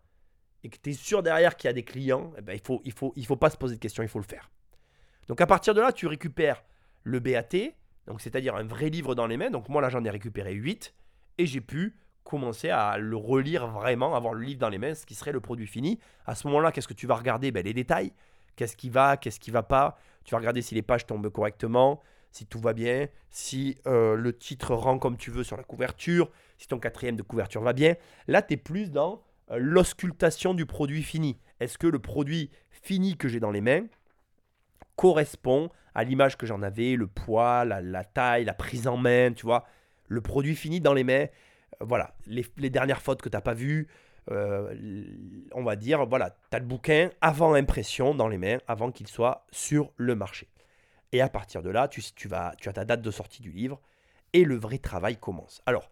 et 0.62 0.68
que 0.68 0.76
tu 0.80 0.90
es 0.90 0.92
sûr 0.92 1.22
derrière 1.22 1.56
qu'il 1.56 1.68
y 1.68 1.70
a 1.70 1.74
des 1.74 1.84
clients, 1.84 2.32
eh 2.38 2.40
ben, 2.40 2.52
il 2.52 2.60
ne 2.60 2.64
faut, 2.64 2.80
il 2.84 2.92
faut, 2.92 3.12
il 3.16 3.26
faut 3.26 3.36
pas 3.36 3.50
se 3.50 3.56
poser 3.56 3.74
de 3.74 3.80
questions, 3.80 4.02
il 4.02 4.08
faut 4.08 4.18
le 4.18 4.24
faire. 4.24 4.50
Donc 5.28 5.40
à 5.40 5.46
partir 5.46 5.74
de 5.74 5.80
là, 5.80 5.92
tu 5.92 6.06
récupères 6.06 6.64
le 7.02 7.20
BAT, 7.20 7.74
donc 8.06 8.20
c'est-à-dire 8.20 8.56
un 8.56 8.64
vrai 8.64 8.90
livre 8.90 9.14
dans 9.14 9.26
les 9.26 9.36
mains. 9.36 9.50
Donc 9.50 9.68
moi 9.68 9.80
là, 9.80 9.88
j'en 9.88 10.04
ai 10.04 10.10
récupéré 10.10 10.52
8 10.52 10.94
et 11.38 11.46
j'ai 11.46 11.60
pu 11.60 11.96
commencer 12.24 12.70
à 12.70 12.98
le 12.98 13.16
relire 13.16 13.66
vraiment, 13.66 14.14
avoir 14.14 14.34
le 14.34 14.42
livre 14.42 14.60
dans 14.60 14.68
les 14.68 14.78
mains, 14.78 14.94
ce 14.94 15.06
qui 15.06 15.14
serait 15.14 15.32
le 15.32 15.40
produit 15.40 15.66
fini. 15.66 15.98
À 16.26 16.34
ce 16.34 16.46
moment-là, 16.48 16.72
qu'est-ce 16.72 16.88
que 16.88 16.94
tu 16.94 17.06
vas 17.06 17.16
regarder? 17.16 17.50
Ben, 17.50 17.64
Les 17.64 17.74
détails. 17.74 18.12
Qu'est-ce 18.56 18.76
qui 18.76 18.90
va, 18.90 19.16
qu'est-ce 19.16 19.40
qui 19.40 19.50
va 19.50 19.62
pas? 19.62 19.96
Tu 20.24 20.32
vas 20.32 20.38
regarder 20.38 20.62
si 20.62 20.74
les 20.74 20.82
pages 20.82 21.06
tombent 21.06 21.30
correctement, 21.30 22.02
si 22.30 22.46
tout 22.46 22.60
va 22.60 22.72
bien, 22.72 23.08
si 23.30 23.78
euh, 23.86 24.16
le 24.16 24.36
titre 24.36 24.74
rend 24.74 24.98
comme 24.98 25.16
tu 25.16 25.30
veux 25.30 25.44
sur 25.44 25.56
la 25.56 25.62
couverture, 25.62 26.30
si 26.58 26.68
ton 26.68 26.78
quatrième 26.78 27.16
de 27.16 27.22
couverture 27.22 27.62
va 27.62 27.72
bien. 27.72 27.94
Là, 28.28 28.42
tu 28.42 28.54
es 28.54 28.56
plus 28.56 28.90
dans 28.90 29.22
euh, 29.50 29.56
l'auscultation 29.58 30.54
du 30.54 30.66
produit 30.66 31.02
fini. 31.02 31.38
Est-ce 31.58 31.78
que 31.78 31.86
le 31.86 31.98
produit 31.98 32.50
fini 32.70 33.16
que 33.16 33.28
j'ai 33.28 33.40
dans 33.40 33.50
les 33.50 33.60
mains 33.60 33.84
correspond 34.96 35.70
à 35.94 36.04
l'image 36.04 36.36
que 36.36 36.46
j'en 36.46 36.62
avais, 36.62 36.94
le 36.96 37.06
poids, 37.06 37.64
la, 37.64 37.80
la, 37.80 38.04
taille, 38.04 38.44
la 38.44 38.54
prise 38.54 38.86
en 38.86 38.96
main, 38.96 39.32
tu 39.32 39.46
vois? 39.46 39.64
Le 40.06 40.20
produit 40.20 40.54
fini 40.54 40.80
dans 40.80 40.92
les 40.92 41.04
mains, 41.04 41.26
voilà, 41.80 42.14
les, 42.26 42.70
dernières 42.70 43.02
fautes 43.02 43.22
que 43.22 43.28
tu 43.28 43.36
n'as 43.36 43.40
pas 43.40 43.54
vues, 43.54 43.88
euh, 44.30 44.74
on 45.52 45.62
va 45.62 45.76
dire, 45.76 46.06
voilà, 46.06 46.30
tu 46.30 46.56
as 46.56 46.58
le 46.58 46.66
bouquin 46.66 47.10
avant 47.20 47.54
impression 47.54 48.14
dans 48.14 48.28
les 48.28 48.38
mains, 48.38 48.58
avant 48.68 48.90
qu'il 48.92 49.08
soit 49.08 49.46
sur 49.50 49.92
le 49.96 50.14
marché. 50.14 50.48
Et 51.12 51.20
à 51.20 51.28
partir 51.28 51.62
de 51.62 51.70
là, 51.70 51.88
tu, 51.88 52.02
tu, 52.14 52.28
vas, 52.28 52.54
tu 52.60 52.68
as 52.68 52.72
ta 52.72 52.84
date 52.84 53.02
de 53.02 53.10
sortie 53.10 53.42
du 53.42 53.50
livre 53.50 53.80
et 54.32 54.44
le 54.44 54.56
vrai 54.56 54.78
travail 54.78 55.16
commence. 55.16 55.62
Alors, 55.66 55.90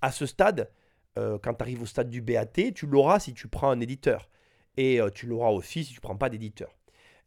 à 0.00 0.12
ce 0.12 0.26
stade, 0.26 0.70
euh, 1.18 1.38
quand 1.42 1.54
tu 1.54 1.62
arrives 1.62 1.82
au 1.82 1.86
stade 1.86 2.08
du 2.08 2.20
BAT, 2.20 2.72
tu 2.74 2.86
l'auras 2.86 3.18
si 3.18 3.34
tu 3.34 3.48
prends 3.48 3.70
un 3.70 3.80
éditeur. 3.80 4.28
Et 4.76 5.00
euh, 5.00 5.10
tu 5.10 5.26
l'auras 5.26 5.50
aussi 5.50 5.84
si 5.84 5.92
tu 5.92 5.98
ne 5.98 6.02
prends 6.02 6.16
pas 6.16 6.28
d'éditeur. 6.28 6.76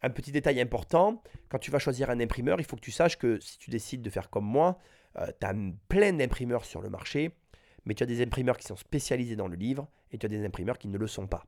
Un 0.01 0.09
petit 0.09 0.32
détail 0.32 0.61
important, 0.61 1.22
quand 1.49 1.59
tu 1.59 1.72
vas 1.72 1.80
choisir 1.80 2.09
un 2.09 2.20
imprimeur, 2.20 2.59
il 2.59 2.66
faut 2.66 2.76
que 2.76 2.82
tu 2.82 2.91
saches 2.91 3.18
que 3.18 3.39
si 3.39 3.57
tu 3.57 3.70
décides 3.70 4.01
de 4.01 4.09
faire 4.09 4.30
comme 4.30 4.45
moi, 4.45 4.78
tu 5.16 5.45
as 5.45 5.53
plein 5.88 6.11
d'imprimeurs 6.14 6.66
sur 6.66 6.82
le 6.82 6.89
marché 6.89 7.38
mais 7.86 7.93
tu 7.93 8.03
as 8.03 8.05
des 8.05 8.21
imprimeurs 8.21 8.57
qui 8.57 8.67
sont 8.67 8.75
spécialisés 8.75 9.36
dans 9.36 9.47
le 9.47 9.55
livre 9.55 9.88
et 10.11 10.17
tu 10.17 10.25
as 10.25 10.29
des 10.29 10.45
imprimeurs 10.45 10.77
qui 10.77 10.88
ne 10.88 10.97
le 10.97 11.07
sont 11.07 11.27
pas. 11.27 11.45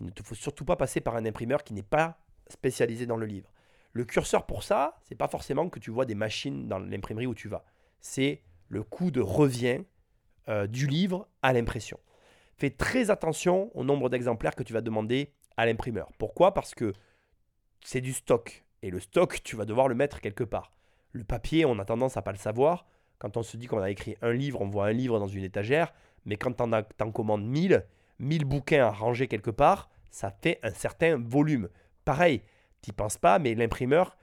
Il 0.00 0.06
ne 0.06 0.10
te 0.10 0.22
faut 0.22 0.34
surtout 0.34 0.64
pas 0.64 0.76
passer 0.76 1.00
par 1.00 1.16
un 1.16 1.24
imprimeur 1.24 1.64
qui 1.64 1.74
n'est 1.74 1.82
pas 1.82 2.18
spécialisé 2.48 3.06
dans 3.06 3.16
le 3.16 3.26
livre. 3.26 3.50
Le 3.92 4.04
curseur 4.04 4.46
pour 4.46 4.62
ça, 4.62 4.98
c'est 5.04 5.14
pas 5.14 5.28
forcément 5.28 5.68
que 5.68 5.78
tu 5.78 5.90
vois 5.90 6.06
des 6.06 6.14
machines 6.14 6.66
dans 6.68 6.78
l'imprimerie 6.78 7.26
où 7.26 7.34
tu 7.34 7.48
vas. 7.48 7.64
C'est 8.00 8.42
le 8.68 8.82
coût 8.82 9.10
de 9.10 9.20
revient 9.20 9.82
euh, 10.48 10.66
du 10.66 10.86
livre 10.86 11.28
à 11.42 11.52
l'impression. 11.52 12.00
Fais 12.56 12.70
très 12.70 13.10
attention 13.10 13.70
au 13.76 13.84
nombre 13.84 14.08
d'exemplaires 14.08 14.54
que 14.54 14.62
tu 14.62 14.72
vas 14.72 14.80
demander 14.80 15.32
à 15.56 15.66
l'imprimeur. 15.66 16.10
Pourquoi? 16.18 16.54
Parce 16.54 16.74
que 16.74 16.92
c'est 17.84 18.00
du 18.00 18.12
stock. 18.12 18.64
Et 18.82 18.90
le 18.90 19.00
stock, 19.00 19.42
tu 19.42 19.56
vas 19.56 19.64
devoir 19.64 19.88
le 19.88 19.94
mettre 19.94 20.20
quelque 20.20 20.44
part. 20.44 20.72
Le 21.12 21.24
papier, 21.24 21.64
on 21.64 21.78
a 21.78 21.84
tendance 21.84 22.16
à 22.16 22.22
pas 22.22 22.32
le 22.32 22.38
savoir. 22.38 22.86
Quand 23.22 23.36
on 23.36 23.44
se 23.44 23.56
dit 23.56 23.68
qu'on 23.68 23.78
a 23.78 23.88
écrit 23.88 24.16
un 24.20 24.32
livre, 24.32 24.60
on 24.62 24.68
voit 24.68 24.86
un 24.86 24.92
livre 24.92 25.20
dans 25.20 25.28
une 25.28 25.44
étagère, 25.44 25.94
mais 26.26 26.34
quand 26.34 26.54
tu 26.54 27.04
en, 27.04 27.12
commandes 27.12 27.44
1000, 27.44 27.86
1000 28.18 28.44
bouquins 28.44 28.84
à 28.84 28.90
ranger 28.90 29.28
quelque 29.28 29.52
part, 29.52 29.90
ça 30.10 30.32
fait 30.42 30.58
un 30.64 30.72
certain 30.72 31.18
volume. 31.18 31.68
Pareil, 32.04 32.42
tu 32.82 32.92
penses 32.92 33.18
pas, 33.18 33.38
mais 33.38 33.54
l'imprimeur, 33.54 34.16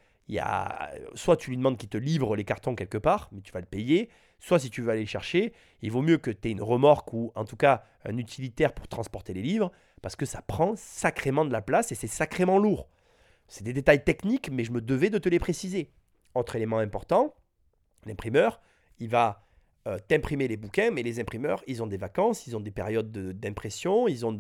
soit 1.13 1.37
tu 1.37 1.49
lui 1.49 1.55
demandes 1.55 1.77
qu'il 1.77 1.87
te 1.87 1.97
livre 1.97 2.35
les 2.35 2.43
cartons 2.43 2.75
quelque 2.75 2.97
part, 2.97 3.29
mais 3.31 3.39
tu 3.39 3.53
vas 3.53 3.61
le 3.61 3.65
payer, 3.67 4.09
soit 4.37 4.59
si 4.59 4.69
tu 4.69 4.81
veux 4.81 4.89
aller 4.89 5.05
chercher, 5.05 5.53
il 5.81 5.91
vaut 5.91 6.01
mieux 6.01 6.17
que 6.17 6.29
tu 6.29 6.49
aies 6.49 6.51
une 6.51 6.61
remorque 6.61 7.13
ou 7.13 7.31
en 7.35 7.45
tout 7.45 7.55
cas 7.55 7.85
un 8.03 8.17
utilitaire 8.17 8.73
pour 8.73 8.89
transporter 8.89 9.33
les 9.33 9.41
livres, 9.41 9.71
parce 10.01 10.17
que 10.17 10.25
ça 10.25 10.41
prend 10.41 10.73
sacrément 10.75 11.45
de 11.45 11.53
la 11.53 11.61
place 11.61 11.93
et 11.93 11.95
c'est 11.95 12.07
sacrément 12.07 12.57
lourd. 12.57 12.89
C'est 13.47 13.63
des 13.63 13.71
détails 13.71 14.03
techniques, 14.03 14.49
mais 14.51 14.65
je 14.65 14.73
me 14.73 14.81
devais 14.81 15.09
de 15.09 15.19
te 15.19 15.29
les 15.29 15.39
préciser. 15.39 15.89
Autre 16.35 16.57
élément 16.57 16.79
important, 16.79 17.33
l'imprimeur, 18.05 18.59
il 18.99 19.09
va 19.09 19.43
euh, 19.87 19.97
t'imprimer 20.07 20.47
les 20.47 20.57
bouquins, 20.57 20.91
mais 20.91 21.03
les 21.03 21.19
imprimeurs, 21.19 21.63
ils 21.67 21.81
ont 21.81 21.87
des 21.87 21.97
vacances, 21.97 22.47
ils 22.47 22.55
ont 22.55 22.59
des 22.59 22.71
périodes 22.71 23.11
d'impression, 23.11 24.07
ils 24.07 24.25
ont 24.25 24.37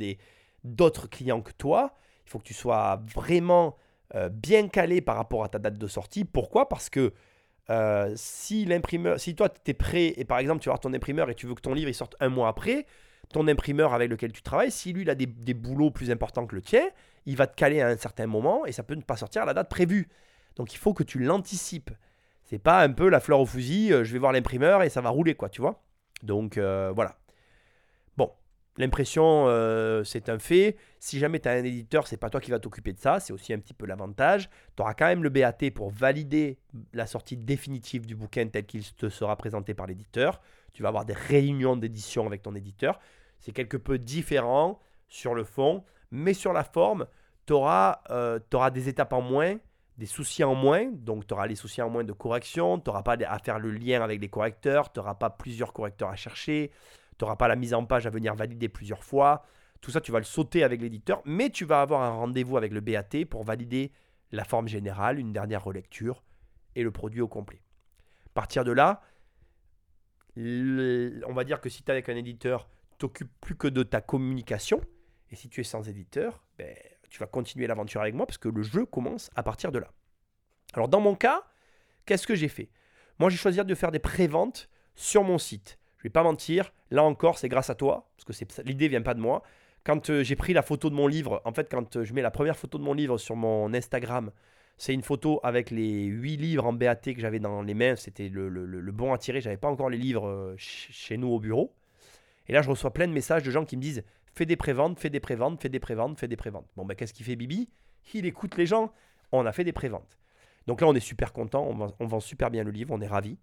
d'autres 0.63 1.09
clients 1.09 1.41
que 1.41 1.51
toi. 1.51 1.93
Il 2.25 2.29
faut 2.29 2.39
que 2.39 2.43
tu 2.43 2.53
sois 2.53 3.01
vraiment 3.13 3.77
euh, 4.15 4.29
bien 4.29 4.67
calé 4.67 5.01
par 5.01 5.15
rapport 5.15 5.43
à 5.43 5.49
ta 5.49 5.59
date 5.59 5.77
de 5.77 5.87
sortie. 5.87 6.25
Pourquoi? 6.25 6.67
Parce 6.67 6.89
que 6.89 7.13
euh, 7.69 8.11
si 8.15 8.65
l'imprimeur, 8.65 9.19
si 9.19 9.35
toi 9.35 9.49
tu 9.49 9.71
es 9.71 9.73
prêt 9.73 10.13
et 10.17 10.25
par 10.25 10.39
exemple 10.39 10.61
tu 10.61 10.69
vas 10.69 10.73
voir 10.73 10.79
ton 10.79 10.93
imprimeur 10.93 11.29
et 11.29 11.35
tu 11.35 11.45
veux 11.45 11.53
que 11.53 11.61
ton 11.61 11.73
livre 11.73 11.89
il 11.89 11.93
sorte 11.93 12.15
un 12.19 12.29
mois 12.29 12.47
après, 12.47 12.87
ton 13.31 13.47
imprimeur 13.47 13.93
avec 13.93 14.09
lequel 14.09 14.31
tu 14.31 14.41
travailles, 14.41 14.71
si 14.71 14.91
lui 14.91 15.03
il 15.03 15.09
a 15.09 15.15
des, 15.15 15.27
des 15.27 15.53
boulots 15.53 15.91
plus 15.91 16.09
importants 16.09 16.47
que 16.47 16.55
le 16.55 16.63
tien, 16.63 16.89
il 17.27 17.35
va 17.35 17.45
te 17.45 17.55
caler 17.55 17.81
à 17.81 17.87
un 17.87 17.97
certain 17.97 18.25
moment 18.25 18.65
et 18.65 18.71
ça 18.71 18.81
peut 18.81 18.95
ne 18.95 19.01
pas 19.01 19.15
sortir 19.15 19.43
à 19.43 19.45
la 19.45 19.53
date 19.53 19.69
prévue. 19.69 20.09
Donc 20.55 20.73
il 20.73 20.77
faut 20.77 20.93
que 20.93 21.03
tu 21.03 21.19
l'anticipes. 21.19 21.91
C'est 22.49 22.57
pas 22.57 22.81
un 22.81 22.91
peu 22.91 23.09
la 23.09 23.19
fleur 23.19 23.39
au 23.39 23.45
fusil, 23.45 23.93
euh, 23.93 24.03
je 24.03 24.11
vais 24.11 24.17
voir 24.17 24.31
l'imprimeur 24.31 24.81
et 24.81 24.89
ça 24.89 25.01
va 25.01 25.09
rouler, 25.09 25.35
quoi, 25.35 25.49
tu 25.49 25.61
vois. 25.61 25.83
Donc 26.23 26.57
euh, 26.57 26.91
voilà. 26.95 27.15
Bon, 28.17 28.31
l'impression, 28.77 29.45
euh, 29.47 30.03
c'est 30.03 30.29
un 30.29 30.39
fait. 30.39 30.75
Si 30.99 31.19
jamais 31.19 31.39
tu 31.39 31.47
as 31.47 31.51
un 31.51 31.63
éditeur, 31.63 32.07
c'est 32.07 32.17
pas 32.17 32.31
toi 32.31 32.41
qui 32.41 32.49
vas 32.49 32.57
t'occuper 32.57 32.91
de 32.91 32.97
ça, 32.97 33.19
c'est 33.19 33.33
aussi 33.33 33.53
un 33.53 33.59
petit 33.59 33.75
peu 33.75 33.85
l'avantage. 33.85 34.49
Tu 34.75 34.81
auras 34.81 34.95
quand 34.95 35.05
même 35.05 35.21
le 35.21 35.29
BAT 35.29 35.69
pour 35.75 35.91
valider 35.91 36.57
la 36.91 37.05
sortie 37.05 37.37
définitive 37.37 38.07
du 38.07 38.15
bouquin 38.15 38.47
tel 38.47 38.65
qu'il 38.65 38.83
te 38.95 39.09
sera 39.09 39.35
présenté 39.35 39.75
par 39.75 39.85
l'éditeur. 39.85 40.41
Tu 40.73 40.81
vas 40.81 40.89
avoir 40.89 41.05
des 41.05 41.13
réunions 41.13 41.77
d'édition 41.77 42.25
avec 42.25 42.41
ton 42.41 42.55
éditeur. 42.55 42.99
C'est 43.37 43.51
quelque 43.51 43.77
peu 43.77 43.99
différent 43.99 44.79
sur 45.07 45.35
le 45.35 45.43
fond, 45.43 45.83
mais 46.09 46.33
sur 46.33 46.51
la 46.51 46.63
forme, 46.63 47.05
tu 47.45 47.53
auras, 47.53 47.99
auras 48.51 48.71
des 48.71 48.89
étapes 48.89 49.13
en 49.13 49.21
moins 49.21 49.59
des 49.99 50.05
soucis 50.05 50.45
en 50.45 50.55
moins, 50.55 50.85
donc 50.91 51.27
tu 51.27 51.33
auras 51.33 51.45
les 51.45 51.55
soucis 51.55 51.81
en 51.81 51.89
moins 51.89 52.05
de 52.05 52.13
correction, 52.13 52.79
tu 52.79 52.89
n'auras 52.89 53.03
pas 53.03 53.17
à 53.27 53.39
faire 53.39 53.59
le 53.59 53.69
lien 53.69 54.01
avec 54.01 54.21
les 54.21 54.29
correcteurs, 54.29 54.91
tu 54.93 54.99
n'auras 54.99 55.15
pas 55.15 55.29
plusieurs 55.29 55.73
correcteurs 55.73 56.09
à 56.09 56.15
chercher, 56.15 56.71
tu 57.17 57.25
n'auras 57.25 57.35
pas 57.35 57.49
la 57.49 57.57
mise 57.57 57.73
en 57.73 57.85
page 57.85 58.07
à 58.07 58.09
venir 58.09 58.33
valider 58.33 58.69
plusieurs 58.69 59.03
fois. 59.03 59.43
Tout 59.81 59.91
ça, 59.91 59.99
tu 59.99 60.13
vas 60.13 60.19
le 60.19 60.25
sauter 60.25 60.63
avec 60.63 60.81
l'éditeur, 60.81 61.21
mais 61.25 61.49
tu 61.49 61.65
vas 61.65 61.81
avoir 61.81 62.01
un 62.01 62.11
rendez-vous 62.11 62.55
avec 62.55 62.71
le 62.71 62.79
BAT 62.79 63.25
pour 63.29 63.43
valider 63.43 63.91
la 64.31 64.45
forme 64.45 64.69
générale, 64.69 65.19
une 65.19 65.33
dernière 65.33 65.63
relecture 65.63 66.23
et 66.75 66.83
le 66.83 66.91
produit 66.91 67.21
au 67.21 67.27
complet. 67.27 67.61
À 68.27 68.33
partir 68.33 68.63
de 68.63 68.71
là, 68.71 69.01
on 70.37 71.33
va 71.33 71.43
dire 71.43 71.59
que 71.59 71.67
si 71.67 71.83
tu 71.83 71.89
es 71.89 71.91
avec 71.91 72.07
un 72.07 72.15
éditeur, 72.15 72.69
t'occupes 72.99 73.31
plus 73.41 73.55
que 73.55 73.67
de 73.67 73.83
ta 73.83 73.99
communication. 73.99 74.79
Et 75.29 75.35
si 75.35 75.49
tu 75.49 75.59
es 75.59 75.65
sans 75.65 75.89
éditeur, 75.89 76.41
ben, 76.57 76.73
tu 77.09 77.19
vas 77.19 77.27
continuer 77.27 77.67
l'aventure 77.67 78.01
avec 78.01 78.13
moi 78.13 78.25
parce 78.25 78.37
que 78.37 78.49
le 78.49 78.61
jeu 78.61 78.85
commence 78.85 79.29
à 79.35 79.43
partir 79.43 79.71
de 79.71 79.79
là. 79.79 79.87
Alors 80.73 80.87
dans 80.87 80.99
mon 80.99 81.15
cas, 81.15 81.43
qu'est-ce 82.05 82.27
que 82.27 82.35
j'ai 82.35 82.47
fait? 82.47 82.69
Moi 83.19 83.29
j'ai 83.29 83.37
choisi 83.37 83.63
de 83.63 83.75
faire 83.75 83.91
des 83.91 83.99
préventes 83.99 84.69
sur 84.95 85.23
mon 85.23 85.37
site. 85.37 85.79
Je 85.97 86.03
vais 86.03 86.09
pas 86.09 86.23
mentir, 86.23 86.71
là 86.91 87.03
encore 87.03 87.37
c'est 87.37 87.49
grâce 87.49 87.69
à 87.69 87.75
toi, 87.75 88.09
parce 88.15 88.39
que 88.39 88.61
l'idée 88.61 88.87
vient 88.87 89.01
pas 89.01 89.13
de 89.13 89.19
moi. 89.19 89.43
Quand 89.83 90.09
euh, 90.09 90.23
j'ai 90.23 90.35
pris 90.35 90.53
la 90.53 90.61
photo 90.61 90.89
de 90.89 90.95
mon 90.95 91.07
livre, 91.07 91.41
en 91.45 91.53
fait 91.53 91.69
quand 91.69 91.95
euh, 91.95 92.03
je 92.03 92.13
mets 92.13 92.21
la 92.21 92.31
première 92.31 92.57
photo 92.57 92.77
de 92.77 92.83
mon 92.83 92.93
livre 92.93 93.17
sur 93.17 93.35
mon 93.35 93.73
Instagram, 93.73 94.31
c'est 94.77 94.93
une 94.93 95.01
photo 95.01 95.41
avec 95.43 95.71
les 95.71 96.03
8 96.05 96.37
livres 96.37 96.65
en 96.65 96.73
BAT 96.73 96.95
que 96.95 97.19
j'avais 97.19 97.39
dans 97.39 97.61
les 97.61 97.73
mains, 97.73 97.95
c'était 97.95 98.29
le, 98.29 98.91
bon 98.91 99.13
à 99.13 99.17
tirer, 99.17 99.41
j'avais 99.41 99.57
pas 99.57 99.67
encore 99.67 99.89
les 99.89 99.97
livres 99.97 100.27
euh, 100.27 100.53
chez 100.57 101.17
nous 101.17 101.29
au 101.29 101.39
bureau. 101.39 101.73
Et 102.47 102.53
là 102.53 102.61
je 102.61 102.69
reçois 102.69 102.93
plein 102.93 103.07
de 103.07 103.13
messages 103.13 103.43
de 103.43 103.51
gens 103.51 103.65
qui 103.65 103.75
me 103.75 103.81
disent 103.81 104.03
fais 104.39 104.45
des 104.45 104.55
préventes, 104.55 104.97
fais 104.97 105.09
des 105.09 105.19
préventes, 105.19 105.61
fais 105.61 105.67
des 105.67 105.79
préventes, 105.79 106.17
fais 106.17 106.29
des 106.29 106.37
préventes. 106.37 106.67
Bon, 106.77 106.85
ben, 106.85 106.95
qu'est-ce 106.95 107.13
qu'il 107.13 107.25
fait 107.25 107.35
Bibi? 107.35 107.69
Il 108.13 108.25
écoute 108.25 108.55
les 108.55 108.65
gens. 108.65 108.93
On 109.33 109.45
a 109.45 109.51
fait 109.51 109.65
des 109.65 109.73
préventes. 109.73 110.17
Donc 110.65 110.79
là, 110.79 110.87
on 110.87 110.95
est 110.95 111.01
super 111.01 111.33
content, 111.33 111.67
on, 111.99 112.05
vend 112.07 112.19
super 112.21 112.49
bien 112.49 112.63
le 112.63 112.71
livre, 112.71 112.93
on 112.93 113.01
est 113.01 113.07
ravis. 113.07 113.37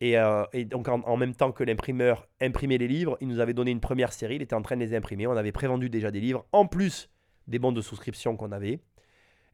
Et, 0.00 0.18
euh, 0.18 0.44
donc 0.66 0.88
en, 0.88 1.16
même 1.16 1.34
temps 1.34 1.52
que 1.52 1.62
l'imprimeur 1.62 2.26
imprimait 2.40 2.78
les 2.78 2.88
livres, 2.88 3.16
il 3.20 3.28
nous 3.28 3.38
avait 3.38 3.54
donné 3.54 3.70
une 3.70 3.80
première 3.80 4.12
série, 4.12 4.36
il 4.36 4.42
était 4.42 4.54
en 4.54 4.62
train 4.62 4.76
de 4.76 4.80
les 4.80 4.94
imprimer, 4.94 5.26
on 5.26 5.36
avait 5.36 5.52
prévendu 5.52 5.88
déjà 5.88 6.10
des 6.10 6.20
livres, 6.20 6.46
en 6.52 6.66
plus 6.66 7.10
des 7.46 7.58
bons 7.58 7.72
de 7.72 7.80
souscription 7.80 8.36
qu'on 8.36 8.52
avait. 8.52 8.80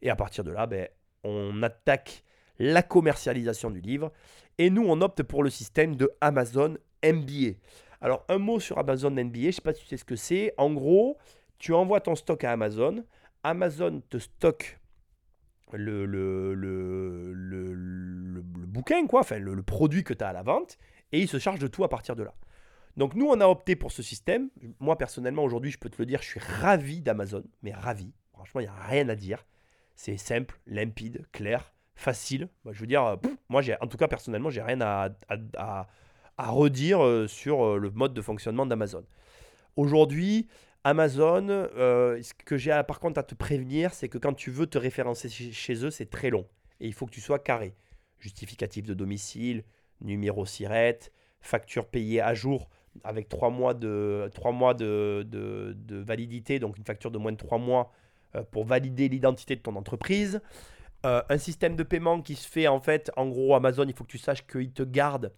Et 0.02 0.10
à 0.10 0.16
partir 0.16 0.44
de 0.44 0.50
là, 0.50 0.66
ben, 0.66 0.88
on 1.24 1.62
attaque 1.62 2.24
la 2.58 2.82
commercialisation 2.82 3.70
du 3.70 3.80
livre. 3.80 4.12
Et 4.58 4.70
nous, 4.70 4.84
on 4.86 5.00
opte 5.02 5.22
pour 5.22 5.42
le 5.42 5.50
système 5.50 5.96
de 5.96 6.10
Amazon 6.20 6.76
MBA. 7.04 7.58
Alors, 8.04 8.22
un 8.28 8.36
mot 8.36 8.60
sur 8.60 8.78
Amazon 8.78 9.10
NBA, 9.12 9.40
je 9.40 9.46
ne 9.46 9.50
sais 9.52 9.62
pas 9.62 9.72
si 9.72 9.80
tu 9.80 9.88
sais 9.88 9.96
ce 9.96 10.04
que 10.04 10.14
c'est. 10.14 10.52
En 10.58 10.70
gros, 10.74 11.16
tu 11.56 11.72
envoies 11.72 12.02
ton 12.02 12.14
stock 12.14 12.44
à 12.44 12.52
Amazon. 12.52 13.02
Amazon 13.42 14.02
te 14.10 14.18
stocke 14.18 14.78
le, 15.72 16.04
bouquin, 18.66 19.06
quoi, 19.06 19.20
enfin 19.20 19.38
le, 19.38 19.62
produit 19.62 20.04
que 20.04 20.12
tu 20.12 20.22
as 20.22 20.28
à 20.28 20.32
la 20.34 20.42
vente, 20.42 20.76
et 21.12 21.20
il 21.20 21.28
se 21.28 21.38
charge 21.38 21.60
de 21.60 21.66
tout 21.66 21.82
à 21.82 21.88
partir 21.88 22.14
de 22.14 22.24
là. 22.24 22.34
Donc 22.98 23.14
nous, 23.14 23.26
on 23.26 23.40
a 23.40 23.46
opté 23.46 23.74
pour 23.74 23.90
ce 23.90 24.02
système. 24.02 24.50
Moi, 24.80 24.98
personnellement, 24.98 25.42
aujourd'hui, 25.42 25.70
je 25.70 25.78
peux 25.78 25.88
te 25.88 25.96
le 25.98 26.04
dire, 26.04 26.20
je 26.20 26.28
suis 26.28 26.40
ravi 26.40 27.00
d'Amazon, 27.00 27.44
mais 27.62 27.72
ravi. 27.72 28.12
Franchement, 28.34 28.60
il 28.60 28.64
n'y 28.64 28.68
a 28.68 28.86
rien 28.86 29.08
à 29.08 29.14
dire. 29.14 29.46
C'est 29.96 30.18
simple, 30.18 30.60
limpide, 30.66 31.24
clair, 31.32 31.72
facile. 31.94 32.50
je 32.70 32.78
veux 32.78 32.86
dire, 32.86 33.16
moi, 33.48 33.62
en 33.80 33.86
tout 33.86 33.96
cas, 33.96 34.08
personnellement, 34.08 34.50
j'ai 34.50 34.60
rien 34.60 34.82
à 34.82 35.86
redire 36.38 37.04
euh, 37.04 37.26
sur 37.26 37.64
euh, 37.64 37.78
le 37.78 37.90
mode 37.90 38.14
de 38.14 38.22
fonctionnement 38.22 38.66
d'Amazon. 38.66 39.04
Aujourd'hui, 39.76 40.48
Amazon, 40.84 41.48
euh, 41.48 42.20
ce 42.22 42.34
que 42.34 42.56
j'ai 42.56 42.78
par 42.86 43.00
contre 43.00 43.18
à 43.18 43.22
te 43.22 43.34
prévenir, 43.34 43.94
c'est 43.94 44.08
que 44.08 44.18
quand 44.18 44.34
tu 44.34 44.50
veux 44.50 44.66
te 44.66 44.78
référencer 44.78 45.28
chez 45.28 45.84
eux, 45.84 45.90
c'est 45.90 46.10
très 46.10 46.30
long. 46.30 46.46
Et 46.80 46.86
il 46.86 46.92
faut 46.92 47.06
que 47.06 47.12
tu 47.12 47.20
sois 47.20 47.38
carré. 47.38 47.74
Justificatif 48.18 48.84
de 48.84 48.94
domicile, 48.94 49.64
numéro 50.00 50.44
SIRET, 50.44 50.98
facture 51.40 51.86
payée 51.86 52.20
à 52.20 52.34
jour 52.34 52.68
avec 53.02 53.28
3 53.28 53.50
mois 53.50 53.74
de, 53.74 54.30
3 54.34 54.52
mois 54.52 54.74
de, 54.74 55.26
de, 55.26 55.96
validité, 55.96 56.58
donc 56.60 56.78
une 56.78 56.84
facture 56.84 57.10
de 57.10 57.18
moins 57.18 57.32
de 57.32 57.36
3 57.36 57.58
mois 57.58 57.92
pour 58.52 58.64
valider 58.64 59.08
l'identité 59.08 59.56
de 59.56 59.60
ton 59.60 59.74
entreprise. 59.74 60.40
un 61.02 61.38
système 61.38 61.74
de 61.74 61.82
paiement 61.82 62.22
qui 62.22 62.36
se 62.36 62.48
fait 62.48 62.68
en 62.68 62.80
fait, 62.80 63.10
en 63.16 63.26
gros, 63.26 63.54
Amazon, 63.54 63.84
il 63.86 63.94
faut 63.94 64.04
que 64.04 64.10
tu 64.10 64.18
saches 64.18 64.46
qu'il 64.46 64.72
te 64.72 64.84
garde 64.84 65.32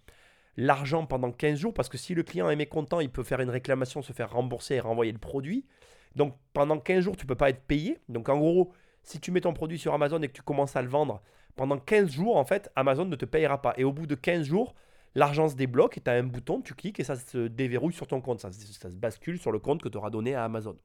l'argent 0.56 1.06
pendant 1.06 1.32
15 1.32 1.58
jours 1.58 1.74
parce 1.74 1.88
que 1.88 1.98
si 1.98 2.14
le 2.14 2.22
client 2.22 2.48
est 2.48 2.56
mécontent, 2.56 3.00
il 3.00 3.10
peut 3.10 3.22
faire 3.22 3.40
une 3.40 3.50
réclamation, 3.50 4.02
se 4.02 4.12
faire 4.12 4.32
rembourser 4.32 4.76
et 4.76 4.80
renvoyer 4.80 5.12
le 5.12 5.18
produit. 5.18 5.66
Donc 6.14 6.34
pendant 6.52 6.78
15 6.78 7.04
jours, 7.04 7.16
tu 7.16 7.24
ne 7.24 7.28
peux 7.28 7.34
pas 7.34 7.50
être 7.50 7.62
payé. 7.62 7.98
Donc 8.08 8.28
en 8.28 8.38
gros, 8.38 8.72
si 9.02 9.20
tu 9.20 9.30
mets 9.30 9.42
ton 9.42 9.52
produit 9.52 9.78
sur 9.78 9.94
Amazon 9.94 10.20
et 10.22 10.28
que 10.28 10.32
tu 10.32 10.42
commences 10.42 10.76
à 10.76 10.82
le 10.82 10.88
vendre, 10.88 11.22
pendant 11.54 11.78
15 11.78 12.10
jours, 12.10 12.36
en 12.36 12.44
fait, 12.44 12.70
Amazon 12.76 13.04
ne 13.06 13.16
te 13.16 13.24
payera 13.24 13.62
pas. 13.62 13.74
Et 13.76 13.84
au 13.84 13.92
bout 13.92 14.06
de 14.06 14.14
15 14.14 14.46
jours, 14.46 14.74
l'argent 15.14 15.48
se 15.48 15.56
débloque 15.56 15.96
et 15.98 16.00
tu 16.00 16.10
as 16.10 16.14
un 16.14 16.22
bouton, 16.22 16.60
tu 16.60 16.74
cliques 16.74 17.00
et 17.00 17.04
ça 17.04 17.16
se 17.16 17.48
déverrouille 17.48 17.94
sur 17.94 18.06
ton 18.06 18.20
compte. 18.20 18.40
Ça, 18.40 18.52
se 18.52 18.96
bascule 18.96 19.38
sur 19.38 19.52
le 19.52 19.58
compte 19.58 19.82
que 19.82 19.88
tu 19.88 19.96
auras 19.96 20.10
donné 20.10 20.34
à 20.34 20.44
Amazon. 20.44 20.76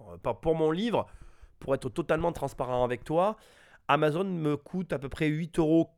Euh, 0.00 0.16
pour 0.16 0.54
mon 0.54 0.70
livre, 0.70 1.06
pour 1.58 1.74
être 1.74 1.88
totalement 1.88 2.32
transparent 2.32 2.84
avec 2.84 3.04
toi, 3.04 3.36
Amazon 3.86 4.24
me 4.24 4.56
coûte 4.56 4.92
à 4.92 4.98
peu 4.98 5.08
près 5.08 5.28
8,46 5.28 5.60
euros. 5.60 5.90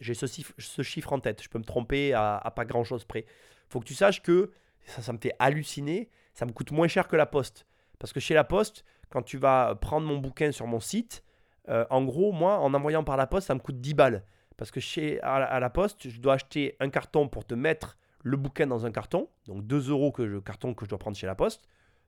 J'ai 0.00 0.14
ce, 0.14 0.82
chiffre 0.82 1.12
en 1.12 1.20
tête. 1.20 1.42
Je 1.42 1.48
peux 1.48 1.58
me 1.58 1.64
tromper 1.64 2.12
à, 2.14 2.52
pas 2.54 2.64
grand 2.64 2.84
chose 2.84 3.04
près. 3.04 3.26
faut 3.68 3.80
que 3.80 3.84
tu 3.84 3.94
saches 3.94 4.22
que 4.22 4.50
ça, 4.86 5.12
me 5.12 5.18
fait 5.18 5.34
halluciner. 5.38 6.10
Ça 6.34 6.46
me 6.46 6.52
coûte 6.52 6.72
moins 6.72 6.88
cher 6.88 7.08
que 7.08 7.16
la 7.16 7.26
poste. 7.26 7.66
Parce 7.98 8.12
que 8.12 8.20
chez 8.20 8.34
la 8.34 8.44
poste, 8.44 8.84
quand 9.10 9.22
tu 9.22 9.38
vas 9.38 9.74
prendre 9.74 10.06
mon 10.06 10.18
bouquin 10.18 10.52
sur 10.52 10.66
mon 10.66 10.80
site, 10.80 11.22
euh, 11.68 11.84
en 11.90 12.04
gros, 12.04 12.32
moi, 12.32 12.58
en 12.58 12.74
envoyant 12.74 13.04
par 13.04 13.16
la 13.16 13.26
poste, 13.26 13.46
ça 13.46 13.54
me 13.54 13.60
coûte 13.60 13.80
10 13.80 13.94
balles. 13.94 14.24
Parce 14.56 14.70
que 14.70 14.80
chez, 14.80 15.20
à, 15.22 15.60
la 15.60 15.70
poste, 15.70 16.08
je 16.08 16.20
dois 16.20 16.34
acheter 16.34 16.76
un 16.80 16.90
carton 16.90 17.28
pour 17.28 17.46
te 17.46 17.54
mettre 17.54 17.96
le 18.22 18.36
bouquin 18.36 18.66
dans 18.66 18.84
un 18.84 18.90
carton. 18.90 19.28
Donc 19.46 19.66
2 19.66 19.90
euros 19.90 20.12
que 20.12 20.28
je, 20.28 20.38
carton 20.38 20.74
que 20.74 20.84
je 20.84 20.90
dois 20.90 20.98
prendre 20.98 21.16
chez 21.16 21.26
la 21.26 21.34
poste. 21.34 21.62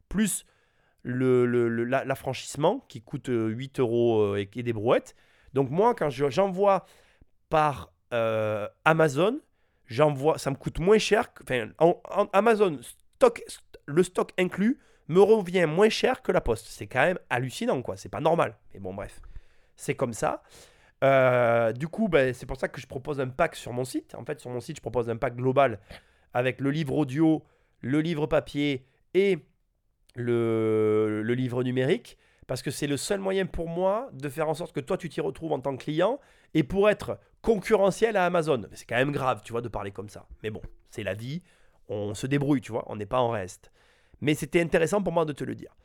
Plus 0.08 0.44
l'affranchissement 1.04 2.84
qui 2.88 3.00
coûte 3.00 3.28
8 3.28 3.30
euh, 3.30 3.82
euros 3.82 4.20
euh, 4.20 4.46
et, 4.54 4.62
des 4.62 4.72
brouettes. 4.72 5.14
Donc 5.54 5.70
moi, 5.70 5.94
quand 5.94 6.10
j'envoie 6.10 6.84
par 7.52 7.92
euh, 8.14 8.66
Amazon, 8.86 9.38
j'envoie, 9.86 10.38
ça 10.38 10.50
me 10.50 10.56
coûte 10.56 10.78
moins 10.78 10.96
cher. 10.96 11.28
Enfin, 11.42 11.68
Amazon, 12.32 12.80
le 13.84 14.02
stock 14.02 14.32
inclus, 14.38 14.80
me 15.08 15.20
revient 15.20 15.66
moins 15.66 15.90
cher 15.90 16.22
que 16.22 16.32
la 16.32 16.40
poste. 16.40 16.68
C'est 16.70 16.86
quand 16.86 17.02
même 17.02 17.18
hallucinant, 17.28 17.82
quoi. 17.82 17.98
C'est 17.98 18.08
pas 18.08 18.20
normal. 18.20 18.56
Mais 18.72 18.80
bon, 18.80 18.94
bref, 18.94 19.20
c'est 19.76 19.94
comme 19.94 20.14
ça. 20.14 20.42
du 21.74 21.88
coup, 21.88 22.08
ben, 22.08 22.32
c'est 22.32 22.46
pour 22.46 22.56
ça 22.56 22.68
que 22.68 22.80
je 22.80 22.86
propose 22.86 23.20
un 23.20 23.28
pack 23.28 23.54
sur 23.54 23.74
mon 23.74 23.84
site. 23.84 24.14
En 24.14 24.24
fait, 24.24 24.40
sur 24.40 24.48
mon 24.48 24.60
site, 24.60 24.76
je 24.76 24.80
propose 24.80 25.10
un 25.10 25.16
pack 25.16 25.36
global 25.36 25.78
avec 26.32 26.58
le 26.58 26.70
livre 26.70 26.96
audio, 26.96 27.44
le 27.82 28.00
livre 28.00 28.26
papier 28.26 28.86
et 29.12 29.44
le, 30.14 31.22
livre 31.36 31.62
numérique 31.62 32.16
parce 32.46 32.62
que 32.62 32.70
c'est 32.70 32.86
le 32.86 32.96
seul 32.96 33.20
moyen 33.20 33.44
pour 33.44 33.68
moi 33.68 34.08
de 34.14 34.28
faire 34.30 34.48
en 34.48 34.54
sorte 34.54 34.74
que 34.74 34.80
toi 34.80 34.96
tu 34.96 35.08
t'y 35.08 35.20
retrouves 35.20 35.52
en 35.52 35.60
tant 35.60 35.76
que 35.76 35.84
client 35.84 36.18
et 36.54 36.62
pour 36.62 36.90
être 36.90 37.18
concurrentiel 37.42 38.16
à 38.16 38.24
Amazon. 38.24 38.62
C'est 38.72 38.86
quand 38.86 38.96
même 38.96 39.12
grave, 39.12 39.42
tu 39.44 39.52
vois, 39.52 39.60
de 39.60 39.68
parler 39.68 39.90
comme 39.90 40.08
ça. 40.08 40.26
Mais 40.42 40.50
bon, 40.50 40.62
c'est 40.90 41.02
la 41.02 41.14
vie, 41.14 41.42
on 41.88 42.14
se 42.14 42.26
débrouille, 42.26 42.60
tu 42.60 42.72
vois, 42.72 42.84
on 42.86 42.96
n'est 42.96 43.06
pas 43.06 43.20
en 43.20 43.30
reste. 43.30 43.70
Mais 44.20 44.34
c'était 44.34 44.60
intéressant 44.60 45.02
pour 45.02 45.12
moi 45.12 45.24
de 45.24 45.32
te 45.32 45.44
le 45.44 45.54
dire. 45.54 45.76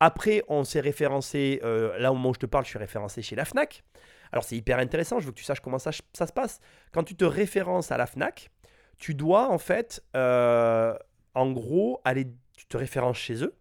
Après, 0.00 0.44
on 0.48 0.62
s'est 0.62 0.80
référencé, 0.80 1.60
euh, 1.64 1.98
là 1.98 2.12
au 2.12 2.14
moment 2.14 2.30
où 2.30 2.34
je 2.34 2.38
te 2.38 2.46
parle, 2.46 2.64
je 2.64 2.70
suis 2.70 2.78
référencé 2.78 3.22
chez 3.22 3.34
la 3.34 3.44
FNAC. 3.44 3.82
Alors 4.30 4.44
c'est 4.44 4.56
hyper 4.56 4.78
intéressant, 4.78 5.18
je 5.18 5.26
veux 5.26 5.32
que 5.32 5.38
tu 5.38 5.44
saches 5.44 5.60
comment 5.60 5.78
ça, 5.78 5.90
se 5.90 6.02
passe. 6.32 6.60
Quand 6.92 7.02
tu 7.02 7.16
te 7.16 7.24
références 7.24 7.90
à 7.90 7.96
la 7.96 8.06
FNAC, 8.06 8.50
tu 8.98 9.14
dois 9.14 9.50
en 9.50 9.58
fait, 9.58 10.04
euh, 10.14 10.94
en 11.34 11.50
gros, 11.50 12.00
aller, 12.04 12.26
tu 12.56 12.66
te 12.66 12.76
références 12.76 13.16
chez 13.16 13.42
eux, 13.42 13.56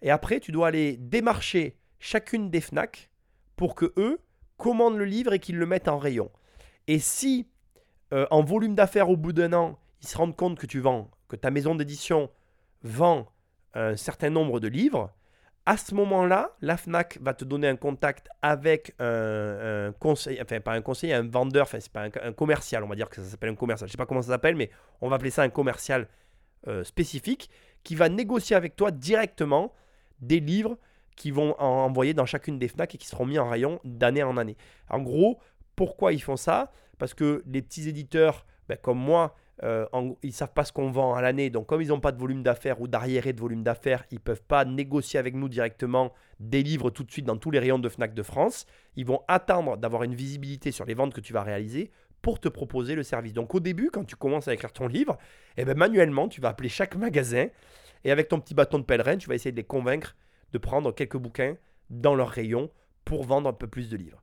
et 0.00 0.10
après, 0.10 0.40
tu 0.40 0.52
dois 0.52 0.68
aller 0.68 0.96
démarcher 0.96 1.76
chacune 1.98 2.50
des 2.50 2.60
FNAC 2.60 3.10
pour 3.56 3.74
que 3.74 3.92
eux 3.96 4.18
commandent 4.56 4.96
le 4.96 5.04
livre 5.04 5.32
et 5.32 5.38
qu'ils 5.38 5.58
le 5.58 5.66
mettent 5.66 5.88
en 5.88 5.98
rayon. 5.98 6.30
Et 6.88 6.98
si, 6.98 7.46
euh, 8.12 8.26
en 8.30 8.42
volume 8.42 8.74
d'affaires 8.74 9.10
au 9.10 9.16
bout 9.16 9.32
d'un 9.32 9.52
an, 9.52 9.78
ils 10.02 10.08
se 10.08 10.16
rendent 10.16 10.36
compte 10.36 10.58
que 10.58 10.66
tu 10.66 10.80
vends, 10.80 11.10
que 11.28 11.36
ta 11.36 11.50
maison 11.50 11.74
d'édition 11.74 12.30
vend 12.82 13.30
un 13.74 13.96
certain 13.96 14.30
nombre 14.30 14.58
de 14.58 14.68
livres, 14.68 15.12
à 15.66 15.76
ce 15.76 15.94
moment-là, 15.94 16.56
la 16.62 16.78
FNAC 16.78 17.18
va 17.20 17.34
te 17.34 17.44
donner 17.44 17.68
un 17.68 17.76
contact 17.76 18.30
avec 18.40 18.94
un, 18.98 19.92
conseiller, 19.98 20.40
enfin 20.40 20.60
pas 20.60 20.72
un 20.72 20.80
conseiller, 20.80 21.12
un 21.12 21.28
vendeur, 21.28 21.64
enfin 21.64 21.78
c'est 21.78 21.92
pas 21.92 22.04
un, 22.04 22.32
commercial, 22.32 22.82
on 22.82 22.88
va 22.88 22.94
dire 22.94 23.10
que 23.10 23.16
ça 23.16 23.28
s'appelle 23.28 23.50
un 23.50 23.54
commercial, 23.54 23.86
je 23.86 23.92
sais 23.92 23.98
pas 23.98 24.06
comment 24.06 24.22
ça 24.22 24.28
s'appelle, 24.28 24.56
mais 24.56 24.70
on 25.02 25.10
va 25.10 25.16
appeler 25.16 25.30
ça 25.30 25.42
un 25.42 25.50
commercial 25.50 26.08
euh, 26.68 26.84
spécifique, 26.84 27.50
qui 27.84 27.96
va 27.96 28.08
négocier 28.08 28.56
avec 28.56 28.76
toi 28.76 28.90
directement 28.90 29.74
des 30.20 30.40
livres 30.40 30.78
qui 31.16 31.32
vont 31.32 31.54
envoyer 31.60 32.14
dans 32.14 32.24
chacune 32.24 32.58
des 32.58 32.68
FNAC 32.68 32.94
et 32.94 32.98
qui 32.98 33.06
seront 33.06 33.26
mis 33.26 33.38
en 33.38 33.50
rayon 33.50 33.78
d'année 33.84 34.22
en 34.22 34.38
année. 34.38 34.56
En 34.88 35.00
gros, 35.00 35.38
pourquoi 35.78 36.12
ils 36.12 36.20
font 36.20 36.36
ça 36.36 36.72
Parce 36.98 37.14
que 37.14 37.44
les 37.46 37.62
petits 37.62 37.88
éditeurs, 37.88 38.44
ben, 38.68 38.76
comme 38.76 38.98
moi, 38.98 39.36
euh, 39.62 39.86
ils 40.24 40.30
ne 40.30 40.32
savent 40.32 40.52
pas 40.52 40.64
ce 40.64 40.72
qu'on 40.72 40.90
vend 40.90 41.14
à 41.14 41.22
l'année. 41.22 41.50
Donc 41.50 41.66
comme 41.68 41.80
ils 41.80 41.90
n'ont 41.90 42.00
pas 42.00 42.10
de 42.10 42.18
volume 42.18 42.42
d'affaires 42.42 42.80
ou 42.80 42.88
d'arriéré 42.88 43.32
de 43.32 43.38
volume 43.38 43.62
d'affaires, 43.62 44.04
ils 44.10 44.16
ne 44.16 44.20
peuvent 44.20 44.42
pas 44.42 44.64
négocier 44.64 45.20
avec 45.20 45.36
nous 45.36 45.48
directement 45.48 46.12
des 46.40 46.64
livres 46.64 46.90
tout 46.90 47.04
de 47.04 47.12
suite 47.12 47.26
dans 47.26 47.36
tous 47.36 47.52
les 47.52 47.60
rayons 47.60 47.78
de 47.78 47.88
FNAC 47.88 48.12
de 48.12 48.24
France. 48.24 48.66
Ils 48.96 49.06
vont 49.06 49.22
attendre 49.28 49.76
d'avoir 49.76 50.02
une 50.02 50.16
visibilité 50.16 50.72
sur 50.72 50.84
les 50.84 50.94
ventes 50.94 51.14
que 51.14 51.20
tu 51.20 51.32
vas 51.32 51.44
réaliser 51.44 51.92
pour 52.22 52.40
te 52.40 52.48
proposer 52.48 52.96
le 52.96 53.04
service. 53.04 53.32
Donc 53.32 53.54
au 53.54 53.60
début, 53.60 53.92
quand 53.92 54.02
tu 54.02 54.16
commences 54.16 54.48
à 54.48 54.54
écrire 54.54 54.72
ton 54.72 54.88
livre, 54.88 55.16
eh 55.58 55.64
ben, 55.64 55.78
manuellement, 55.78 56.26
tu 56.26 56.40
vas 56.40 56.48
appeler 56.48 56.70
chaque 56.70 56.96
magasin 56.96 57.46
et 58.02 58.10
avec 58.10 58.26
ton 58.26 58.40
petit 58.40 58.54
bâton 58.54 58.80
de 58.80 58.84
pèlerin, 58.84 59.16
tu 59.16 59.28
vas 59.28 59.36
essayer 59.36 59.52
de 59.52 59.56
les 59.56 59.64
convaincre 59.64 60.16
de 60.50 60.58
prendre 60.58 60.92
quelques 60.92 61.18
bouquins 61.18 61.54
dans 61.88 62.16
leur 62.16 62.30
rayon 62.30 62.68
pour 63.04 63.22
vendre 63.22 63.48
un 63.48 63.52
peu 63.52 63.68
plus 63.68 63.90
de 63.90 63.96
livres. 63.96 64.20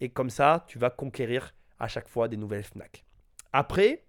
Et 0.00 0.08
comme 0.08 0.30
ça, 0.30 0.64
tu 0.68 0.78
vas 0.78 0.90
conquérir 0.90 1.54
à 1.78 1.88
chaque 1.88 2.08
fois 2.08 2.28
des 2.28 2.36
nouvelles 2.36 2.64
FNAC. 2.64 3.04
Après, 3.52 4.04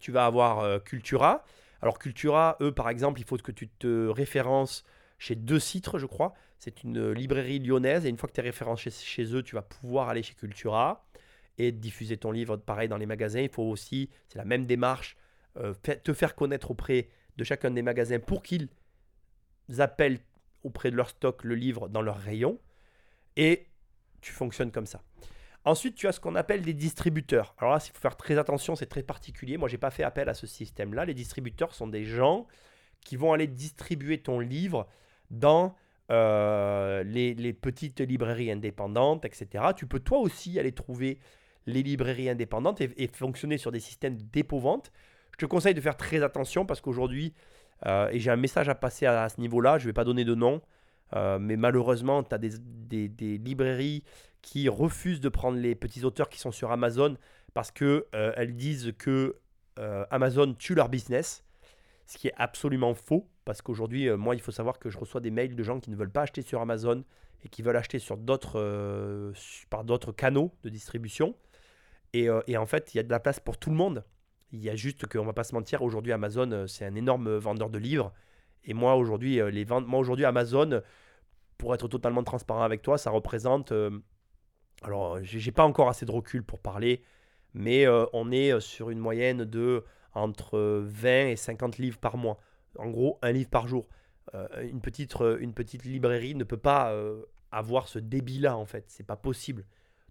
tu 0.00 0.12
vas 0.12 0.26
avoir 0.26 0.60
euh, 0.60 0.78
Cultura. 0.78 1.44
Alors 1.82 1.98
Cultura, 1.98 2.56
eux 2.60 2.72
par 2.72 2.88
exemple, 2.88 3.20
il 3.20 3.24
faut 3.24 3.36
que 3.36 3.52
tu 3.52 3.68
te 3.68 4.08
références 4.08 4.84
chez 5.18 5.34
deux 5.34 5.58
citres, 5.58 5.98
je 5.98 6.06
crois. 6.06 6.34
C'est 6.58 6.82
une 6.82 7.12
librairie 7.12 7.58
lyonnaise 7.58 8.06
et 8.06 8.08
une 8.08 8.18
fois 8.18 8.28
que 8.28 8.34
tu 8.34 8.40
es 8.40 8.44
référencé 8.44 8.90
chez, 8.90 9.34
eux, 9.34 9.42
tu 9.42 9.54
vas 9.54 9.62
pouvoir 9.62 10.08
aller 10.08 10.22
chez 10.22 10.34
Cultura 10.34 11.06
et 11.58 11.72
diffuser 11.72 12.16
ton 12.16 12.30
livre 12.30 12.56
pareil 12.56 12.88
dans 12.88 12.96
les 12.96 13.06
magasins. 13.06 13.40
Il 13.40 13.48
faut 13.48 13.62
aussi, 13.62 14.10
c'est 14.28 14.38
la 14.38 14.44
même 14.44 14.66
démarche, 14.66 15.16
euh, 15.58 15.74
te 15.74 16.12
faire 16.12 16.34
connaître 16.34 16.70
auprès 16.70 17.08
de 17.36 17.44
chacun 17.44 17.70
des 17.70 17.82
magasins 17.82 18.18
pour 18.18 18.42
qu'ils 18.42 18.68
appellent 19.78 20.18
auprès 20.64 20.90
de 20.90 20.96
leur 20.96 21.10
stock 21.10 21.44
le 21.44 21.54
livre 21.54 21.88
dans 21.88 22.02
leur 22.02 22.16
rayon. 22.16 22.58
Et 23.36 23.66
tu 24.26 24.32
fonctionnes 24.32 24.72
comme 24.72 24.86
ça. 24.86 25.02
Ensuite, 25.64 25.94
tu 25.94 26.06
as 26.06 26.12
ce 26.12 26.20
qu'on 26.20 26.34
appelle 26.34 26.62
des 26.62 26.74
distributeurs. 26.74 27.54
Alors 27.58 27.72
là, 27.72 27.84
il 27.84 27.92
faut 27.92 28.00
faire 28.00 28.16
très 28.16 28.38
attention, 28.38 28.76
c'est 28.76 28.86
très 28.86 29.02
particulier. 29.02 29.56
Moi, 29.56 29.68
je 29.68 29.74
n'ai 29.74 29.78
pas 29.78 29.90
fait 29.90 30.04
appel 30.04 30.28
à 30.28 30.34
ce 30.34 30.46
système-là. 30.46 31.04
Les 31.04 31.14
distributeurs 31.14 31.74
sont 31.74 31.88
des 31.88 32.04
gens 32.04 32.46
qui 33.00 33.16
vont 33.16 33.32
aller 33.32 33.46
distribuer 33.46 34.18
ton 34.18 34.40
livre 34.40 34.86
dans 35.30 35.74
euh, 36.10 37.02
les, 37.04 37.52
petites 37.52 38.00
librairies 38.00 38.50
indépendantes, 38.50 39.24
etc. 39.24 39.64
Tu 39.76 39.86
peux 39.86 40.00
toi 40.00 40.18
aussi 40.18 40.58
aller 40.58 40.72
trouver 40.72 41.18
les 41.66 41.82
librairies 41.82 42.28
indépendantes 42.28 42.80
et, 42.80 43.10
fonctionner 43.12 43.58
sur 43.58 43.72
des 43.72 43.80
systèmes 43.80 44.16
de 44.16 44.22
dépôt-vente. 44.22 44.92
Je 45.32 45.38
te 45.38 45.46
conseille 45.46 45.74
de 45.74 45.80
faire 45.80 45.96
très 45.96 46.22
attention 46.22 46.64
parce 46.64 46.80
qu'aujourd'hui, 46.80 47.34
euh, 47.86 48.08
et 48.10 48.20
j'ai 48.20 48.30
un 48.30 48.36
message 48.36 48.68
à 48.68 48.74
passer 48.74 49.06
à, 49.06 49.28
ce 49.28 49.40
niveau-là, 49.40 49.78
je 49.78 49.84
ne 49.84 49.88
vais 49.88 49.92
pas 49.92 50.04
donner 50.04 50.24
de 50.24 50.34
nom, 50.34 50.62
euh, 51.14 51.38
mais 51.38 51.56
malheureusement, 51.56 52.22
tu 52.22 52.34
as 52.34 52.38
des, 52.38 53.38
librairies 53.38 54.02
qui 54.42 54.68
refusent 54.68 55.20
de 55.20 55.28
prendre 55.28 55.58
les 55.58 55.74
petits 55.74 56.04
auteurs 56.04 56.28
qui 56.28 56.38
sont 56.38 56.52
sur 56.52 56.70
Amazon 56.70 57.16
parce 57.54 57.70
qu'elles 57.70 58.04
euh, 58.14 58.46
disent 58.46 58.92
que 58.98 59.36
Amazon 60.10 60.54
tue 60.54 60.74
leur 60.74 60.88
business, 60.88 61.44
ce 62.06 62.16
qui 62.16 62.28
est 62.28 62.34
absolument 62.36 62.94
faux 62.94 63.28
parce 63.44 63.60
qu'aujourd'hui, 63.60 64.08
moi, 64.16 64.34
il 64.34 64.40
faut 64.40 64.50
savoir 64.50 64.78
que 64.78 64.88
je 64.88 64.96
reçois 64.96 65.20
des 65.20 65.30
mails 65.30 65.54
de 65.54 65.62
gens 65.62 65.80
qui 65.80 65.90
ne 65.90 65.96
veulent 65.96 66.10
pas 66.10 66.22
acheter 66.22 66.40
sur 66.40 66.62
Amazon 66.62 67.04
et 67.44 67.48
qui 67.50 67.60
veulent 67.60 67.76
acheter 67.76 67.98
sur 67.98 68.16
d'autres, 68.16 69.34
par 69.68 69.84
d'autres 69.84 70.12
canaux 70.12 70.50
de 70.62 70.70
distribution. 70.70 71.34
Et, 72.14 72.28
et 72.46 72.56
en 72.56 72.64
fait, 72.64 72.94
il 72.94 72.96
y 72.96 73.00
a 73.00 73.02
de 73.02 73.10
la 73.10 73.20
place 73.20 73.38
pour 73.38 73.58
tout 73.58 73.68
le 73.68 73.76
monde. 73.76 74.02
Il 74.52 74.62
y 74.62 74.70
a 74.70 74.76
juste 74.76 75.06
qu'on 75.06 75.24
va 75.24 75.32
pas 75.32 75.44
se 75.44 75.54
mentir, 75.54 75.82
aujourd'hui 75.82 76.12
Amazon, 76.12 76.50
euh, 76.52 76.66
c'est 76.66 76.84
un 76.84 76.94
énorme 76.94 77.36
vendeur 77.36 77.68
de 77.68 77.78
livres. 77.78 78.12
Et 78.66 78.74
moi 78.74 78.96
aujourd'hui, 78.96 79.40
euh, 79.40 79.50
les 79.50 79.64
ventes, 79.64 79.86
moi 79.86 79.98
aujourd'hui 79.98 80.24
Amazon, 80.24 80.82
pour 81.58 81.74
être 81.74 81.88
totalement 81.88 82.22
transparent 82.22 82.62
avec 82.62 82.82
toi, 82.82 82.98
ça 82.98 83.10
représente. 83.10 83.72
Euh, 83.72 83.90
alors, 84.82 85.22
j'ai 85.22 85.52
pas 85.52 85.64
encore 85.64 85.88
assez 85.88 86.04
de 86.04 86.10
recul 86.10 86.42
pour 86.42 86.60
parler, 86.60 87.02
mais 87.54 87.86
on 88.12 88.30
est 88.30 88.60
sur 88.60 88.90
une 88.90 88.98
moyenne 88.98 89.46
de 89.46 89.84
entre 90.12 90.82
20 90.84 91.28
et 91.28 91.36
50 91.36 91.78
livres 91.78 91.96
par 91.98 92.18
mois. 92.18 92.38
En 92.78 92.90
gros, 92.90 93.18
un 93.22 93.32
livre 93.32 93.48
par 93.48 93.66
jour. 93.66 93.88
une, 94.60 94.82
petite, 94.82 95.16
une 95.40 95.54
petite 95.54 95.84
librairie 95.84 96.34
ne 96.34 96.44
peut 96.44 96.58
pas 96.58 96.94
avoir 97.50 97.88
ce 97.88 97.98
débit-là, 97.98 98.54
en 98.58 98.66
fait. 98.66 98.84
C'est 98.88 99.06
pas 99.06 99.16
possible. 99.16 99.64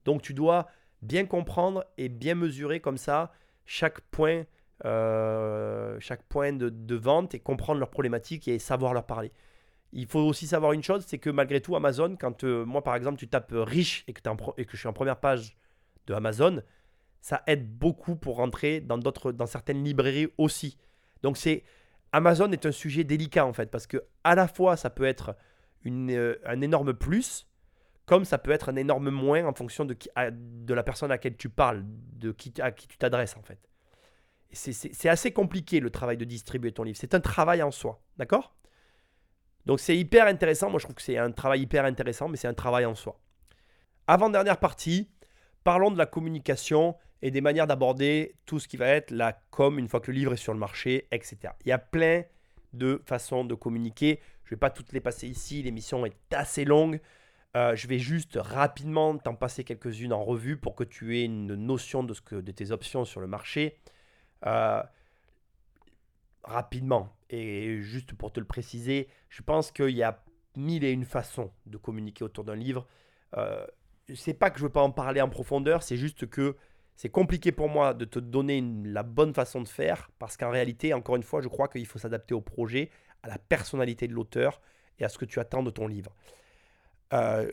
Donc, 0.03 0.24
tu 0.24 0.34
dois 0.34 0.68
bien 1.03 1.28
comprendre 1.28 1.86
et 1.99 2.10
bien 2.10 2.34
mesurer 2.34 2.80
comme 2.80 2.97
ça 2.97 3.32
chaque 3.66 4.01
point, 4.01 4.45
euh, 4.84 5.97
chaque 5.99 6.23
point 6.23 6.51
de, 6.51 6.95
vente 6.95 7.34
et 7.34 7.39
comprendre 7.39 7.80
leurs 7.80 7.89
problématiques 7.89 8.47
et 8.47 8.59
savoir 8.59 8.93
leur 8.93 9.05
parler. 9.05 9.32
Il 9.93 10.07
faut 10.07 10.19
aussi 10.19 10.47
savoir 10.47 10.73
une 10.73 10.84
chose, 10.84 11.05
c'est 11.07 11.19
que 11.19 11.30
malgré 11.30 11.61
tout, 11.61 11.76
Amazon, 11.78 12.17
quand 12.19 12.43
euh, 12.43 12.65
moi 12.65 12.84
par 12.84 12.95
exemple 12.95 13.17
tu 13.17 13.30
tapes 13.30 13.53
riche 13.53 14.03
et 14.07 14.13
que, 14.13 14.21
et 14.57 14.65
que 14.65 14.71
je 14.73 14.78
suis 14.78 14.89
en 14.89 14.93
première 14.93 15.19
page 15.19 15.55
de 16.07 16.13
Amazon, 16.13 16.61
ça 17.21 17.41
aide 17.47 17.71
beaucoup 17.71 18.17
pour 18.17 18.36
rentrer 18.36 18.82
dans, 18.82 18.97
dans 18.97 19.45
certaines 19.45 19.84
librairies 19.84 20.28
aussi. 20.38 20.78
Donc 21.23 21.38
c'est 21.38 21.63
Amazon 22.11 22.51
est 22.51 22.65
un 22.65 22.71
sujet 22.71 23.03
délicat 23.03 23.45
en 23.45 23.53
fait, 23.53 23.71
parce 23.71 23.88
que 23.88 24.03
à 24.23 24.36
la 24.36 24.47
fois 24.47 24.76
ça 24.76 24.89
peut 24.89 25.05
être 25.05 25.36
euh, 25.86 26.36
un 26.45 26.61
énorme 26.61 26.93
plus, 26.93 27.47
comme 28.05 28.26
ça 28.26 28.38
peut 28.38 28.51
être 28.51 28.69
un 28.69 28.76
énorme 28.76 29.09
moins 29.09 29.45
en 29.45 29.53
fonction 29.53 29.86
de, 29.86 29.95
de 30.32 30.73
la 30.73 30.84
personne 30.84 31.11
à 31.11 31.15
laquelle 31.15 31.38
tu 31.38 31.49
parles, 31.49 31.84
de 32.13 32.32
qui, 32.32 32.53
à 32.61 32.71
qui 32.71 32.88
tu 32.88 32.97
t'adresses 32.97 33.38
en 33.38 33.41
fait. 33.41 33.59
C'est 34.52 35.10
assez 35.10 35.32
compliqué 35.32 35.80
le 35.80 35.89
travail 35.89 36.18
de 36.18 36.26
distribuer 36.26 36.72
ton 36.72 36.84
livre. 36.84 36.98
C'est 37.00 37.14
un 37.14 37.20
travail 37.20 37.62
en 37.62 37.72
soi, 37.72 38.02
d'accord? 38.18 38.56
Donc 39.66 39.80
c'est 39.80 39.98
hyper 39.98 40.28
intéressant. 40.28 40.70
Moi 40.70 40.80
je 40.80 40.86
trouve 40.86 40.96
que 40.96 41.02
c'est 41.02 41.18
un 41.18 41.32
travail 41.32 41.62
hyper 41.62 41.86
intéressant, 41.86 42.30
mais 42.30 42.38
c'est 42.38 42.48
un 42.48 42.54
travail 42.54 42.86
en 42.86 42.96
soi. 42.96 43.20
Avant-dernière 44.08 44.60
partie, 44.60 45.10
parlons 45.64 45.91
de 45.91 45.98
la 45.98 46.06
communication 46.06 46.96
et 47.22 47.32
des 47.32 47.41
manières 47.41 47.66
d'aborder 47.66 48.36
tout 48.46 48.60
ce 48.60 48.68
qui 48.68 48.78
va 48.78 48.88
être 48.88 49.12
la 49.12 49.34
com 49.50 49.80
une 49.80 49.88
fois 49.88 50.00
que 50.00 50.12
le 50.12 50.18
livre 50.18 50.34
est 50.34 50.38
sur 50.38 50.54
le 50.54 50.60
marché, 50.60 51.08
etc. 51.12 51.38
Il 51.66 51.70
y 51.70 51.72
a 51.72 51.80
plein 51.80 52.24
de 52.74 53.02
façons 53.06 53.46
de 53.46 53.56
communiquer. 53.56 54.20
Je 54.43 54.50
ne 54.50 54.56
vais 54.58 54.60
pas 54.60 54.70
toutes 54.70 54.93
les 54.93 55.00
passer 55.00 55.28
ici, 55.28 55.64
l'émission 55.64 56.06
est 56.06 56.16
assez 56.32 56.66
longue. 56.66 57.02
Euh, 57.56 57.76
je 57.76 57.88
vais 57.88 58.00
juste 58.00 58.38
rapidement 58.39 59.18
t'en 59.18 59.34
passer 59.34 59.64
quelques-unes 59.64 60.14
en 60.14 60.24
revue 60.24 60.58
pour 60.58 60.76
que 60.76 60.84
tu 60.84 61.18
aies 61.18 61.24
une 61.24 61.56
notion 61.56 62.04
de, 62.04 62.14
ce 62.14 62.22
que, 62.22 62.36
de 62.36 62.52
tes 62.52 62.72
options 62.72 63.06
sur 63.06 63.22
le 63.22 63.28
marché. 63.28 63.80
Euh, 64.46 64.84
rapidement, 66.43 67.16
et 67.30 67.82
juste 67.82 68.14
pour 68.14 68.32
te 68.32 68.39
le 68.39 68.46
préciser, 68.46 69.08
je 69.30 69.41
pense 69.41 69.72
qu'il 69.72 69.89
y 69.89 70.04
a 70.04 70.24
mille 70.56 70.84
et 70.84 70.91
une 70.91 71.06
façons 71.06 71.52
de 71.66 71.78
communiquer 71.78 72.24
autour 72.24 72.43
d'un 72.43 72.56
livre. 72.56 72.86
Euh, 73.36 73.66
c'est 74.14 74.36
pas 74.36 74.52
que 74.52 74.60
je 74.60 74.64
veux 74.64 74.72
pas 74.72 74.84
en 74.84 74.91
parler 74.91 75.22
en 75.22 75.30
profondeur, 75.30 75.82
c'est 75.82 75.98
juste 75.98 76.28
que 76.28 76.56
c'est 76.96 77.10
compliqué 77.10 77.52
pour 77.52 77.68
moi 77.68 77.93
de 77.93 78.06
te 78.06 78.20
donner 78.20 78.64
la 78.86 79.04
bonne 79.04 79.34
façon 79.34 79.62
de 79.62 79.68
faire, 79.68 80.10
parce 80.20 80.38
qu'en 80.38 80.50
réalité, 80.50 80.93
encore 80.93 81.16
une 81.16 81.24
fois, 81.24 81.41
je 81.41 81.48
crois 81.48 81.68
qu'il 81.68 81.86
faut 81.86 82.00
s'adapter 82.00 82.34
au 82.34 82.41
projet, 82.41 82.89
à 83.24 83.28
la 83.28 83.38
personnalité 83.38 84.08
de 84.08 84.14
l'auteur 84.14 84.62
et 85.00 85.04
à 85.04 85.10
ce 85.10 85.18
que 85.18 85.26
tu 85.26 85.39
attends 85.39 85.64
de 85.64 85.72
ton 85.72 85.88
livre. 85.88 86.16
Euh, 87.14 87.50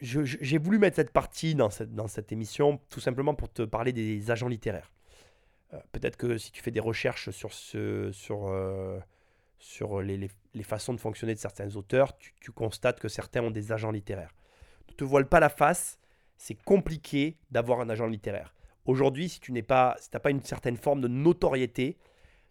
j'ai 0.00 0.58
voulu 0.58 0.78
mettre 0.78 0.96
cette 0.96 1.12
partie 1.12 1.54
dans 1.54 1.70
cette, 1.70 1.94
dans 1.94 2.08
cette 2.08 2.30
émission 2.32 2.80
tout 2.90 3.00
simplement 3.00 3.34
pour 3.34 3.50
te 3.50 3.62
parler 3.62 3.92
des 3.92 4.30
agents 4.30 4.48
littéraires. 4.48 4.92
Euh, 5.74 5.78
peut-être 5.92 6.16
que 6.16 6.38
si 6.38 6.52
tu 6.52 6.62
fais 6.62 6.70
des 6.70 6.80
recherches 6.80 7.30
sur, 7.30 7.52
sur, 7.52 8.48
euh, 8.48 9.00
sur 9.58 10.02
les, 10.02 10.28
les, 10.54 10.62
façons 10.62 10.94
de 10.94 11.00
fonctionner 11.00 11.34
de 11.34 11.38
certains 11.38 11.76
auteurs, 11.76 12.16
tu, 12.16 12.52
constates 12.52 13.00
que 13.00 13.08
certains 13.08 13.42
ont 13.42 13.50
des 13.50 13.72
agents 13.72 13.90
littéraires. 13.90 14.34
Ne 14.88 14.94
te 14.94 15.04
voile 15.04 15.28
pas 15.28 15.40
la 15.40 15.48
face, 15.48 15.98
c'est 16.36 16.54
compliqué 16.54 17.36
d'avoir 17.50 17.80
un 17.80 17.88
agent 17.88 18.06
littéraire. 18.06 18.54
Aujourd'hui, 18.86 19.28
si 19.28 19.40
tu 19.40 19.52
n'as 19.52 19.62
pas, 19.62 19.96
si 19.98 20.10
pas 20.10 20.30
une 20.30 20.42
certaine 20.42 20.76
forme 20.76 21.00
de 21.00 21.08
notoriété, 21.08 21.96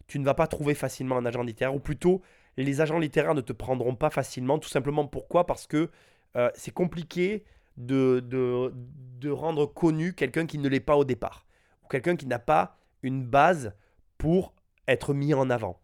tu 0.06 0.18
ne 0.18 0.24
vas 0.24 0.34
pas 0.34 0.46
trouver 0.46 0.74
facilement 0.74 1.16
un 1.16 1.26
agent 1.26 1.42
littéraire, 1.42 1.74
ou 1.74 1.80
plutôt 1.80 2.20
les 2.56 2.80
agents 2.80 2.98
littéraires 2.98 3.34
ne 3.34 3.40
te 3.40 3.52
prendront 3.52 3.94
pas 3.94 4.10
facilement, 4.10 4.58
tout 4.58 4.68
simplement 4.68 5.06
pourquoi? 5.06 5.46
Parce 5.46 5.66
que 5.66 5.90
euh, 6.36 6.50
c'est 6.54 6.72
compliqué 6.72 7.44
de, 7.76 8.20
de, 8.20 9.30
rendre 9.30 9.64
connu 9.64 10.12
quelqu'un 10.12 10.44
qui 10.44 10.58
ne 10.58 10.68
l'est 10.68 10.80
pas 10.80 10.96
au 10.96 11.04
départ, 11.04 11.46
ou 11.82 11.88
quelqu'un 11.88 12.14
qui 12.14 12.26
n'a 12.26 12.38
pas 12.38 12.76
une 13.04 13.24
base 13.24 13.74
pour 14.18 14.54
être 14.88 15.14
mis 15.14 15.34
en 15.34 15.50
avant. 15.50 15.80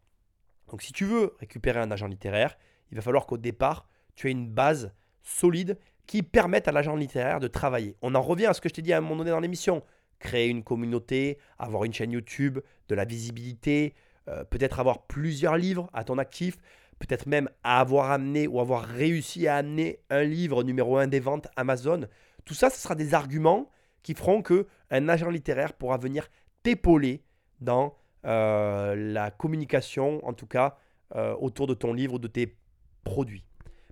Donc 0.69 0.83
si 0.83 0.93
tu 0.93 1.05
veux 1.05 1.35
récupérer 1.39 1.81
un 1.81 1.91
agent 1.91 2.07
littéraire, 2.07 2.57
il 2.91 2.97
va 2.97 3.03
falloir 3.03 3.27
qu'au 3.27 3.39
départ, 3.39 3.89
tu 4.15 4.29
aies 4.29 4.33
une 4.33 4.49
base 4.49 4.93
solide 5.23 5.79
qui 6.07 6.23
permette 6.23 6.67
à 6.67 6.73
l'agent 6.73 6.97
littéraire 6.97 7.41
de 7.41 7.49
travailler. 7.49 7.97
On 8.03 8.15
en 8.15 8.23
revient 8.23 8.47
à 8.47 8.55
ce 8.55 8.61
que 8.61 8.69
je 8.69 8.75
t'ai 8.75 8.83
dit 8.83 8.93
à 8.93 8.99
un 8.99 9.01
moment 9.01 9.17
donné 9.17 9.31
dans 9.31 9.41
l'émission. 9.41 9.85
Créer 10.19 10.49
une 10.49 10.65
communauté, 10.65 11.39
avoir 11.59 11.85
une 11.85 11.93
chaîne 11.93 12.13
YouTube, 12.13 12.59
de 12.89 12.95
la 12.95 13.05
visibilité, 13.05 13.95
euh, 14.29 14.45
peut-être 14.45 14.81
avoir 14.81 15.07
plusieurs 15.07 15.57
livres 15.57 15.89
à 15.93 16.05
ton 16.05 16.19
actif, 16.19 16.57
peut-être 16.99 17.27
même 17.27 17.49
avoir 17.63 18.11
amené 18.11 18.47
ou 18.47 18.61
avoir 18.61 18.85
réussi 18.85 19.47
à 19.47 19.57
amener 19.57 20.01
un 20.11 20.23
livre 20.23 20.63
numéro 20.63 20.99
un 20.99 21.07
des 21.07 21.21
ventes 21.21 21.49
Amazon. 21.57 22.07
Tout 22.45 22.55
ça, 22.55 22.71
ce 22.71 22.81
sera 22.81 22.95
des 22.95 23.15
arguments 23.15 23.71
qui 24.03 24.15
feront 24.15 24.43
que 24.43 24.67
un 24.91 25.09
agent 25.09 25.31
littéraire 25.31 25.73
pourra 25.73 25.97
venir 25.97 26.29
t'épauler 26.63 27.25
dans 27.61 27.95
euh, 28.27 28.95
la 28.97 29.31
communication, 29.31 30.27
en 30.27 30.33
tout 30.33 30.47
cas 30.47 30.77
euh, 31.17 31.35
autour 31.37 31.67
de 31.67 31.75
ton 31.75 31.93
livre 31.93 32.15
ou 32.15 32.19
de 32.19 32.29
tes 32.29 32.57
produits. 33.05 33.45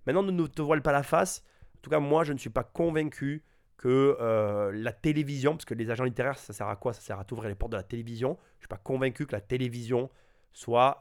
Maintenant, 0.06 0.22
ne 0.22 0.46
te 0.46 0.62
voile 0.62 0.82
pas 0.82 0.92
la 0.92 1.02
face. 1.02 1.44
En 1.76 1.80
tout 1.82 1.90
cas, 1.90 2.00
moi, 2.00 2.24
je 2.24 2.32
ne 2.32 2.38
suis 2.38 2.50
pas 2.50 2.64
convaincu 2.64 3.44
que 3.76 4.16
euh, 4.20 4.72
la 4.72 4.92
télévision, 4.92 5.52
parce 5.52 5.64
que 5.64 5.74
les 5.74 5.90
agents 5.90 6.04
littéraires, 6.04 6.38
ça 6.38 6.52
sert 6.52 6.68
à 6.68 6.76
quoi? 6.76 6.92
Ça 6.92 7.00
sert 7.00 7.18
à 7.18 7.24
t'ouvrir 7.24 7.48
les 7.48 7.54
portes 7.54 7.72
de 7.72 7.76
la 7.76 7.82
télévision. 7.82 8.36
Je 8.52 8.56
ne 8.56 8.60
suis 8.62 8.68
pas 8.68 8.76
convaincu 8.76 9.26
que 9.26 9.32
la 9.32 9.40
télévision 9.40 10.10
soit 10.52 11.00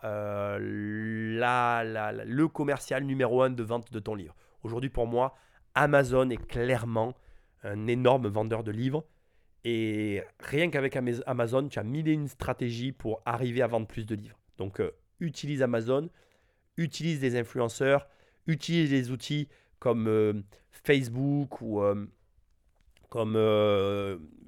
le 0.59 1.37
commercial 2.45 3.03
numéro 3.03 3.41
un 3.41 3.49
de 3.49 3.63
vente 3.63 3.91
de 3.91 3.99
ton 3.99 4.13
livre. 4.13 4.35
Aujourd'hui, 4.63 4.89
pour 4.89 5.07
moi, 5.07 5.35
Amazon 5.73 6.29
est 6.29 6.45
clairement 6.47 7.15
un 7.63 7.87
énorme 7.87 8.27
vendeur 8.27 8.63
de 8.63 8.71
livres. 8.71 9.03
Et 9.69 10.23
rien 10.39 10.69
qu'avec 10.69 10.95
Amazon, 10.95 11.67
tu 11.67 11.77
as 11.77 11.83
mille 11.83 12.07
et 12.07 12.13
une 12.13 12.29
stratégies 12.29 12.93
pour 12.93 13.21
arriver 13.25 13.61
à 13.61 13.67
vendre 13.67 13.85
plus 13.85 14.05
de 14.05 14.15
livres. 14.15 14.39
Donc, 14.57 14.79
euh, 14.79 14.91
utilise 15.19 15.61
Amazon, 15.61 16.09
utilise 16.77 17.19
des 17.19 17.35
influenceurs, 17.37 18.07
utilise 18.45 18.91
des 18.91 19.11
outils 19.11 19.49
comme 19.79 20.07
euh, 20.07 20.33
Facebook 20.71 21.59
ou 21.61 21.81
comme 23.09 23.33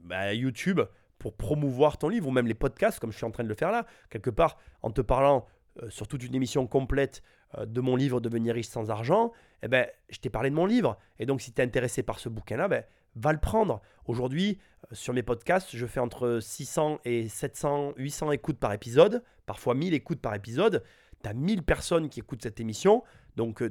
bah, 0.05 0.33
YouTube 0.33 0.81
pour 1.17 1.35
promouvoir 1.35 1.97
ton 1.97 2.07
livre, 2.07 2.27
ou 2.27 2.31
même 2.31 2.47
les 2.47 2.53
podcasts, 2.53 2.99
comme 2.99 3.11
je 3.11 3.17
suis 3.17 3.25
en 3.25 3.31
train 3.31 3.43
de 3.43 3.49
le 3.49 3.55
faire 3.55 3.71
là, 3.71 3.85
quelque 4.09 4.29
part, 4.29 4.57
en 4.81 4.89
te 4.89 5.01
parlant 5.01 5.45
euh, 5.83 5.89
sur 5.89 6.07
toute 6.07 6.23
une 6.23 6.33
émission 6.33 6.65
complète 6.65 7.21
euh, 7.57 7.65
de 7.65 7.81
mon 7.81 7.95
livre 7.95 8.21
Devenir 8.21 8.55
riche 8.55 8.67
sans 8.67 8.89
argent, 8.89 9.31
eh 9.61 9.67
ben, 9.67 9.85
je 10.09 10.19
t'ai 10.19 10.29
parlé 10.29 10.49
de 10.49 10.55
mon 10.55 10.65
livre. 10.65 10.97
Et 11.19 11.25
donc, 11.25 11.41
si 11.41 11.51
tu 11.51 11.61
es 11.61 11.63
intéressé 11.63 12.03
par 12.03 12.19
ce 12.19 12.29
bouquin-là, 12.29 12.67
ben, 12.67 12.83
va 13.15 13.33
le 13.33 13.39
prendre. 13.39 13.81
Aujourd'hui, 14.05 14.59
euh, 14.91 14.95
sur 14.95 15.13
mes 15.13 15.23
podcasts, 15.23 15.75
je 15.75 15.85
fais 15.85 15.99
entre 15.99 16.39
600 16.41 16.99
et 17.05 17.27
700, 17.27 17.93
800 17.97 18.31
écoutes 18.31 18.59
par 18.59 18.73
épisode, 18.73 19.23
parfois 19.45 19.75
1000 19.75 19.93
écoutes 19.93 20.21
par 20.21 20.35
épisode. 20.35 20.83
Tu 21.23 21.29
as 21.29 21.33
1000 21.33 21.63
personnes 21.63 22.09
qui 22.09 22.19
écoutent 22.19 22.43
cette 22.43 22.59
émission. 22.59 23.03
Donc, 23.35 23.63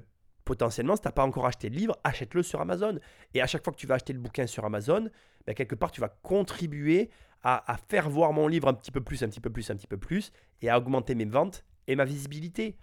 potentiellement, 0.49 0.97
si 0.97 1.03
tu 1.03 1.09
n'as 1.09 1.13
pas 1.13 1.25
encore 1.25 1.47
acheté 1.47 1.69
le 1.69 1.77
livre, 1.77 1.99
achète-le 2.05 2.43
sur 2.43 2.61
Amazon. 2.61 2.99
Et 3.35 3.43
à 3.43 3.47
chaque 3.47 3.63
fois 3.63 3.73
que 3.73 3.79
tu 3.79 3.87
vas 3.87 3.97
acheter 3.97 4.15
le 4.15 4.19
bouquin 4.19 4.47
sur 4.47 4.65
Amazon, 4.65 5.11
ben, 5.47 5.55
quelque 5.55 5.75
part, 5.75 5.91
tu 5.91 6.01
vas 6.01 6.09
contribuer 6.09 7.11
à, 7.43 7.77
faire 7.89 8.11
voir 8.11 8.33
mon 8.33 8.49
livre 8.49 8.69
un 8.69 8.75
petit 8.75 8.91
peu 8.91 9.01
plus, 9.01 9.23
un 9.23 9.29
petit 9.29 9.41
peu 9.41 9.51
plus, 9.51 9.71
un 9.71 9.77
petit 9.77 9.87
peu 9.87 9.99
plus, 9.99 10.33
et 10.61 10.71
à 10.71 10.79
augmenter 10.79 11.15
mes 11.15 11.25
ventes 11.25 11.65
et 11.87 11.97
ma 11.97 12.05
visibilité. 12.05 12.77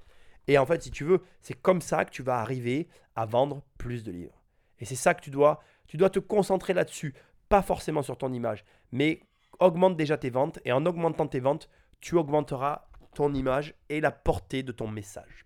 Et 0.48 0.58
en 0.58 0.66
fait, 0.66 0.84
si 0.84 0.92
tu 0.92 1.04
veux, 1.04 1.22
c'est 1.42 1.56
comme 1.56 1.82
ça 1.82 2.06
que 2.06 2.12
tu 2.12 2.22
vas 2.22 2.38
arriver 2.38 2.88
à 3.16 3.26
vendre 3.26 3.64
plus 3.78 4.04
de 4.04 4.12
livres. 4.12 4.44
Et 4.80 4.86
c'est 4.86 4.96
ça 4.96 5.14
que 5.14 5.22
tu 5.22 5.32
dois, 5.32 5.60
tu 5.88 5.98
dois 5.98 6.10
te 6.10 6.20
concentrer 6.20 6.74
là-dessus, 6.74 7.14
pas 7.50 7.62
forcément 7.62 8.02
sur 8.02 8.18
ton 8.18 8.34
image, 8.34 8.66
mais 8.92 9.22
augmente 9.60 9.98
déjà 9.98 10.18
tes 10.18 10.30
ventes, 10.30 10.60
et 10.66 10.72
en 10.72 10.86
augmentant 10.86 11.28
tes 11.28 11.40
ventes, 11.40 11.70
tu 12.02 12.16
augmenteras 12.16 12.88
ton 13.14 13.34
image 13.34 13.74
et 13.90 14.02
la 14.02 14.12
portée 14.12 14.64
de 14.64 14.72
ton 14.72 14.88
message. 14.88 15.46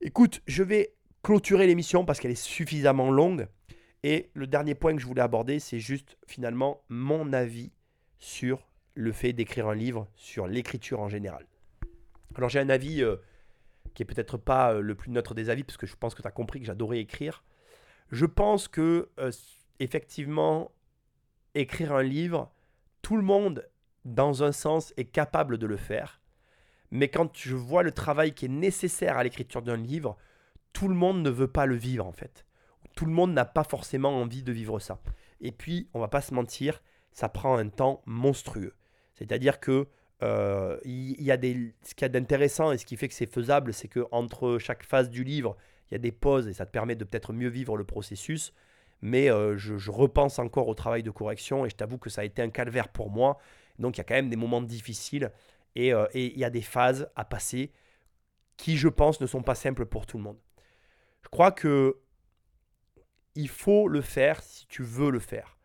Écoute, 0.00 0.42
je 0.46 0.62
vais 0.62 0.94
clôturer 1.22 1.66
l'émission 1.66 2.04
parce 2.04 2.20
qu'elle 2.20 2.30
est 2.30 2.34
suffisamment 2.34 3.10
longue. 3.10 3.48
Et 4.02 4.30
le 4.34 4.46
dernier 4.46 4.74
point 4.74 4.94
que 4.94 5.00
je 5.00 5.06
voulais 5.06 5.22
aborder, 5.22 5.58
c'est 5.58 5.78
juste 5.78 6.18
finalement 6.26 6.82
mon 6.88 7.32
avis 7.32 7.72
sur 8.18 8.68
le 8.94 9.12
fait 9.12 9.32
d'écrire 9.32 9.68
un 9.68 9.74
livre, 9.74 10.06
sur 10.14 10.46
l'écriture 10.46 11.00
en 11.00 11.08
général. 11.08 11.46
Alors 12.34 12.50
j'ai 12.50 12.60
un 12.60 12.68
avis 12.68 13.02
euh, 13.02 13.16
qui 13.94 14.02
est 14.02 14.06
peut-être 14.06 14.36
pas 14.36 14.74
euh, 14.74 14.80
le 14.80 14.94
plus 14.94 15.10
neutre 15.10 15.34
des 15.34 15.48
avis, 15.48 15.64
parce 15.64 15.78
que 15.78 15.86
je 15.86 15.96
pense 15.96 16.14
que 16.14 16.22
tu 16.22 16.28
as 16.28 16.32
compris 16.32 16.60
que 16.60 16.66
j'adorais 16.66 16.98
écrire. 16.98 17.42
Je 18.10 18.26
pense 18.26 18.68
que 18.68 19.08
euh, 19.18 19.30
effectivement, 19.80 20.72
écrire 21.54 21.92
un 21.92 22.02
livre, 22.02 22.52
tout 23.02 23.16
le 23.16 23.22
monde, 23.22 23.68
dans 24.04 24.42
un 24.42 24.52
sens, 24.52 24.92
est 24.96 25.04
capable 25.04 25.58
de 25.58 25.66
le 25.66 25.76
faire. 25.76 26.20
Mais 26.90 27.08
quand 27.08 27.36
je 27.36 27.56
vois 27.56 27.82
le 27.82 27.92
travail 27.92 28.34
qui 28.34 28.46
est 28.46 28.48
nécessaire 28.48 29.18
à 29.18 29.24
l'écriture 29.24 29.62
d'un 29.62 29.76
livre, 29.76 30.16
tout 30.72 30.88
le 30.88 30.94
monde 30.94 31.22
ne 31.22 31.30
veut 31.30 31.48
pas 31.48 31.66
le 31.66 31.74
vivre 31.76 32.06
en 32.06 32.12
fait. 32.12 32.46
Tout 32.94 33.06
le 33.06 33.12
monde 33.12 33.32
n'a 33.32 33.44
pas 33.44 33.64
forcément 33.64 34.20
envie 34.20 34.42
de 34.42 34.52
vivre 34.52 34.78
ça. 34.78 35.00
Et 35.40 35.50
puis, 35.50 35.88
on 35.94 36.00
va 36.00 36.08
pas 36.08 36.20
se 36.20 36.32
mentir, 36.32 36.82
ça 37.12 37.28
prend 37.28 37.56
un 37.56 37.68
temps 37.68 38.02
monstrueux. 38.06 38.74
C'est-à-dire 39.14 39.60
que 39.60 39.88
euh, 40.22 40.78
il 40.84 41.20
y, 41.22 41.30
a 41.30 41.36
des, 41.36 41.74
ce 41.82 41.94
qu'il 41.94 42.04
y 42.04 42.06
a 42.06 42.08
d'intéressant 42.08 42.72
et 42.72 42.78
ce 42.78 42.86
qui 42.86 42.96
fait 42.96 43.08
que 43.08 43.14
c'est 43.14 43.30
faisable, 43.30 43.72
c'est 43.72 43.88
que 43.88 44.06
entre 44.10 44.58
chaque 44.58 44.84
phase 44.84 45.10
du 45.10 45.24
livre, 45.24 45.56
il 45.94 45.98
y 45.98 46.00
a 46.00 46.00
des 46.00 46.12
pauses 46.12 46.48
et 46.48 46.52
ça 46.52 46.66
te 46.66 46.72
permet 46.72 46.96
de 46.96 47.04
peut-être 47.04 47.32
mieux 47.32 47.48
vivre 47.48 47.76
le 47.76 47.84
processus. 47.84 48.52
Mais 49.00 49.30
euh, 49.30 49.56
je, 49.56 49.90
repense 49.90 50.40
encore 50.40 50.66
au 50.66 50.74
travail 50.74 51.04
de 51.04 51.10
correction 51.10 51.64
et 51.64 51.70
je 51.70 51.76
t'avoue 51.76 51.98
que 51.98 52.10
ça 52.10 52.22
a 52.22 52.24
été 52.24 52.42
un 52.42 52.50
calvaire 52.50 52.88
pour 52.88 53.10
moi. 53.10 53.38
Donc 53.78 53.96
il 53.96 53.98
y 53.98 54.00
a 54.00 54.04
quand 54.04 54.14
même 54.14 54.28
des 54.28 54.36
moments 54.36 54.60
difficiles 54.60 55.30
et, 55.76 55.94
euh, 55.94 56.06
et 56.12 56.32
il 56.32 56.38
y 56.38 56.44
a 56.44 56.50
des 56.50 56.62
phases 56.62 57.08
à 57.14 57.24
passer 57.24 57.70
qui, 58.56 58.76
je 58.76 58.88
pense, 58.88 59.20
ne 59.20 59.26
sont 59.26 59.42
pas 59.42 59.54
simples 59.54 59.86
pour 59.86 60.06
tout 60.06 60.16
le 60.16 60.24
monde. 60.24 60.38
Je 61.22 61.28
crois 61.28 61.52
que 61.52 61.96
il 63.36 63.48
faut 63.48 63.86
le 63.86 64.00
faire 64.00 64.42
si 64.42 64.66
tu 64.66 64.82
veux 64.82 65.10
le 65.10 65.20
faire. 65.20 65.58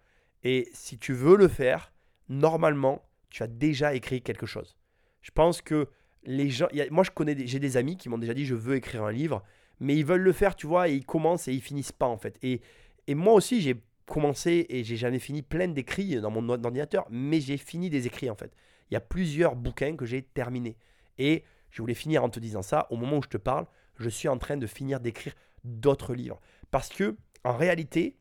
Et 0.43 0.69
si 0.73 0.99
tu 0.99 1.13
veux 1.13 1.37
le 1.37 1.47
faire, 1.47 1.91
normalement, 2.27 3.03
tu 3.29 3.41
as 3.41 3.47
déjà 3.47 3.95
écrit 3.95 4.21
quelque 4.21 4.45
chose. 4.45 4.77
Je 5.21 5.31
pense 5.31 5.61
que 5.61 5.87
les 6.23 6.49
gens. 6.49 6.67
moi, 6.91 7.03
je 7.03 7.11
connais, 7.11 7.35
j'ai 7.47 7.59
des 7.59 7.77
amis 7.77 7.97
qui 7.97 8.09
m'ont 8.09 8.17
déjà 8.17 8.33
dit 8.33 8.45
je 8.45 8.55
veux 8.55 8.75
écrire 8.75 9.03
un 9.03 9.11
livre, 9.11 9.43
mais 9.79 9.95
ils 9.95 10.05
veulent 10.05 10.21
le 10.21 10.33
faire, 10.33 10.55
tu 10.55 10.67
vois, 10.67 10.89
et 10.89 10.95
ils 10.95 11.05
commencent 11.05 11.47
et 11.47 11.53
ils 11.53 11.61
finissent 11.61 11.91
pas 11.91 12.07
en 12.07 12.17
fait. 12.17 12.37
Et, 12.41 12.61
et 13.07 13.15
moi 13.15 13.33
aussi, 13.33 13.61
j'ai 13.61 13.81
commencé 14.05 14.65
et 14.69 14.83
j'ai 14.83 14.97
jamais 14.97 15.19
fini 15.19 15.41
plein 15.41 15.67
d'écrits 15.67 16.19
dans 16.19 16.31
mon 16.31 16.49
ordinateur, 16.49 17.05
mais 17.09 17.39
j'ai 17.39 17.57
fini 17.57 17.89
des 17.89 18.07
écrits 18.07 18.29
en 18.29 18.35
fait. 18.35 18.51
Il 18.89 18.95
y 18.95 18.97
a 18.97 19.01
plusieurs 19.01 19.55
bouquins 19.55 19.95
que 19.95 20.05
j'ai 20.05 20.23
terminés. 20.23 20.77
Et 21.17 21.43
je 21.69 21.81
voulais 21.81 21.93
finir 21.93 22.23
en 22.23 22.29
te 22.29 22.39
disant 22.39 22.61
ça, 22.61 22.87
au 22.89 22.95
moment 22.95 23.17
où 23.17 23.23
je 23.23 23.29
te 23.29 23.37
parle, 23.37 23.67
je 23.97 24.09
suis 24.09 24.27
en 24.27 24.37
train 24.37 24.57
de 24.57 24.67
finir 24.67 24.99
d'écrire 24.99 25.33
d'autres 25.63 26.13
livres. 26.13 26.39
Parce 26.71 26.89
que, 26.89 27.17
en 27.43 27.55
réalité, 27.55 28.17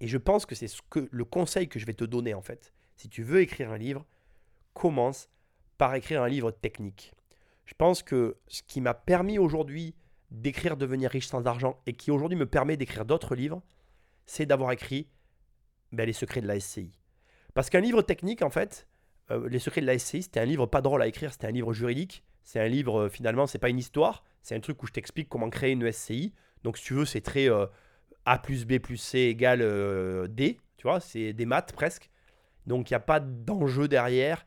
et 0.00 0.08
je 0.08 0.18
pense 0.18 0.46
que 0.46 0.54
c'est 0.54 0.68
ce 0.68 0.82
que, 0.88 1.08
le 1.10 1.24
conseil 1.24 1.68
que 1.68 1.78
je 1.78 1.86
vais 1.86 1.94
te 1.94 2.04
donner 2.04 2.34
en 2.34 2.42
fait, 2.42 2.72
si 2.96 3.08
tu 3.08 3.22
veux 3.22 3.40
écrire 3.40 3.70
un 3.70 3.78
livre, 3.78 4.06
commence 4.74 5.28
par 5.78 5.94
écrire 5.94 6.22
un 6.22 6.28
livre 6.28 6.50
technique. 6.50 7.12
Je 7.64 7.74
pense 7.74 8.02
que 8.02 8.36
ce 8.46 8.62
qui 8.62 8.80
m'a 8.80 8.94
permis 8.94 9.38
aujourd'hui 9.38 9.94
d'écrire 10.30 10.76
Devenir 10.76 11.10
riche 11.10 11.26
sans 11.26 11.46
argent 11.46 11.80
et 11.86 11.92
qui 11.92 12.10
aujourd'hui 12.10 12.38
me 12.38 12.46
permet 12.46 12.76
d'écrire 12.76 13.04
d'autres 13.04 13.34
livres, 13.34 13.62
c'est 14.26 14.46
d'avoir 14.46 14.72
écrit 14.72 15.08
ben, 15.92 16.04
Les 16.04 16.12
secrets 16.12 16.40
de 16.40 16.46
la 16.46 16.58
SCI. 16.58 16.90
Parce 17.54 17.70
qu'un 17.70 17.80
livre 17.80 18.02
technique, 18.02 18.42
en 18.42 18.50
fait, 18.50 18.86
euh, 19.30 19.48
Les 19.48 19.58
secrets 19.58 19.80
de 19.80 19.86
la 19.86 19.98
SCI, 19.98 20.22
c'était 20.22 20.40
un 20.40 20.44
livre 20.44 20.66
pas 20.66 20.82
drôle 20.82 21.02
à 21.02 21.06
écrire, 21.06 21.32
c'était 21.32 21.46
un 21.46 21.52
livre 21.52 21.72
juridique. 21.72 22.24
C'est 22.42 22.60
un 22.60 22.68
livre, 22.68 23.02
euh, 23.02 23.08
finalement, 23.08 23.46
c'est 23.46 23.58
pas 23.58 23.70
une 23.70 23.78
histoire, 23.78 24.22
c'est 24.42 24.54
un 24.54 24.60
truc 24.60 24.80
où 24.82 24.86
je 24.86 24.92
t'explique 24.92 25.28
comment 25.28 25.50
créer 25.50 25.72
une 25.72 25.90
SCI. 25.90 26.32
Donc, 26.62 26.78
si 26.78 26.84
tu 26.84 26.94
veux, 26.94 27.04
c'est 27.04 27.20
très 27.20 27.50
euh, 27.50 27.66
A 28.24 28.38
plus 28.38 28.66
B 28.66 28.78
plus 28.78 28.98
C 28.98 29.18
égale 29.18 29.60
D, 30.28 30.58
tu 30.76 30.82
vois, 30.82 31.00
c'est 31.00 31.32
des 31.32 31.46
maths 31.46 31.72
presque. 31.72 32.10
Donc, 32.66 32.90
il 32.90 32.92
n'y 32.92 32.96
a 32.96 33.00
pas 33.00 33.20
d'enjeu 33.20 33.88
derrière. 33.88 34.46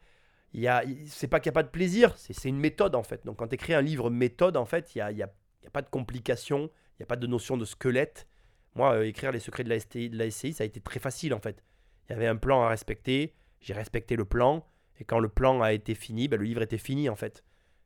Il 0.53 0.61
y 0.61 1.07
c'est 1.07 1.27
pas 1.27 1.39
qu'il 1.39 1.49
n'y 1.49 1.53
a 1.53 1.60
pas 1.60 1.64
de 1.64 1.69
plaisir, 1.69 2.18
c'est, 2.18 2.49
une 2.49 2.60
méthode 2.60 2.95
en 2.95 3.03
fait. 3.03 3.26
Donc, 3.26 3.38
quand 3.38 3.47
tu 3.47 3.56
écris 3.56 3.73
un 3.73 3.81
livre 3.81 4.10
méthode, 4.10 4.57
en 4.57 4.65
fait, 4.65 4.95
il 4.95 4.97
n'y 4.97 5.01
a, 5.01 5.11
y 5.11 5.23
a, 5.23 5.30
y 5.64 5.68
a 5.68 5.72
pas 5.72 5.81
de 5.81 5.90
complications, 5.90 6.69
il 6.94 7.02
n'y 7.02 7.03
a 7.03 7.07
pas 7.07 7.15
de 7.15 7.27
notion 7.27 7.57
de 7.57 7.65
squelette. 7.65 8.27
Moi, 8.76 9.06
écrire 9.06 9.31
les 9.31 9.40
secrets 9.40 9.64
de 9.64 9.69
la, 9.69 9.77
de 9.77 10.30
SCI, 10.30 10.53
ça 10.53 10.64
a 10.64 10.68
été 10.68 10.80
très 10.80 10.99
facile 10.99 11.34
en 11.34 11.40
fait. 11.40 11.64
Il 12.07 12.14
y 12.14 12.15
avait 12.15 12.27
un 12.27 12.36
plan 12.36 12.61
à 12.64 12.69
respecter, 12.69 13.36
j'ai 13.60 13.73
respecté 13.73 14.15
le 14.15 14.26
plan, 14.26 14.65
et 14.99 15.06
quand 15.06 15.19
le 15.19 15.30
plan 15.30 15.61
a 15.61 15.73
été 15.73 15.95
fini, 15.95 16.27
ben, 16.27 16.38
le 16.38 16.45
livre 16.45 16.61
était 16.61 16.77
fini 16.77 17.10
en 17.10 17.15
fait. 17.15 17.44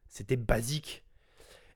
C'était 0.07 0.37
basique. 0.37 1.03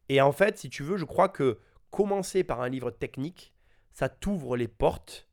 Et 0.10 0.22
en 0.22 0.32
fait, 0.32 0.57
si 0.57 0.69
tu 0.69 0.84
veux, 0.84 0.98
je 0.98 1.06
crois 1.06 1.30
que 1.30 1.60
commencer 1.90 2.44
par 2.44 2.61
un 2.61 2.69
livre 2.69 2.91
technique, 2.91 3.53
ça 3.91 4.10
t'ouvre 4.10 4.57
les 4.57 4.68
portes 4.68 5.28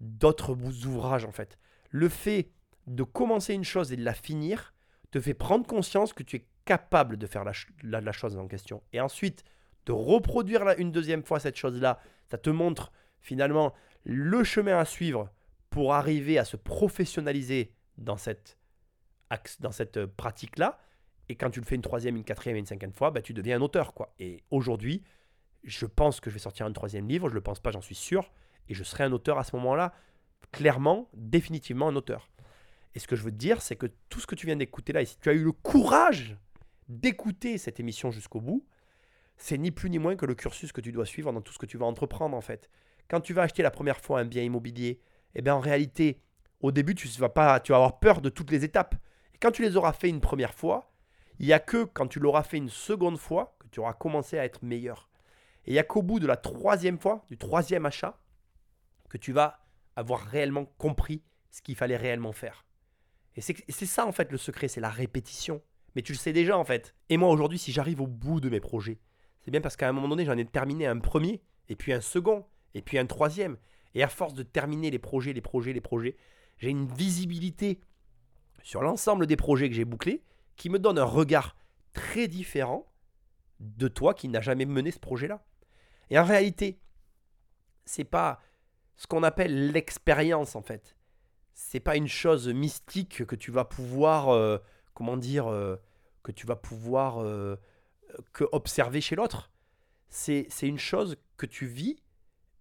d'autres 0.00 0.52
ouvrages 0.86 1.24
en 1.24 1.32
fait. 1.32 1.58
Le 1.90 2.08
fait 2.08 2.50
de 2.86 3.02
commencer 3.02 3.54
une 3.54 3.64
chose 3.64 3.92
et 3.92 3.96
de 3.96 4.04
la 4.04 4.14
finir 4.14 4.74
te 5.10 5.20
fait 5.20 5.34
prendre 5.34 5.66
conscience 5.66 6.12
que 6.12 6.22
tu 6.22 6.36
es 6.36 6.46
capable 6.64 7.16
de 7.16 7.26
faire 7.26 7.44
la, 7.44 8.12
chose 8.12 8.36
en 8.36 8.46
question. 8.46 8.82
Et 8.92 9.00
ensuite, 9.00 9.44
de 9.88 9.92
reproduire 9.92 10.68
une 10.76 10.92
deuxième 10.92 11.24
fois 11.24 11.40
cette 11.40 11.56
chose-là, 11.56 11.98
ça 12.26 12.36
te 12.36 12.50
montre 12.50 12.92
finalement 13.20 13.72
le 14.04 14.44
chemin 14.44 14.78
à 14.78 14.84
suivre 14.84 15.30
pour 15.70 15.94
arriver 15.94 16.38
à 16.38 16.44
se 16.44 16.58
professionnaliser 16.58 17.72
dans 17.96 18.18
cette, 18.18 18.58
dans 19.60 19.72
cette 19.72 20.04
pratique-là. 20.04 20.78
Et 21.30 21.36
quand 21.36 21.48
tu 21.48 21.60
le 21.60 21.64
fais 21.64 21.74
une 21.74 21.82
troisième, 21.82 22.16
une 22.16 22.24
quatrième 22.24 22.56
et 22.56 22.60
une 22.60 22.66
cinquième 22.66 22.92
fois, 22.92 23.10
bah, 23.10 23.22
tu 23.22 23.32
deviens 23.32 23.56
un 23.56 23.62
auteur. 23.62 23.94
quoi. 23.94 24.14
Et 24.18 24.44
aujourd'hui, 24.50 25.02
je 25.64 25.86
pense 25.86 26.20
que 26.20 26.28
je 26.28 26.34
vais 26.34 26.40
sortir 26.40 26.66
un 26.66 26.72
troisième 26.72 27.08
livre, 27.08 27.28
je 27.28 27.32
ne 27.32 27.36
le 27.36 27.42
pense 27.42 27.60
pas, 27.60 27.70
j'en 27.70 27.80
suis 27.80 27.94
sûr. 27.94 28.30
Et 28.68 28.74
je 28.74 28.84
serai 28.84 29.04
un 29.04 29.12
auteur 29.12 29.38
à 29.38 29.44
ce 29.44 29.56
moment-là, 29.56 29.94
clairement, 30.52 31.08
définitivement 31.14 31.88
un 31.88 31.96
auteur. 31.96 32.28
Et 32.94 32.98
ce 32.98 33.06
que 33.06 33.16
je 33.16 33.22
veux 33.22 33.30
te 33.30 33.36
dire, 33.36 33.62
c'est 33.62 33.76
que 33.76 33.86
tout 34.10 34.20
ce 34.20 34.26
que 34.26 34.34
tu 34.34 34.44
viens 34.44 34.56
d'écouter 34.56 34.92
là, 34.92 35.00
et 35.00 35.06
si 35.06 35.18
tu 35.18 35.30
as 35.30 35.32
eu 35.32 35.44
le 35.44 35.52
courage 35.52 36.36
d'écouter 36.88 37.56
cette 37.56 37.80
émission 37.80 38.10
jusqu'au 38.10 38.40
bout, 38.40 38.66
c'est 39.38 39.58
ni 39.58 39.70
plus 39.70 39.88
ni 39.88 39.98
moins 39.98 40.16
que 40.16 40.26
le 40.26 40.34
cursus 40.34 40.72
que 40.72 40.80
tu 40.80 40.92
dois 40.92 41.06
suivre 41.06 41.32
dans 41.32 41.40
tout 41.40 41.52
ce 41.52 41.58
que 41.58 41.66
tu 41.66 41.78
vas 41.78 41.86
entreprendre 41.86 42.36
en 42.36 42.40
fait. 42.40 42.68
Quand 43.08 43.20
tu 43.20 43.32
vas 43.32 43.42
acheter 43.42 43.62
la 43.62 43.70
première 43.70 44.00
fois 44.00 44.20
un 44.20 44.24
bien 44.24 44.42
immobilier, 44.42 45.00
eh 45.34 45.42
bien 45.42 45.54
en 45.54 45.60
réalité, 45.60 46.20
au 46.60 46.72
début, 46.72 46.94
tu 46.94 47.08
vas, 47.18 47.28
pas, 47.28 47.60
tu 47.60 47.72
vas 47.72 47.76
avoir 47.76 48.00
peur 48.00 48.20
de 48.20 48.28
toutes 48.28 48.50
les 48.50 48.64
étapes. 48.64 48.96
Et 49.34 49.38
quand 49.38 49.52
tu 49.52 49.62
les 49.62 49.76
auras 49.76 49.92
fait 49.92 50.08
une 50.08 50.20
première 50.20 50.54
fois, 50.54 50.92
il 51.38 51.46
n'y 51.46 51.52
a 51.52 51.60
que 51.60 51.84
quand 51.84 52.08
tu 52.08 52.18
l'auras 52.18 52.42
fait 52.42 52.56
une 52.56 52.68
seconde 52.68 53.18
fois 53.18 53.56
que 53.60 53.68
tu 53.68 53.80
auras 53.80 53.92
commencé 53.92 54.38
à 54.38 54.44
être 54.44 54.64
meilleur. 54.64 55.08
Et 55.64 55.70
il 55.70 55.72
n'y 55.74 55.78
a 55.78 55.84
qu'au 55.84 56.02
bout 56.02 56.18
de 56.18 56.26
la 56.26 56.36
troisième 56.36 56.98
fois, 56.98 57.24
du 57.28 57.38
troisième 57.38 57.86
achat, 57.86 58.18
que 59.08 59.18
tu 59.18 59.32
vas 59.32 59.60
avoir 59.94 60.20
réellement 60.20 60.64
compris 60.64 61.22
ce 61.50 61.62
qu'il 61.62 61.76
fallait 61.76 61.96
réellement 61.96 62.32
faire. 62.32 62.66
Et 63.36 63.40
c'est 63.40 63.86
ça 63.86 64.04
en 64.04 64.12
fait 64.12 64.32
le 64.32 64.38
secret, 64.38 64.66
c'est 64.66 64.80
la 64.80 64.90
répétition. 64.90 65.62
Mais 65.94 66.02
tu 66.02 66.12
le 66.12 66.18
sais 66.18 66.32
déjà 66.32 66.58
en 66.58 66.64
fait. 66.64 66.94
Et 67.08 67.16
moi 67.16 67.30
aujourd'hui, 67.30 67.58
si 67.58 67.70
j'arrive 67.70 68.00
au 68.00 68.06
bout 68.06 68.40
de 68.40 68.48
mes 68.48 68.60
projets, 68.60 68.98
c'est 69.48 69.52
bien 69.52 69.62
parce 69.62 69.76
qu'à 69.78 69.88
un 69.88 69.92
moment 69.92 70.08
donné, 70.08 70.26
j'en 70.26 70.36
ai 70.36 70.44
terminé 70.44 70.86
un 70.86 70.98
premier, 70.98 71.40
et 71.70 71.74
puis 71.74 71.94
un 71.94 72.02
second, 72.02 72.44
et 72.74 72.82
puis 72.82 72.98
un 72.98 73.06
troisième. 73.06 73.56
Et 73.94 74.02
à 74.02 74.08
force 74.08 74.34
de 74.34 74.42
terminer 74.42 74.90
les 74.90 74.98
projets, 74.98 75.32
les 75.32 75.40
projets, 75.40 75.72
les 75.72 75.80
projets, 75.80 76.18
j'ai 76.58 76.68
une 76.68 76.86
visibilité 76.86 77.80
sur 78.62 78.82
l'ensemble 78.82 79.26
des 79.26 79.36
projets 79.36 79.70
que 79.70 79.74
j'ai 79.74 79.86
bouclés 79.86 80.22
qui 80.56 80.68
me 80.68 80.78
donne 80.78 80.98
un 80.98 81.04
regard 81.04 81.56
très 81.94 82.28
différent 82.28 82.92
de 83.58 83.88
toi 83.88 84.12
qui 84.12 84.28
n'as 84.28 84.42
jamais 84.42 84.66
mené 84.66 84.90
ce 84.90 84.98
projet-là. 84.98 85.42
Et 86.10 86.18
en 86.18 86.24
réalité, 86.24 86.78
c'est 87.86 88.04
pas 88.04 88.42
ce 88.96 89.06
qu'on 89.06 89.22
appelle 89.22 89.72
l'expérience 89.72 90.56
en 90.56 90.62
fait. 90.62 90.94
C'est 91.54 91.80
pas 91.80 91.96
une 91.96 92.06
chose 92.06 92.48
mystique 92.48 93.24
que 93.24 93.34
tu 93.34 93.50
vas 93.50 93.64
pouvoir, 93.64 94.28
euh, 94.28 94.58
comment 94.92 95.16
dire, 95.16 95.46
euh, 95.46 95.76
que 96.22 96.32
tu 96.32 96.46
vas 96.46 96.56
pouvoir 96.56 97.22
euh, 97.22 97.56
que 98.32 98.44
observer 98.52 99.00
chez 99.00 99.16
l'autre. 99.16 99.50
C'est 100.08 100.48
une 100.62 100.78
chose 100.78 101.16
que 101.36 101.46
tu 101.46 101.66
vis 101.66 102.02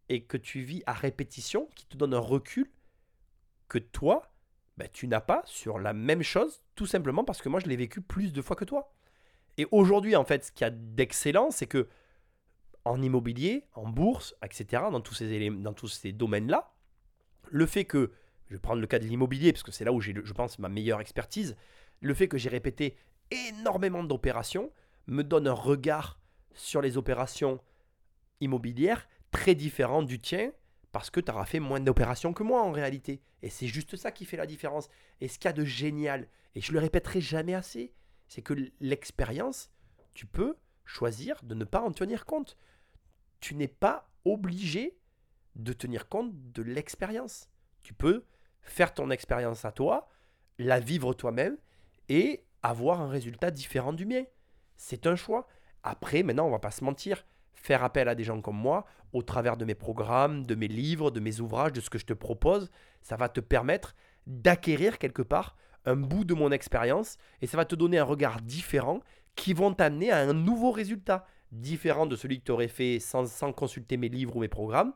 et 0.09 0.23
que 0.23 0.37
tu 0.37 0.61
vis 0.61 0.83
à 0.85 0.93
répétition 0.93 1.69
qui 1.75 1.85
te 1.85 1.97
donne 1.97 2.13
un 2.13 2.19
recul 2.19 2.69
que 3.67 3.77
toi, 3.77 4.31
bah, 4.77 4.87
tu 4.87 5.07
n'as 5.07 5.21
pas 5.21 5.41
sur 5.45 5.79
la 5.79 5.93
même 5.93 6.23
chose, 6.23 6.61
tout 6.75 6.85
simplement 6.85 7.23
parce 7.23 7.41
que 7.41 7.49
moi, 7.49 7.59
je 7.59 7.67
l'ai 7.67 7.75
vécu 7.75 8.01
plus 8.01 8.31
de 8.31 8.41
fois 8.41 8.55
que 8.55 8.65
toi. 8.65 8.93
Et 9.57 9.67
aujourd'hui, 9.71 10.15
en 10.15 10.23
fait, 10.23 10.45
ce 10.45 10.51
qu'il 10.51 10.65
y 10.65 10.67
a 10.67 10.69
d'excellent, 10.69 11.51
c'est 11.51 11.67
que 11.67 11.87
en 12.85 13.01
immobilier, 13.01 13.65
en 13.73 13.89
bourse, 13.89 14.35
etc., 14.43 14.83
dans 14.91 15.01
tous 15.01 15.15
ces, 15.15 15.49
dans 15.49 15.73
tous 15.73 15.89
ces 15.89 16.13
domaines-là, 16.13 16.73
le 17.49 17.65
fait 17.65 17.85
que, 17.85 18.11
je 18.47 18.55
vais 18.55 18.61
prendre 18.61 18.79
le 18.79 18.87
cas 18.87 18.99
de 18.99 19.05
l'immobilier, 19.05 19.51
parce 19.51 19.63
que 19.63 19.71
c'est 19.71 19.83
là 19.83 19.91
où 19.91 19.99
j'ai, 19.99 20.13
je 20.23 20.33
pense, 20.33 20.57
ma 20.59 20.69
meilleure 20.69 21.01
expertise, 21.01 21.57
le 21.99 22.13
fait 22.13 22.27
que 22.27 22.37
j'ai 22.37 22.49
répété 22.49 22.95
énormément 23.49 24.03
d'opérations 24.03 24.71
me 25.07 25.23
donne 25.23 25.47
un 25.47 25.53
regard 25.53 26.19
sur 26.53 26.81
les 26.81 26.97
opérations 26.97 27.59
immobilières 28.41 29.07
très 29.31 29.55
différent 29.55 30.03
du 30.03 30.19
tien 30.19 30.51
parce 30.91 31.09
que 31.09 31.19
tu 31.19 31.31
auras 31.31 31.45
fait 31.45 31.59
moins 31.59 31.79
d'opérations 31.79 32.33
que 32.33 32.43
moi 32.43 32.63
en 32.63 32.71
réalité. 32.71 33.21
Et 33.41 33.49
c'est 33.49 33.67
juste 33.67 33.95
ça 33.95 34.11
qui 34.11 34.25
fait 34.25 34.37
la 34.37 34.45
différence. 34.45 34.89
Et 35.21 35.27
ce 35.27 35.37
qu'il 35.37 35.47
y 35.47 35.49
a 35.49 35.53
de 35.53 35.65
génial, 35.65 36.27
et 36.55 36.61
je 36.61 36.71
le 36.73 36.79
répéterai 36.79 37.21
jamais 37.21 37.53
assez, 37.53 37.93
c'est 38.27 38.41
que 38.41 38.53
l'expérience, 38.79 39.69
tu 40.13 40.25
peux 40.25 40.55
choisir 40.85 41.43
de 41.43 41.53
ne 41.53 41.65
pas 41.65 41.81
en 41.81 41.91
tenir 41.91 42.25
compte. 42.25 42.57
Tu 43.39 43.53
n'es 43.53 43.67
pas 43.67 44.09
obligé 44.25 44.97
de 45.55 45.73
tenir 45.73 46.07
compte 46.07 46.31
de 46.51 46.61
l'expérience. 46.61 47.49
Tu 47.83 47.93
peux 47.93 48.23
faire 48.61 48.93
ton 48.93 49.11
expérience 49.11 49.65
à 49.65 49.71
toi, 49.71 50.09
la 50.57 50.79
vivre 50.79 51.13
toi-même 51.13 51.57
et 52.09 52.43
avoir 52.63 53.01
un 53.01 53.09
résultat 53.09 53.51
différent 53.51 53.93
du 53.93 54.05
mien. 54.05 54.23
C'est 54.77 55.05
un 55.07 55.15
choix. 55.15 55.47
Après, 55.83 56.23
maintenant, 56.23 56.47
on 56.47 56.51
va 56.51 56.59
pas 56.59 56.71
se 56.71 56.83
mentir 56.83 57.25
faire 57.67 57.83
appel 57.83 58.07
à 58.07 58.15
des 58.15 58.23
gens 58.23 58.39
comme 58.39 58.55
moi 58.55 58.85
au 59.13 59.21
travers 59.21 59.57
de 59.57 59.65
mes 59.65 59.75
programmes, 59.75 60.45
de 60.45 60.55
mes 60.55 60.67
livres, 60.67 61.11
de 61.11 61.19
mes 61.19 61.39
ouvrages, 61.39 61.73
de 61.73 61.81
ce 61.81 61.89
que 61.89 61.97
je 61.97 62.05
te 62.05 62.13
propose, 62.13 62.69
ça 63.01 63.17
va 63.17 63.29
te 63.29 63.39
permettre 63.39 63.95
d'acquérir 64.25 64.99
quelque 64.99 65.21
part 65.21 65.57
un 65.85 65.95
bout 65.95 66.23
de 66.23 66.33
mon 66.33 66.51
expérience 66.51 67.17
et 67.41 67.47
ça 67.47 67.57
va 67.57 67.65
te 67.65 67.75
donner 67.75 67.97
un 67.97 68.03
regard 68.03 68.41
différent 68.41 69.01
qui 69.35 69.53
vont 69.53 69.73
t'amener 69.73 70.11
à 70.11 70.19
un 70.19 70.33
nouveau 70.33 70.71
résultat, 70.71 71.25
différent 71.51 72.05
de 72.05 72.15
celui 72.15 72.39
que 72.39 72.45
tu 72.45 72.51
aurais 72.51 72.67
fait 72.67 72.99
sans, 72.99 73.25
consulter 73.53 73.97
mes 73.97 74.09
livres 74.09 74.35
ou 74.35 74.41
mes 74.41 74.47
programmes 74.47 74.93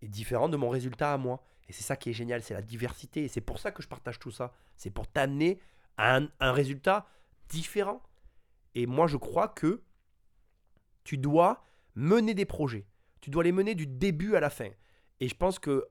et 0.00 0.08
différent 0.08 0.48
de 0.48 0.56
mon 0.56 0.70
résultat 0.70 1.12
à 1.12 1.18
moi. 1.18 1.42
Et 1.68 1.72
c'est 1.72 1.82
ça 1.82 1.96
qui 1.96 2.10
est 2.10 2.14
génial, 2.14 2.42
c'est 2.42 2.54
la 2.54 2.62
diversité 2.62 3.24
et 3.24 3.28
c'est 3.28 3.40
pour 3.40 3.58
ça 3.58 3.70
que 3.70 3.82
je 3.82 3.88
partage 3.88 4.18
tout 4.18 4.30
ça. 4.30 4.52
C'est 4.76 4.90
pour 4.90 5.06
t'amener 5.06 5.58
à 5.96 6.16
un, 6.16 6.28
un 6.40 6.52
résultat 6.52 7.06
différent. 7.48 8.02
Et 8.74 8.86
moi, 8.86 9.06
je 9.06 9.16
crois 9.16 9.48
que 9.48 9.82
tu 11.04 11.18
dois 11.18 11.64
mener 11.94 12.34
des 12.34 12.44
projets. 12.44 12.86
Tu 13.20 13.30
dois 13.30 13.44
les 13.44 13.52
mener 13.52 13.74
du 13.74 13.86
début 13.86 14.34
à 14.34 14.40
la 14.40 14.50
fin. 14.50 14.70
Et 15.20 15.28
je 15.28 15.34
pense 15.34 15.58
que, 15.58 15.86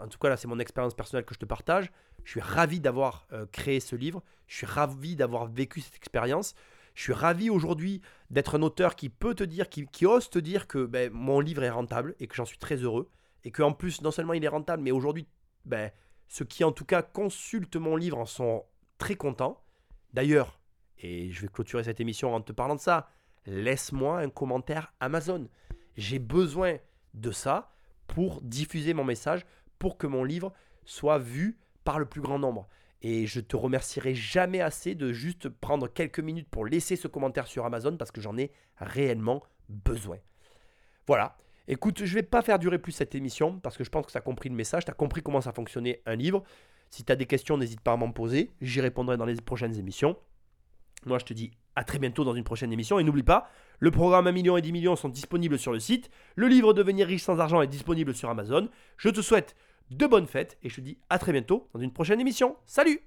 en 0.00 0.08
tout 0.08 0.18
cas 0.18 0.28
là 0.28 0.36
c'est 0.36 0.48
mon 0.48 0.58
expérience 0.58 0.94
personnelle 0.94 1.24
que 1.24 1.34
je 1.34 1.38
te 1.38 1.44
partage, 1.44 1.90
je 2.24 2.32
suis 2.32 2.40
ravi 2.40 2.80
d'avoir 2.80 3.26
euh, 3.32 3.46
créé 3.46 3.80
ce 3.80 3.96
livre, 3.96 4.22
je 4.46 4.56
suis 4.56 4.66
ravi 4.66 5.16
d'avoir 5.16 5.46
vécu 5.46 5.80
cette 5.80 5.96
expérience, 5.96 6.54
je 6.94 7.02
suis 7.02 7.12
ravi 7.12 7.50
aujourd'hui 7.50 8.00
d'être 8.30 8.56
un 8.56 8.62
auteur 8.62 8.96
qui 8.96 9.08
peut 9.08 9.34
te 9.34 9.44
dire, 9.44 9.68
qui, 9.68 10.06
ose 10.06 10.30
te 10.30 10.38
dire 10.38 10.66
que 10.66 10.86
ben, 10.86 11.12
mon 11.12 11.40
livre 11.40 11.62
est 11.62 11.70
rentable 11.70 12.14
et 12.20 12.26
que 12.26 12.34
j'en 12.34 12.46
suis 12.46 12.58
très 12.58 12.76
heureux. 12.76 13.10
Et 13.44 13.52
qu'en 13.52 13.72
plus, 13.72 14.00
non 14.00 14.10
seulement 14.10 14.32
il 14.32 14.44
est 14.44 14.48
rentable, 14.48 14.82
mais 14.82 14.90
aujourd'hui, 14.90 15.28
ben, 15.66 15.92
ceux 16.26 16.44
qui 16.44 16.64
en 16.64 16.72
tout 16.72 16.84
cas 16.86 17.02
consultent 17.02 17.76
mon 17.76 17.96
livre 17.96 18.18
en 18.18 18.24
sont 18.24 18.64
très 18.98 19.14
contents. 19.14 19.62
D'ailleurs, 20.14 20.58
et 20.98 21.30
je 21.30 21.42
vais 21.42 21.48
clôturer 21.48 21.84
cette 21.84 22.00
émission 22.00 22.34
en 22.34 22.40
te 22.40 22.52
parlant 22.52 22.74
de 22.74 22.80
ça, 22.80 23.08
laisse-moi 23.46 24.18
un 24.18 24.28
commentaire 24.28 24.92
Amazon. 25.00 25.48
J'ai 25.96 26.18
besoin 26.18 26.76
de 27.14 27.30
ça 27.30 27.72
pour 28.06 28.40
diffuser 28.42 28.94
mon 28.94 29.04
message, 29.04 29.46
pour 29.78 29.98
que 29.98 30.06
mon 30.06 30.24
livre 30.24 30.52
soit 30.84 31.18
vu 31.18 31.58
par 31.84 31.98
le 31.98 32.06
plus 32.06 32.20
grand 32.20 32.38
nombre. 32.38 32.66
Et 33.02 33.26
je 33.26 33.40
te 33.40 33.56
remercierai 33.56 34.14
jamais 34.14 34.60
assez 34.60 34.94
de 34.94 35.12
juste 35.12 35.48
prendre 35.48 35.86
quelques 35.88 36.20
minutes 36.20 36.48
pour 36.48 36.66
laisser 36.66 36.96
ce 36.96 37.08
commentaire 37.08 37.46
sur 37.46 37.64
Amazon 37.64 37.96
parce 37.96 38.10
que 38.10 38.20
j'en 38.20 38.36
ai 38.38 38.50
réellement 38.78 39.42
besoin. 39.68 40.18
Voilà. 41.06 41.36
Écoute, 41.68 42.04
je 42.04 42.14
vais 42.14 42.22
pas 42.22 42.42
faire 42.42 42.58
durer 42.58 42.78
plus 42.78 42.92
cette 42.92 43.14
émission 43.14 43.58
parce 43.58 43.76
que 43.76 43.84
je 43.84 43.90
pense 43.90 44.06
que 44.06 44.12
tu 44.12 44.18
as 44.18 44.22
compris 44.22 44.48
le 44.48 44.54
message, 44.54 44.84
tu 44.84 44.90
as 44.90 44.94
compris 44.94 45.22
comment 45.22 45.40
ça 45.40 45.52
fonctionnait 45.52 46.00
un 46.06 46.14
livre. 46.14 46.42
Si 46.90 47.04
tu 47.04 47.12
as 47.12 47.16
des 47.16 47.26
questions, 47.26 47.58
n'hésite 47.58 47.80
pas 47.80 47.92
à 47.92 47.96
m'en 47.96 48.12
poser. 48.12 48.52
J'y 48.60 48.80
répondrai 48.80 49.16
dans 49.16 49.24
les 49.24 49.34
prochaines 49.36 49.76
émissions. 49.76 50.16
Moi, 51.06 51.18
je 51.18 51.24
te 51.24 51.34
dis 51.34 51.52
à 51.76 51.84
très 51.84 51.98
bientôt 51.98 52.24
dans 52.24 52.34
une 52.34 52.44
prochaine 52.44 52.72
émission. 52.72 52.98
Et 52.98 53.04
n'oublie 53.04 53.22
pas, 53.22 53.50
le 53.78 53.90
programme 53.90 54.26
1 54.26 54.32
million 54.32 54.56
et 54.56 54.62
10 54.62 54.72
millions 54.72 54.96
sont 54.96 55.08
disponibles 55.08 55.58
sur 55.58 55.72
le 55.72 55.80
site. 55.80 56.10
Le 56.34 56.48
livre 56.48 56.72
Devenir 56.72 57.06
riche 57.06 57.22
sans 57.22 57.38
argent 57.38 57.62
est 57.62 57.66
disponible 57.66 58.14
sur 58.14 58.28
Amazon. 58.28 58.68
Je 58.96 59.10
te 59.10 59.20
souhaite 59.20 59.54
de 59.90 60.06
bonnes 60.06 60.26
fêtes 60.26 60.58
et 60.62 60.68
je 60.68 60.76
te 60.76 60.80
dis 60.80 60.98
à 61.10 61.18
très 61.18 61.32
bientôt 61.32 61.68
dans 61.72 61.80
une 61.80 61.92
prochaine 61.92 62.20
émission. 62.20 62.56
Salut 62.66 63.00